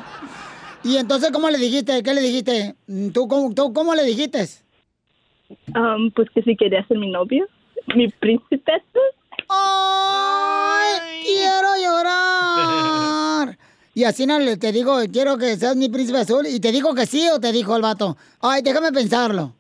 ¿Y 0.85 0.97
entonces 0.97 1.31
cómo 1.33 1.51
le 1.51 1.59
dijiste? 1.59 2.03
¿Qué 2.03 2.15
le 2.15 2.21
dijiste? 2.21 2.75
¿Tú 3.13 3.29
cómo, 3.29 3.55
tú, 3.55 3.73
cómo 3.73 3.95
le 3.95 4.05
dijiste? 4.05 4.45
Um, 5.75 6.11
pues 6.13 6.31
que 6.31 6.43
sí 6.43 6.57
quería 6.57 6.87
ser 6.87 6.99
mi 6.99 7.11
novio. 7.11 7.47
Mi 7.95 8.09
príncipe. 8.09 8.73
¡Ay, 9.49 11.23
quiero 11.25 11.69
llorar! 11.83 13.59
Y 13.95 14.05
así 14.05 14.27
no 14.27 14.39
le- 14.39 14.57
te 14.57 14.71
digo, 14.73 14.99
quiero 15.13 15.37
que 15.39 15.57
seas 15.57 15.75
mi 15.77 15.89
príncipe 15.89 16.19
azul. 16.19 16.47
¿Y 16.47 16.61
te 16.61 16.71
dijo 16.71 16.95
que 16.95 17.07
sí 17.07 17.29
o 17.31 17.41
te 17.41 17.51
dijo 17.53 17.75
el 17.77 17.83
vato? 17.83 18.17
Ay, 18.41 18.63
déjame 18.63 18.93
pensarlo. 18.93 19.55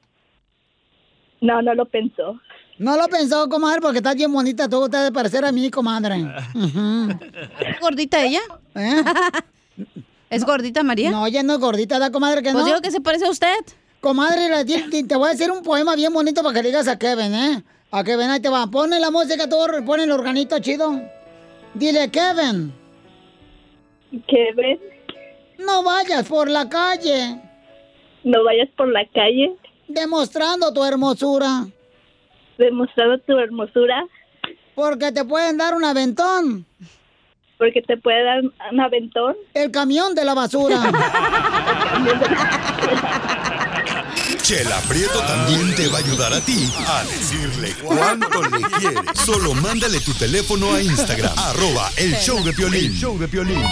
No, 1.40 1.60
no 1.62 1.74
lo 1.74 1.86
pensó. 1.86 2.38
No 2.78 2.96
lo 2.96 3.08
pensó, 3.08 3.48
comadre, 3.48 3.80
porque 3.80 3.98
estás 3.98 4.14
bien 4.14 4.32
bonita. 4.32 4.68
Tú 4.68 4.88
te 4.88 4.96
has 4.96 5.04
de 5.04 5.12
parecer 5.12 5.44
a 5.44 5.50
mí, 5.50 5.68
comadre. 5.70 6.24
¿Es 6.54 7.80
gordita 7.80 8.22
ella? 8.24 8.40
¿Eh? 8.76 9.02
¿Es 10.30 10.44
gordita 10.44 10.82
María? 10.84 11.10
No, 11.10 11.26
ella 11.26 11.42
no 11.42 11.54
es 11.54 11.58
gordita, 11.58 11.98
¿da, 11.98 12.12
comadre? 12.12 12.42
Que 12.42 12.52
Pues 12.52 12.62
no. 12.62 12.66
digo 12.66 12.80
que 12.80 12.90
se 12.92 13.00
parece 13.00 13.26
a 13.26 13.30
usted. 13.30 13.56
Comadre, 14.00 14.48
la- 14.48 14.64
te 14.64 15.02
te 15.04 15.16
voy 15.16 15.28
a 15.28 15.32
decir 15.32 15.50
un 15.50 15.62
poema 15.64 15.96
bien 15.96 16.12
bonito 16.12 16.42
para 16.42 16.54
que 16.54 16.62
le 16.62 16.68
digas 16.68 16.86
a 16.86 16.96
Kevin, 16.98 17.34
¿eh? 17.34 17.64
A 17.90 18.04
Kevin, 18.04 18.28
ahí 18.28 18.40
te 18.40 18.50
va. 18.50 18.66
Ponle 18.66 19.00
la 19.00 19.10
música, 19.10 19.48
tú, 19.48 19.56
pon 19.86 20.00
el 20.00 20.12
organito 20.12 20.58
chido. 20.58 21.00
Dile, 21.72 22.10
Kevin. 22.10 22.74
Kevin. 24.26 24.78
No 25.58 25.82
vayas 25.82 26.28
por 26.28 26.50
la 26.50 26.68
calle. 26.68 27.40
No 28.24 28.44
vayas 28.44 28.68
por 28.76 28.88
la 28.88 29.06
calle. 29.14 29.56
Demostrando 29.88 30.70
tu 30.72 30.84
hermosura. 30.84 31.66
Demostrando 32.58 33.18
tu 33.20 33.38
hermosura. 33.38 34.04
Porque 34.74 35.10
te 35.10 35.24
pueden 35.24 35.56
dar 35.56 35.74
un 35.74 35.84
aventón. 35.84 36.66
Porque 37.56 37.80
te 37.82 37.96
puede 37.96 38.22
dar 38.22 38.42
un 38.70 38.80
aventón. 38.80 39.34
El 39.54 39.70
camión 39.70 40.14
de 40.14 40.26
la 40.26 40.34
basura. 40.34 40.76
Chela 44.48 44.80
Prieto 44.88 45.20
también 45.26 45.74
te 45.74 45.88
va 45.88 45.98
a 45.98 46.00
ayudar 46.00 46.32
a 46.32 46.40
ti 46.40 46.72
a 46.86 47.04
decirle 47.04 47.74
cuánto 47.82 48.42
le 48.44 48.62
quieres. 48.78 49.02
Solo 49.22 49.52
mándale 49.52 50.00
tu 50.00 50.14
teléfono 50.14 50.72
a 50.72 50.80
Instagram, 50.80 51.34
arroba 51.38 51.92
el 51.98 52.16
show 52.16 52.42
de 52.42 52.54
Piolín. 52.54 52.86
El 52.86 52.94
show 52.94 53.18
de 53.18 53.28
Piolín. 53.28 53.62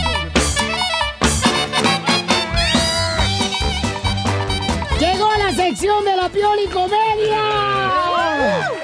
Llegó 5.01 5.35
la 5.39 5.55
sección 5.55 6.05
de 6.05 6.15
la 6.15 6.29
Pioli 6.29 6.67
Comedia. 6.67 8.76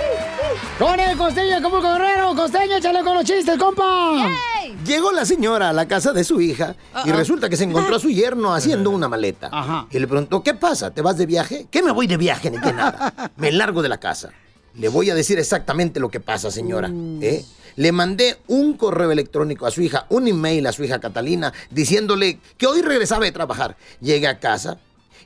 Con 0.79 0.99
el 0.99 1.17
costeño 1.17 1.63
como 1.63 1.81
Guerrero. 1.81 2.35
Costeño, 2.35 2.77
échale 2.77 3.03
con 3.05 3.15
los 3.15 3.25
chistes, 3.25 3.57
compa. 3.59 4.29
Llegó 4.85 5.13
la 5.13 5.25
señora 5.25 5.69
a 5.69 5.73
la 5.73 5.87
casa 5.87 6.13
de 6.13 6.25
su 6.25 6.41
hija 6.41 6.75
y 7.05 7.13
resulta 7.13 7.49
que 7.49 7.57
se 7.57 7.65
encontró 7.65 7.97
a 7.97 8.01
su 8.01 8.11
yerno 8.11 8.55
haciendo 8.55 8.91
una 8.91 9.09
maleta. 9.09 9.87
Y 9.91 9.99
le 9.99 10.09
preguntó, 10.09 10.43
¿qué 10.43 10.55
pasa? 10.55 10.91
¿Te 10.93 11.03
vas 11.03 11.17
de 11.17 11.27
viaje? 11.27 11.67
¿Qué 11.71 11.83
me 11.83 11.93
voy 11.93 12.07
de 12.07 12.17
viaje 12.17 12.51
ni 12.51 12.59
qué 12.59 12.73
nada? 12.73 13.33
Me 13.37 13.53
largo 13.53 13.83
de 13.83 13.89
la 13.89 13.99
casa. 13.99 14.31
Le 14.75 14.89
voy 14.89 15.11
a 15.11 15.15
decir 15.15 15.39
exactamente 15.39 16.01
lo 16.01 16.09
que 16.09 16.21
pasa, 16.21 16.51
señora. 16.51 16.91
¿eh? 17.21 17.45
Le 17.77 17.93
mandé 17.93 18.39
un 18.49 18.73
correo 18.77 19.13
electrónico 19.13 19.67
a 19.67 19.71
su 19.71 19.83
hija, 19.83 20.07
un 20.09 20.27
email 20.27 20.67
a 20.67 20.73
su 20.73 20.83
hija 20.83 20.99
Catalina, 20.99 21.53
diciéndole 21.71 22.41
que 22.57 22.67
hoy 22.67 22.83
regresaba 22.83 23.25
de 23.25 23.33
trabajar. 23.33 23.77
Llegué 24.01 24.27
a 24.27 24.41
casa 24.41 24.79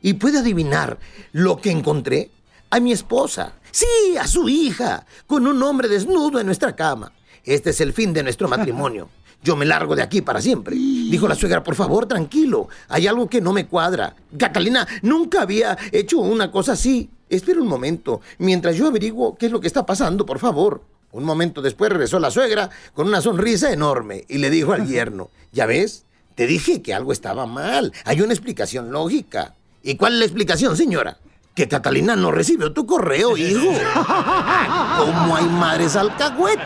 y 0.03 0.15
puede 0.15 0.39
adivinar 0.39 0.99
lo 1.33 1.57
que 1.59 1.71
encontré. 1.71 2.31
A 2.69 2.81
mi 2.81 2.91
esposa. 2.91 3.53
Sí, 3.77 4.17
a 4.19 4.27
su 4.27 4.49
hija, 4.49 5.05
con 5.27 5.47
un 5.47 5.63
hombre 5.63 5.87
desnudo 5.87 6.41
en 6.41 6.47
nuestra 6.47 6.75
cama. 6.75 7.13
Este 7.45 7.69
es 7.69 7.83
el 7.83 7.93
fin 7.93 8.15
de 8.15 8.23
nuestro 8.23 8.49
matrimonio. 8.49 9.11
Yo 9.43 9.55
me 9.55 9.67
largo 9.67 9.95
de 9.95 10.01
aquí 10.01 10.23
para 10.23 10.41
siempre. 10.41 10.75
Dijo 10.75 11.29
la 11.29 11.35
suegra, 11.35 11.63
por 11.63 11.75
favor, 11.75 12.07
tranquilo. 12.07 12.71
Hay 12.89 13.07
algo 13.07 13.29
que 13.29 13.43
no 13.43 13.53
me 13.53 13.67
cuadra. 13.67 14.17
Catalina 14.39 14.89
nunca 15.03 15.43
había 15.43 15.77
hecho 15.93 16.21
una 16.21 16.51
cosa 16.51 16.73
así. 16.73 17.11
Espera 17.29 17.61
un 17.61 17.69
momento, 17.69 18.23
mientras 18.39 18.77
yo 18.77 18.87
averiguo 18.87 19.37
qué 19.37 19.45
es 19.45 19.53
lo 19.53 19.61
que 19.61 19.67
está 19.67 19.85
pasando, 19.85 20.25
por 20.25 20.39
favor. 20.39 20.83
Un 21.13 21.25
momento 21.25 21.61
después 21.61 21.93
regresó 21.93 22.19
la 22.19 22.31
suegra 22.31 22.71
con 22.95 23.07
una 23.07 23.21
sonrisa 23.21 23.75
enorme 23.75 24.25
y 24.27 24.39
le 24.39 24.49
dijo 24.49 24.73
al 24.73 24.87
yerno, 24.87 25.29
¿ya 25.53 25.67
ves? 25.67 26.07
Te 26.35 26.47
dije 26.47 26.81
que 26.81 26.95
algo 26.95 27.13
estaba 27.13 27.45
mal. 27.45 27.93
Hay 28.07 28.23
una 28.23 28.33
explicación 28.33 28.91
lógica. 28.91 29.55
¿Y 29.83 29.97
cuál 29.97 30.15
es 30.15 30.19
la 30.21 30.25
explicación, 30.25 30.79
señora? 30.79 31.19
Que 31.57 31.69
Catalina 31.69 32.15
no 32.17 32.31
recibió 32.33 32.75
tu 32.75 32.85
correo, 32.85 33.35
hijo. 33.35 33.67
¿Cómo 34.99 35.37
hay 35.37 35.47
madres 35.47 35.97
alcahuet? 35.97 36.61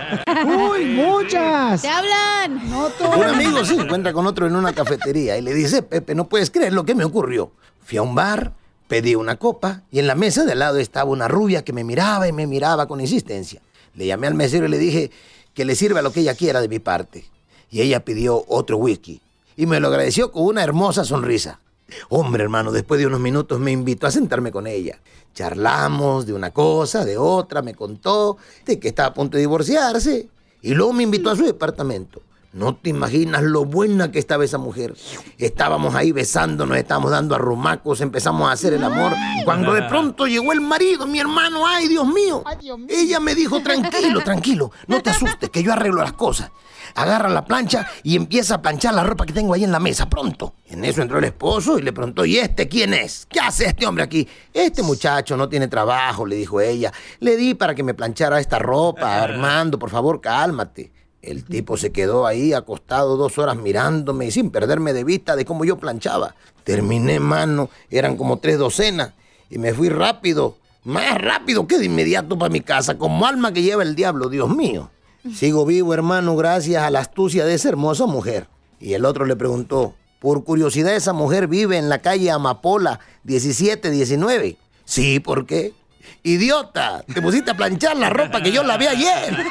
Uy, 0.45 0.85
muchas. 0.85 1.83
¡Te 1.83 1.89
hablan! 1.89 2.69
No 2.69 2.89
Un 3.17 3.25
amigo 3.25 3.65
se 3.65 3.75
encuentra 3.75 4.13
con 4.13 4.27
otro 4.27 4.49
en 4.49 4.57
una 4.57 4.73
cafetería 4.73 5.39
y 5.39 5.43
le 5.43 5.55
dice, 5.55 5.83
Pepe, 5.83 6.17
no 6.17 6.29
puedes 6.29 6.51
creer 6.51 6.73
lo 6.73 6.85
que 6.85 6.97
me 6.97 7.05
ocurrió. 7.05 7.53
Fui 7.85 7.99
a 7.99 8.03
un 8.03 8.17
bar, 8.17 8.55
pedí 8.89 9.15
una 9.15 9.37
copa 9.37 9.83
y 9.93 10.01
en 10.01 10.09
la 10.09 10.17
mesa 10.17 10.45
de 10.45 10.53
al 10.53 10.59
lado 10.59 10.79
estaba 10.79 11.09
una 11.09 11.29
rubia 11.29 11.65
que 11.65 11.73
me 11.73 11.85
miraba 11.85 12.27
y 12.27 12.33
me 12.33 12.49
miraba 12.49 12.89
con 12.89 13.01
insistencia. 13.01 13.63
Le 13.95 14.07
llamé 14.07 14.27
al 14.27 14.35
mesero 14.35 14.67
y 14.67 14.71
le 14.71 14.79
dije 14.79 15.13
que 15.55 15.65
le 15.65 15.77
sirva 15.77 16.03
lo 16.03 16.11
que 16.11 16.19
ella 16.19 16.35
quiera 16.35 16.61
de 16.61 16.69
mi 16.69 16.81
parte. 16.81 17.27
Y 17.71 17.81
ella 17.81 18.05
pidió 18.05 18.45
otro 18.49 18.77
whisky 18.77 19.23
y 19.57 19.67
me 19.67 19.79
lo 19.79 19.87
agradeció 19.87 20.33
con 20.33 20.47
una 20.47 20.65
hermosa 20.65 21.05
sonrisa. 21.05 21.61
Hombre, 22.09 22.43
hermano, 22.43 22.73
después 22.73 23.01
de 23.01 23.07
unos 23.07 23.21
minutos 23.21 23.61
me 23.61 23.73
invitó 23.73 24.07
a 24.07 24.11
sentarme 24.11 24.51
con 24.51 24.67
ella. 24.67 24.99
Charlamos 25.35 26.27
de 26.27 26.33
una 26.33 26.51
cosa, 26.51 27.05
de 27.05 27.17
otra, 27.17 27.63
me 27.63 27.75
contó 27.75 28.37
de 28.65 28.79
que 28.79 28.89
estaba 28.89 29.09
a 29.09 29.15
punto 29.15 29.37
de 29.37 29.43
divorciarse. 29.43 30.29
Y 30.63 30.75
luego 30.75 30.93
me 30.93 31.03
invitó 31.03 31.31
a 31.31 31.37
su 31.37 31.45
departamento. 31.45 32.23
No 32.53 32.75
te 32.75 32.91
imaginas 32.91 33.43
lo 33.45 33.65
buena 33.65 34.11
que 34.11 34.19
estaba 34.19 34.45
esa 34.45 34.59
mujer. 34.59 34.95
Estábamos 35.39 35.95
ahí 35.95 36.11
besándonos, 36.11 36.77
estábamos 36.77 37.13
dando 37.13 37.37
arrumacos, 37.37 38.01
empezamos 38.01 38.49
a 38.49 38.53
hacer 38.53 38.73
el 38.73 38.83
amor. 38.83 39.13
Cuando 39.45 39.73
de 39.73 39.83
pronto 39.83 40.27
llegó 40.27 40.53
el 40.53 40.61
marido, 40.61 41.07
mi 41.07 41.21
hermano, 41.21 41.65
ay 41.65 41.87
Dios 41.87 42.07
mío. 42.09 42.43
Ella 42.89 43.21
me 43.21 43.37
dijo, 43.37 43.63
tranquilo, 43.63 44.21
tranquilo, 44.23 44.73
no 44.89 45.01
te 45.01 45.11
asustes, 45.11 45.49
que 45.49 45.63
yo 45.63 45.73
arreglo 45.73 46.03
las 46.03 46.15
cosas. 46.15 46.51
Agarra 46.95 47.29
la 47.29 47.45
plancha 47.45 47.87
y 48.03 48.17
empieza 48.17 48.57
a 48.57 48.63
planchar 48.63 48.95
la 48.95 49.05
ropa 49.05 49.27
que 49.27 49.33
tengo 49.33 49.55
ahí 49.55 49.65
en 49.65 49.73
la 49.73 49.81
mesa, 49.81 50.09
pronto. 50.09 50.55
En 50.67 50.85
eso 50.85 51.03
entró 51.03 51.19
el 51.19 51.25
esposo 51.25 51.79
y 51.79 51.83
le 51.83 51.93
preguntó, 51.93 52.25
¿y 52.25 52.39
este 52.39 52.69
quién 52.69 52.95
es? 52.95 53.27
¿Qué 53.29 53.41
hace 53.41 53.67
este 53.67 53.87
hombre 53.87 54.05
aquí? 54.05 54.27
Este 54.53 54.83
muchacho 54.83 55.37
no 55.37 55.49
tiene 55.49 55.69
trabajo, 55.69 56.27
le 56.27 56.37
dijo 56.37 56.61
ella. 56.61 56.93
Le 57.21 57.37
di 57.37 57.55
para 57.55 57.75
que 57.75 57.83
me 57.83 57.95
planchara 57.95 58.41
esta 58.41 58.59
ropa, 58.59 59.23
Armando, 59.23 59.79
por 59.79 59.91
favor, 59.91 60.21
cálmate. 60.21 60.93
El 61.23 61.45
tipo 61.45 61.77
se 61.77 61.93
quedó 61.93 62.27
ahí 62.27 62.55
acostado 62.55 63.17
dos 63.17 63.37
horas 63.37 63.57
mirándome 63.57 64.27
y 64.27 64.31
sin 64.31 64.51
perderme 64.51 64.95
de 64.95 65.05
vista 65.05 65.37
de 65.37 65.45
cómo 65.45 65.65
yo 65.65 65.79
planchaba. 65.79 66.35
Terminé, 66.65 67.21
mano, 67.21 67.69
eran 67.91 68.17
como 68.17 68.39
tres 68.39 68.59
docenas 68.59 69.13
y 69.51 69.59
me 69.59 69.75
fui 69.75 69.91
rápido, 69.91 70.57
más 70.85 71.19
rápido 71.19 71.67
que 71.67 71.79
de 71.79 71.87
inmediato 71.87 72.39
para 72.39 72.51
mi 72.51 72.61
casa, 72.61 72.97
como 72.97 73.27
alma 73.27 73.53
que 73.53 73.63
lleva 73.63 73.83
el 73.83 73.95
diablo, 73.95 74.31
Dios 74.31 74.49
mío. 74.49 74.91
Sigo 75.35 75.67
vivo, 75.67 75.93
hermano, 75.93 76.37
gracias 76.37 76.83
a 76.83 76.91
la 76.91 77.01
astucia 77.01 77.45
de 77.45 77.55
esa 77.55 77.69
hermosa 77.69 78.07
mujer. 78.07 78.49
Y 78.79 78.95
el 78.95 79.05
otro 79.05 79.27
le 79.27 79.37
preguntó, 79.37 79.95
por 80.19 80.45
curiosidad, 80.45 80.95
esa 80.95 81.13
mujer 81.13 81.47
vive 81.47 81.77
en 81.77 81.89
la 81.89 81.99
calle 81.99 82.31
Amapola 82.31 83.01
1719. 83.25 84.57
Sí, 84.85 85.21
¿por 85.21 85.47
qué? 85.47 85.75
Idiota, 86.23 87.05
te 87.13 87.23
pusiste 87.23 87.51
a 87.51 87.57
planchar 87.57 87.97
la 87.97 88.11
ropa 88.11 88.43
que 88.43 88.53
yo 88.53 88.63
lavé 88.63 88.89
ayer. 88.89 89.37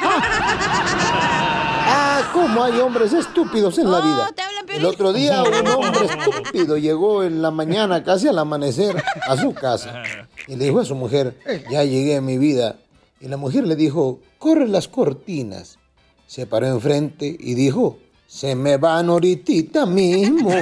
Ah, 1.92 2.30
cómo 2.32 2.62
hay 2.62 2.78
hombres 2.78 3.12
estúpidos 3.12 3.76
en 3.78 3.90
la 3.90 4.00
vida. 4.00 4.30
El 4.68 4.84
otro 4.84 5.12
día 5.12 5.42
un 5.42 5.66
hombre 5.66 6.06
estúpido 6.06 6.76
llegó 6.78 7.24
en 7.24 7.42
la 7.42 7.50
mañana, 7.50 8.04
casi 8.04 8.28
al 8.28 8.38
amanecer, 8.38 9.02
a 9.26 9.36
su 9.36 9.52
casa. 9.52 10.02
Y 10.46 10.54
le 10.54 10.66
dijo 10.66 10.78
a 10.78 10.84
su 10.84 10.94
mujer, 10.94 11.36
ya 11.68 11.82
llegué 11.82 12.16
a 12.16 12.20
mi 12.20 12.38
vida. 12.38 12.76
Y 13.20 13.28
la 13.28 13.36
mujer 13.36 13.66
le 13.66 13.76
dijo, 13.76 14.20
corre 14.38 14.66
las 14.66 14.88
cortinas. 14.88 15.78
Se 16.26 16.46
paró 16.46 16.68
enfrente 16.68 17.36
y 17.38 17.54
dijo, 17.54 17.98
se 18.26 18.54
me 18.54 18.78
van 18.78 19.10
ahorita 19.10 19.84
mismo. 19.86 20.50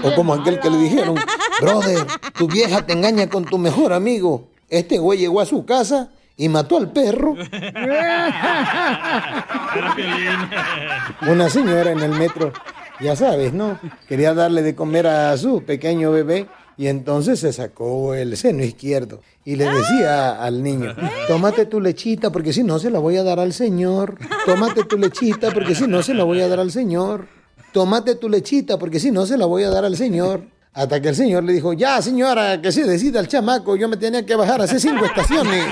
O 0.00 0.14
como 0.14 0.32
aquel 0.32 0.60
que 0.60 0.70
le 0.70 0.76
dijeron, 0.76 1.16
brother, 1.60 2.06
tu 2.36 2.46
vieja 2.46 2.86
te 2.86 2.92
engaña 2.92 3.28
con 3.28 3.44
tu 3.44 3.58
mejor 3.58 3.92
amigo. 3.92 4.46
Este 4.68 4.98
güey 4.98 5.18
llegó 5.18 5.40
a 5.40 5.46
su 5.46 5.64
casa 5.64 6.10
y 6.36 6.48
mató 6.48 6.76
al 6.76 6.92
perro. 6.92 7.32
Una 11.28 11.50
señora 11.50 11.90
en 11.90 11.98
el 11.98 12.12
metro, 12.12 12.52
ya 13.00 13.16
sabes, 13.16 13.52
¿no? 13.52 13.80
Quería 14.08 14.34
darle 14.34 14.62
de 14.62 14.76
comer 14.76 15.08
a 15.08 15.36
su 15.36 15.64
pequeño 15.64 16.12
bebé 16.12 16.46
y 16.78 16.86
entonces 16.86 17.40
se 17.40 17.52
sacó 17.52 18.14
el 18.14 18.36
seno 18.36 18.62
izquierdo 18.62 19.20
y 19.44 19.56
le 19.56 19.68
decía 19.68 20.40
al 20.40 20.62
niño, 20.62 20.94
tómate 21.26 21.66
tu 21.66 21.80
lechita 21.80 22.30
porque 22.30 22.52
si 22.52 22.62
no 22.62 22.78
se 22.78 22.88
la 22.88 23.00
voy 23.00 23.16
a 23.16 23.24
dar 23.24 23.40
al 23.40 23.52
señor. 23.52 24.16
Tómate 24.46 24.84
tu 24.84 24.96
lechita 24.96 25.50
porque 25.50 25.74
si 25.74 25.88
no 25.88 26.02
se 26.02 26.14
la 26.14 26.22
voy 26.22 26.40
a 26.40 26.46
dar 26.46 26.60
al 26.60 26.70
señor. 26.70 27.26
Tómate 27.72 28.14
tu 28.14 28.28
lechita 28.28 28.78
porque 28.78 29.00
si 29.00 29.10
no 29.10 29.26
se 29.26 29.36
la 29.36 29.46
voy 29.46 29.64
a 29.64 29.70
dar 29.70 29.84
al 29.84 29.96
señor. 29.96 30.42
Hasta 30.72 31.02
que 31.02 31.08
el 31.08 31.16
señor 31.16 31.42
le 31.42 31.52
dijo, 31.52 31.72
ya 31.72 32.00
señora, 32.00 32.62
que 32.62 32.70
se 32.70 32.84
decida 32.84 33.18
el 33.18 33.26
chamaco, 33.26 33.74
yo 33.74 33.88
me 33.88 33.96
tenía 33.96 34.24
que 34.24 34.36
bajar 34.36 34.62
hace 34.62 34.78
cinco 34.78 35.04
estaciones. 35.04 35.64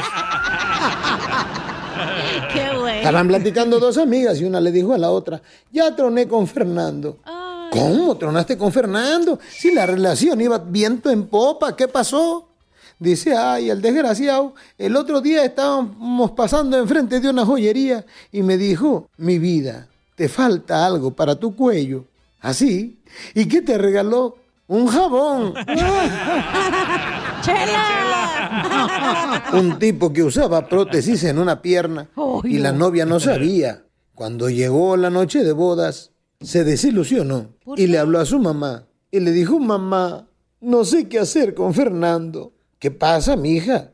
Qué 2.52 2.76
güey. 2.76 2.96
Estaban 2.98 3.28
platicando 3.28 3.78
dos 3.78 3.96
amigas 3.96 4.40
y 4.40 4.44
una 4.44 4.60
le 4.60 4.72
dijo 4.72 4.92
a 4.92 4.98
la 4.98 5.12
otra, 5.12 5.40
ya 5.70 5.94
troné 5.94 6.26
con 6.26 6.48
Fernando. 6.48 7.18
¿Cómo 7.76 8.16
tronaste 8.16 8.56
con 8.56 8.72
Fernando? 8.72 9.38
Si 9.50 9.72
la 9.72 9.86
relación 9.86 10.40
iba 10.40 10.58
viento 10.58 11.10
en 11.10 11.26
popa, 11.26 11.76
¿qué 11.76 11.88
pasó? 11.88 12.48
Dice, 12.98 13.36
ay, 13.36 13.68
el 13.68 13.82
desgraciado, 13.82 14.54
el 14.78 14.96
otro 14.96 15.20
día 15.20 15.44
estábamos 15.44 16.30
pasando 16.30 16.78
enfrente 16.78 17.20
de 17.20 17.28
una 17.28 17.44
joyería 17.44 18.06
y 18.32 18.42
me 18.42 18.56
dijo, 18.56 19.08
mi 19.18 19.38
vida, 19.38 19.88
te 20.14 20.28
falta 20.28 20.86
algo 20.86 21.10
para 21.10 21.36
tu 21.36 21.54
cuello. 21.54 22.04
¿Así? 22.40 22.98
¿Y 23.34 23.46
qué 23.46 23.60
te 23.60 23.76
regaló? 23.76 24.36
Un 24.68 24.86
jabón. 24.86 25.54
Un 29.52 29.78
tipo 29.78 30.12
que 30.12 30.22
usaba 30.22 30.66
prótesis 30.66 31.24
en 31.24 31.38
una 31.38 31.62
pierna 31.62 32.08
y 32.44 32.58
la 32.58 32.72
novia 32.72 33.04
no 33.04 33.20
sabía. 33.20 33.82
Cuando 34.14 34.48
llegó 34.48 34.96
la 34.96 35.10
noche 35.10 35.44
de 35.44 35.52
bodas, 35.52 36.12
se 36.40 36.64
desilusionó 36.64 37.54
y 37.76 37.86
le 37.86 37.98
habló 37.98 38.18
a 38.18 38.26
su 38.26 38.38
mamá 38.38 38.86
y 39.10 39.20
le 39.20 39.32
dijo, 39.32 39.58
mamá, 39.58 40.28
no 40.60 40.84
sé 40.84 41.08
qué 41.08 41.18
hacer 41.18 41.54
con 41.54 41.74
Fernando. 41.74 42.52
¿Qué 42.78 42.90
pasa, 42.90 43.36
mija? 43.36 43.92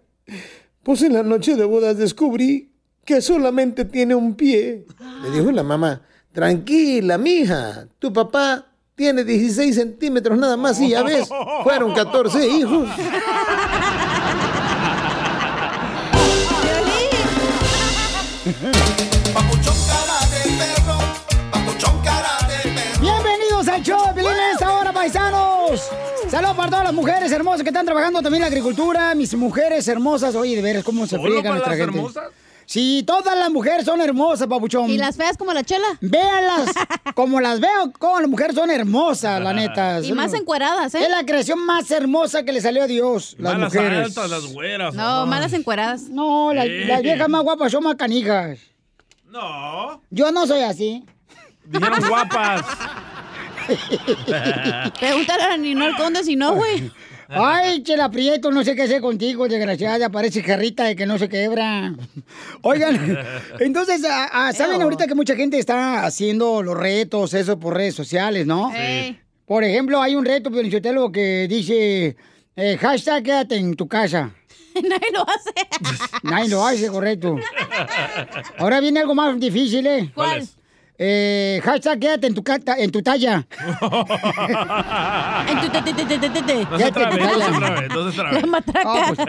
Pues 0.82 1.02
en 1.02 1.12
la 1.12 1.23
noche 1.23 1.55
de 1.56 1.64
bodas 1.64 1.97
descubrí 1.97 2.73
que 3.05 3.20
solamente 3.20 3.85
tiene 3.85 4.14
un 4.14 4.35
pie. 4.35 4.86
Le 5.23 5.31
dijo 5.31 5.52
la 5.52 5.62
mamá, 5.62 6.02
tranquila, 6.32 7.19
mija, 7.19 7.86
tu 7.98 8.12
papá 8.12 8.66
tiene 8.94 9.24
16 9.24 9.74
centímetros 9.74 10.39
nada 10.39 10.56
más 10.56 10.81
y 10.81 10.90
ya 10.90 11.02
ves, 11.02 11.28
fueron 11.62 11.94
14 11.94 12.48
hijos. 12.48 12.89
las 26.93 27.01
mujeres 27.01 27.32
hermosas 27.32 27.62
que 27.62 27.70
están 27.70 27.86
trabajando 27.86 28.20
también 28.20 28.43
en 28.43 28.48
la 28.51 28.55
agricultura. 28.55 29.14
Mis 29.14 29.35
mujeres 29.35 29.89
hermosas, 29.89 30.35
oye, 30.35 30.56
de 30.56 30.62
veras 30.62 30.85
cómo 30.85 31.06
se 31.06 31.16
¿Solo 31.16 31.23
friegan 31.23 31.52
nuestra 31.52 31.70
las 31.70 31.78
gente. 31.81 31.97
hermosas? 31.98 32.24
Sí, 32.66 33.02
todas 33.06 33.36
las 33.36 33.51
mujeres 33.51 33.85
son 33.86 34.01
hermosas, 34.01 34.47
papuchón. 34.47 34.89
¿Y 34.90 34.97
las 34.98 35.16
feas 35.16 35.36
como 35.39 35.52
la 35.52 35.64
chela? 35.64 35.86
Véanlas 36.01 36.70
como 37.14 37.40
las 37.40 37.60
veo, 37.60 37.93
como 37.98 38.20
las 38.20 38.28
mujeres 38.28 38.55
son 38.55 38.70
hermosas, 38.70 39.40
la 39.43 39.52
neta. 39.52 40.01
Y 40.01 40.12
más 40.12 40.32
encueradas, 40.35 40.94
¿eh? 40.94 41.02
Es 41.02 41.10
la 41.10 41.24
creación 41.24 41.64
más 41.64 41.90
hermosa 41.90 42.44
que 42.44 42.52
le 42.52 42.60
salió 42.60 42.82
a 42.82 42.86
Dios, 42.86 43.36
las 43.39 43.55
Malas 43.55 43.74
mujeres. 43.74 44.06
altas, 44.06 44.31
las 44.31 44.47
güeras. 44.52 44.94
No, 44.94 45.23
Ay. 45.23 45.28
malas 45.28 45.52
encueradas. 45.55 46.02
No, 46.10 46.52
las 46.55 47.02
viejas 47.02 47.28
más 47.28 47.43
guapas 47.43 47.73
son 47.73 47.85
más 47.85 47.97
canijas. 47.97 48.59
No. 49.27 50.01
Yo 50.10 50.31
no 50.31 50.47
soy 50.47 50.60
así. 50.60 51.05
Dijeron 51.64 52.06
guapas. 52.09 52.62
Pregúntale 55.01 55.43
a 55.43 55.56
Ninol 55.56 55.97
Conde 55.97 56.24
si 56.24 56.36
no, 56.36 56.55
güey. 56.55 56.90
Ay, 57.28 57.82
Chela 57.82 58.10
Prieto, 58.10 58.51
no 58.51 58.62
sé 58.62 58.76
qué 58.76 58.82
hacer 58.82 59.01
contigo, 59.01 59.48
desgraciada. 59.48 60.10
Parece 60.10 60.43
jarrita 60.43 60.84
de 60.84 60.97
que 60.97 61.06
no 61.06 61.18
se 61.18 61.28
quebra. 61.28 61.94
Oigan, 62.62 63.18
entonces, 63.60 64.05
ah, 64.09 64.28
ah, 64.30 64.52
¿saben 64.52 64.82
ahorita 64.82 65.06
que 65.06 65.14
mucha 65.14 65.34
gente 65.34 65.59
está 65.59 66.05
haciendo 66.05 66.62
los 66.62 66.76
retos, 66.76 67.32
eso 67.34 67.59
por 67.59 67.74
redes 67.74 67.94
sociales, 67.94 68.47
no? 68.47 68.70
Sí. 68.72 69.18
Por 69.47 69.64
ejemplo, 69.64 70.01
hay 70.02 70.14
un 70.14 70.24
reto, 70.24 70.51
Piolichotelo, 70.51 71.10
que 71.10 71.47
dice, 71.48 72.16
eh, 72.55 72.76
hashtag 72.78 73.22
quédate 73.22 73.56
en 73.56 73.74
tu 73.76 73.89
casa. 73.89 74.34
Nadie 74.74 75.10
lo 75.12 75.22
hace. 75.22 75.52
Nadie 76.22 76.48
lo 76.48 76.66
hace, 76.66 76.89
correcto. 76.89 77.36
Ahora 78.59 78.80
viene 78.80 79.01
algo 79.01 79.14
más 79.14 79.39
difícil, 79.39 79.86
¿eh? 79.86 80.10
¿Cuál? 80.14 80.47
Eh, 81.04 81.60
hashtag 81.64 81.98
quédate 81.98 82.26
en 82.28 82.34
tu, 82.34 82.42
cata- 82.44 82.78
en 82.78 82.90
tu 82.92 83.02
talla. 83.02 83.44
En 85.48 85.60
tu 85.60 85.68
te. 85.70 85.82
No 86.70 86.78
se 86.78 86.92
trabe, 86.92 87.88
no 87.88 88.10
se 88.10 88.16
trabe. 88.16 88.40
La 88.40 88.46
matraca. 88.46 88.82
Ah, 88.86 89.12
pues, 89.14 89.28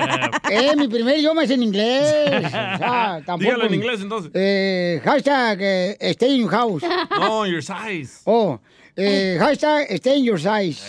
eh, 0.51 0.75
mi 0.75 0.87
primer 0.87 1.17
idioma 1.17 1.43
es 1.43 1.49
en 1.49 1.63
inglés. 1.63 2.13
O 2.45 2.49
sea, 2.49 3.21
tampoco. 3.25 3.39
Dígalo 3.39 3.65
en 3.65 3.73
inglés, 3.73 4.01
entonces. 4.01 4.31
Eh, 4.35 5.01
hashtag 5.03 5.57
eh, 5.61 5.97
stay 6.11 6.39
in 6.41 6.47
house. 6.47 6.83
No, 7.19 7.45
your 7.47 7.63
size. 7.63 8.21
Oh, 8.25 8.59
eh, 8.95 9.37
hashtag 9.39 9.87
stay 9.91 10.19
in 10.19 10.25
your 10.25 10.39
size. 10.39 10.81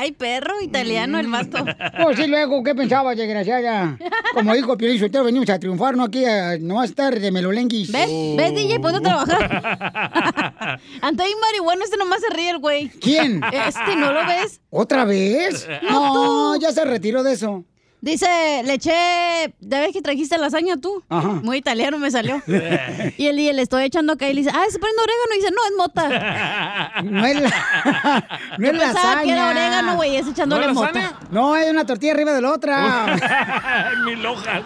Ay, 0.00 0.12
perro 0.12 0.60
italiano 0.62 1.18
el 1.18 1.26
vato. 1.28 1.64
Pues 2.02 2.16
sí, 2.16 2.26
luego, 2.26 2.62
¿qué 2.62 2.74
pensabas, 2.74 3.16
desgraciada? 3.16 3.98
Como 4.34 4.54
dijo 4.54 4.76
Piolín 4.76 4.98
Sotelo, 4.98 5.24
venimos 5.24 5.48
a 5.50 5.58
triunfar, 5.58 5.96
no 5.96 6.04
aquí 6.04 6.24
a 6.24 6.58
no 6.58 6.80
a 6.80 6.84
estar 6.84 7.18
de 7.18 7.30
melolenguis. 7.32 7.90
¿Ves? 7.90 8.08
¿Ves, 8.36 8.54
DJ? 8.54 8.80
Ponte 8.80 8.98
a 8.98 9.00
trabajar. 9.00 10.80
Anda 11.02 11.24
ahí 11.24 11.32
marihuana, 11.40 11.84
este 11.84 11.96
nomás 11.96 12.20
se 12.20 12.30
ríe 12.34 12.50
el 12.50 12.58
güey. 12.58 12.88
¿Quién? 12.88 13.42
Este, 13.52 13.96
¿no 13.96 14.12
lo 14.12 14.26
ves? 14.26 14.60
¿Otra 14.70 15.04
vez? 15.04 15.68
No, 15.82 16.56
ya 16.56 16.72
se 16.72 16.84
retiró 16.84 17.22
de 17.22 17.32
eso. 17.32 17.64
Dice, 18.00 18.62
le 18.64 18.74
eché, 18.74 19.52
ya 19.58 19.80
ves 19.80 19.92
que 19.92 20.00
trajiste 20.00 20.38
lasaña 20.38 20.76
tú. 20.76 21.02
Ajá. 21.08 21.28
Muy 21.42 21.56
italiano 21.58 21.98
me 21.98 22.10
salió. 22.12 22.40
y 22.46 23.26
él 23.26 23.38
y 23.40 23.52
le 23.52 23.60
estoy 23.62 23.84
echando 23.84 24.12
acá 24.12 24.28
y 24.28 24.34
le 24.34 24.42
dice, 24.42 24.52
ah, 24.54 24.64
se 24.70 24.78
poniendo 24.78 25.02
orégano. 25.02 25.34
Y 25.34 25.38
dice, 25.38 25.50
no, 25.50 25.64
es 25.64 25.72
mota. 25.76 27.02
No 27.02 27.26
es 27.26 27.40
la. 27.40 27.48
No 28.58 28.66
Yo 28.66 28.72
es 28.72 28.78
pensaba 28.78 29.22
que 29.22 29.30
era 29.32 29.46
lasaña. 29.46 29.50
orégano, 29.50 29.96
güey, 29.96 30.16
es 30.16 30.28
echándole 30.28 30.68
mota. 30.68 31.18
No, 31.30 31.56
es 31.56 31.70
una 31.70 31.84
tortilla 31.86 32.12
arriba 32.12 32.32
de 32.32 32.40
la 32.40 32.52
otra. 32.52 33.94
Mil 34.04 34.24
hojas. 34.26 34.62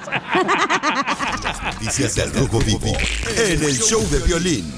Noticias 1.64 2.14
del 2.14 2.32
Rojo 2.34 2.58
Vivo 2.60 2.92
en 3.36 3.64
el 3.64 3.78
show 3.78 4.02
de 4.10 4.18
violín. 4.20 4.72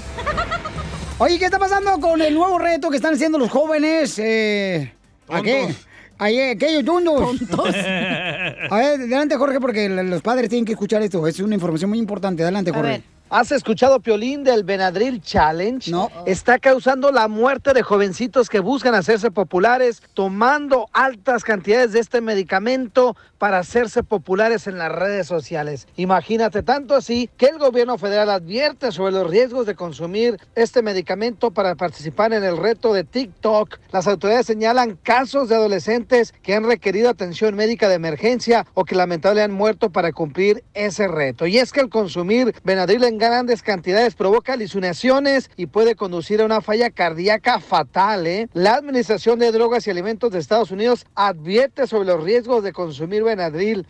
Oye, 1.18 1.38
¿qué 1.38 1.44
está 1.46 1.58
pasando 1.58 1.98
con 2.00 2.20
el 2.22 2.34
nuevo 2.34 2.58
reto 2.58 2.90
que 2.90 2.96
están 2.96 3.14
haciendo 3.14 3.38
los 3.38 3.50
jóvenes? 3.50 4.18
Eh, 4.18 4.92
¿A 5.28 5.42
qué? 5.42 5.74
Ahí, 6.24 6.40
aquellos 6.40 6.86
tundos. 6.86 7.36
A 7.50 8.76
ver, 8.78 8.98
adelante, 8.98 9.36
Jorge, 9.36 9.60
porque 9.60 9.90
los 9.90 10.22
padres 10.22 10.48
tienen 10.48 10.64
que 10.64 10.72
escuchar 10.72 11.02
esto. 11.02 11.26
Es 11.26 11.38
una 11.38 11.54
información 11.54 11.90
muy 11.90 11.98
importante. 11.98 12.42
Adelante, 12.42 12.72
Jorge. 12.72 13.02
¿Has 13.28 13.52
escuchado, 13.52 14.00
Piolín, 14.00 14.42
del 14.42 14.64
Benadryl 14.64 15.20
Challenge? 15.20 15.90
No. 15.90 16.10
Está 16.24 16.58
causando 16.58 17.12
la 17.12 17.28
muerte 17.28 17.74
de 17.74 17.82
jovencitos 17.82 18.48
que 18.48 18.60
buscan 18.60 18.94
hacerse 18.94 19.30
populares 19.30 20.02
tomando 20.14 20.86
altas 20.94 21.44
cantidades 21.44 21.92
de 21.92 22.00
este 22.00 22.22
medicamento 22.22 23.16
para 23.44 23.58
hacerse 23.58 24.02
populares 24.02 24.66
en 24.68 24.78
las 24.78 24.90
redes 24.90 25.26
sociales. 25.26 25.86
Imagínate 25.96 26.62
tanto 26.62 26.94
así 26.94 27.28
que 27.36 27.44
el 27.44 27.58
gobierno 27.58 27.98
federal 27.98 28.30
advierte 28.30 28.90
sobre 28.90 29.12
los 29.12 29.28
riesgos 29.28 29.66
de 29.66 29.74
consumir 29.74 30.38
este 30.54 30.80
medicamento 30.80 31.50
para 31.50 31.74
participar 31.74 32.32
en 32.32 32.42
el 32.42 32.56
reto 32.56 32.94
de 32.94 33.04
TikTok. 33.04 33.80
Las 33.92 34.06
autoridades 34.06 34.46
señalan 34.46 34.96
casos 35.02 35.50
de 35.50 35.56
adolescentes 35.56 36.32
que 36.42 36.54
han 36.54 36.64
requerido 36.64 37.10
atención 37.10 37.54
médica 37.54 37.90
de 37.90 37.96
emergencia 37.96 38.66
o 38.72 38.86
que 38.86 38.94
lamentablemente 38.94 39.44
han 39.44 39.52
muerto 39.52 39.90
para 39.90 40.12
cumplir 40.12 40.64
ese 40.72 41.06
reto. 41.06 41.46
Y 41.46 41.58
es 41.58 41.70
que 41.70 41.80
el 41.80 41.90
consumir 41.90 42.54
Benadryl 42.64 43.04
en 43.04 43.18
grandes 43.18 43.62
cantidades 43.62 44.14
provoca 44.14 44.54
alucinaciones 44.54 45.50
y 45.54 45.66
puede 45.66 45.96
conducir 45.96 46.40
a 46.40 46.46
una 46.46 46.62
falla 46.62 46.88
cardíaca 46.88 47.60
fatal. 47.60 48.26
¿eh? 48.26 48.48
La 48.54 48.76
Administración 48.76 49.38
de 49.38 49.52
Drogas 49.52 49.86
y 49.86 49.90
Alimentos 49.90 50.30
de 50.30 50.38
Estados 50.38 50.70
Unidos 50.70 51.04
advierte 51.14 51.86
sobre 51.86 52.06
los 52.06 52.24
riesgos 52.24 52.64
de 52.64 52.72
consumir 52.72 53.22
Benadryl. 53.22 53.33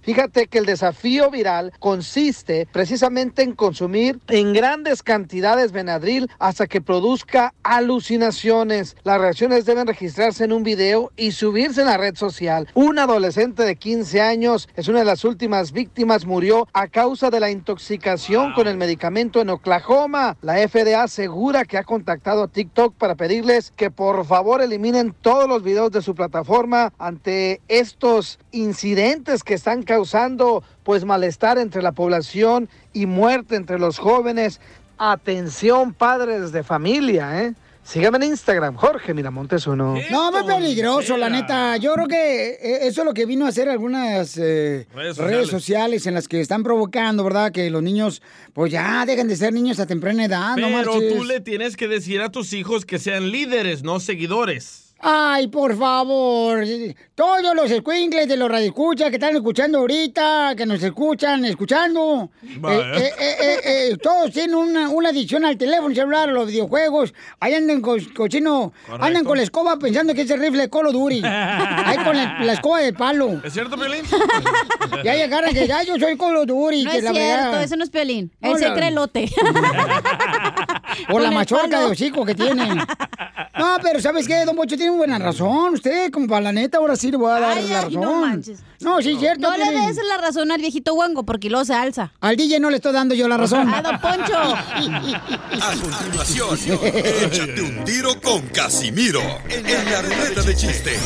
Fíjate 0.03 0.47
que 0.47 0.59
el 0.59 0.67
desafío 0.67 1.31
viral 1.31 1.73
consiste 1.79 2.67
precisamente 2.73 3.43
en 3.43 3.53
consumir 3.53 4.19
en 4.29 4.53
grandes 4.53 5.03
cantidades 5.03 5.73
Benadryl 5.73 6.31
hasta 6.39 6.67
que 6.67 6.81
produzca 6.81 7.53
alucinaciones. 7.63 8.97
Las 9.05 9.21
reacciones 9.21 9.67
deben 9.67 9.87
registrarse 9.87 10.45
en 10.45 10.53
un 10.53 10.63
video 10.63 11.13
y 11.17 11.33
subirse 11.33 11.83
en 11.83 11.89
la 11.89 11.99
red 11.99 12.17
social. 12.17 12.69
Un 12.75 12.99
adolescente 12.99 13.65
de 13.65 13.77
15 13.77 14.21
años 14.21 14.69
es 14.77 14.89
una 14.89 15.01
de 15.01 15.05
las 15.05 15.25
últimas 15.25 15.73
víctimas, 15.73 16.25
murió 16.25 16.67
a 16.73 16.89
causa 16.89 17.31
de 17.31 17.41
la 17.41 17.51
intoxicación 17.51 18.53
con 18.55 18.67
el 18.67 18.77
medicamento 18.77 19.41
en 19.41 19.51
Oklahoma. 19.51 20.37
La 20.41 20.57
FDA 20.67 21.03
asegura 21.03 21.65
que 21.65 21.79
ha 21.79 21.85
contactado 21.85 22.45
a 22.45 22.49
TikTok 22.49 22.95
para 22.95 23.15
pedirles 23.15 23.73
que 23.77 23.91
por 23.91 24.25
favor 24.25 24.63
eliminen 24.63 25.15
todos 25.21 25.49
los 25.49 25.63
videos 25.63 25.91
de 25.91 26.03
su 26.03 26.15
plataforma 26.15 26.93
ante 26.99 27.61
estos 27.69 28.39
incidentes 28.53 29.34
que 29.43 29.55
están 29.55 29.83
causando 29.83 30.63
pues 30.85 31.05
malestar 31.05 31.59
entre 31.59 31.83
la 31.83 31.93
población 31.93 32.69
y 32.93 33.07
muerte 33.07 33.57
entre 33.57 33.79
los 33.79 33.99
jóvenes. 33.99 34.61
Atención 34.99 35.93
padres 35.93 36.53
de 36.53 36.63
familia, 36.63 37.43
¿eh? 37.43 37.55
Síganme 37.83 38.17
en 38.17 38.31
Instagram, 38.31 38.77
Jorge 38.77 39.13
Miramontes 39.13 39.67
uno. 39.67 39.95
No, 40.11 40.33
muy 40.33 40.45
peligroso, 40.45 41.19
la 41.19 41.29
neta. 41.29 41.77
Yo 41.77 41.93
creo 41.93 42.07
que 42.09 42.53
eh, 42.53 42.87
eso 42.87 43.03
es 43.03 43.05
lo 43.05 43.13
que 43.13 43.27
vino 43.27 43.45
a 43.45 43.51
hacer 43.51 43.69
algunas 43.69 44.39
eh, 44.39 44.87
Redes 44.95 45.19
redes, 45.19 45.49
sociales. 45.51 46.07
en 46.07 46.15
las 46.15 46.27
que 46.27 46.41
están 46.41 46.63
provocando, 46.63 47.23
¿verdad? 47.25 47.53
Que 47.53 47.69
los 47.69 47.83
niños, 47.83 48.23
pues 48.55 48.73
ya 48.73 49.05
dejen 49.05 49.29
de 49.29 49.37
ser 49.37 49.53
niños 49.53 49.81
a 49.81 49.87
temprana 49.87 50.25
edad, 50.25 50.57
no 50.57 50.69
Pero 50.69 50.71
marches. 50.95 51.15
tú 51.15 51.25
le 51.25 51.41
tienes 51.41 51.77
que 51.77 51.87
decir 51.87 52.23
a 52.23 52.31
tus 52.31 52.55
hijos 52.55 52.87
que 52.87 52.99
sean 52.99 53.31
líderes, 53.31 53.83
no 53.83 54.01
seguidores. 54.01 54.84
Ay, 55.07 55.49
por 55.49 55.77
favor. 55.77 56.65
Todos 57.15 57.55
los 57.55 57.71
escuincles 57.71 58.27
de 58.27 58.39
los 58.39 58.51
radioescuchas 58.51 59.11
que 59.11 59.17
están 59.17 59.37
escuchando 59.37 59.81
ahorita, 59.81 60.55
que 60.57 60.65
nos 60.65 60.83
escuchan, 60.83 61.45
escuchando. 61.45 62.31
Eh, 62.43 62.49
eh, 62.67 63.13
eh, 63.19 63.37
eh, 63.39 63.61
eh, 63.93 63.97
todos 64.03 64.31
tienen 64.33 64.55
una, 64.57 64.89
una 64.89 65.11
adicción 65.11 65.45
al 65.45 65.59
teléfono 65.59 65.95
celular, 65.95 66.31
a 66.31 66.33
los 66.33 66.47
videojuegos. 66.47 67.13
Ahí 67.39 67.53
andan 67.55 67.83
co- 67.83 67.99
cochino, 68.17 68.73
Correcto. 68.87 69.05
andan 69.07 69.25
con 69.27 69.37
la 69.37 69.43
escoba 69.43 69.79
pensando 69.79 70.15
que 70.15 70.23
es 70.23 70.31
el 70.31 70.41
rifle 70.41 70.63
de 70.63 70.71
Colo 70.71 70.91
Duri. 70.91 71.21
Ahí 71.25 71.99
con 71.99 72.17
la, 72.17 72.39
la 72.43 72.53
escoba 72.55 72.79
de 72.81 72.95
palo. 72.95 73.43
¿Es 73.45 73.53
cierto, 73.53 73.77
Piolín? 73.77 74.05
Ya 75.05 75.15
llegaron 75.17 75.53
que 75.53 75.67
ya 75.69 75.83
yo 75.83 75.99
soy 75.99 76.17
Colo 76.17 76.47
Duri. 76.47 76.83
No 76.83 76.91
que 76.91 76.97
es 76.99 77.05
la 77.05 77.13
cierto, 77.13 77.45
verdad- 77.45 77.63
ese 77.63 77.77
no 77.77 77.85
es 77.85 77.91
Piolín. 77.91 78.33
Él 78.41 78.57
se 78.57 78.73
cree 78.73 78.91
lote. 78.91 79.31
Por 81.09 81.23
la 81.23 81.45
palo. 81.45 81.69
de 81.69 81.85
hocico 81.87 82.25
que 82.25 82.35
tiene. 82.35 82.85
No, 83.57 83.77
pero 83.81 84.01
¿sabes 84.01 84.27
qué? 84.27 84.45
Don 84.45 84.57
Pocho 84.57 84.77
tiene 84.77 84.91
buena 84.91 85.17
razón. 85.17 85.75
Usted, 85.75 86.11
como 86.11 86.27
para 86.27 86.41
la 86.41 86.53
neta, 86.53 86.79
ahora 86.79 86.97
sí 86.97 87.13
le 87.13 87.17
voy 87.17 87.31
a 87.31 87.39
dar 87.39 87.57
Ay, 87.57 87.69
la 87.69 87.79
ay, 87.79 87.85
razón. 87.85 88.01
no 88.01 88.15
manches. 88.21 88.59
No, 88.81 89.01
sí, 89.01 89.13
es 89.13 89.21
cierto. 89.21 89.49
No 89.49 89.57
le 89.57 89.63
Piolín. 89.65 89.87
des 89.87 89.97
la 90.09 90.17
razón 90.19 90.51
al 90.51 90.61
viejito 90.61 90.93
guango 90.95 91.23
porque 91.25 91.49
luego 91.49 91.65
se 91.65 91.73
alza. 91.73 92.13
Al 92.21 92.37
DJ 92.37 92.59
no 92.59 92.69
le 92.71 92.77
estoy 92.77 92.93
dando 92.93 93.15
yo 93.15 93.29
la 93.29 93.37
razón. 93.37 93.73
A 93.73 93.81
don 93.81 94.01
Poncho. 94.01 94.37
A 94.37 95.73
continuación, 95.81 96.59
échate 96.95 97.63
un 97.63 97.85
tiro 97.85 98.21
con 98.21 98.43
Casimiro 98.49 99.21
en 99.49 99.63
la 99.93 100.03
ruleta 100.03 100.43
de 100.43 100.57
chiste. 100.57 100.99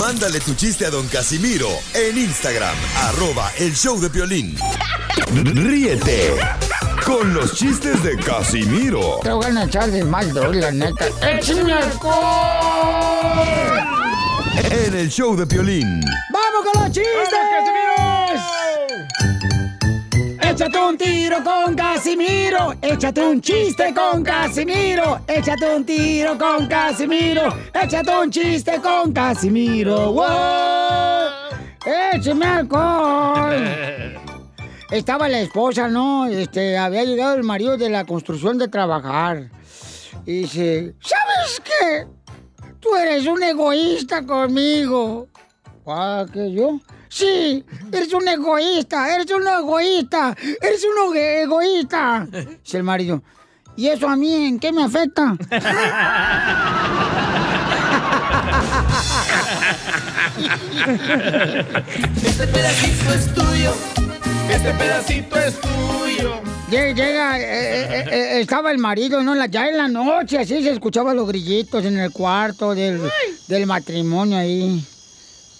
Mándale 0.00 0.40
tu 0.40 0.54
chiste 0.54 0.86
a 0.86 0.90
don 0.90 1.06
Casimiro 1.08 1.68
en 1.92 2.16
Instagram, 2.16 2.74
arroba 2.96 3.52
el 3.58 3.74
show 3.76 4.00
de 4.00 4.08
violín. 4.08 4.56
Ríete 5.34 6.38
con 7.04 7.34
los 7.34 7.54
chistes 7.54 8.02
de 8.02 8.16
Casimiro 8.16 9.20
Te 9.22 9.30
voy 9.30 9.44
a 9.44 9.64
echar 9.64 9.90
de 9.90 10.02
mal, 10.02 10.32
la 10.34 10.70
neta. 10.72 11.06
¡Échame 11.20 11.74
alcohol! 11.74 13.10
en 14.70 14.94
el 14.94 15.10
show 15.10 15.36
de 15.36 15.44
violín. 15.44 16.00
¡Vamos 16.32 16.72
con 16.72 16.82
los 16.82 16.92
chistes! 16.92 17.89
Échate 20.60 20.78
un 20.78 20.98
tiro 20.98 21.42
con 21.42 21.74
Casimiro. 21.74 22.74
Échate 22.82 23.22
un 23.22 23.40
chiste 23.40 23.94
con 23.94 24.22
Casimiro. 24.22 25.20
Échate 25.26 25.74
un 25.74 25.86
tiro 25.86 26.36
con 26.36 26.66
Casimiro. 26.66 27.48
Échate 27.72 28.10
un 28.10 28.30
chiste 28.30 28.78
con 28.82 29.10
Casimiro. 29.10 30.12
¡Wow! 30.12 30.28
¡Échame 32.12 32.44
alcohol! 32.44 34.20
Estaba 34.90 35.30
la 35.30 35.40
esposa, 35.40 35.88
¿no? 35.88 36.26
Este, 36.26 36.76
había 36.76 37.04
llegado 37.04 37.36
el 37.36 37.42
marido 37.42 37.78
de 37.78 37.88
la 37.88 38.04
construcción 38.04 38.58
de 38.58 38.68
trabajar. 38.68 39.50
Y 40.26 40.42
dice, 40.42 40.94
¿sabes 41.00 41.62
qué? 41.64 42.06
Tú 42.80 42.94
eres 42.96 43.26
un 43.26 43.42
egoísta 43.42 44.26
conmigo. 44.26 45.26
¿Ah, 45.86 46.26
que 46.30 46.52
yo? 46.52 46.80
Sí, 47.12 47.64
eres 47.92 48.12
un 48.14 48.26
egoísta, 48.28 49.12
eres 49.14 49.30
un 49.32 49.46
egoísta, 49.46 50.36
eres 50.62 50.84
un 50.84 50.96
ego- 51.08 51.14
egoísta. 51.16 52.26
Dice 52.64 52.76
el 52.76 52.84
marido, 52.84 53.20
¿y 53.76 53.88
eso 53.88 54.08
a 54.08 54.14
mí 54.14 54.32
en 54.46 54.60
qué 54.60 54.70
me 54.72 54.84
afecta? 54.84 55.36
Este 62.24 62.46
pedacito 62.46 63.12
es 63.14 63.34
tuyo. 63.34 63.72
Este 64.48 64.72
pedacito 64.74 65.36
es 65.38 65.60
tuyo. 65.60 66.40
Llega, 66.70 66.92
llega, 66.94 67.40
eh, 67.40 67.44
eh, 67.82 68.04
eh, 68.10 68.40
estaba 68.40 68.70
el 68.70 68.78
marido, 68.78 69.22
¿no? 69.22 69.34
Ya 69.46 69.68
en 69.68 69.76
la 69.76 69.88
noche, 69.88 70.38
así 70.38 70.62
se 70.62 70.70
escuchaban 70.70 71.16
los 71.16 71.26
grillitos 71.26 71.84
en 71.84 71.98
el 71.98 72.12
cuarto 72.12 72.74
del, 72.74 73.00
del 73.48 73.66
matrimonio 73.66 74.38
ahí. 74.38 74.84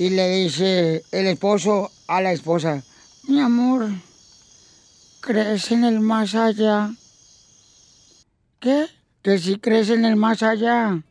Y 0.00 0.08
le 0.08 0.30
dice 0.30 1.04
el 1.12 1.26
esposo 1.26 1.90
a 2.08 2.22
la 2.22 2.32
esposa, 2.32 2.82
mi 3.28 3.38
amor, 3.38 3.86
¿crees 5.20 5.70
en 5.72 5.84
el 5.84 6.00
más 6.00 6.34
allá? 6.34 6.88
¿Qué? 8.60 8.86
Que 9.20 9.38
si 9.38 9.58
crees 9.58 9.90
en 9.90 10.06
el 10.06 10.16
más 10.16 10.42
allá. 10.42 11.02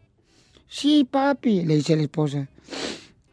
Sí, 0.68 1.03
papi, 1.03 1.66
le 1.66 1.76
dice 1.76 1.95
la 1.95 2.02
esposa. 2.02 2.48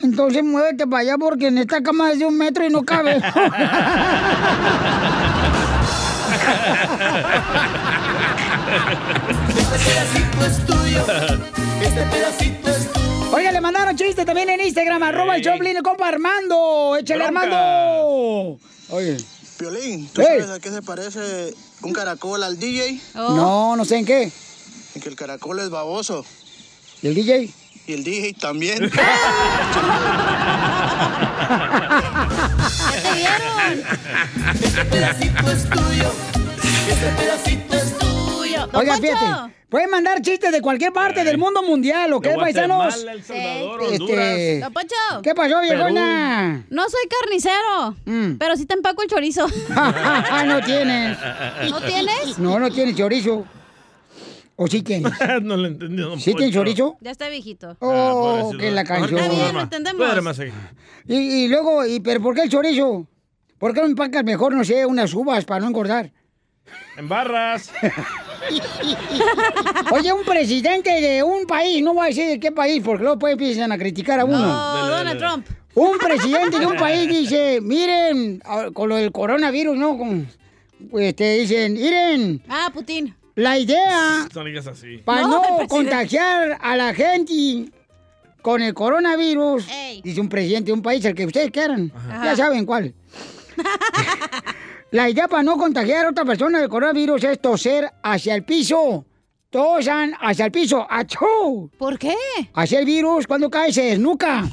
Entonces 0.01 0.45
muévete 0.45 0.87
para 0.87 1.01
allá 1.01 1.15
porque 1.17 1.47
en 1.47 1.57
esta 1.57 1.83
cama 1.83 2.13
es 2.13 2.19
de 2.19 2.27
un 2.27 2.37
metro 2.37 2.67
y 2.67 2.69
no 2.69 2.83
cabe. 2.83 3.17
Este 9.57 9.79
pedacito 9.79 10.45
es 10.45 10.67
tuyo. 10.67 11.01
Este 11.81 12.03
pedacito 12.03 12.69
es 12.69 12.93
tuyo. 12.93 13.06
Oiga, 13.33 13.53
le 13.53 13.61
mandaron 13.61 13.97
chiste 13.97 14.25
también 14.25 14.49
en 14.51 14.61
Instagram, 14.61 15.03
arroba 15.03 15.37
el 15.37 15.43
Choplin, 15.43 15.77
el 15.77 15.83
compa 15.83 16.09
Armando. 16.09 16.97
Échale, 16.99 17.25
Armando. 17.25 18.59
Oye. 18.91 19.17
Piolín, 19.59 20.09
¿tú 20.09 20.21
Ey. 20.21 20.27
sabes 20.27 20.51
a 20.51 20.61
qué 20.61 20.71
se 20.71 20.83
parece 20.83 21.55
un 21.83 21.93
caracol 21.93 22.43
al 22.43 22.59
DJ? 22.59 23.01
No, 23.15 23.75
no 23.75 23.85
sé 23.87 23.97
en 23.97 24.05
qué. 24.05 24.31
En 24.95 25.01
que 25.03 25.09
el 25.09 25.17
caracol 25.17 25.59
es 25.61 25.71
baboso 25.71 26.25
¿Y 27.03 27.09
el 27.09 27.15
DJ? 27.15 27.51
Y 27.87 27.93
el 27.93 28.05
DJ 28.05 28.35
también. 28.35 28.91
Este 34.63 34.85
pedacito 34.85 35.51
es 35.51 35.69
tuyo. 35.71 36.13
Este 36.89 37.07
pedacito 37.17 37.77
es 37.77 37.99
tuyo. 37.99 38.26
Oiga, 38.73 38.97
fíjate. 38.97 39.55
Pueden 39.69 39.91
mandar 39.91 40.23
chistes 40.23 40.53
de 40.53 40.63
cualquier 40.63 40.93
parte 40.93 41.25
del 41.25 41.39
mundo 41.39 41.63
mundial, 41.63 42.13
¿ok, 42.13 42.29
paisanos? 42.39 43.05
El 43.05 43.23
Salvador, 43.23 43.81
Este. 43.93 44.61
Don 44.61 44.73
Poncho. 44.73 44.95
¿Qué 45.23 45.35
pasó, 45.35 45.61
viejona? 45.61 46.65
No 46.71 46.85
soy 46.89 47.03
carnicero, 47.09 48.37
pero 48.39 48.57
sí 48.57 48.65
te 48.67 48.75
empaco 48.75 49.03
el 49.03 49.09
chorizo. 49.09 49.47
no 50.47 50.61
tienes. 50.63 51.19
¿No 51.71 51.81
tienes? 51.81 52.39
No, 52.39 52.59
no 52.61 52.71
tienes 52.71 52.97
chorizo. 52.97 53.45
¿O 54.59 54.67
sí 54.69 54.83
tienes? 54.83 55.13
no 55.43 55.57
lo 55.57 55.67
entendí, 55.67 56.01
don 56.01 56.19
¿Sí 56.19 56.33
tienes 56.35 56.55
chorizo? 56.55 56.97
Ya 57.01 57.11
está 57.11 57.29
viejito. 57.29 57.77
Oh, 57.81 58.53
que 58.59 58.71
la 58.71 58.85
canción. 58.85 59.21
Está 59.21 59.35
bien, 59.35 59.55
lo 59.55 59.61
entendemos. 59.63 60.39
Y, 61.07 61.15
y 61.15 61.49
luego, 61.49 61.85
y, 61.85 62.01
¿pero 62.01 62.23
por 62.23 62.35
qué 62.35 62.43
el 62.43 62.49
chorizo? 62.49 63.07
¿Por 63.59 63.75
qué 63.75 63.81
no 63.81 63.87
empacas 63.87 64.25
mejor, 64.25 64.55
no 64.55 64.65
sé, 64.65 64.87
unas 64.87 65.13
uvas 65.13 65.45
para 65.45 65.61
no 65.61 65.67
engordar? 65.67 66.13
En 66.97 67.09
barras. 67.09 67.71
Oye, 69.93 70.13
un 70.13 70.25
presidente 70.25 70.91
de 71.01 71.23
un 71.23 71.47
país, 71.47 71.83
no 71.83 71.95
voy 71.95 72.05
a 72.05 72.09
decir 72.09 72.27
de 72.27 72.41
qué 72.41 72.53
país, 72.53 72.83
porque 72.85 73.03
luego 73.03 73.19
pues 73.19 73.33
empiezan 73.33 73.73
a 73.73 73.79
criticar 73.79 74.21
a 74.21 74.25
uno. 74.25 74.37
Oh, 74.39 74.87
Donald 74.89 75.19
Trump. 75.19 75.47
Un 75.75 75.99
presidente 75.99 76.59
de 76.59 76.67
un 76.67 76.77
país 76.77 77.09
dice, 77.09 77.61
miren, 77.63 78.41
a- 78.45 78.71
con 78.73 78.89
lo 78.89 78.97
del 78.97 79.13
coronavirus, 79.13 79.77
¿no? 79.77 79.99
Con, 79.99 80.27
pues, 80.91 81.09
este, 81.09 81.39
dicen, 81.41 81.75
miren, 81.75 82.43
Ah, 82.49 82.71
Putin. 82.73 83.15
la 83.35 83.59
idea 83.59 84.27
No 84.35 84.71
así. 84.71 84.99
para 85.05 85.23
No, 85.23 85.59
no, 85.61 85.69
contagiar 85.69 86.59
a 86.61 86.77
la 86.77 86.95
gente 86.95 87.67
con 88.43 88.63
el 88.63 88.73
coronavirus, 88.75 89.67
dice 90.03 90.21
un 90.21 90.29
presidente 90.29 90.67
de 90.67 90.73
un 90.73 90.83
país, 90.83 91.05
el 91.05 91.15
que 91.15 91.27
ustedes 91.27 91.51
quieran, 91.51 91.93
Ajá. 91.95 92.25
ya 92.25 92.37
saben 92.37 92.65
cuál. 92.65 92.95
la 94.97 95.09
idea 95.11 95.29
para 95.29 95.43
no 95.43 95.59
contagiar 95.59 96.07
a 96.07 96.09
otra 96.09 96.25
persona 96.25 96.59
del 96.59 96.71
coronavirus 96.71 97.23
es 97.25 97.39
toser 97.39 97.93
hacia 98.03 98.35
el 98.35 98.45
piso. 98.45 99.05
Tosan 99.51 100.15
hacia 100.19 100.47
el 100.47 100.53
piso. 100.53 100.87
¡Achú! 100.89 101.71
¿Por 101.77 101.99
qué? 101.99 102.17
Hacia 102.55 102.79
el 102.79 102.87
virus, 102.87 103.27
cuando 103.27 103.51
cae 103.51 103.75
se 103.75 103.83
desnuca. 103.83 104.45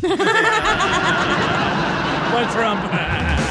¿Cuál 2.29 2.49
Trump? 2.51 2.81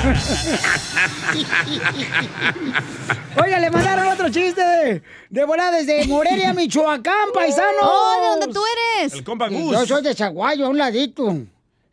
Oiga, 3.43 3.59
le 3.59 3.71
mandaron 3.71 4.09
otro 4.09 4.29
chiste 4.29 4.61
de, 4.61 5.03
de 5.31 5.45
volada 5.45 5.79
desde 5.79 6.07
Morelia, 6.07 6.53
Michoacán, 6.55 7.33
paisano. 7.33 7.79
Oh, 7.81 8.21
¿de 8.21 8.27
dónde 8.27 8.49
tú 8.53 8.61
eres? 9.01 9.15
El 9.15 9.25
compa 9.25 9.49
Gus. 9.49 9.73
Yo 9.73 9.87
soy 9.87 10.03
de 10.03 10.15
Zaguayo, 10.15 10.67
a 10.67 10.69
un 10.69 10.77
ladito. 10.77 11.39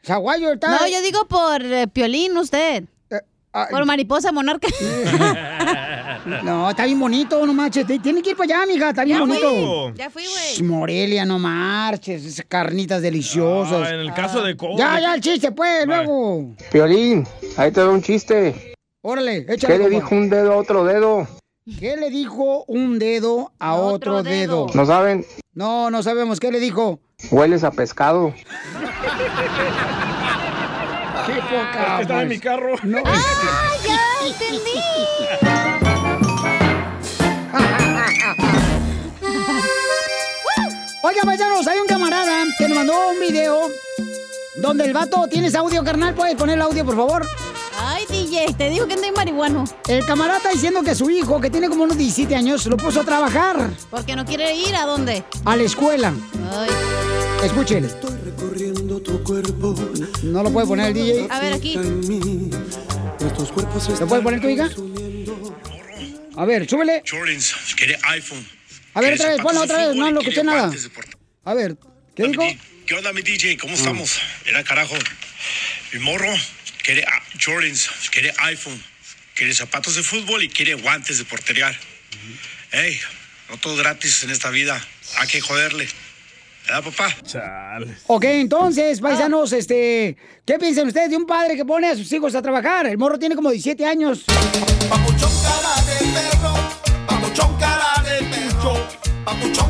Zaguayo 0.06 0.52
está... 0.52 0.72
No, 0.72 0.86
yo 0.88 1.02
digo 1.02 1.26
por 1.26 1.64
eh, 1.64 1.88
Piolín, 1.88 2.38
usted. 2.38 2.84
Por 3.52 3.86
mariposa 3.86 4.32
monarca. 4.32 4.68
No, 6.44 6.70
está 6.70 6.86
bien 6.86 7.00
bonito, 7.00 7.46
no 7.46 7.54
marches. 7.54 7.86
Tiene 8.02 8.22
que 8.22 8.32
ir 8.32 8.36
para 8.36 8.58
allá, 8.58 8.66
mija, 8.72 8.90
está 8.90 9.04
bien 9.04 9.18
Ya 9.18 9.26
bonito. 9.26 9.50
fui, 9.50 9.94
ya 9.98 10.10
fui, 10.10 10.24
güey. 10.26 10.70
Morelia, 10.70 11.26
no 11.26 11.40
marches, 11.40 12.26
esas 12.26 12.46
carnitas 12.48 13.02
deliciosas. 13.02 13.88
Ah, 13.88 13.94
en 13.94 14.02
el 14.02 14.14
caso 14.14 14.44
de 14.44 14.56
COVID. 14.56 14.78
Ya, 14.78 15.00
ya, 15.00 15.16
el 15.16 15.22
chiste, 15.22 15.52
pues, 15.52 15.86
luego. 15.86 16.56
Piolín, 16.72 17.26
ahí 17.58 17.72
te 17.72 17.82
doy 17.82 17.94
un 17.96 18.02
chiste. 18.02 18.76
Órale, 19.02 19.46
échale. 19.48 19.78
¿Qué 19.78 19.84
le 19.84 19.90
dijo 19.90 20.14
un 20.14 20.30
dedo 20.30 20.54
a 20.54 20.58
otro 20.58 20.84
dedo? 20.84 21.28
¿Qué 21.80 21.96
le 21.98 22.10
dijo 22.10 22.66
un 22.68 23.00
dedo 23.00 23.54
a 23.60 23.76
otro, 23.76 24.22
dedo? 24.22 24.68
¿No 24.74 24.86
saben? 24.86 25.26
No, 25.54 25.90
no 25.90 26.04
sabemos. 26.04 26.40
¿Qué 26.40 26.52
le 26.52 26.60
dijo? 26.60 27.00
Hueles 27.32 27.64
a 27.64 27.72
pescado. 27.72 28.34
Qué 31.34 31.41
poca. 31.41 32.01
Estaba 32.01 32.22
en 32.23 32.27
mi 32.27 32.39
carro. 32.39 32.76
No. 32.84 32.97
¡Ah, 33.06 33.72
ya 33.85 34.27
entendí! 34.27 34.72
Oiga, 41.01 41.22
paisanos, 41.23 41.65
hay 41.68 41.80
un 41.80 41.88
camarada 41.88 42.43
que 42.57 42.68
nos 42.68 42.77
mandó 42.77 42.93
un 43.11 43.19
video 43.19 43.69
donde 44.57 44.85
el 44.85 44.93
vato... 44.93 45.27
¿Tienes 45.30 45.56
audio, 45.56 45.84
carnal? 45.84 46.14
¿Puedes 46.14 46.35
poner 46.35 46.56
el 46.56 46.61
audio, 46.61 46.85
por 46.85 46.95
favor? 46.95 47.26
Ay, 47.81 48.06
DJ, 48.10 48.53
te 48.57 48.69
digo 48.69 48.85
que 48.88 48.95
ando 48.95 49.07
marihuano. 49.15 49.64
El 49.88 50.06
camarada 50.06 50.38
está 50.38 50.49
diciendo 50.49 50.84
que 50.84 50.93
su 50.95 51.10
hijo, 51.10 51.39
que 51.39 51.49
tiene 51.49 51.69
como 51.69 51.84
unos 51.84 51.97
17 51.97 52.35
años, 52.35 52.65
lo 52.65 52.76
puso 52.76 53.01
a 53.01 53.03
trabajar 53.06 53.69
Porque 53.89 54.15
no 54.18 54.26
quiere 54.26 54.53
ir 54.56 54.76
a 54.76 54.85
dónde. 54.85 55.23
a 55.45 55.56
la 55.56 55.64
escuela. 55.64 56.11
Ay. 56.51 56.69
Escuchen. 57.44 57.90
Recorriendo 58.26 59.02
tu 59.02 59.24
cuerpo. 59.24 59.74
No 60.24 60.44
lo 60.44 60.52
puede 60.52 60.68
poner 60.68 60.88
el 60.88 60.94
DJ. 60.94 61.28
A 61.30 61.40
ver, 61.40 61.53
aquí. 61.53 61.76
¿Lo 63.99 64.07
puede 64.07 64.22
poner 64.22 64.41
tu 64.41 64.49
hija? 64.49 64.70
A 66.36 66.45
ver, 66.45 66.70
súbele. 66.70 67.02
Jordans, 67.10 67.56
quiere 67.78 67.98
iPhone. 68.03 68.45
A 68.94 69.02
ver, 69.02 69.14
otra 69.14 69.30
vez, 69.30 69.41
ponlo 69.41 69.61
otra 69.61 69.88
vez. 69.88 69.95
No 69.95 70.11
lo 70.11 70.20
escuché 70.20 70.44
nada. 70.44 70.72
A 71.45 71.53
ver, 71.53 71.78
¿qué 72.16 72.24
dijo? 72.24 72.44
¿Qué 72.86 72.95
onda, 72.95 73.14
mi 73.14 73.22
DJ? 73.22 73.57
¿Cómo 73.57 73.74
estamos? 73.74 74.20
Era 74.45 74.64
carajo. 74.64 74.95
Mi 75.94 75.99
morro 75.99 76.34
quiere 76.84 77.06
ah, 77.07 77.24
Jordans, 77.40 77.90
quiere 78.11 78.34
iPhone, 78.40 78.84
quiere 79.36 79.53
zapatos 79.53 79.95
de 79.95 80.03
fútbol 80.03 80.44
y 80.44 80.49
quiere 80.49 80.74
guantes 80.74 81.18
de 81.20 81.26
portería. 81.26 81.72
Ey, 82.72 82.99
no 83.49 83.57
todo 83.57 83.76
gratis 83.78 84.24
en 84.24 84.30
esta 84.30 84.49
vida. 84.49 84.86
Hay 85.18 85.28
que 85.28 85.40
joderle. 85.40 85.88
¿Verdad, 86.70 86.84
papá? 86.84 87.16
Ok, 88.06 88.24
entonces, 88.26 89.02
paisanos, 89.02 89.52
este, 89.54 90.16
¿qué 90.46 90.60
piensan 90.60 90.88
ustedes 90.88 91.10
de 91.10 91.18
un 91.18 91.26
padre 91.26 91.56
que 91.56 91.66
pone 91.66 91.88
a 91.88 91.96
sus 91.96 92.12
hijos 92.12 92.36
a 92.36 92.44
trabajar? 92.44 92.86
El 92.86 92.98
morro 93.00 93.18
tiene 93.18 93.36
como 93.36 93.50
17 93.50 93.84
años. 93.86 94.24
Papuchón 94.88 95.32
cara 95.41 95.82
de 95.88 96.06
perro. 96.14 96.54
Papuchón 97.08 97.58
cara 97.58 98.04
de 98.04 98.24
perro. 98.26 98.74
Papuchón 99.26 99.69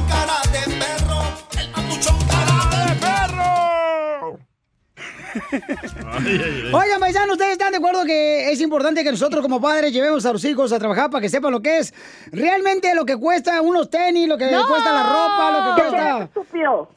Oigan, 6.73 6.99
paisanos, 6.99 7.33
¿ustedes 7.33 7.53
están 7.53 7.71
de 7.71 7.77
acuerdo 7.77 8.03
que 8.05 8.51
es 8.51 8.61
importante 8.61 9.03
que 9.03 9.11
nosotros 9.11 9.41
como 9.41 9.61
padres 9.61 9.91
llevemos 9.93 10.25
a 10.25 10.33
los 10.33 10.43
hijos 10.45 10.71
a 10.71 10.79
trabajar 10.79 11.09
para 11.09 11.21
que 11.21 11.29
sepan 11.29 11.51
lo 11.51 11.61
que 11.61 11.79
es 11.79 11.93
realmente 12.31 12.93
lo 12.95 13.05
que 13.05 13.17
cuesta 13.17 13.61
unos 13.61 13.89
tenis, 13.89 14.27
lo 14.27 14.37
que 14.37 14.49
¡No! 14.51 14.67
cuesta 14.67 14.91
la 14.93 15.03
ropa, 15.03 15.51
lo 15.51 15.75
que 15.75 15.81
cuesta... 15.81 16.23
estúpido! 16.23 16.89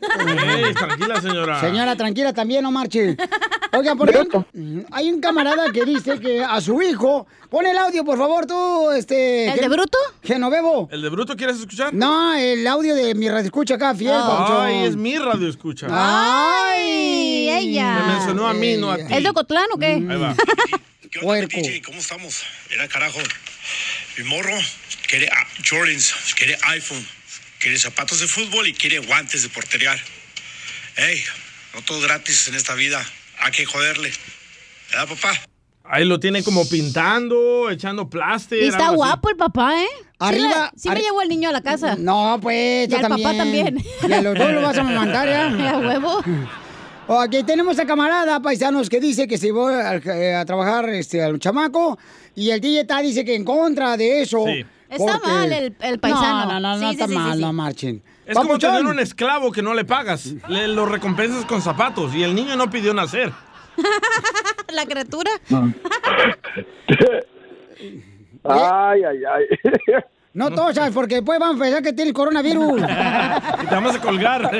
Ey, 0.56 0.74
tranquila, 0.74 1.20
señora. 1.20 1.60
Señora, 1.60 1.96
tranquila, 1.96 2.32
también 2.32 2.62
no 2.62 2.70
marche. 2.70 3.16
Oigan, 3.72 3.96
por 3.96 4.10
ejemplo, 4.10 4.44
hay 4.90 5.10
un 5.10 5.20
camarada 5.20 5.70
que 5.72 5.84
dice 5.84 6.18
que 6.20 6.42
a 6.44 6.60
su 6.60 6.80
hijo... 6.82 7.26
Pon 7.52 7.66
el 7.66 7.76
audio, 7.76 8.02
por 8.02 8.16
favor, 8.16 8.46
tú, 8.46 8.90
este... 8.92 9.50
¿El 9.52 9.60
de 9.60 9.68
Bruto? 9.68 9.98
Genovevo. 10.22 10.88
¿El 10.90 11.02
de 11.02 11.10
Bruto 11.10 11.36
quieres 11.36 11.58
escuchar? 11.60 11.92
No, 11.92 12.32
el 12.34 12.66
audio 12.66 12.94
de 12.94 13.14
mi 13.14 13.28
radio 13.28 13.44
escucha 13.44 13.74
acá, 13.74 13.94
fiel, 13.94 14.14
Ay, 14.14 14.22
papuchón. 14.26 14.68
es 14.70 14.96
mi 14.96 15.18
radio 15.18 15.48
escucha. 15.50 15.86
Ay, 15.90 17.50
ella. 17.50 17.98
Me 18.22 18.26
mencionó 18.34 18.48
a 18.48 18.54
mí, 18.54 18.76
no 18.76 18.90
a 18.90 18.96
ti. 18.96 19.02
¿Es 19.10 19.22
de 19.22 19.28
Ocotlán 19.28 19.66
o 19.74 19.78
qué? 19.78 19.86
Ahí 19.94 20.02
va. 20.16 20.34
¿Qué 21.10 21.18
onda, 21.20 21.46
DJ? 21.46 21.82
¿Cómo 21.82 21.98
estamos? 21.98 22.42
Era 22.70 22.88
carajo. 22.88 23.18
Mi 24.16 24.24
morro 24.24 24.56
quiere 25.08 25.28
ah, 25.28 25.46
Jordans, 25.68 26.14
quiere 26.36 26.56
iPhone, 26.68 27.06
quiere 27.58 27.78
zapatos 27.78 28.20
de 28.20 28.26
fútbol 28.26 28.66
y 28.68 28.72
quiere 28.72 28.98
guantes 29.00 29.42
de 29.42 29.48
portería. 29.50 29.94
Ey, 30.96 31.22
no 31.74 31.82
todo 31.82 32.00
gratis 32.00 32.48
en 32.48 32.54
esta 32.54 32.74
vida. 32.74 33.04
Hay 33.40 33.52
que 33.52 33.64
joderle. 33.66 34.12
¿Verdad, 34.90 35.08
papá? 35.08 35.40
Ahí 35.84 36.04
lo 36.04 36.20
tiene 36.20 36.42
como 36.44 36.66
pintando, 36.68 37.68
echando 37.70 38.08
plástico. 38.08 38.62
Y 38.64 38.68
está 38.68 38.90
guapo 38.90 39.28
el 39.28 39.36
papá, 39.36 39.82
¿eh? 39.82 39.86
Arriba- 40.18 40.70
Sí, 40.76 40.88
me 40.88 40.94
arri- 40.94 41.02
llevó 41.02 41.22
el 41.22 41.28
niño 41.28 41.48
a 41.48 41.52
la 41.52 41.60
casa. 41.62 41.96
No, 41.98 42.38
pues, 42.40 42.88
Y 42.88 42.94
al 42.94 43.02
papá 43.02 43.36
también. 43.36 43.84
Y 44.08 44.12
a 44.12 44.20
los 44.22 44.38
dos 44.38 44.52
lo 44.52 44.62
vas 44.62 44.78
a 44.78 44.82
mandar, 44.84 45.28
¿ya? 45.28 45.46
A 45.74 45.78
huevo. 45.78 46.22
Ok, 47.14 47.44
tenemos 47.46 47.78
a 47.78 47.84
camarada, 47.84 48.40
paisanos, 48.40 48.88
que 48.88 48.98
dice 49.00 49.28
que 49.28 49.36
se 49.36 49.46
llevó 49.46 49.68
a, 49.68 49.96
eh, 49.96 50.34
a 50.34 50.44
trabajar 50.46 50.88
este, 50.90 51.22
al 51.22 51.38
chamaco 51.38 51.98
y 52.34 52.50
el 52.50 52.60
DJ 52.60 52.80
está 52.80 53.00
dice 53.00 53.24
que 53.24 53.34
en 53.34 53.44
contra 53.44 53.96
de 53.96 54.22
eso. 54.22 54.44
Sí. 54.46 54.64
Está 54.88 55.18
mal 55.18 55.52
el- 55.52 55.76
el 55.80 55.98
paisano. 55.98 56.46
No, 56.46 56.52
no, 56.54 56.60
no, 56.60 56.76
no 56.76 56.88
Sí, 56.88 56.94
está 56.94 57.06
sí, 57.06 57.12
sí, 57.12 57.18
mal, 57.18 57.34
sí, 57.36 57.40
no 57.42 57.52
marchen. 57.52 58.02
Es 58.26 58.34
como 58.34 58.48
Papuchón. 58.50 58.76
tener 58.76 58.86
un 58.92 58.98
esclavo 59.00 59.50
que 59.52 59.62
no 59.62 59.74
le 59.74 59.84
pagas. 59.84 60.26
Le 60.48 60.68
lo 60.68 60.86
recompensas 60.86 61.44
con 61.44 61.60
zapatos 61.60 62.14
y 62.14 62.22
el 62.22 62.34
niño 62.34 62.56
no 62.56 62.70
pidió 62.70 62.94
nacer. 62.94 63.30
La 64.72 64.86
criatura. 64.86 65.30
Ay, 68.44 69.02
ay, 69.04 69.18
ay. 69.24 69.44
No 70.34 70.50
tosas, 70.50 70.90
porque 70.92 71.16
después 71.16 71.38
van 71.38 71.56
a 71.56 71.58
pensar 71.58 71.82
que 71.82 71.92
tienes 71.92 72.14
coronavirus. 72.14 72.80
Y 72.80 73.66
te 73.66 73.74
vamos 73.74 73.94
a 73.96 74.00
colgar. 74.00 74.50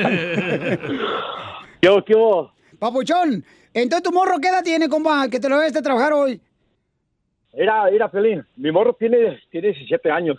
¿Qué 1.83 1.89
hubo, 1.89 2.05
qué 2.05 2.15
hubo? 2.15 2.51
Papuchón, 2.79 3.43
entonces 3.73 4.03
tu 4.03 4.13
morro, 4.13 4.39
¿qué 4.39 4.47
edad 4.47 4.63
tiene, 4.63 4.87
compa? 4.87 5.27
Que 5.27 5.37
te 5.37 5.49
lo 5.49 5.57
debes 5.57 5.73
de 5.73 5.81
trabajar 5.81 6.13
hoy. 6.13 6.39
Mira, 7.53 7.91
mira, 7.91 8.09
Pelín, 8.09 8.41
mi 8.55 8.71
morro 8.71 8.93
tiene, 8.97 9.41
tiene 9.51 9.67
17 9.73 10.09
años. 10.09 10.37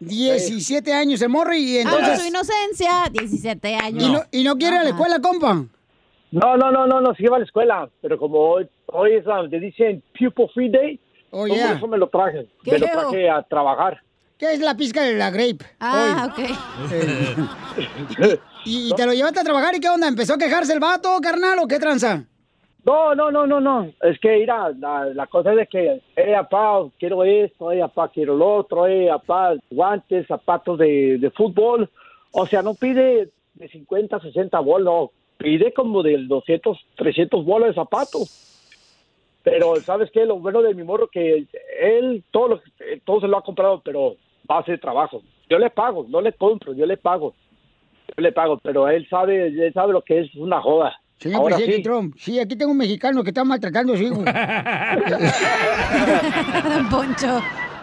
17 0.00 0.90
años 0.90 1.20
el 1.20 1.28
morro 1.28 1.52
y 1.54 1.76
Entonces, 1.76 2.00
entonces... 2.00 2.22
su 2.22 2.28
inocencia, 2.28 3.10
17 3.12 3.74
años. 3.74 4.02
¿Y, 4.04 4.10
no, 4.10 4.22
¿Y 4.32 4.42
no 4.42 4.56
quiere 4.56 4.76
ir 4.76 4.80
a 4.80 4.84
la 4.84 4.90
escuela, 4.90 5.20
compa? 5.20 5.66
No, 6.30 6.56
no, 6.56 6.72
no, 6.72 6.86
no, 6.86 7.02
no, 7.02 7.14
sí 7.14 7.24
iba 7.24 7.36
a 7.36 7.40
la 7.40 7.44
escuela, 7.44 7.90
pero 8.00 8.18
como 8.18 8.38
hoy, 8.38 8.66
hoy 8.86 9.16
es, 9.16 9.26
ah, 9.26 9.42
le 9.42 9.60
dicen 9.60 10.02
Pupil 10.18 10.48
Free 10.54 10.70
Day, 10.70 10.98
Oh, 11.30 11.46
yeah. 11.46 11.66
por 11.68 11.76
eso 11.76 11.88
me 11.88 11.98
lo 11.98 12.08
traje, 12.08 12.48
Qué 12.64 12.72
me 12.72 12.78
lo 12.78 12.86
traje 12.86 13.28
a 13.28 13.42
trabajar. 13.42 14.00
¿Qué 14.38 14.54
es 14.54 14.60
la 14.60 14.74
pizca 14.74 15.02
de 15.02 15.12
la 15.14 15.30
grape? 15.30 15.58
Ah, 15.78 16.32
ok. 16.32 16.38
¿Y, 18.64 18.94
te 18.94 19.06
lo 19.06 19.12
llevaste 19.12 19.40
a 19.40 19.44
trabajar 19.44 19.74
y 19.74 19.80
qué 19.80 19.88
onda? 19.88 20.08
¿Empezó 20.08 20.34
a 20.34 20.38
quejarse 20.38 20.72
el 20.72 20.80
vato, 20.80 21.18
carnal, 21.22 21.58
o 21.60 21.68
qué 21.68 21.78
tranza? 21.78 22.24
No, 22.84 23.14
no, 23.14 23.30
no, 23.30 23.46
no, 23.46 23.60
no. 23.60 23.90
Es 24.02 24.18
que, 24.20 24.38
mira, 24.38 24.70
la, 24.78 25.06
la 25.06 25.26
cosa 25.26 25.52
es 25.52 25.56
de 25.56 25.66
que, 25.66 26.02
eh, 26.16 26.32
papá, 26.34 26.86
quiero 26.98 27.24
esto, 27.24 27.72
eh, 27.72 27.80
papá, 27.80 28.08
quiero 28.08 28.36
lo 28.36 28.56
otro, 28.56 28.86
eh, 28.86 29.08
papá, 29.08 29.54
guantes, 29.70 30.26
zapatos 30.26 30.78
de, 30.78 31.18
de 31.18 31.30
fútbol. 31.30 31.90
O 32.32 32.46
sea, 32.46 32.62
no 32.62 32.74
pide 32.74 33.30
de 33.54 33.68
50, 33.68 34.20
60 34.20 34.58
bolas, 34.60 34.84
no. 34.84 35.10
Pide 35.38 35.72
como 35.72 36.02
de 36.02 36.18
200, 36.26 36.78
300 36.96 37.44
bolas 37.44 37.70
de 37.70 37.74
zapatos. 37.74 38.54
Pero, 39.42 39.76
¿sabes 39.76 40.10
qué? 40.10 40.24
Lo 40.24 40.38
bueno 40.38 40.62
de 40.62 40.74
mi 40.74 40.82
morro 40.82 41.08
que 41.08 41.46
él 41.80 42.24
todo, 42.30 42.48
lo, 42.48 42.56
eh, 42.80 43.00
todo 43.04 43.20
se 43.20 43.28
lo 43.28 43.36
ha 43.36 43.42
comprado, 43.42 43.82
pero 43.84 44.16
a 44.48 44.58
hacer 44.58 44.80
trabajo. 44.80 45.22
Yo 45.48 45.58
le 45.58 45.70
pago, 45.70 46.06
no 46.08 46.20
le 46.20 46.32
compro, 46.32 46.72
yo 46.72 46.86
le 46.86 46.96
pago. 46.96 47.34
Yo 48.08 48.22
le 48.22 48.32
pago, 48.32 48.58
pero 48.62 48.88
él 48.88 49.06
sabe, 49.08 49.46
él 49.46 49.72
sabe 49.72 49.92
lo 49.92 50.02
que 50.02 50.20
es 50.20 50.34
una 50.36 50.60
joda. 50.60 50.92
Señor 51.18 51.40
Ahora 51.40 51.56
presidente 51.56 51.76
sí. 51.78 51.82
Trump, 51.82 52.14
sí, 52.18 52.38
aquí 52.40 52.56
tengo 52.56 52.72
un 52.72 52.78
mexicano 52.78 53.22
que 53.22 53.30
está 53.30 53.44
maltratando 53.44 53.94
a 53.94 53.96
su 53.96 54.02
hijo. 54.02 54.22
Don 56.68 56.88
Poncho. 56.90 57.40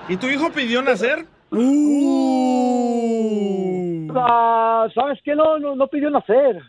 ¿Y 0.10 0.18
tu 0.18 0.28
hijo 0.28 0.52
pidió 0.52 0.82
nacer? 0.82 1.26
Ah, 4.16 4.88
¿Sabes 4.94 5.20
qué? 5.24 5.34
No, 5.36 5.58
no, 5.60 5.76
no 5.76 5.88
pidió 5.88 6.10
nacer. 6.10 6.62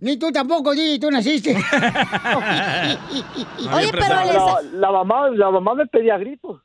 Ni 0.00 0.16
tú 0.16 0.32
tampoco, 0.32 0.72
Didi, 0.72 0.98
tú 0.98 1.10
naciste. 1.10 1.54
Oye, 3.72 3.90
pero 3.92 4.06
la, 4.08 4.60
la 4.72 4.90
mamá, 4.90 5.30
la 5.30 5.50
mamá 5.50 5.74
me 5.74 5.86
pedía 5.86 6.18
gritos. 6.18 6.60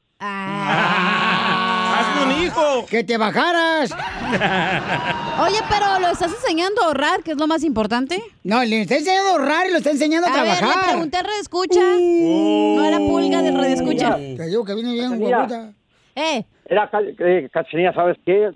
¡Hazme 1.99 2.35
un 2.35 2.43
hijo! 2.43 2.85
¡Que 2.89 3.03
te 3.03 3.17
bajaras! 3.17 3.91
Oye, 5.41 5.59
pero 5.69 5.99
¿lo 5.99 6.09
estás 6.09 6.31
enseñando 6.33 6.81
a 6.81 6.85
ahorrar, 6.87 7.23
que 7.23 7.31
es 7.31 7.37
lo 7.37 7.47
más 7.47 7.63
importante? 7.63 8.21
No, 8.43 8.63
le 8.63 8.81
está 8.81 8.95
enseñando 8.97 9.29
a 9.29 9.31
ahorrar 9.33 9.67
y 9.67 9.71
lo 9.71 9.77
está 9.77 9.91
enseñando 9.91 10.27
a, 10.27 10.31
A 10.31 10.43
ver, 10.43 10.57
trabajar. 10.57 10.77
Uh. 10.77 10.81
le 10.81 10.91
pregunté 10.91 11.17
al 11.17 11.23
Radio 11.25 11.41
Escucha. 11.41 11.79
No 11.79 12.83
era 12.85 12.97
pulga 12.97 13.41
del 13.41 13.55
Radio 13.55 13.73
Escucha. 13.73 14.15
Te 14.15 14.45
digo 14.47 14.63
que 14.65 14.73
viene 14.73 14.93
bien 14.93 15.19
guaputa. 15.19 15.71
Eh. 16.15 16.45
Era, 16.65 16.89
eh, 17.19 17.49
Cachanilla, 17.51 17.93
¿sabes 17.93 18.17
qué? 18.25 18.51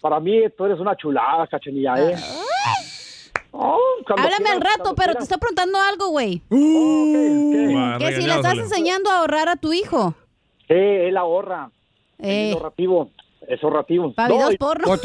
Para 0.00 0.20
mí 0.20 0.42
tú 0.56 0.64
eres 0.64 0.78
una 0.80 0.96
chulada, 0.96 1.46
Cachanilla, 1.46 1.94
¿eh? 1.98 2.16
Oh, 3.50 3.78
Háblame 4.06 4.50
al 4.50 4.60
rato, 4.60 4.94
pero 4.94 5.14
te 5.14 5.22
está 5.22 5.38
preguntando 5.38 5.78
algo, 5.80 6.08
güey. 6.08 6.42
Va, 6.50 7.98
Que 7.98 8.16
si 8.16 8.22
le 8.22 8.34
estás 8.34 8.56
enseñando 8.56 9.10
a 9.10 9.18
ahorrar 9.18 9.48
a 9.48 9.56
tu 9.56 9.72
hijo. 9.72 10.14
Sí, 10.68 10.74
él 10.74 11.16
ahorra. 11.16 11.70
Eh. 12.20 12.50
Es 12.50 12.54
ahorrativo. 12.56 13.10
Es 13.46 13.62
ahorrativo. 13.64 14.12
Pa' 14.12 14.28
No, 14.28 14.34
videos 14.36 14.54
y- 14.54 14.58
porno. 14.58 14.96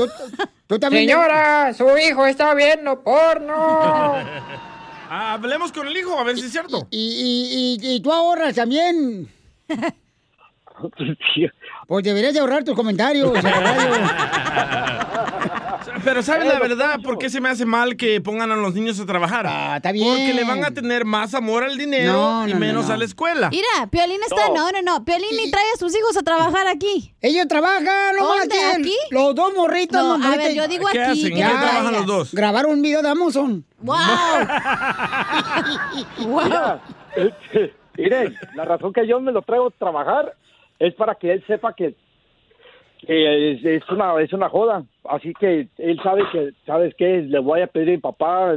Tú 0.68 0.80
también- 0.80 1.07
Señora, 1.07 1.73
su 1.73 1.85
hijo 1.98 2.26
está 2.26 2.53
viendo 2.53 3.02
porno. 3.02 4.14
Ah, 5.15 5.34
hablemos 5.34 5.72
con 5.72 5.85
el 5.88 5.95
hijo, 5.95 6.18
a 6.18 6.23
ver 6.23 6.35
si 6.40 6.45
es 6.45 6.52
cierto. 6.52 6.88
Y, 6.90 6.98
y, 6.98 7.77
y, 7.88 7.95
y 7.98 7.99
tú 8.02 8.11
ahorras 8.11 8.56
también. 8.56 9.27
Pues 11.88 12.03
deberías 12.03 12.34
de 12.34 12.40
ahorrar 12.40 12.64
tus 12.64 12.73
comentarios. 12.76 13.31
Pero 16.03 16.21
¿sabes 16.21 16.47
la 16.47 16.59
verdad 16.59 16.99
por 17.03 17.17
qué 17.17 17.30
se 17.30 17.39
me 17.39 17.49
hace 17.49 17.65
mal 17.65 17.95
que 17.95 18.19
pongan 18.21 18.51
a 18.51 18.55
los 18.55 18.73
niños 18.73 18.99
a 18.99 19.05
trabajar? 19.05 19.45
Ah, 19.47 19.77
está 19.77 19.91
bien. 19.91 20.07
Porque 20.07 20.34
le 20.34 20.43
van 20.43 20.63
a 20.63 20.71
tener 20.71 21.05
más 21.05 21.34
amor 21.34 21.63
al 21.63 21.77
dinero 21.77 22.11
No, 22.13 22.47
y 22.47 22.49
no, 22.51 22.53
no, 22.55 22.59
menos 22.59 22.88
no. 22.88 22.93
a 22.93 22.97
la 22.97 23.05
escuela. 23.05 23.49
Mira, 23.49 23.88
Piolín 23.89 24.19
está. 24.21 24.47
No. 24.49 24.71
No, 24.71 24.81
no. 24.81 25.05
Piolín 25.05 25.30
ni 25.38 25.49
trae 25.49 25.65
a 25.75 25.77
sus 25.77 25.95
hijos 25.97 26.15
a 26.17 26.21
trabajar 26.23 26.67
aquí. 26.67 27.13
Ellos 27.21 27.47
trabajan, 27.47 28.15
no 28.17 28.25
¿Dónde? 28.25 28.55
más 28.55 28.75
¿Aquí? 28.80 28.95
Los 29.11 29.34
dos 29.35 29.53
morritos. 29.53 30.19
No, 30.19 30.25
a 30.25 30.35
ver, 30.38 30.53
yo 30.53 30.67
digo 30.67 30.88
¿Qué 30.91 31.01
aquí, 31.01 31.11
hacen? 31.21 31.31
¿En 31.34 31.38
Ya, 31.38 31.47
qué 31.51 31.53
trabajan 31.57 31.93
los 31.93 32.05
dos? 32.05 32.34
Grabaron 32.34 32.71
un 32.73 32.81
video 32.81 33.01
de 33.01 33.09
Amazon. 33.09 33.65
¡Wow! 33.80 33.97
Mira, 36.43 36.81
este, 37.15 37.73
miren, 37.97 38.35
la 38.55 38.65
razón 38.65 38.93
que 38.93 39.07
yo 39.07 39.19
me 39.19 39.31
lo 39.31 39.41
traigo 39.41 39.67
a 39.67 39.71
trabajar 39.71 40.35
es 40.80 40.93
para 40.95 41.15
que 41.15 41.31
él 41.34 41.43
sepa 41.47 41.73
que, 41.73 41.95
que 43.05 43.53
es, 43.53 43.65
es 43.65 43.89
una 43.89 44.19
es 44.21 44.34
una 44.34 44.49
joda. 44.49 44.84
Así 45.09 45.34
que 45.34 45.67
él 45.77 45.99
sabe 46.03 46.23
que, 46.31 46.51
¿sabes 46.65 46.93
qué? 46.97 47.21
Le 47.21 47.39
voy 47.39 47.61
a 47.61 47.67
pedir 47.67 47.89
a 47.89 47.91
mi 47.91 47.97
papá 47.97 48.55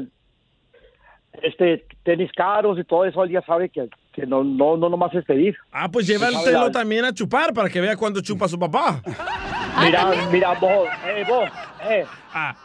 este 1.42 1.84
tenis 2.02 2.30
caros 2.32 2.78
y 2.78 2.84
todo 2.84 3.04
eso. 3.04 3.24
Él 3.24 3.30
ya 3.30 3.42
sabe 3.42 3.68
que, 3.68 3.88
que 4.12 4.26
no, 4.26 4.44
no, 4.44 4.76
no 4.76 4.88
nomás 4.88 5.14
es 5.14 5.24
pedir. 5.24 5.56
Ah, 5.72 5.88
pues 5.90 6.06
llévatelo 6.06 6.70
también 6.70 7.04
a 7.04 7.12
chupar 7.12 7.52
para 7.52 7.68
que 7.68 7.80
vea 7.80 7.96
cuánto 7.96 8.20
chupa 8.20 8.48
su 8.48 8.58
papá. 8.58 9.02
Mira, 9.82 10.10
mira, 10.30 10.52
vos, 10.54 10.88
eh, 11.06 11.24
vos, 11.28 11.44
eh. 11.88 12.04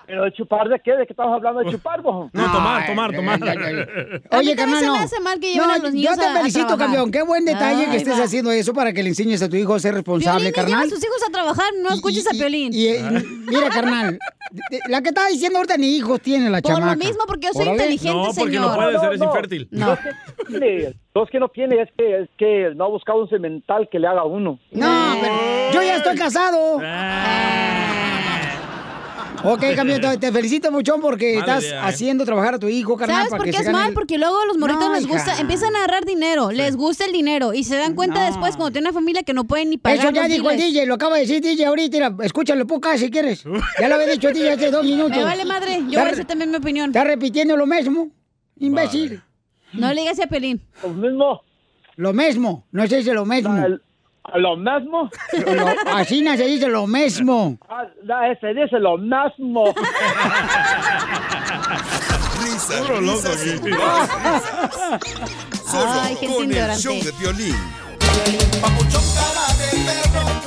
Pero 0.05 0.23
de 0.25 0.33
chupar 0.33 0.67
de 0.67 0.79
qué? 0.83 0.91
¿De 0.91 1.05
qué 1.07 1.13
estamos 1.13 1.33
hablando 1.33 1.61
de 1.61 1.71
chupar, 1.71 2.01
vos? 2.01 2.29
No, 2.33 2.51
tomar, 2.51 2.85
tomar, 2.85 3.15
tomar. 3.15 3.39
A 3.43 3.45
mí 3.45 3.51
Oye, 3.51 4.55
también 4.55 4.57
carnal, 4.57 4.79
se 4.79 4.81
me 4.81 4.87
no. 4.87 4.95
hace 4.95 5.19
mal 5.21 5.39
que 5.39 5.55
No, 5.55 5.63
a 5.71 5.77
los 5.77 5.93
niños 5.93 6.15
yo 6.15 6.21
te 6.21 6.27
a- 6.27 6.33
felicito, 6.33 6.77
campeón. 6.77 7.09
Qué 7.11 7.21
buen 7.23 7.45
detalle 7.45 7.89
que 7.89 7.97
estés 7.97 8.19
va. 8.19 8.23
haciendo 8.25 8.51
eso 8.51 8.73
para 8.73 8.91
que 8.91 9.01
le 9.03 9.09
enseñes 9.09 9.41
a 9.41 9.47
tu 9.49 9.55
hijo 9.55 9.73
a 9.75 9.79
ser 9.79 9.93
responsable, 9.93 10.51
Piolín, 10.51 10.69
carnal. 10.71 10.87
a 10.87 10.89
sus 10.89 11.03
hijos 11.03 11.17
a 11.27 11.31
trabajar, 11.31 11.65
no 11.81 11.89
escuches 11.93 12.27
a 12.27 12.31
Piolín. 12.31 12.73
Y, 12.73 12.87
eh, 12.87 13.01
mira, 13.47 13.69
carnal, 13.69 14.19
la 14.89 15.01
que 15.01 15.09
estaba 15.09 15.27
diciendo 15.27 15.59
ahorita 15.59 15.77
ni 15.77 15.95
hijos 15.95 16.19
tiene 16.21 16.49
la 16.49 16.61
Por 16.61 16.71
lo 16.71 16.77
chamaca. 16.79 16.95
mismo, 16.97 17.23
porque 17.25 17.47
yo 17.47 17.53
soy 17.53 17.61
Órale. 17.63 17.77
inteligente, 17.83 18.17
No, 18.17 18.23
porque 18.33 18.57
no 18.59 18.71
señor. 18.71 18.75
puede 18.75 18.99
ser, 18.99 19.13
es 19.13 19.19
no. 19.19 19.25
infértil. 19.25 19.67
No. 19.71 19.97
tiene, 21.13 21.15
no 21.15 21.23
es 21.23 21.29
que 21.29 21.39
no 21.39 21.47
tiene, 21.49 21.81
es 21.81 21.89
que, 21.97 22.21
es 22.23 22.29
que 22.37 22.73
no 22.75 22.85
ha 22.85 22.87
buscado 22.87 23.21
un 23.21 23.29
cemental 23.29 23.87
que 23.91 23.99
le 23.99 24.07
haga 24.07 24.21
a 24.21 24.25
uno. 24.25 24.59
No, 24.71 25.15
pero 25.21 25.33
yo 25.73 25.81
ya 25.83 25.97
estoy 25.97 26.15
casado. 26.17 26.79
Ok, 29.43 29.63
campeón, 29.75 30.19
te- 30.19 30.31
felicito 30.31 30.71
mucho 30.71 30.99
porque 31.01 31.39
estás 31.39 31.63
idea, 31.63 31.77
¿eh? 31.77 31.81
haciendo 31.85 32.25
trabajar 32.25 32.53
a 32.53 32.59
tu 32.59 32.67
hijo, 32.67 32.95
carnal. 32.95 33.27
¿Sabes 33.27 33.31
por 33.31 33.43
qué 33.43 33.49
es 33.49 33.71
mal? 33.71 33.87
el- 33.87 33.93
Porque 33.95 34.19
luego 34.19 34.39
a 34.39 34.45
los 34.45 34.55
morritos 34.59 34.83
No, 34.87 34.93
les 34.93 35.03
hija. 35.05 35.13
gusta, 35.13 35.39
empiezan 35.39 35.75
a 35.75 35.79
agarrar 35.79 36.05
dinero, 36.05 36.51
les 36.51 36.75
gusta 36.75 37.05
el 37.05 37.11
dinero 37.11 37.51
y 37.51 37.63
se 37.63 37.75
dan 37.75 37.95
cuenta 37.95 38.23
después 38.23 38.55
cuando 38.55 38.71
tienen 38.71 38.89
una 38.89 38.93
familia 38.93 39.23
que 39.23 39.33
no 39.33 39.45
pueden 39.45 39.71
ni 39.71 39.77
pagar 39.79 39.97
Eso 39.97 40.11
ya 40.11 40.27
dijo 40.27 40.51
el. 40.51 40.57
DJ, 40.59 40.85
lo 40.85 40.93
acaba 40.93 41.15
de 41.15 41.21
decir 41.21 41.41
DJ 41.41 41.65
ahorita. 41.65 41.97
Mira, 41.97 42.15
escúchalo 42.23 42.67
poca 42.67 42.95
si 42.99 43.09
quieres. 43.09 43.43
Ya 43.79 43.87
lo 43.87 43.95
había 43.95 44.07
dicho 44.09 44.27
el 44.27 44.35
DJ 44.35 44.51
hace 44.51 44.69
dos 44.69 44.83
minutos. 44.85 45.17
Me 45.17 45.23
vale 45.23 45.43
madre, 45.45 45.79
yo 45.89 45.99
voy 45.99 46.07
a 46.07 46.11
decir 46.11 46.25
también 46.25 46.51
mi 46.51 46.57
opinión. 46.57 46.91
Está 46.91 47.03
repitiendo 47.03 47.57
lo 47.57 47.65
mismo, 47.65 48.09
imbécil. 48.59 49.23
No 49.73 49.93
le 49.93 50.01
digas 50.01 50.19
a 50.19 50.27
Pelín. 50.27 50.61
Lo 50.83 50.89
mismo. 50.89 51.41
Lo 51.97 52.13
mismo, 52.13 52.63
no 52.71 52.87
se 52.87 52.97
dice 52.97 53.13
lo 53.13 53.25
mismo. 53.25 53.53
¿Lo 54.35 54.55
mismo? 54.55 55.09
Lo- 55.33 55.67
así 55.95 56.21
no 56.21 56.35
se 56.37 56.45
dice 56.45 56.67
lo 56.67 56.87
mismo. 56.87 57.57
Ah, 57.69 57.83
no, 58.03 58.23
ese 58.31 58.47
dice 58.53 58.79
lo 58.79 58.97
mismo. 58.97 59.73
Risas, 62.43 62.81
Puro 62.81 63.01
loco 63.01 63.17
risas 63.17 63.45
y 63.45 63.49
aquí. 63.51 63.69
más 63.69 64.09
risas. 64.23 65.61
Solo 65.71 65.91
Ay, 66.01 66.15
con 66.15 66.43
el 66.43 66.51
ignorante. 66.51 66.81
show 66.81 66.93
de 67.03 67.11
violín. 67.19 67.55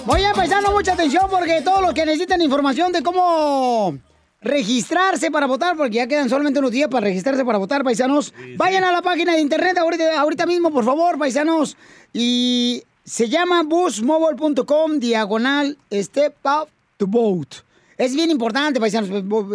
Voy 0.06 0.22
a 0.22 0.30
empezar 0.30 0.62
mucha 0.70 0.92
atención 0.92 1.26
porque 1.30 1.62
todos 1.62 1.80
los 1.82 1.94
que 1.94 2.04
necesitan 2.04 2.40
información 2.42 2.92
de 2.92 3.02
cómo 3.02 3.96
registrarse 4.44 5.30
para 5.30 5.46
votar, 5.46 5.76
porque 5.76 5.96
ya 5.96 6.06
quedan 6.06 6.28
solamente 6.28 6.60
unos 6.60 6.70
días 6.70 6.88
para 6.88 7.06
registrarse 7.06 7.44
para 7.44 7.58
votar, 7.58 7.82
paisanos, 7.82 8.32
vayan 8.56 8.84
a 8.84 8.92
la 8.92 9.02
página 9.02 9.32
de 9.32 9.40
internet 9.40 9.76
ahorita, 9.78 10.20
ahorita 10.20 10.46
mismo, 10.46 10.70
por 10.70 10.84
favor, 10.84 11.18
paisanos, 11.18 11.76
y 12.12 12.84
se 13.04 13.28
llama 13.28 13.62
busmobile.com 13.62 14.98
diagonal 14.98 15.76
step 15.90 16.36
up 16.44 16.68
to 16.98 17.06
vote. 17.06 17.56
Es 17.96 18.14
bien 18.14 18.30
importante, 18.30 18.80
paisanos, 18.80 19.10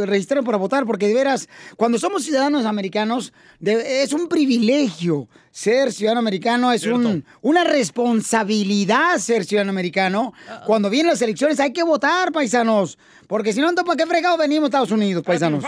registrar 0.07 0.44
para 0.44 0.57
votar, 0.57 0.86
porque 0.86 1.07
de 1.07 1.14
veras, 1.14 1.48
cuando 1.78 1.98
somos 1.99 2.24
ciudadanos 2.24 2.66
americanos, 2.66 3.34
de- 3.60 4.03
es 4.03 4.14
un 4.14 4.28
privilegio 4.28 5.28
ser 5.52 5.91
ciudadano 5.91 6.20
americano, 6.20 6.72
es 6.72 6.86
un, 6.86 7.26
una 7.41 7.64
responsabilidad 7.64 9.18
ser 9.18 9.45
ciudadano 9.45 9.72
americano. 9.72 10.34
Cuando 10.66 10.90
vienen 10.90 11.11
las 11.11 11.22
elecciones 11.22 11.60
hay 11.60 11.74
que 11.74 11.84
votar, 11.84 12.32
paisanos, 12.32 12.98
porque 13.28 13.53
si 13.53 13.60
no, 13.61 13.74
¿para 13.76 13.95
qué 13.98 14.06
fregado 14.06 14.38
venimos 14.38 14.66
a 14.66 14.68
Estados 14.68 14.91
Unidos, 14.91 15.24
paisanos? 15.24 15.64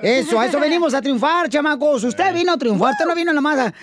Eso, 0.00 0.38
a 0.38 0.46
eso 0.46 0.60
venimos 0.60 0.94
a 0.94 1.02
triunfar, 1.02 1.48
chamacos. 1.48 2.04
Usted 2.04 2.32
vino 2.32 2.52
a 2.52 2.56
triunfar, 2.56 2.92
usted 2.92 3.04
no 3.04 3.16
vino 3.16 3.32
nomás 3.32 3.58
a, 3.58 3.74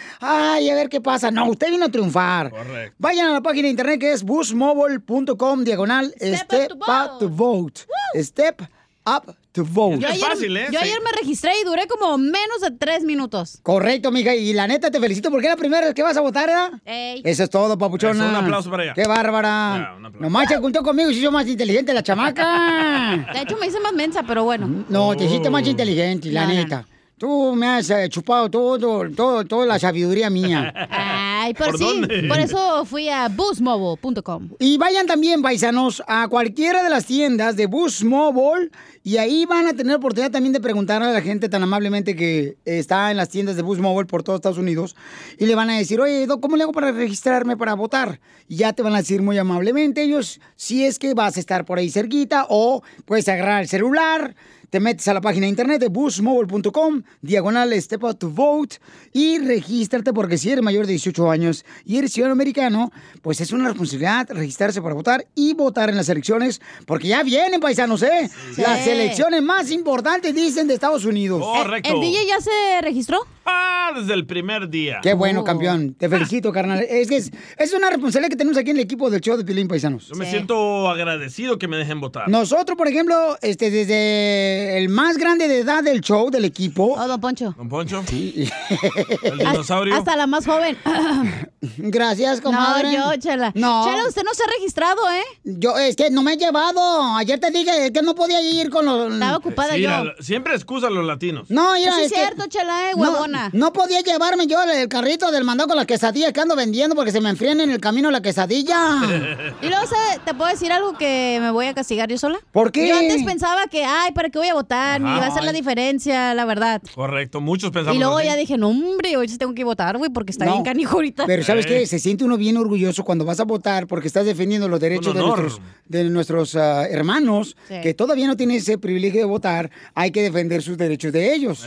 ay, 0.54 0.70
a 0.70 0.76
ver 0.76 0.88
qué 0.88 1.02
pasa. 1.02 1.30
No, 1.30 1.50
usted 1.50 1.70
vino 1.70 1.86
a 1.88 1.90
triunfar. 1.90 2.52
Correcto. 2.52 2.96
Vayan 3.00 3.28
a 3.28 3.34
la 3.34 3.42
página 3.42 3.64
de 3.64 3.72
internet 3.72 4.00
que 4.00 4.14
es 4.14 4.24
busmobile.com 4.24 5.64
diagonal 5.66 6.14
step, 6.22 6.72
up 6.74 7.20
to 7.20 7.28
vote. 7.28 7.82
Step 8.26 8.62
up 9.08 9.36
to 9.52 9.64
vote. 9.64 10.00
Yo 10.00 10.08
ayer, 10.08 10.72
yo 10.72 10.80
ayer 10.80 11.00
me 11.04 11.12
registré 11.22 11.52
y 11.62 11.64
duré 11.64 11.88
como 11.88 12.18
menos 12.18 12.60
de 12.62 12.72
tres 12.72 13.04
minutos. 13.04 13.60
Correcto, 13.62 14.12
mija. 14.12 14.36
Y 14.36 14.52
la 14.54 14.68
neta 14.68 14.90
te 14.92 15.00
felicito 15.00 15.30
porque 15.30 15.46
es 15.48 15.54
la 15.54 15.58
primera 15.58 15.86
vez 15.86 15.94
que 15.94 16.02
vas 16.04 16.18
a 16.18 16.22
votar, 16.22 16.48
¿verdad? 16.48 16.72
Ey. 16.86 17.22
Eso 17.24 17.44
es 17.44 17.50
todo, 17.50 17.78
papuchona. 17.78 18.26
Eso, 18.28 18.30
un 18.40 18.44
aplauso 18.44 18.70
para 18.72 18.84
ella. 18.84 18.94
Qué 18.94 19.06
bárbara. 19.08 19.96
Nomás 20.20 20.50
se 20.50 20.58
juntó 20.58 20.82
conmigo 20.84 21.10
y 21.12 21.14
se 21.14 21.20
hizo 21.22 21.32
más 21.32 21.48
inteligente 21.48 21.94
la 21.94 22.04
chamaca. 22.04 23.28
De 23.34 23.42
hecho, 23.42 23.58
me 23.58 23.68
hice 23.68 23.80
más 23.80 23.94
mensa, 23.94 24.24
pero 24.28 24.44
bueno. 24.44 24.86
No, 24.90 25.16
te 25.16 25.26
hiciste 25.26 25.50
más 25.50 25.66
inteligente, 25.68 26.32
la 26.32 26.42
No, 26.46 26.48
no. 26.50 26.54
neta. 26.56 26.88
Tú 27.18 27.56
me 27.56 27.66
has 27.66 27.90
eh, 27.90 28.10
chupado 28.10 28.52
todo, 28.52 29.10
todo, 29.10 29.46
toda 29.46 29.66
la 29.66 29.80
sabiduría 29.80 30.30
mía. 30.30 30.74
Ay, 30.90 31.54
por, 31.54 31.78
sí. 31.78 32.02
Por 32.28 32.40
eso 32.40 32.84
fui 32.84 33.08
a 33.08 33.30
boostmobile.com. 33.30 34.50
Y 34.60 34.78
vayan 34.78 35.08
también, 35.08 35.42
paisanos, 35.42 36.04
a 36.08 36.28
cualquiera 36.28 36.84
de 36.84 36.90
las 36.90 37.06
tiendas 37.06 37.56
de 37.56 37.68
Boost 37.68 38.04
Mobile 38.04 38.70
y 39.02 39.16
ahí 39.16 39.46
van 39.46 39.66
a 39.68 39.74
tener 39.74 39.96
oportunidad 39.96 40.32
también 40.32 40.52
de 40.52 40.60
preguntarle 40.60 41.08
a 41.08 41.14
la 41.14 41.22
gente 41.22 41.48
tan 41.48 41.64
amablemente 41.64 42.18
que 42.18 42.58
está 42.66 43.12
en 43.12 43.18
las 43.18 43.30
tiendas 43.30 43.56
de 43.56 43.62
Boost 43.62 43.80
Mobile 43.80 44.08
por 44.08 44.24
todo 44.24 44.36
Estados 44.36 44.58
Unidos 44.58 44.96
y 45.38 45.46
le 45.46 45.56
van 45.56 45.70
a 45.70 45.78
decir, 45.78 46.02
oye, 46.02 46.28
Doc, 46.28 46.42
¿cómo 46.42 46.58
le 46.58 46.64
hago 46.64 46.74
para 46.74 46.92
registrarme 46.92 47.56
para 47.56 47.76
votar? 47.76 48.20
Y 48.50 48.58
ya 48.58 48.74
te 48.74 48.84
van 48.84 48.94
a 48.94 48.98
decir 48.98 49.22
muy 49.22 49.38
amablemente 49.38 50.04
ellos 50.04 50.42
si 50.58 50.84
es 50.84 51.00
que 51.00 51.14
vas 51.14 51.38
a 51.38 51.40
estar 51.40 51.64
por 51.64 51.78
ahí 51.78 51.90
cerquita 51.90 52.46
o 52.50 52.84
puedes 53.06 53.30
agarrar 53.30 53.62
el 53.62 53.70
celular. 53.70 54.36
Te 54.70 54.80
metes 54.80 55.08
a 55.08 55.14
la 55.14 55.22
página 55.22 55.46
de 55.46 55.50
internet 55.50 55.80
de 55.80 55.88
boostmobile.com, 55.90 57.04
diagonal 57.22 57.74
Step 57.82 58.04
Out 58.04 58.20
to 58.20 58.30
Vote 58.30 58.78
y 59.14 59.40
regístrate 59.40 60.14
porque 60.14 60.38
si 60.38 60.52
eres 60.52 60.64
mayor 60.64 60.86
de 60.86 60.94
18 60.94 61.30
años 61.30 61.66
y 61.86 61.98
eres 61.98 62.12
ciudadano 62.12 62.34
americano, 62.34 62.92
pues 63.22 63.42
es 63.42 63.52
una 63.52 63.68
responsabilidad 63.68 64.28
registrarse 64.30 64.82
para 64.82 64.96
votar 64.96 65.28
y 65.36 65.54
votar 65.54 65.90
en 65.90 65.98
las 65.98 66.10
elecciones 66.10 66.62
porque 66.86 67.10
ya 67.10 67.24
vienen, 67.24 67.60
paisanos, 67.60 68.04
¿eh? 68.04 68.30
Sí. 68.56 68.62
Las 68.62 68.86
elecciones 68.88 69.42
más 69.42 69.72
importantes, 69.72 70.34
dicen, 70.34 70.68
de 70.68 70.74
Estados 70.74 71.06
Unidos. 71.06 71.42
Correcto. 71.42 71.94
¿El 71.94 72.02
DJ 72.02 72.28
ya 72.28 72.42
se 72.42 72.82
registró? 72.82 73.20
Ah, 73.46 73.92
desde 73.96 74.14
el 74.14 74.26
primer 74.26 74.70
día. 74.70 75.00
Qué 75.04 75.14
bueno, 75.14 75.44
campeón. 75.44 75.94
Te 75.94 76.10
felicito, 76.10 76.52
carnal. 76.52 76.80
Es 76.90 77.08
que 77.08 77.18
es, 77.18 77.32
es 77.58 77.74
una 77.74 77.90
responsabilidad 77.90 78.30
que 78.30 78.36
tenemos 78.36 78.58
aquí 78.58 78.72
en 78.72 78.78
el 78.78 78.84
equipo 78.84 79.10
del 79.10 79.22
show 79.22 79.38
de 79.38 79.46
Pilín 79.46 79.68
Paisanos. 79.68 80.08
Yo 80.08 80.16
me 80.16 80.30
siento 80.30 80.90
agradecido 80.90 81.60
que 81.60 81.68
me 81.68 81.78
dejen 81.78 82.00
votar. 82.02 82.28
Nosotros, 82.28 82.76
por 82.78 82.88
ejemplo, 82.88 83.38
este, 83.42 83.70
desde 83.72 84.78
el 84.80 84.90
más 84.90 85.18
grande 85.18 85.48
de 85.48 85.60
edad 85.60 85.84
del 85.84 86.02
show, 86.02 86.30
del 86.32 86.46
equipo. 86.46 86.96
Oh, 86.98 87.08
don 87.08 87.22
Poncho. 87.22 87.54
¿Don 87.58 87.70
Poncho? 87.70 88.04
Sí. 88.08 88.50
El 89.22 89.38
dinosaurio. 89.38 89.96
Hasta 89.96 90.16
la 90.16 90.26
más 90.28 90.46
joven. 90.46 90.76
Gracias, 91.78 92.42
comadre. 92.42 92.98
No, 92.98 93.14
yo, 93.14 93.20
Chela. 93.22 93.52
No. 93.56 93.86
Chela, 93.86 94.08
usted 94.08 94.24
no 94.24 94.34
se 94.34 94.44
ha 94.44 94.48
registrado, 94.58 95.02
¿eh? 95.12 95.24
Yo, 95.44 95.78
es 95.78 95.96
que 95.96 96.10
no 96.10 96.22
me 96.24 96.34
he 96.34 96.38
llevado. 96.38 97.16
Ayer 97.16 97.40
te 97.40 97.52
dije 97.52 97.92
que 97.92 98.02
no 98.02 98.16
podía 98.16 98.42
ir 98.42 98.70
con 98.70 98.86
los... 98.86 99.14
Estaba 99.14 99.38
ocupada 99.38 99.74
Sí, 99.76 99.82
yo. 99.82 99.90
la- 99.90 100.14
siempre 100.20 100.54
excusa 100.56 100.88
a 100.88 100.90
los 100.90 101.06
latinos. 101.06 101.50
No, 101.50 101.76
Eso 101.76 101.98
es 102.00 102.12
que- 102.12 102.18
cierto, 102.20 102.46
Chela, 102.48 102.92
eh, 102.92 102.94
no, 102.98 103.28
No, 103.54 103.74
podía 103.74 104.02
llevarme 104.02 104.48
yo 104.48 104.62
el 104.64 104.88
carrito 104.88 105.32
del 105.32 105.44
mandado 105.44 105.68
con 105.70 105.78
las 105.78 105.86
quesadillas 105.86 106.32
que 106.34 106.40
ando 106.42 106.56
vendiendo 106.56 106.96
porque 106.96 107.12
se 107.12 107.22
me 107.22 107.30
enfrían 107.30 107.60
en 107.62 107.72
el 107.72 107.80
camino 107.80 108.12
la 108.12 108.22
quesadilla. 108.22 109.02
Y 109.62 109.68
luego. 109.70 109.86
¿te 110.24 110.34
puedo 110.34 110.50
decir 110.50 110.72
algo 110.72 110.94
que 110.98 111.38
me 111.42 111.52
voy 111.52 111.68
a 111.68 111.74
castigar 111.74 112.10
yo 112.10 112.18
sola? 112.18 112.40
¿Por 112.52 112.72
qué? 112.72 112.88
Yo 112.88 112.98
antes 112.98 113.24
pensaba 113.24 113.68
que, 113.68 113.84
ay, 113.86 114.12
¿para 114.12 114.30
qué 114.30 114.38
voy 114.40 114.48
a 114.48 114.54
votar? 114.54 115.00
Ni 115.02 115.08
va 115.10 115.28
a 115.28 115.32
ser 115.32 115.44
la 115.44 115.52
diferencia, 115.52 116.34
la 116.34 116.46
verdad. 116.46 116.82
Correcto, 116.94 117.42
muchos 117.42 117.72
pensamos 117.72 117.96
Y 117.96 118.00
luego 118.00 118.18
así. 118.18 118.28
ya 118.28 118.36
dije, 118.36 118.58
no, 118.58 118.70
hombre, 118.70 119.18
hoy 119.18 119.28
sí 119.28 119.38
tengo 119.38 119.54
que 119.54 119.64
votar, 119.64 119.98
güey, 119.98 120.10
porque 120.12 120.32
está 120.32 120.46
No, 120.46 120.54
bien 120.54 120.64
canijo 120.64 120.96
ahorita. 120.98 121.26
Pero 121.26 121.44
¿sabes 121.44 121.66
qué? 121.66 121.86
Se 121.88 122.00
siente 122.00 122.24
uno 122.24 122.38
bien 122.38 122.58
orgulloso 122.58 123.04
cuando 123.04 123.26
vas 123.26 123.40
a 123.40 123.44
votar 123.44 123.88
porque 123.88 124.08
estás 124.08 124.26
defendiendo 124.26 124.68
los 124.68 124.80
derechos 124.80 125.14
de 125.14 125.22
nuestros, 125.22 125.62
de 125.88 126.04
nuestros 126.06 126.56
ah, 126.56 126.88
hermanos 126.88 127.56
Sí. 127.68 127.76
que 127.82 127.94
todavía 127.94 128.28
no 128.28 128.36
tienen 128.38 128.58
ese 128.58 128.78
privilegio 128.78 129.20
de 129.22 129.26
votar. 129.26 129.72
Hay 129.94 130.12
que 130.12 130.22
defender 130.22 130.62
sus 130.62 130.78
derechos 130.78 131.12
de 131.14 131.34
ellos. 131.34 131.66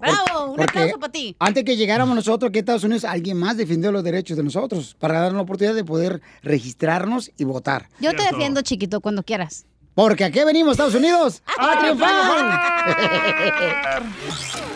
¡Bravo! 0.00 0.50
Un 0.52 0.56
Porque 0.56 0.92
para 0.98 1.12
ti. 1.12 1.36
Antes 1.38 1.64
que 1.64 1.76
llegáramos 1.76 2.14
nosotros 2.14 2.48
aquí 2.48 2.58
a 2.58 2.60
Estados 2.60 2.84
Unidos, 2.84 3.04
alguien 3.04 3.36
más 3.36 3.56
defendió 3.56 3.92
los 3.92 4.04
derechos 4.04 4.36
de 4.36 4.42
nosotros 4.42 4.96
para 4.98 5.14
darnos 5.20 5.34
la 5.36 5.42
oportunidad 5.42 5.74
de 5.74 5.84
poder 5.84 6.20
registrarnos 6.42 7.30
y 7.36 7.44
votar. 7.44 7.88
Yo 8.00 8.14
te 8.14 8.22
defiendo, 8.22 8.62
chiquito, 8.62 9.00
cuando 9.00 9.22
quieras. 9.22 9.66
Porque 9.94 10.24
aquí 10.24 10.40
venimos, 10.44 10.72
Estados 10.72 10.94
Unidos, 10.94 11.42
a 11.58 11.78
triunfar. 11.80 12.12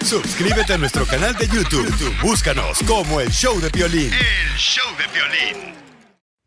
Suscríbete 0.05 0.72
a 0.72 0.78
nuestro 0.78 1.05
canal 1.05 1.34
de 1.36 1.47
YouTube. 1.47 1.86
YouTube, 1.90 2.14
Búscanos 2.22 2.78
como 2.86 3.20
el 3.20 3.30
show 3.30 3.60
de 3.60 3.68
violín. 3.68 4.10
El 4.12 4.56
show 4.56 4.88
de 4.97 5.05
violín. 5.12 5.80